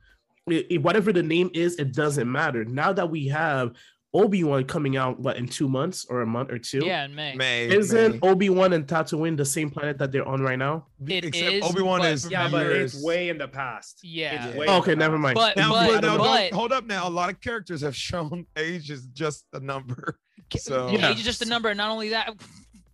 It- 0.47 0.67
it- 0.69 0.83
whatever 0.83 1.11
the 1.11 1.23
name 1.23 1.49
is, 1.53 1.75
it 1.77 1.91
doesn't 1.93 2.31
matter. 2.31 2.65
Now 2.65 2.93
that 2.93 3.09
we 3.09 3.27
have 3.27 3.73
Obi 4.15 4.45
Wan 4.45 4.63
coming 4.63 4.95
out, 4.95 5.19
what 5.19 5.35
in 5.35 5.45
two 5.45 5.67
months 5.67 6.05
or 6.09 6.21
a 6.21 6.25
month 6.25 6.49
or 6.49 6.57
two? 6.57 6.85
Yeah, 6.85 7.03
in 7.03 7.13
May. 7.13 7.35
May 7.35 7.67
Isn't 7.67 8.21
May. 8.21 8.27
Obi 8.29 8.49
Wan 8.49 8.71
and 8.71 8.87
Tatooine 8.87 9.35
the 9.35 9.43
same 9.43 9.69
planet 9.69 9.97
that 9.97 10.13
they're 10.13 10.25
on 10.27 10.41
right 10.41 10.57
now? 10.57 10.85
It 11.05 11.25
Except 11.25 11.51
is, 11.51 11.63
Obi 11.65 11.81
Wan 11.81 12.05
is 12.05 12.29
Yeah, 12.31 12.47
but 12.49 12.65
it's 12.67 13.03
way 13.03 13.27
in 13.27 13.37
the 13.37 13.47
past. 13.49 13.99
Yeah. 14.03 14.47
It's 14.47 14.57
way 14.57 14.67
in 14.67 14.71
Okay, 14.71 14.91
the 14.91 14.95
never 14.95 15.15
past. 15.17 15.21
mind. 15.23 15.35
But 15.35 15.57
Now, 15.57 15.69
but 15.71 16.01
but, 16.01 16.07
no, 16.07 16.17
but 16.17 16.51
hold 16.53 16.71
up 16.71 16.85
now. 16.85 17.07
A 17.07 17.09
lot 17.09 17.29
of 17.29 17.41
characters 17.41 17.81
have 17.81 17.95
shown 17.95 18.45
age 18.57 18.89
is 18.89 19.05
just 19.07 19.45
a 19.53 19.59
number. 19.59 20.17
So 20.57 20.89
Yeah. 20.89 21.09
age 21.09 21.17
is 21.19 21.25
just 21.25 21.41
a 21.41 21.45
number. 21.49 21.73
Not 21.75 21.89
only 21.89 22.09
that, 22.09 22.29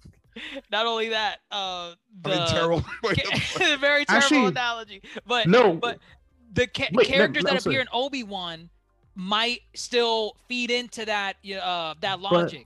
not 0.72 0.86
only 0.88 1.10
that, 1.10 1.40
uh, 1.52 1.56
I 1.56 1.96
the 2.24 2.30
mean, 2.30 2.48
terrible. 2.48 2.86
way 3.04 3.14
to 3.14 3.42
put 3.54 3.62
it. 3.62 3.80
very 3.80 4.06
terrible 4.06 4.24
Actually, 4.26 4.46
analogy. 4.48 5.02
But 5.28 5.48
No, 5.48 5.74
but 5.74 6.00
the 6.54 6.66
ca- 6.68 6.90
Wait, 6.94 7.08
characters 7.08 7.44
no, 7.44 7.50
that 7.50 7.54
no, 7.56 7.60
sorry. 7.60 7.76
appear 7.76 7.82
in 7.82 7.88
Obi 7.92 8.24
Wan 8.24 8.70
might 9.16 9.62
still 9.74 10.36
feed 10.48 10.72
into 10.72 11.06
that 11.06 11.36
uh 11.62 11.94
that 12.02 12.20
logic. 12.22 12.66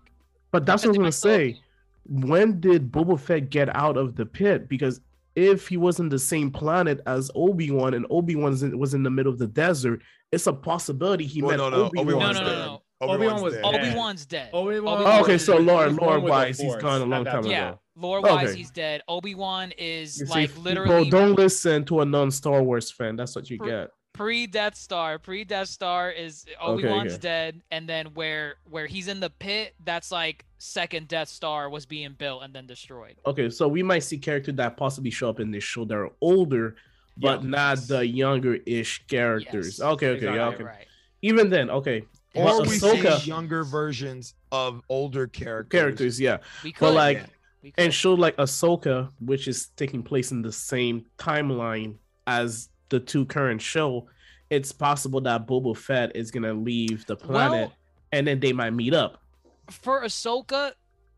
But 0.52 0.66
that's 0.66 0.84
what 0.86 0.96
I 0.96 1.00
was 1.00 1.22
gonna 1.22 1.38
they 1.39 1.48
might 1.48 1.56
say. 1.56 1.62
When 2.08 2.60
did 2.60 2.91
Boba 2.91 3.20
Fett 3.20 3.50
get 3.50 3.76
out 3.76 3.98
of 3.98 4.16
the 4.16 4.26
pit? 4.26 4.70
Because 4.70 5.02
if 5.36 5.68
he 5.68 5.76
was 5.76 6.00
in 6.00 6.08
the 6.08 6.20
same 6.20 6.52
planet 6.52 7.02
as 7.08 7.30
Obi 7.36 7.72
Wan 7.72 7.93
and 7.96 8.06
Obi 8.10 8.36
Wan 8.36 8.52
was 8.78 8.93
in 8.93 9.04
the 9.04 9.10
middle 9.10 9.32
of 9.34 9.39
the 9.39 9.48
desert, 9.48 10.02
it's 10.32 10.48
a 10.48 10.54
possibility 10.54 11.26
he 11.26 11.41
Well, 11.41 11.52
met 11.52 11.58
no, 11.58 11.70
no, 11.70 11.86
Obi 11.88 12.00
Obi-Wan's 12.00 12.38
Wan. 12.38 12.46
no, 12.46 12.52
no, 12.52 12.58
no, 12.60 12.66
no. 12.66 12.82
Obi-Wan 13.02 13.41
was 13.41 13.54
dead. 13.56 13.64
dead. 13.64 13.76
Obi 13.88 13.98
Wan's 13.98 14.26
dead. 14.26 14.50
Obi-Wan 14.54 15.04
Oh, 15.06 15.22
okay, 15.24 15.38
so 15.38 15.58
was 15.58 15.66
lore- 15.66 15.89
born 15.89 15.96
lore 15.98 16.20
wise, 16.22 16.58
he's 16.60 16.72
Force 16.72 16.82
gone 16.82 17.02
a 17.02 17.06
long 17.06 17.26
time 17.26 17.34
time. 17.34 17.39
ago. 17.41 17.50
Yeah, 17.50 17.74
lore 17.98 18.22
wise, 18.22 18.50
Okay. 18.50 18.58
he's 18.58 18.72
dead. 18.72 19.02
Obi 19.10 19.36
Wan 19.36 19.74
is 19.78 20.20
You 20.20 20.26
see, 20.28 20.32
like 20.32 20.50
people 20.50 20.64
literally 20.64 21.10
don't 21.10 21.34
listen 21.34 21.84
to 21.86 22.00
a 22.02 22.06
non-Star 22.06 22.64
Wars 22.64 22.89
fan. 22.91 23.16
That's 23.18 23.36
what 23.36 23.50
you 23.50 23.58
Pre- 23.58 23.70
get. 23.70 23.89
Pre 24.16 24.47
Death 24.47 24.76
Star. 24.76 25.20
Pre 25.20 25.43
Death 25.43 25.68
Star 25.68 26.09
is 26.11 26.45
Obi 26.61 26.84
Okay, 26.84 26.91
Wan's 26.91 27.13
okay. 27.13 27.22
dead, 27.22 27.61
and 27.72 27.88
then 27.88 28.07
where 28.13 28.55
where 28.70 28.88
he's 28.88 29.07
in 29.07 29.20
the 29.20 29.30
pit, 29.30 29.76
that's 29.84 30.11
like 30.11 30.45
second 30.57 31.07
Death 31.07 31.28
Star 31.30 31.70
was 31.70 31.86
being 31.86 32.13
built 32.18 32.43
and 32.43 32.53
then 32.53 32.66
destroyed. 32.66 33.16
Okay, 33.26 33.49
so 33.49 33.68
we 33.68 33.84
might 33.84 33.99
see 34.03 34.18
characters 34.18 34.55
that 34.55 34.78
possibly 34.78 35.11
show 35.11 35.30
up 35.30 35.39
in 35.39 35.51
this 35.51 35.63
show 35.63 35.86
that 35.86 35.95
are 35.95 36.09
older, 36.22 36.76
but 37.18 37.43
Yeah. 37.43 37.49
not 37.49 37.78
the 37.88 38.05
younger-ish 38.07 39.05
characters. 39.07 39.80
Yes. 39.80 39.82
Okay, 39.82 40.07
okay, 40.09 40.26
yeah, 40.26 40.32
Exactly. 40.32 40.55
okay. 40.55 40.63
Right. 40.63 40.88
Even 41.22 41.49
then, 41.49 41.70
okay. 41.70 42.03
Or 42.34 42.45
But 42.59 42.68
we 42.68 42.78
Ahsoka- 42.78 43.20
see 43.20 43.28
younger 43.28 43.63
versions 43.63 44.34
of 44.51 44.82
older 44.89 45.28
characters. 45.28 45.72
characters, 45.80 46.20
yeah. 46.20 46.38
We 46.63 46.72
could 46.72 46.82
But 46.86 46.93
like 46.93 47.18
Yeah. 47.18 47.26
we 47.63 47.72
could. 47.72 47.84
and 47.84 47.93
show 47.93 48.13
like 48.13 48.36
Ahsoka, 48.38 49.09
which 49.20 49.47
is 49.47 49.70
taking 49.78 50.03
place 50.03 50.32
in 50.32 50.41
the 50.41 50.51
same 50.51 51.05
timeline 51.18 51.95
as 52.28 52.70
the 52.90 53.00
two 53.00 53.26
current 53.26 53.62
show, 53.62 54.08
it's 54.50 54.72
possible 54.72 55.22
that 55.22 55.48
Boba 55.48 55.76
Fett 55.76 56.16
is 56.16 56.32
gonna 56.32 56.54
leave 56.54 57.06
the 57.08 57.16
planet 57.16 57.70
Well- 57.70 57.74
and 58.12 58.28
then 58.28 58.40
they 58.40 58.54
might 58.54 58.72
meet 58.72 58.94
up. 58.94 59.22
for 59.70 60.04
Ahsoka, 60.04 60.74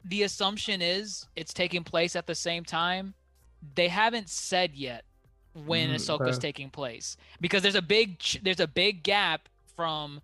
the 0.05 0.24
assumption 0.24 0.82
is 0.82 1.28
it's 1.36 1.53
taking 1.53 1.84
place 1.84 2.15
at 2.15 2.26
the 2.28 2.36
same 2.36 2.63
time. 2.63 3.13
They 3.76 3.89
haven't 3.89 4.30
said 4.30 4.74
yet 4.74 5.03
when 5.53 5.89
Mm, 5.89 5.95
Ahsoka's 5.95 6.38
okay. 6.38 6.47
taking 6.47 6.70
place 6.70 7.18
because 7.41 7.61
there's 7.61 7.76
a 7.76 7.82
big 7.82 8.22
there's 8.43 8.59
a 8.61 8.68
big 8.68 9.03
gap 9.03 9.49
from 9.76 10.22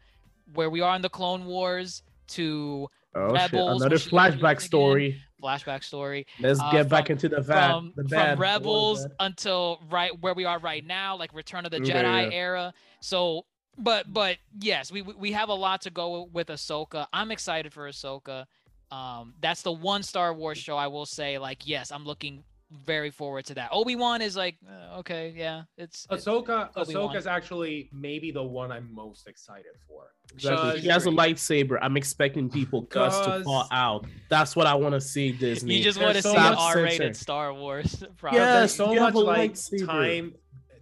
where 0.53 0.69
we 0.69 0.79
are 0.79 0.95
in 0.95 1.01
the 1.01 1.09
Clone 1.09 1.45
Wars 1.45 2.03
to 2.29 2.87
Oh 3.15 3.31
Rebels, 3.31 3.41
shit! 3.49 3.53
Another 3.53 3.89
when 3.89 3.99
she 3.99 4.09
was 4.15 4.35
flashback 4.35 4.61
story. 4.61 5.21
Flashback 5.43 5.83
story. 5.83 6.25
Let's 6.39 6.59
uh, 6.59 6.71
get 6.71 6.89
back 6.89 7.09
into 7.09 7.29
the 7.29 7.41
vat. 7.41 7.67
From, 7.67 7.93
the 7.95 8.07
from. 8.07 8.39
Rebels 8.39 9.07
until 9.19 9.79
right 9.89 10.11
where 10.21 10.33
we 10.33 10.45
are 10.45 10.59
right 10.59 10.85
now, 10.85 11.17
like 11.17 11.33
Return 11.33 11.65
of 11.65 11.71
the 11.71 11.79
Jedi 11.79 12.31
yeah. 12.31 12.37
era. 12.37 12.73
So, 13.01 13.45
but 13.77 14.11
but 14.11 14.37
yes, 14.59 14.91
we 14.91 15.01
we 15.01 15.13
we 15.13 15.31
have 15.33 15.49
a 15.49 15.53
lot 15.53 15.81
to 15.81 15.89
go 15.89 16.29
with 16.31 16.47
Ahsoka. 16.47 17.07
I'm 17.11 17.31
excited 17.31 17.73
for 17.73 17.89
Ahsoka. 17.89 18.45
Um, 18.91 19.33
that's 19.41 19.63
the 19.63 19.71
one 19.71 20.03
Star 20.03 20.33
Wars 20.33 20.59
show 20.59 20.77
I 20.77 20.87
will 20.87 21.07
say. 21.07 21.39
Like, 21.39 21.67
yes, 21.67 21.91
I'm 21.91 22.05
looking 22.05 22.43
very 22.85 23.11
forward 23.11 23.45
to 23.45 23.53
that. 23.55 23.69
Obi 23.71 23.95
Wan 23.95 24.21
is 24.21 24.35
like, 24.35 24.57
uh, 24.67 24.99
okay, 24.99 25.33
yeah, 25.35 25.63
it's 25.77 26.05
it- 26.09 26.15
Ahsoka, 26.15 26.69
Obi-Wan. 26.75 27.13
Ahsoka's 27.15 27.27
actually 27.27 27.89
maybe 27.93 28.31
the 28.31 28.43
one 28.43 28.71
I'm 28.71 28.93
most 28.93 29.27
excited 29.27 29.73
for. 29.87 30.13
Exactly. 30.33 30.81
She 30.81 30.87
has 30.87 31.05
a 31.05 31.09
lightsaber. 31.09 31.77
I'm 31.81 31.97
expecting 31.97 32.49
people 32.49 32.81
guts 32.83 33.19
to 33.19 33.43
fall 33.43 33.67
out. 33.71 34.05
That's 34.29 34.55
what 34.55 34.67
I 34.67 34.73
want 34.73 34.93
to 34.93 35.01
see, 35.01 35.31
Disney. 35.31 35.75
you 35.75 35.83
just 35.83 36.01
want 36.01 36.15
to 36.15 36.21
so 36.21 36.31
see 36.31 36.37
an 36.37 36.55
R-rated. 36.57 37.15
Star 37.15 37.53
Wars. 37.53 38.03
Yes, 38.13 38.17
Probably. 38.17 38.39
there's 38.39 38.73
so 38.73 38.95
much 38.95 39.13
like 39.15 39.53
lightsaber. 39.53 39.85
time 39.85 40.33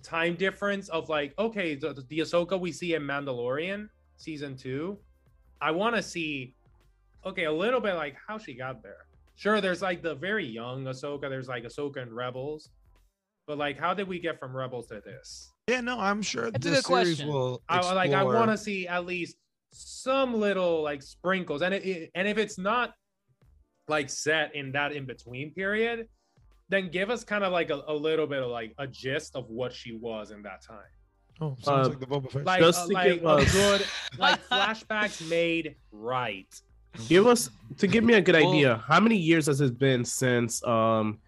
time 0.04 0.36
difference 0.36 0.90
of 0.90 1.10
like 1.10 1.34
okay 1.38 1.76
the, 1.76 2.04
the 2.10 2.20
Ahsoka 2.20 2.60
we 2.60 2.72
see 2.72 2.94
in 2.96 3.04
Mandalorian 3.04 3.90
season 4.18 4.56
two, 4.56 4.98
I 5.60 5.72
want 5.72 5.96
to 5.96 6.02
see 6.04 6.56
okay 7.26 7.46
a 7.46 7.52
little 7.52 7.80
bit 7.82 7.96
like 7.96 8.16
how 8.28 8.38
she 8.38 8.54
got 8.54 8.82
there. 8.84 9.06
Sure, 9.42 9.60
there's 9.60 9.82
like 9.82 10.04
the 10.04 10.14
very 10.14 10.46
young 10.46 10.84
Ahsoka. 10.84 11.22
There's 11.22 11.48
like 11.48 11.64
Ahsoka 11.64 11.98
and 12.04 12.16
Rebels, 12.16 12.70
but 13.48 13.58
like 13.58 13.80
how 13.80 13.92
did 13.92 14.08
we 14.08 14.20
get 14.20 14.40
from 14.40 14.56
Rebels 14.56 14.86
to 14.90 15.02
this? 15.04 15.52
Yeah, 15.68 15.82
no, 15.82 16.00
I'm 16.00 16.22
sure 16.22 16.52
That's 16.52 16.64
a 16.64 16.70
the 16.70 16.76
good 16.76 16.86
series 16.86 17.08
question. 17.18 17.28
will. 17.34 17.60
I 17.68 17.92
like 17.94 18.12
I 18.12 18.24
want 18.24 18.52
to 18.52 18.58
see 18.58 18.88
at 18.88 19.08
least 19.08 19.38
some 19.74 20.36
little 20.40 20.84
like 20.84 21.02
sprinkles, 21.02 21.64
and 21.64 21.74
it, 21.74 21.84
it- 21.84 22.12
and 22.14 22.28
if 22.28 22.38
it's 22.38 22.60
not 22.60 22.94
like 23.88 24.12
set 24.12 24.54
in 24.54 24.72
that 24.74 24.92
in 24.92 25.06
between 25.08 25.52
period, 25.56 26.08
then 26.70 26.92
give 26.92 27.10
us 27.10 27.24
kind 27.24 27.44
of 27.44 27.52
like 27.52 27.72
a, 27.72 27.82
a 27.88 27.94
little 27.96 28.28
bit 28.28 28.44
of 28.44 28.52
like 28.52 28.76
a 28.78 28.86
gist 28.86 29.36
of 29.36 29.50
what 29.50 29.74
she 29.74 29.92
was 29.94 30.30
in 30.30 30.44
that 30.44 30.62
time. 30.64 30.78
Oh, 31.42 31.56
sounds 31.64 31.88
Uh, 31.88 31.90
like 31.90 32.00
the 32.00 32.06
Boba 32.06 32.32
Fett. 32.32 32.46
Like, 32.46 32.60
Just 32.62 32.84
uh, 32.84 32.88
to 32.90 32.94
like 32.94 33.14
give 33.16 33.26
a 33.26 33.46
good 33.52 33.86
like 34.20 34.40
flashbacks 34.50 35.28
made 35.28 35.78
right. 35.92 36.46
Give 37.08 37.28
us 37.28 37.50
to 37.78 37.88
give 37.88 38.04
me 38.04 38.14
a 38.16 38.22
good 38.22 38.36
Well- 38.36 38.52
idea. 38.52 38.84
How 38.88 39.00
many 39.00 39.18
years 39.18 39.46
has 39.48 39.62
it 39.62 39.78
been 39.80 40.04
since 40.06 40.64
um 40.66 41.20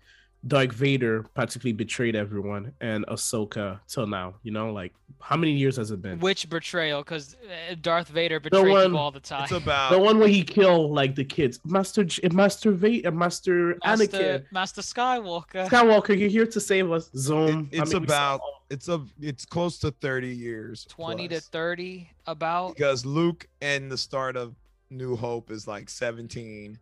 Darth 0.46 0.74
Vader 0.74 1.24
practically 1.36 1.72
betrayed 1.72 2.18
everyone 2.18 2.74
and 2.82 3.06
Ahsoka 3.08 3.80
till 3.88 4.08
now? 4.08 4.36
You 4.44 4.52
know, 4.52 4.74
like 4.74 4.94
how 5.22 5.38
many 5.38 5.54
years 5.54 5.78
has 5.78 5.92
it 5.92 6.02
been? 6.02 6.20
Which 6.20 6.50
betrayal? 6.50 7.02
Because 7.02 7.36
uh, 7.36 7.76
Darth 7.82 8.10
Vader 8.10 8.42
betrayed 8.42 8.68
one- 8.68 8.86
people 8.88 8.98
all 9.00 9.12
the 9.12 9.22
time. 9.22 9.44
it's 9.44 9.52
about 9.64 9.92
the 9.92 10.00
one 10.00 10.20
where 10.20 10.28
he 10.28 10.44
killed 10.44 10.92
like 10.92 11.16
the 11.16 11.24
kids, 11.24 11.62
Master 11.64 12.04
J- 12.04 12.24
eh, 12.24 12.30
Master 12.34 12.72
Vader, 12.74 13.08
eh, 13.08 13.12
Master 13.12 13.78
Master, 13.86 14.18
Anakin, 14.18 14.46
Master 14.52 14.82
Skywalker. 14.82 15.70
Skywalker. 15.70 16.20
You're 16.20 16.28
here 16.30 16.46
to 16.48 16.60
save 16.60 16.92
us. 16.92 17.10
Zoom. 17.16 17.70
It- 17.72 17.80
it's 17.84 17.92
I 17.92 18.00
mean, 18.00 18.04
about- 18.04 18.42
it's 18.70 18.90
a 18.90 19.06
it's 19.22 19.46
close 19.46 19.78
to 19.80 19.92
30 19.92 20.28
years 20.36 20.86
20 20.90 21.28
to 21.28 21.40
30 21.40 22.10
about 22.26 22.76
because 22.76 23.06
Luke 23.06 23.48
and 23.62 23.90
the 23.92 23.98
start 23.98 24.36
of 24.36 24.56
New 24.94 25.16
Hope 25.16 25.52
is 25.52 25.68
like 25.68 25.90
17 25.90 26.78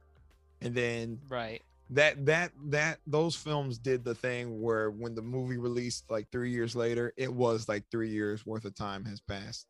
and 0.61 0.75
then 0.75 1.19
right. 1.29 1.61
that 1.89 2.25
that 2.25 2.51
that 2.65 2.99
those 3.07 3.35
films 3.35 3.77
did 3.77 4.03
the 4.03 4.13
thing 4.15 4.61
where 4.61 4.91
when 4.91 5.15
the 5.15 5.21
movie 5.21 5.57
released 5.57 6.09
like 6.11 6.29
3 6.31 6.51
years 6.51 6.75
later 6.75 7.13
it 7.17 7.33
was 7.33 7.67
like 7.67 7.83
3 7.91 8.09
years 8.09 8.45
worth 8.45 8.65
of 8.65 8.75
time 8.75 9.03
has 9.05 9.19
passed. 9.21 9.67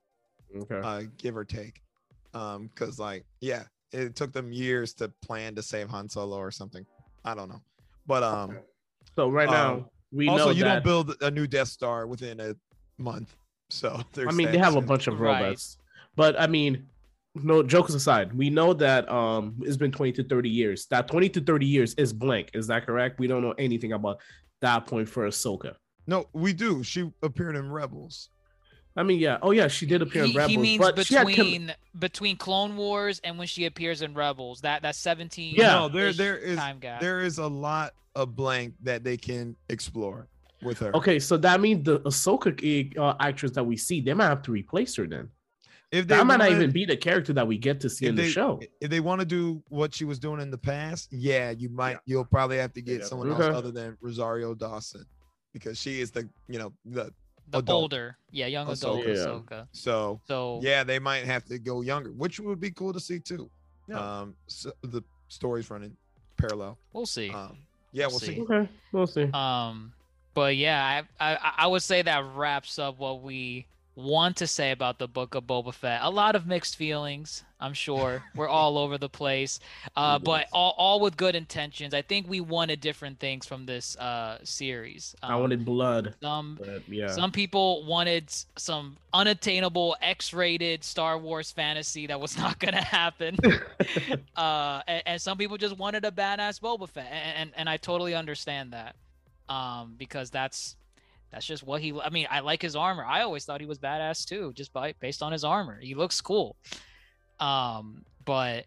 Okay. 0.56 0.82
uh 0.84 1.04
give 1.18 1.38
or 1.38 1.46
take. 1.46 1.82
Um 2.34 2.70
cuz 2.76 3.00
like 3.00 3.26
yeah 3.39 3.64
it 3.92 4.16
took 4.16 4.32
them 4.32 4.52
years 4.52 4.94
to 4.96 5.10
plan 5.22 5.56
to 5.56 5.62
save 5.62 5.89
Han 5.89 6.10
Solo 6.10 6.38
or 6.38 6.52
something. 6.52 6.86
I 7.26 7.36
don't 7.36 7.50
know. 7.50 7.62
But 8.08 8.24
um 8.24 8.58
So 9.16 9.30
right 9.30 9.50
um, 9.50 9.54
now 9.54 9.89
we 10.12 10.28
also 10.28 10.46
know 10.46 10.52
you 10.52 10.64
that. 10.64 10.74
don't 10.76 10.84
build 10.84 11.16
a 11.22 11.32
new 11.32 11.48
Death 11.48 11.70
Star 11.70 12.08
within 12.08 12.39
a 12.39 12.56
month. 12.98 13.36
So 13.70 14.02
I 14.18 14.32
mean, 14.32 14.52
they 14.52 14.58
have 14.58 14.76
a 14.76 14.82
bunch 14.82 15.08
of 15.08 15.20
Right. 15.20 15.42
robots, 15.42 15.78
but 16.16 16.39
I 16.39 16.48
mean, 16.48 16.88
no 17.36 17.64
jokes 17.64 17.94
aside, 17.94 18.34
we 18.34 18.50
know 18.50 18.74
that 18.74 19.10
um 19.10 19.56
it's 19.62 19.78
been 19.78 19.92
20 19.92 20.12
to 20.14 20.24
30 20.24 20.50
years. 20.50 20.86
That 20.88 21.08
20 21.08 21.30
to 21.30 21.42
30 21.42 21.66
years 21.66 21.94
is 21.96 22.14
blank. 22.14 22.52
Is 22.54 22.68
that 22.68 22.86
correct? 22.86 23.20
We 23.20 23.28
don't 23.28 23.42
know 23.42 23.54
anything 23.58 23.94
about 23.94 24.20
that 24.62 24.86
point 24.86 25.10
for 25.10 25.28
Ahsoka. 25.28 25.76
no 26.08 26.26
we 26.34 26.54
do 26.54 26.84
she 26.84 27.12
appeared 27.24 27.56
in 27.56 27.72
Rebels 27.72 28.30
I 28.98 29.04
mean, 29.04 29.20
yeah. 29.20 29.38
Oh, 29.42 29.52
yeah, 29.52 29.70
she 29.70 29.86
did 29.86 30.02
appear 30.02 30.26
in 30.26 30.34
Rebels, 30.34 30.52
he 30.52 30.58
means 30.58 30.80
but 30.80 31.06
she 31.06 31.16
com- 31.16 31.26
between 31.26 31.74
between 31.98 32.36
clone 32.36 32.76
wars 32.76 33.22
and 33.24 33.38
when 33.38 33.48
she 33.48 33.66
appears 33.66 34.02
in 34.02 34.14
rebels 34.14 34.62
that 34.62 34.82
that 34.82 34.96
17 34.96 35.56
Yeah. 35.56 35.76
no 35.76 35.88
there 35.90 36.12
there 36.12 36.38
is 36.38 36.58
time 36.58 36.80
gap 36.80 37.00
there 37.00 37.22
is 37.22 37.38
a 37.38 37.48
lot 37.48 37.94
of 38.16 38.36
blank 38.36 38.74
that 38.84 39.04
they 39.06 39.16
can 39.16 39.56
explore 39.70 40.28
with 40.62 40.80
her. 40.80 40.96
Okay, 40.96 41.20
so 41.20 41.38
that 41.38 41.62
means 41.62 41.86
the 41.86 42.00
Ahsoka 42.02 42.98
uh, 42.98 43.16
actress 43.20 43.52
that 43.54 43.64
we 43.64 43.78
see, 43.78 44.02
they 44.02 44.14
might 44.14 44.28
have 44.28 44.42
to 44.44 44.52
replace 44.52 44.96
her 44.96 45.08
then. 45.08 45.30
If 45.92 46.08
they 46.08 46.16
That 46.16 46.26
might 46.26 46.38
not 46.38 46.52
even 46.52 46.72
be 46.72 46.86
the 46.86 46.96
character 46.98 47.34
that 47.34 47.46
we 47.48 47.58
get 47.58 47.80
to 47.82 47.89
see 47.89 48.06
in 48.08 48.16
they, 48.16 48.24
the 48.24 48.30
show. 48.30 48.60
If 48.80 48.89
they 48.89 49.00
want 49.02 49.20
to 49.20 49.26
do 49.26 49.62
what 49.70 49.94
she 49.94 50.06
was 50.06 50.20
doing 50.20 50.39
in 50.42 50.50
the 50.50 50.58
past, 50.58 51.10
yeah, 51.12 51.52
you 51.52 51.70
might. 51.70 51.98
You'll 52.06 52.24
probably 52.26 52.58
have 52.58 52.74
to 52.74 52.82
get 52.82 53.02
Yeah, 53.02 53.06
someone 53.06 53.28
definitely. 53.30 53.56
else 53.56 53.58
other 53.66 53.72
than 53.72 53.98
Rosario 54.02 54.54
Dawson 54.54 55.06
because 55.54 55.78
she 55.78 56.00
is 56.00 56.12
the 56.12 56.28
you 56.48 56.58
know 56.60 56.72
the 56.86 57.12
the 57.50 57.58
adult. 57.58 57.82
older 57.82 58.18
yeah 58.32 58.46
young 58.48 58.68
Ahsoka. 58.68 58.78
adult 58.78 59.08
Yeah. 59.08 59.14
Ahsoka. 59.16 59.68
so 59.74 60.22
so 60.26 60.60
yeah 60.64 60.86
they 60.86 60.98
might 61.00 61.26
have 61.26 61.44
to 61.46 61.60
go 61.60 61.82
younger, 61.82 62.12
which 62.14 62.39
would 62.39 62.62
be 62.62 62.72
cool 62.72 62.94
to 62.94 63.00
see 63.00 63.20
too. 63.20 63.50
Yeah. 63.89 64.00
Um, 64.22 64.36
so 64.48 64.72
the 64.84 65.02
stories 65.28 65.70
running 65.70 65.98
parallel. 66.38 66.78
we'll 66.94 67.06
see 67.06 67.30
Um, 67.32 67.58
yeah, 67.92 68.06
We'll 68.06 68.12
we'll 68.12 68.20
see. 68.20 68.36
see. 68.36 68.42
Okay, 68.42 68.70
we'll 68.94 69.08
see. 69.08 69.30
Um, 69.34 69.92
but 70.34 70.56
yeah, 70.56 71.02
I, 71.20 71.34
I 71.36 71.54
I 71.58 71.68
would 71.68 71.84
say 71.84 72.02
that 72.04 72.24
wraps 72.34 72.80
up 72.80 72.98
what 72.98 73.22
we 73.22 73.68
want 74.02 74.38
to 74.38 74.47
say 74.47 74.72
about 74.72 74.99
the 74.99 75.08
book 75.08 75.36
of 75.36 75.43
Boba 75.45 75.74
Fett. 75.74 75.99
A 76.04 76.10
lot 76.10 76.36
of 76.36 76.45
mixed 76.47 76.76
feelings, 76.76 77.43
I'm 77.60 77.74
sure. 77.74 78.24
We're 78.36 78.47
all 78.47 78.78
over 78.78 78.97
the 78.97 79.10
place, 79.10 79.60
uh, 79.95 80.20
but 80.20 80.47
all 80.52 80.74
all 80.78 80.99
with 80.99 81.16
good 81.18 81.36
intentions. 81.36 81.93
I 81.93 82.02
think 82.02 82.28
we 82.28 82.41
wanted 82.41 82.82
different 82.82 83.20
things 83.20 83.45
from 83.45 83.66
this 83.66 83.95
uh 83.97 84.39
series. 84.43 85.16
I 85.22 85.34
Um, 85.34 85.41
wanted 85.41 85.66
blood, 85.66 86.16
some 86.22 86.58
but 86.60 86.88
yeah. 86.89 87.12
some 87.12 87.32
people 87.32 87.84
wanted 87.86 88.34
some 88.58 88.97
unattainable 89.14 89.95
X-rated 90.02 90.84
Star 90.84 91.18
Wars 91.18 91.52
fantasy 91.52 92.08
that 92.08 92.20
was 92.20 92.38
not 92.43 92.60
gonna 92.60 92.82
happen. 92.84 93.38
uh, 94.36 94.82
and, 94.88 95.04
and 95.06 95.22
some 95.22 95.38
people 95.38 95.58
just 95.58 95.78
wanted 95.78 96.06
a 96.06 96.12
badass 96.12 96.60
Boba 96.60 96.89
Fett, 96.89 97.08
and, 97.12 97.38
and 97.38 97.52
and 97.56 97.70
I 97.70 97.78
totally 97.78 98.16
understand 98.16 98.74
that, 98.74 98.95
um, 99.49 99.95
because 99.97 100.30
that's 100.30 100.76
that's 101.32 101.46
just 101.46 101.64
what 101.64 101.82
he. 101.82 101.94
I 101.94 102.10
mean, 102.10 102.28
I 102.30 102.42
like 102.42 102.62
his 102.62 102.76
armor. 102.76 103.06
I 103.06 103.22
always 103.22 103.46
thought 103.46 103.62
he 103.62 103.68
was 103.68 103.80
badass 103.80 104.26
too, 104.26 104.52
just 104.54 104.74
by 104.74 104.94
based 105.00 105.24
on 105.24 105.32
his 105.32 105.44
armor. 105.44 105.80
He 105.80 105.96
looks 105.96 106.20
cool. 106.20 106.58
Um, 107.40 108.04
but 108.26 108.66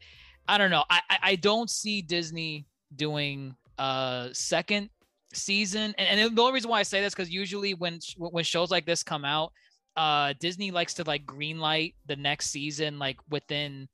I 0.49 0.59
don't 0.59 0.71
know. 0.71 0.85
I 0.89 1.01
I, 1.11 1.19
I 1.23 1.37
don't 1.37 1.69
see 1.69 2.01
Disney 2.01 2.67
doing 2.97 3.55
a 3.79 4.31
second 4.33 4.89
season, 5.35 5.95
and, 5.99 6.21
and 6.21 6.37
the 6.37 6.41
only 6.41 6.55
reason 6.55 6.71
why 6.71 6.80
I 6.80 6.84
say 6.84 7.03
this 7.03 7.14
because 7.14 7.30
usually 7.30 7.75
when 7.75 8.01
when 8.17 8.45
shows 8.45 8.71
like 8.71 8.87
this 8.87 9.03
come 9.03 9.26
out, 9.26 9.53
uh, 9.97 10.33
Disney 10.41 10.71
likes 10.71 10.95
to 10.95 11.05
like 11.05 11.26
green 11.26 11.59
light 11.59 11.95
the 12.07 12.17
next 12.17 12.51
season 12.51 12.99
like 12.99 13.18
within 13.29 13.88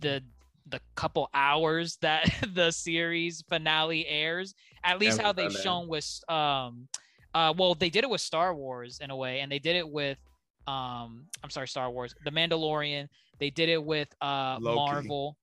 the 0.00 0.22
the 0.70 0.80
couple 0.96 1.30
hours 1.32 1.96
that 2.02 2.30
the 2.54 2.70
series 2.72 3.44
finale 3.48 4.06
airs. 4.06 4.54
At 4.82 4.98
least 4.98 5.20
how 5.20 5.32
they've 5.32 5.52
shown 5.52 5.88
with 5.88 6.20
um 6.28 6.88
uh 7.34 7.52
well 7.56 7.74
they 7.74 7.90
did 7.90 8.04
it 8.04 8.10
with 8.10 8.20
Star 8.20 8.54
Wars 8.54 9.00
in 9.02 9.10
a 9.10 9.16
way 9.16 9.40
and 9.40 9.50
they 9.52 9.58
did 9.58 9.76
it 9.76 9.88
with 9.88 10.18
um 10.66 11.24
I'm 11.42 11.50
sorry 11.50 11.68
Star 11.68 11.90
Wars 11.90 12.14
The 12.24 12.30
Mandalorian 12.30 13.08
they 13.38 13.50
did 13.50 13.68
it 13.68 13.82
with 13.82 14.08
uh 14.20 14.58
Loki. 14.60 14.76
Marvel 14.76 15.36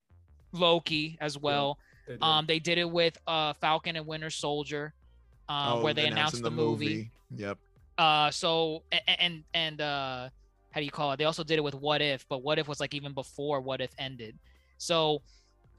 Loki 0.52 1.18
as 1.22 1.38
well 1.38 1.78
They 2.08 2.14
did. 2.14 2.24
um 2.24 2.46
they 2.46 2.60
did 2.60 2.78
it 2.78 2.90
with 2.90 3.18
uh 3.28 3.54
Falcon 3.54 3.96
and 3.96 4.06
Winter 4.08 4.30
Soldier 4.30 4.94
um 5.50 5.80
Oh, 5.80 5.84
where 5.84 5.94
they 5.94 6.08
announced 6.08 6.42
the, 6.42 6.50
movie. 6.52 7.12
Yep. 7.36 7.58
Uh, 7.98 8.30
so 8.32 8.84
and 9.20 9.44
and 9.54 9.80
uh, 9.80 10.30
how 10.72 10.80
do 10.82 10.84
you 10.84 10.92
call 10.92 11.12
it? 11.14 11.18
They 11.18 11.24
also 11.24 11.44
did 11.44 11.58
it 11.60 11.64
with 11.64 11.76
What 11.76 12.02
If, 12.02 12.28
but 12.28 12.42
What 12.44 12.60
If 12.60 12.68
was 12.68 12.80
like 12.80 12.94
even 12.94 13.14
before 13.14 13.62
What 13.62 13.80
If 13.80 13.92
ended. 13.98 14.38
So 14.78 15.22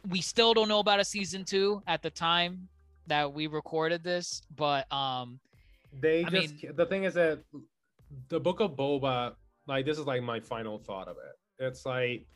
we 0.09 0.21
still 0.23 0.55
don't 0.55 0.69
know 0.69 0.79
about 0.79 0.99
a 1.01 1.05
season 1.05 1.45
two 1.45 1.83
at 1.87 2.01
the 2.03 2.11
time 2.11 2.69
that 3.07 3.31
we 3.33 3.49
recorded 3.49 4.03
this, 4.03 4.41
but 4.57 4.91
um, 4.93 5.39
they 6.01 6.25
I 6.25 6.29
just 6.29 6.55
the 6.75 6.87
thing 6.87 7.05
is 7.05 7.15
that 7.15 7.41
the 8.29 8.41
book 8.41 8.61
of 8.61 8.73
boba 8.73 9.35
like 9.67 9.85
this 9.85 9.99
is 9.99 10.07
like 10.07 10.23
my 10.23 10.41
final 10.41 10.79
thought 10.79 11.09
of 11.09 11.17
it. 11.17 11.65
It's 11.65 11.85
like 11.85 12.27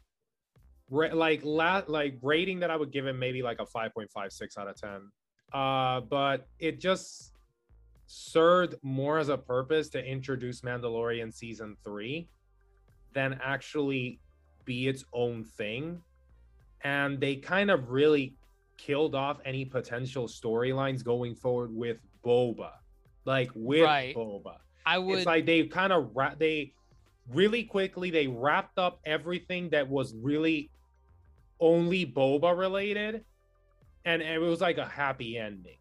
ra- 0.91 1.15
like 1.15 1.41
la- 1.45 1.83
like 1.87 2.19
rating 2.23 2.61
that 2.61 2.71
i 2.71 2.77
would 2.77 2.91
give 2.91 3.07
it 3.07 3.13
maybe 3.13 3.43
like 3.43 3.61
a 3.61 3.67
5.56 3.67 4.59
out 4.59 4.69
of 4.69 4.77
10 4.77 4.91
uh 5.53 6.01
but 6.01 6.49
it 6.59 6.81
just 6.81 7.33
served 8.07 8.75
more 8.83 9.19
as 9.19 9.29
a 9.29 9.39
purpose 9.39 9.89
to 9.91 10.05
introduce 10.05 10.63
mandalorian 10.63 11.33
season 11.33 11.77
3 11.85 12.29
than 13.13 13.39
actually 13.43 14.21
be 14.65 14.89
its 14.89 15.05
own 15.13 15.45
thing. 15.45 16.01
And 16.83 17.21
they 17.21 17.37
kind 17.37 17.71
of 17.71 17.91
really 17.91 18.35
killed 18.79 19.15
off 19.15 19.39
any 19.45 19.65
potential 19.65 20.27
storylines 20.27 21.05
going 21.05 21.35
forward 21.35 21.75
with 21.75 21.99
Boba, 22.25 22.71
like 23.31 23.51
with 23.55 23.83
Right. 23.83 24.15
Boba. 24.15 24.57
I 24.85 24.99
would. 24.99 25.19
It's 25.19 25.27
like 25.27 25.47
they 25.47 25.63
kind 25.65 25.93
of 25.93 26.11
ra- 26.15 26.35
they 26.37 26.73
really 27.33 27.63
quickly 27.63 28.11
they 28.11 28.27
wrapped 28.27 28.79
up 28.79 29.01
everything 29.05 29.71
that 29.71 29.89
was 29.89 30.15
really 30.17 30.71
only 31.61 32.05
Boba 32.05 32.59
related, 32.59 33.25
and 34.05 34.21
it 34.21 34.41
was 34.41 34.61
like 34.61 34.79
a 34.79 34.87
happy 34.87 35.39
ending. 35.39 35.77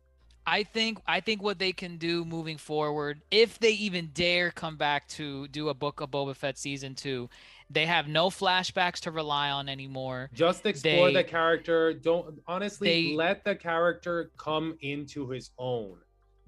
I 0.46 0.64
think 0.64 1.00
I 1.08 1.20
think 1.22 1.42
what 1.42 1.60
they 1.60 1.72
can 1.72 1.98
do 1.98 2.24
moving 2.24 2.58
forward, 2.58 3.22
if 3.32 3.60
they 3.60 3.72
even 3.72 4.12
dare 4.14 4.52
come 4.52 4.78
back 4.78 5.08
to 5.10 5.48
do 5.48 5.70
a 5.70 5.74
Book 5.74 6.02
of 6.02 6.12
Boba 6.12 6.36
Fett 6.36 6.58
season 6.58 6.94
two, 6.96 7.30
they 7.70 7.86
have 7.86 8.08
no 8.08 8.30
flashbacks 8.30 9.00
to 9.02 9.12
rely 9.12 9.50
on 9.50 9.70
anymore. 9.70 10.30
Just 10.34 10.66
explore 10.66 11.08
They- 11.08 11.14
the 11.16 11.24
character. 11.24 11.94
Don't 11.94 12.42
honestly 12.48 12.88
they- 13.10 13.16
let 13.16 13.44
the 13.44 13.56
character 13.56 14.32
come 14.38 14.78
into 14.82 15.30
his 15.30 15.52
own. 15.58 16.00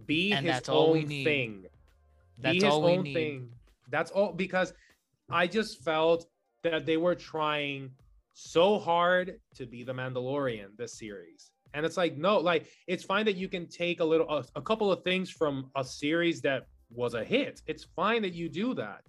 Be 0.05 0.31
And 0.31 0.45
his 0.45 0.55
that's 0.55 0.69
all 0.69 0.91
we 0.93 1.01
own 1.01 1.07
need. 1.07 1.23
thing. 1.23 1.65
That's 2.39 2.57
Be 2.57 2.63
his 2.65 2.73
all 2.73 2.81
we 2.83 2.91
own 2.93 3.03
need. 3.03 3.13
thing. 3.13 3.49
That's 3.89 4.11
all 4.11 4.33
because 4.33 4.73
I 5.29 5.47
just 5.47 5.83
felt 5.83 6.25
that 6.63 6.85
they 6.85 6.97
were 6.97 7.15
trying 7.15 7.91
so 8.33 8.79
hard 8.79 9.39
to 9.55 9.65
be 9.65 9.83
the 9.83 9.93
Mandalorian 9.93 10.75
this 10.77 10.97
series. 10.97 11.51
And 11.73 11.85
it's 11.85 11.97
like, 11.97 12.17
no, 12.17 12.37
like 12.37 12.67
it's 12.87 13.03
fine 13.03 13.25
that 13.25 13.35
you 13.35 13.47
can 13.47 13.67
take 13.67 13.99
a 13.99 14.05
little 14.05 14.29
a, 14.29 14.43
a 14.55 14.61
couple 14.61 14.91
of 14.91 15.03
things 15.03 15.29
from 15.29 15.69
a 15.75 15.83
series 15.83 16.41
that 16.41 16.67
was 16.89 17.13
a 17.13 17.23
hit. 17.23 17.61
It's 17.67 17.85
fine 17.95 18.21
that 18.23 18.33
you 18.33 18.49
do 18.49 18.73
that. 18.75 19.01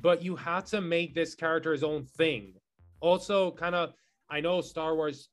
But 0.00 0.22
you 0.22 0.34
have 0.36 0.64
to 0.66 0.80
make 0.80 1.14
this 1.14 1.34
character 1.34 1.72
his 1.72 1.84
own 1.84 2.04
thing. 2.16 2.54
Also, 3.00 3.52
kind 3.52 3.74
of 3.74 3.92
I 4.30 4.40
know 4.40 4.60
Star 4.60 4.94
Wars 4.96 5.28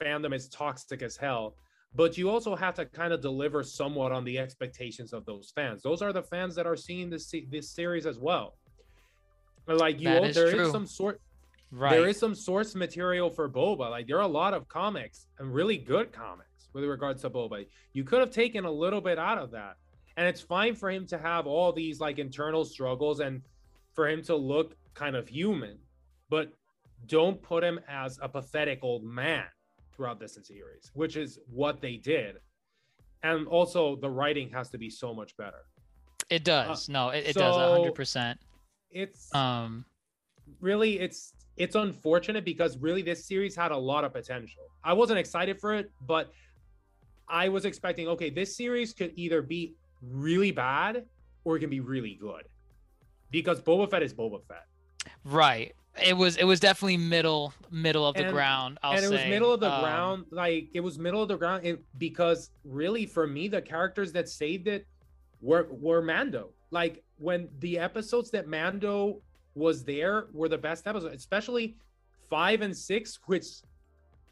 fandom 0.00 0.34
is 0.34 0.48
toxic 0.48 1.02
as 1.02 1.16
hell, 1.16 1.56
but 1.94 2.16
you 2.16 2.30
also 2.30 2.56
have 2.56 2.74
to 2.74 2.86
kind 2.86 3.12
of 3.12 3.20
deliver 3.20 3.62
somewhat 3.62 4.12
on 4.12 4.24
the 4.24 4.38
expectations 4.38 5.12
of 5.12 5.24
those 5.26 5.52
fans. 5.54 5.82
Those 5.82 6.02
are 6.02 6.12
the 6.12 6.22
fans 6.22 6.54
that 6.54 6.66
are 6.66 6.76
seeing 6.76 7.10
this 7.10 7.34
this 7.50 7.70
series 7.70 8.06
as 8.06 8.18
well. 8.18 8.56
Like 9.66 10.00
you, 10.00 10.08
is 10.08 10.34
there 10.34 10.48
is 10.48 10.54
true. 10.54 10.70
some 10.72 10.86
sort 10.86 11.20
Right. 11.74 11.92
there 11.92 12.06
is 12.06 12.18
some 12.18 12.34
source 12.34 12.74
material 12.74 13.30
for 13.30 13.48
Boba. 13.48 13.90
Like 13.90 14.06
there 14.06 14.18
are 14.18 14.22
a 14.22 14.28
lot 14.28 14.52
of 14.52 14.68
comics 14.68 15.26
and 15.38 15.54
really 15.54 15.78
good 15.78 16.12
comics 16.12 16.68
with 16.74 16.84
regards 16.84 17.22
to 17.22 17.30
Boba. 17.30 17.66
You 17.94 18.04
could 18.04 18.20
have 18.20 18.30
taken 18.30 18.66
a 18.66 18.70
little 18.70 19.00
bit 19.00 19.18
out 19.18 19.38
of 19.38 19.50
that. 19.52 19.76
And 20.18 20.26
it's 20.28 20.42
fine 20.42 20.74
for 20.74 20.90
him 20.90 21.06
to 21.06 21.16
have 21.16 21.46
all 21.46 21.72
these 21.72 21.98
like 21.98 22.18
internal 22.18 22.66
struggles 22.66 23.20
and 23.20 23.40
for 23.94 24.06
him 24.06 24.22
to 24.24 24.36
look 24.36 24.76
kind 24.92 25.16
of 25.16 25.28
human, 25.28 25.78
but 26.28 26.52
don't 27.06 27.40
put 27.40 27.64
him 27.64 27.80
as 27.88 28.18
a 28.20 28.28
pathetic 28.28 28.80
old 28.82 29.02
man 29.02 29.46
throughout 29.94 30.18
this 30.20 30.38
series, 30.42 30.90
which 30.94 31.16
is 31.16 31.38
what 31.50 31.80
they 31.80 31.96
did. 31.96 32.36
And 33.22 33.46
also 33.46 33.96
the 33.96 34.10
writing 34.10 34.50
has 34.50 34.68
to 34.70 34.78
be 34.78 34.90
so 34.90 35.14
much 35.14 35.36
better. 35.36 35.64
it 36.30 36.44
does. 36.44 36.88
no, 36.88 37.10
it, 37.10 37.24
it 37.26 37.36
does 37.36 37.56
hundred 37.56 37.94
percent. 37.94 38.38
It's 38.90 39.32
Um, 39.34 39.84
really 40.60 40.98
it's 40.98 41.34
it's 41.56 41.74
unfortunate 41.76 42.44
because 42.44 42.78
really 42.78 43.02
this 43.02 43.26
series 43.26 43.54
had 43.54 43.70
a 43.72 43.76
lot 43.76 44.04
of 44.04 44.12
potential. 44.12 44.64
I 44.82 44.92
wasn't 44.92 45.18
excited 45.18 45.60
for 45.60 45.74
it, 45.74 45.90
but 46.06 46.32
I 47.28 47.48
was 47.48 47.64
expecting 47.64 48.08
okay, 48.08 48.30
this 48.30 48.56
series 48.56 48.92
could 48.92 49.12
either 49.16 49.40
be 49.42 49.74
really 50.02 50.50
bad 50.50 51.04
or 51.44 51.56
it 51.56 51.60
can 51.60 51.70
be 51.70 51.80
really 51.80 52.16
good. 52.20 52.44
Because 53.30 53.60
Boba 53.62 53.88
Fett 53.90 54.02
is 54.02 54.12
Boba 54.12 54.40
Fett. 54.46 54.66
right. 55.24 55.72
It 56.00 56.16
was 56.16 56.36
it 56.36 56.44
was 56.44 56.58
definitely 56.58 56.96
middle 56.96 57.52
middle 57.70 58.06
of 58.06 58.14
the 58.14 58.24
And- 58.24 58.32
ground. 58.32 58.78
I'll 58.82 58.92
and 58.94 59.04
it 59.04 59.10
was 59.10 59.20
middle 59.26 59.52
of 59.52 59.60
the 59.60 59.70
Um, 59.70 59.80
ground, 59.82 60.24
like 60.30 60.68
it 60.72 60.80
was 60.80 60.98
middle 60.98 61.20
of 61.22 61.28
the 61.28 61.36
ground 61.36 61.66
it, 61.66 61.84
because 61.98 62.50
really 62.64 63.04
for 63.04 63.26
me 63.26 63.46
the 63.48 63.60
characters 63.60 64.10
that 64.12 64.28
saved 64.28 64.68
it 64.68 64.86
were 65.42 65.68
were 65.70 66.00
Mando. 66.00 66.50
Like 66.70 67.02
when 67.18 67.48
the 67.58 67.78
episodes 67.78 68.30
that 68.30 68.46
Mando 68.48 69.20
was 69.54 69.84
there 69.84 70.28
were 70.32 70.48
the 70.48 70.56
best 70.58 70.86
episodes, 70.86 71.14
especially 71.14 71.76
five 72.30 72.62
and 72.62 72.74
six, 72.74 73.18
which 73.26 73.46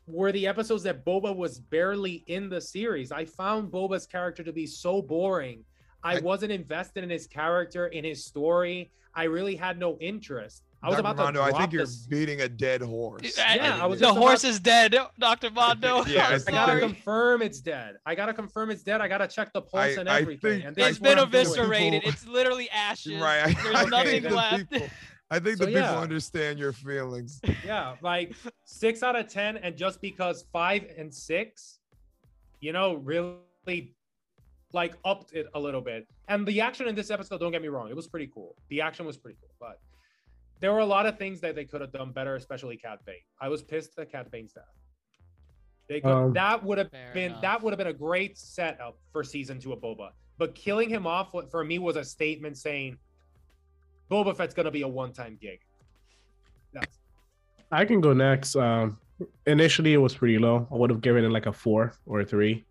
were 0.07 0.32
the 0.32 0.47
episodes 0.47 0.82
that 0.85 1.05
Boba 1.05 1.35
was 1.37 1.61
barely 1.61 2.24
in 2.27 2.49
the 2.49 2.61
series. 2.61 3.12
I 3.12 3.27
found 3.27 3.70
Boba's 3.70 4.07
character 4.07 4.43
to 4.43 4.53
be 4.53 4.66
so 4.66 5.03
boring. 5.03 5.62
I, 6.03 6.16
I- 6.16 6.20
wasn't 6.20 6.53
invested 6.53 7.05
in 7.05 7.11
his 7.11 7.27
character, 7.27 7.89
in 7.89 8.03
his 8.05 8.24
story. 8.24 8.91
I 9.15 9.24
really 9.24 9.57
had 9.57 9.78
no 9.78 9.99
interest. 9.99 10.62
I 10.82 10.89
was 10.89 10.97
Dr. 10.97 11.01
about 11.01 11.16
to 11.19 11.23
Mondo, 11.24 11.43
I 11.43 11.48
drop 11.51 11.61
think 11.61 11.73
you're 11.74 11.82
this- 11.85 12.07
beating 12.07 12.40
a 12.40 12.48
dead 12.48 12.81
horse. 12.81 13.39
I- 13.39 13.57
Yeah, 13.57 13.82
I 13.82 13.86
was 13.86 13.98
the 14.01 14.07
just 14.07 14.16
about- 14.16 14.23
horse 14.27 14.44
is 14.44 14.61
dead, 14.61 14.97
Doctor 15.19 15.51
Mondo. 15.51 16.05
Yeah, 16.07 16.28
I'm 16.28 16.35
it's 16.36 16.48
I 16.48 16.52
gotta 16.52 16.81
confirm 16.81 17.43
it's 17.43 17.61
dead. 17.61 17.97
I 18.07 18.15
gotta 18.15 18.32
confirm 18.32 18.70
it's 18.70 18.82
dead. 18.82 19.01
I 19.02 19.09
gotta 19.09 19.28
check 19.28 19.52
the 19.52 19.61
pulse 19.61 19.97
I- 19.97 20.01
and 20.01 20.09
I 20.09 20.20
everything. 20.20 20.62
think- 20.62 20.65
and 20.65 20.78
I 20.78 20.89
It's 20.89 20.98
that's 20.98 20.98
think 20.98 21.19
what 21.19 21.31
been 21.31 21.40
eviscerated. 21.40 22.02
People- 22.02 22.09
It's 22.15 22.27
literally 22.27 22.70
ashes. 22.70 23.20
Right. 23.20 23.44
I, 23.47 23.52
There's 23.62 23.77
I 23.77 23.85
nothing 23.85 24.07
think 24.11 24.24
the 24.28 24.35
left. 24.35 24.70
people- 24.70 24.89
I 25.32 25.39
think 25.39 25.59
So, 25.59 25.65
the 25.66 25.70
people 25.73 25.82
yeah. 25.82 25.98
understand 26.01 26.59
your 26.59 26.73
feelings. 26.73 27.40
Yeah, 27.65 27.94
like 28.02 28.35
six 28.65 29.02
out 29.05 29.15
of 29.16 29.28
ten, 29.28 29.59
and 29.59 29.77
just 29.77 30.01
because 30.01 30.44
five 30.52 30.86
and 30.98 31.15
six, 31.15 31.78
you 32.61 32.73
know, 32.73 32.94
really 32.94 33.94
like 34.73 34.94
upped 35.05 35.32
it 35.35 35.47
a 35.55 35.61
little 35.61 35.81
bit. 35.82 36.09
And 36.28 36.47
the 36.47 36.61
action 36.61 36.89
in 36.89 36.94
this 36.94 37.11
episode, 37.11 37.39
don't 37.39 37.52
get 37.52 37.62
me 37.62 37.69
wrong, 37.69 37.90
it 37.90 37.94
was 37.97 38.09
pretty 38.09 38.28
cool. 38.32 38.57
The 38.70 38.81
action 38.81 39.05
was 39.07 39.16
pretty 39.16 39.36
cool, 39.40 39.51
but 39.61 39.78
there 40.61 40.73
were 40.73 40.81
a 40.81 40.87
lot 40.87 41.07
of 41.07 41.19
things 41.19 41.41
that 41.41 41.55
they 41.55 41.65
could 41.65 41.81
have 41.81 41.93
done 41.93 42.12
better, 42.12 42.37
especially 42.37 42.77
Cad 42.77 42.99
Bane. 43.07 43.16
I 43.41 43.49
was 43.49 43.62
pissed 43.62 43.99
at 43.99 44.12
Cad 44.12 44.31
Bane's 44.31 44.53
death. 44.53 44.65
They 45.89 46.01
could, 46.01 46.11
Um, 46.11 46.32
that 46.35 46.62
would 46.62 46.78
have 46.78 46.91
been 47.12 47.32
enough. 47.32 47.43
that 47.43 47.62
would 47.62 47.73
have 47.73 47.78
been 47.78 47.89
a 47.89 47.93
great 47.93 48.39
setup 48.39 48.99
for 49.12 49.24
season 49.24 49.59
two 49.59 49.73
of 49.73 49.81
Boba. 49.81 50.11
But 50.39 50.55
killing 50.55 50.89
him 50.89 51.07
off 51.07 51.32
for 51.51 51.65
me 51.65 51.78
was 51.78 51.97
a 51.97 52.05
statement 52.05 52.57
saying 52.59 52.97
Boba 54.11 54.37
Fett's 54.37 54.55
gonna 54.55 54.70
be 54.70 54.82
a 54.82 54.89
one-time 54.89 55.39
gig. 55.41 55.61
That's 56.73 56.99
I 57.73 57.85
can 57.85 58.01
go 58.01 58.12
next. 58.12 58.57
Um, 58.57 58.99
initially, 59.47 59.93
it 59.95 59.99
was 59.99 60.15
pretty 60.15 60.39
low. 60.39 60.66
I 60.70 60.74
would 60.77 60.91
have 60.91 61.01
given 61.01 61.24
it 61.24 61.28
like 61.31 61.47
a 61.47 61.53
four 61.53 61.93
or 62.07 62.20
a 62.20 62.24
three, 62.24 62.65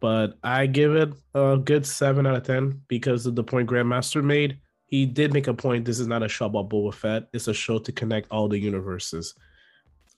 but 0.00 0.38
I 0.42 0.66
give 0.66 0.94
it 0.96 1.12
a 1.34 1.56
good 1.56 1.86
seven 1.86 2.26
out 2.26 2.34
of 2.36 2.42
ten 2.44 2.82
because 2.88 3.26
of 3.26 3.34
the 3.34 3.44
point 3.44 3.68
Grandmaster 3.68 4.22
made. 4.22 4.58
He 4.90 5.06
did 5.06 5.32
make 5.32 5.46
a 5.46 5.54
point. 5.54 5.84
This 5.84 6.00
is 6.00 6.08
not 6.08 6.22
a 6.24 6.28
show 6.28 6.46
about 6.46 6.68
Boba 6.68 6.92
Fett. 6.92 7.28
It's 7.32 7.46
a 7.46 7.54
show 7.54 7.78
to 7.78 7.92
connect 7.92 8.26
all 8.32 8.48
the 8.48 8.58
universes. 8.58 9.34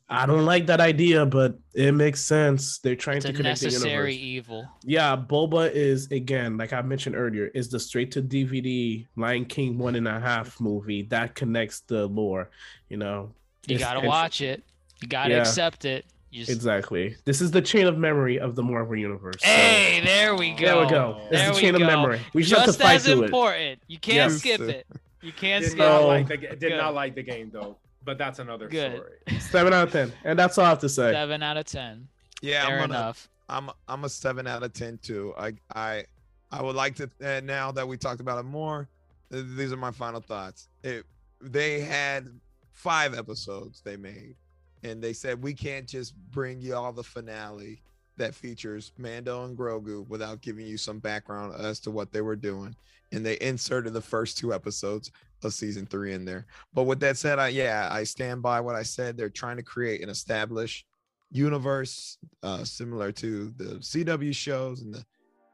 I 0.08 0.24
don't 0.26 0.44
like 0.46 0.66
that 0.66 0.80
idea, 0.80 1.24
but 1.24 1.58
it 1.74 1.92
makes 1.92 2.20
sense. 2.22 2.78
They're 2.78 2.96
trying 2.96 3.18
It's 3.18 3.26
to 3.26 3.32
connect 3.32 3.60
the 3.60 3.66
necessary 3.66 4.14
universe. 4.14 4.48
evil. 4.56 4.68
Yeah, 4.84 5.14
Boba 5.16 5.70
is 5.72 6.10
again, 6.10 6.56
like 6.56 6.72
I 6.72 6.80
mentioned 6.82 7.16
earlier, 7.16 7.46
is 7.54 7.68
the 7.70 7.78
straight 7.78 8.10
to 8.12 8.22
DVD 8.22 9.06
Lion 9.16 9.44
King 9.44 9.78
one 9.78 9.94
and 9.94 10.08
a 10.08 10.18
half 10.20 10.58
movie 10.60 11.02
that 11.04 11.34
connects 11.34 11.80
the 11.80 12.06
lore. 12.06 12.50
You 12.88 12.96
know, 12.96 13.32
You 13.66 13.78
gotta 13.78 14.06
watch 14.06 14.40
it. 14.40 14.62
You 15.02 15.08
gotta 15.08 15.34
Yeah. 15.34 15.40
accept 15.40 15.84
it. 15.84 16.04
You 16.32 16.40
just, 16.46 16.50
Exactly. 16.50 17.14
This 17.26 17.40
is 17.42 17.50
the 17.50 17.60
chain 17.62 17.86
of 17.86 17.96
memory 17.98 18.40
of 18.40 18.56
the 18.56 18.62
Marvel 18.62 18.96
universe. 18.96 19.34
so- 19.38 19.46
Hey, 19.46 20.00
there 20.02 20.34
we 20.34 20.52
go. 20.52 20.64
there 20.66 20.80
we 20.80 20.90
go. 20.90 21.20
It's 21.30 21.30
There 21.30 21.52
the 21.52 21.60
chain 21.60 21.72
go. 21.74 21.80
of 21.82 21.86
memory. 21.86 22.20
We 22.32 22.42
just, 22.42 22.54
have 22.56 22.66
Just 22.66 22.78
to 22.78 22.84
fight 22.84 22.94
as 22.96 23.04
through 23.04 23.22
it. 23.22 23.24
important. 23.26 23.80
You 23.86 23.98
can't 23.98 24.32
Yes. 24.32 24.38
skip 24.40 24.60
it. 24.62 24.86
You 25.20 25.32
can't 25.32 25.62
did 25.62 25.70
skip 25.72 25.78
not 25.80 26.02
it. 26.02 26.06
like 26.06 26.28
the 26.28 26.36
did 26.38 26.58
Good. 26.60 26.76
not 26.78 26.94
like 26.94 27.14
the 27.14 27.22
game 27.22 27.50
though, 27.52 27.76
but 28.04 28.16
that's 28.18 28.38
another 28.40 28.66
Good. 28.68 28.92
story. 28.96 29.40
Seven 29.40 29.72
out 29.72 29.86
of 29.88 29.92
ten, 29.92 30.12
and 30.24 30.36
that's 30.38 30.56
all 30.58 30.64
I 30.64 30.70
have 30.70 30.80
to 30.80 30.88
say. 30.88 31.12
Seven 31.12 31.42
out 31.42 31.56
of 31.58 31.66
ten. 31.66 32.08
Yeah, 32.40 32.64
Fair 32.66 32.80
I'm 32.80 32.88
gonna. 32.88 32.98
enough. 32.98 33.28
I'm 33.48 33.70
I'm 33.86 34.04
a 34.04 34.08
seven 34.08 34.46
out 34.46 34.62
of 34.62 34.72
ten 34.72 34.98
too. 34.98 35.34
I 35.38 35.52
I 35.76 36.04
I 36.50 36.62
would 36.62 36.74
like 36.74 36.96
to 36.96 37.10
uh, 37.24 37.40
now 37.44 37.70
that 37.72 37.86
we 37.86 37.96
talked 37.98 38.20
about 38.20 38.38
it 38.38 38.44
more. 38.44 38.88
These 39.30 39.72
are 39.72 39.76
my 39.76 39.90
final 39.92 40.20
thoughts. 40.20 40.68
It, 40.82 41.04
they 41.40 41.80
had 41.82 42.28
five 42.72 43.14
episodes 43.16 43.80
they 43.84 43.96
made, 43.96 44.34
and 44.82 45.02
they 45.02 45.12
said 45.12 45.42
we 45.42 45.54
can't 45.54 45.88
just 45.88 46.14
bring 46.30 46.60
you 46.60 46.74
all 46.74 46.92
the 46.92 47.02
finale 47.02 47.80
that 48.16 48.34
features 48.34 48.92
Mando 48.98 49.44
and 49.44 49.56
Grogu 49.56 50.06
without 50.08 50.42
giving 50.42 50.66
you 50.66 50.76
some 50.76 50.98
background 50.98 51.54
as 51.58 51.80
to 51.80 51.90
what 51.90 52.12
they 52.12 52.20
were 52.20 52.36
doing. 52.36 52.74
And 53.10 53.24
they 53.24 53.38
inserted 53.40 53.92
the 53.92 54.00
first 54.00 54.38
two 54.38 54.52
episodes 54.52 55.10
of 55.42 55.54
season 55.54 55.86
three 55.86 56.12
in 56.12 56.24
there. 56.24 56.46
But 56.72 56.84
with 56.84 57.00
that 57.00 57.16
said, 57.16 57.38
I 57.38 57.48
yeah, 57.48 57.88
I 57.90 58.04
stand 58.04 58.42
by 58.42 58.60
what 58.60 58.74
I 58.74 58.82
said. 58.82 59.16
They're 59.16 59.28
trying 59.28 59.56
to 59.56 59.62
create 59.62 60.02
an 60.02 60.08
established 60.08 60.86
universe 61.30 62.18
uh, 62.42 62.64
similar 62.64 63.12
to 63.12 63.52
the 63.56 63.76
CW 63.76 64.34
shows 64.34 64.82
and 64.82 64.94
the 64.94 65.04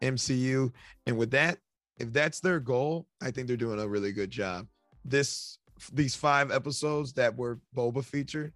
MCU. 0.03 0.73
And 1.07 1.17
with 1.17 1.31
that, 1.33 1.59
if 1.99 2.13
that's 2.13 2.41
their 2.41 2.61
goal, 2.61 3.07
I 3.21 3.31
think 3.31 3.49
they're 3.49 3.57
doing 3.57 3.81
a 3.81 3.89
really 3.89 4.13
good 4.13 4.31
job. 4.31 4.67
This 5.05 5.59
these 5.93 6.15
five 6.15 6.51
episodes 6.51 7.13
that 7.15 7.37
were 7.37 7.61
Boba 7.77 8.05
featured 8.05 8.53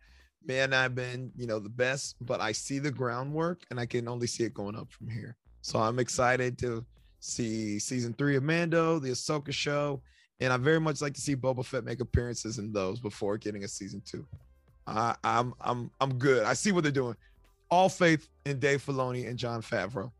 may 0.46 0.62
I've 0.62 0.94
been, 0.94 1.30
you 1.36 1.46
know, 1.46 1.58
the 1.58 1.68
best, 1.68 2.16
but 2.20 2.40
I 2.40 2.52
see 2.52 2.78
the 2.78 2.90
groundwork 2.90 3.62
and 3.70 3.78
I 3.78 3.86
can 3.86 4.08
only 4.08 4.26
see 4.26 4.44
it 4.44 4.54
going 4.54 4.76
up 4.76 4.90
from 4.90 5.08
here. 5.08 5.36
So 5.60 5.78
I'm 5.78 5.98
excited 5.98 6.58
to 6.58 6.84
see 7.20 7.78
season 7.78 8.14
three 8.14 8.36
of 8.36 8.42
Mando, 8.42 8.98
the 8.98 9.10
Ahsoka 9.10 9.52
show, 9.52 10.02
and 10.40 10.52
I 10.52 10.56
very 10.56 10.80
much 10.80 11.00
like 11.00 11.14
to 11.14 11.20
see 11.20 11.36
Boba 11.36 11.64
Fett 11.64 11.84
make 11.84 12.00
appearances 12.00 12.58
in 12.58 12.72
those 12.72 13.00
before 13.00 13.38
getting 13.38 13.62
a 13.64 13.68
season 13.68 14.02
two. 14.04 14.26
I, 14.86 15.14
I'm 15.22 15.54
I'm 15.60 15.90
I'm 16.00 16.14
good. 16.14 16.44
I 16.44 16.54
see 16.54 16.72
what 16.72 16.82
they're 16.82 16.92
doing. 16.92 17.16
all 17.70 17.88
faith 17.88 18.28
in 18.44 18.58
Dave 18.58 18.84
Filoni 18.84 19.28
and 19.28 19.38
Jon 19.38 19.62
Favreau. 19.62 20.10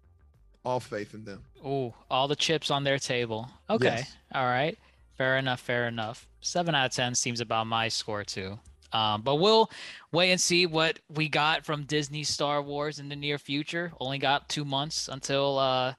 All 0.65 0.79
faith 0.79 1.15
in 1.15 1.25
them. 1.25 1.43
Ooh, 1.67 1.93
all 2.09 2.29
the 2.29 2.37
chips 2.37 2.71
on 2.71 2.85
their 2.85 2.99
table. 2.99 3.51
Okay. 3.69 3.87
Yes. 3.87 4.17
All 4.33 4.47
right. 4.47 4.79
Fair 5.19 5.37
enough. 5.39 5.61
Fair 5.61 5.89
enough. 5.89 6.29
Seven 6.41 6.75
out 6.75 6.87
of 6.87 6.93
10 6.93 7.17
seems 7.17 7.41
about 7.41 7.67
my 7.67 7.89
score, 7.89 8.23
too. 8.23 8.59
Um, 8.93 9.23
but 9.23 9.37
we'll 9.37 9.71
wait 10.13 10.31
and 10.33 10.41
see 10.41 10.67
what 10.67 10.99
we 11.09 11.29
got 11.29 11.65
from 11.65 11.85
Disney 11.85 12.25
Star 12.25 12.61
Wars 12.63 12.99
in 12.99 13.09
the 13.09 13.17
near 13.17 13.39
future. 13.39 13.93
Only 14.01 14.19
got 14.19 14.49
two 14.49 14.65
months 14.65 15.09
until 15.09 15.59
uh, 15.59 15.95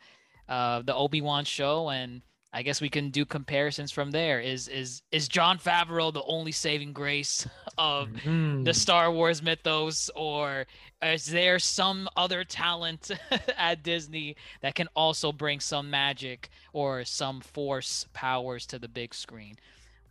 uh, 0.47 0.81
the 0.83 0.93
Obi 0.95 1.21
Wan 1.21 1.45
show, 1.45 1.89
and 1.89 2.21
I 2.55 2.61
guess 2.61 2.81
we 2.81 2.89
can 2.89 3.09
do 3.09 3.25
comparisons 3.25 3.91
from 3.91 4.11
there. 4.11 4.39
Is 4.39 4.67
is 4.67 5.01
is 5.11 5.27
Jon 5.27 5.57
Favreau 5.57 6.13
the 6.13 6.21
only 6.23 6.51
saving 6.51 6.93
grace 6.93 7.47
of 7.79 8.09
Mm. 8.09 8.63
the 8.63 8.75
Star 8.75 9.11
Wars 9.11 9.41
mythos, 9.41 10.11
or 10.15 10.67
is 11.01 11.25
there 11.25 11.57
some 11.57 12.07
other 12.15 12.43
talent 12.43 13.09
at 13.57 13.81
Disney 13.83 14.35
that 14.61 14.75
can 14.75 14.87
also 14.95 15.31
bring 15.31 15.59
some 15.59 15.89
magic 15.89 16.49
or 16.73 17.03
some 17.05 17.41
force 17.41 18.05
powers 18.13 18.67
to 18.67 18.77
the 18.77 18.87
big 18.87 19.15
screen? 19.15 19.55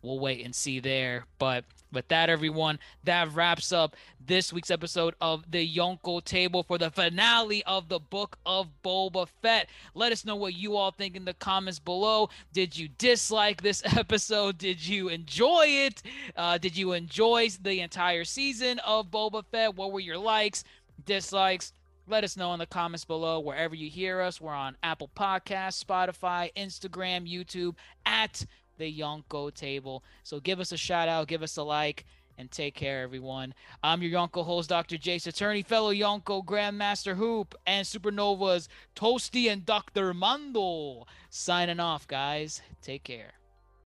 We'll 0.03 0.19
wait 0.19 0.45
and 0.45 0.53
see 0.53 0.79
there. 0.79 1.25
But 1.39 1.63
with 1.93 2.09
that, 2.09 2.29
everyone, 2.29 2.77
that 3.05 3.33
wraps 3.33 3.71
up 3.71 3.95
this 4.25 4.51
week's 4.51 4.69
episode 4.69 5.15
of 5.21 5.49
the 5.49 5.75
Yonko 5.75 6.23
Table 6.23 6.63
for 6.63 6.77
the 6.77 6.91
finale 6.91 7.63
of 7.65 7.87
the 7.87 7.99
Book 7.99 8.37
of 8.45 8.67
Boba 8.83 9.27
Fett. 9.41 9.69
Let 9.95 10.11
us 10.11 10.25
know 10.25 10.35
what 10.35 10.55
you 10.55 10.75
all 10.75 10.91
think 10.91 11.15
in 11.15 11.23
the 11.23 11.33
comments 11.33 11.79
below. 11.79 12.29
Did 12.51 12.77
you 12.77 12.89
dislike 12.97 13.61
this 13.61 13.81
episode? 13.97 14.57
Did 14.57 14.85
you 14.85 15.07
enjoy 15.07 15.65
it? 15.67 16.03
Uh, 16.35 16.57
did 16.57 16.75
you 16.75 16.91
enjoy 16.91 17.49
the 17.61 17.79
entire 17.79 18.25
season 18.25 18.79
of 18.79 19.09
Boba 19.09 19.45
Fett? 19.51 19.75
What 19.75 19.93
were 19.93 20.01
your 20.01 20.17
likes, 20.17 20.65
dislikes? 21.05 21.71
Let 22.05 22.25
us 22.25 22.35
know 22.35 22.51
in 22.51 22.59
the 22.59 22.65
comments 22.65 23.05
below 23.05 23.39
wherever 23.39 23.73
you 23.73 23.89
hear 23.89 24.19
us. 24.19 24.41
We're 24.41 24.51
on 24.53 24.75
Apple 24.83 25.09
Podcasts, 25.15 25.81
Spotify, 25.81 26.51
Instagram, 26.57 27.31
YouTube, 27.31 27.75
at 28.05 28.45
the 28.77 28.99
Yonko 28.99 29.53
Table. 29.53 30.03
So 30.23 30.39
give 30.39 30.59
us 30.59 30.71
a 30.71 30.77
shout 30.77 31.07
out, 31.07 31.27
give 31.27 31.43
us 31.43 31.57
a 31.57 31.63
like, 31.63 32.05
and 32.37 32.49
take 32.49 32.75
care, 32.75 33.01
everyone. 33.01 33.53
I'm 33.83 34.01
your 34.01 34.11
Yonko 34.11 34.43
host, 34.45 34.69
Dr. 34.69 34.97
Jace 34.97 35.27
Attorney, 35.27 35.61
fellow 35.61 35.93
Yonko 35.93 36.43
Grandmaster 36.43 37.15
Hoop, 37.15 37.55
and 37.67 37.85
Supernovas 37.85 38.67
Toasty 38.95 39.51
and 39.51 39.65
Dr. 39.65 40.13
Mondo. 40.13 41.05
Signing 41.29 41.79
off, 41.79 42.07
guys. 42.07 42.61
Take 42.81 43.03
care. 43.03 43.33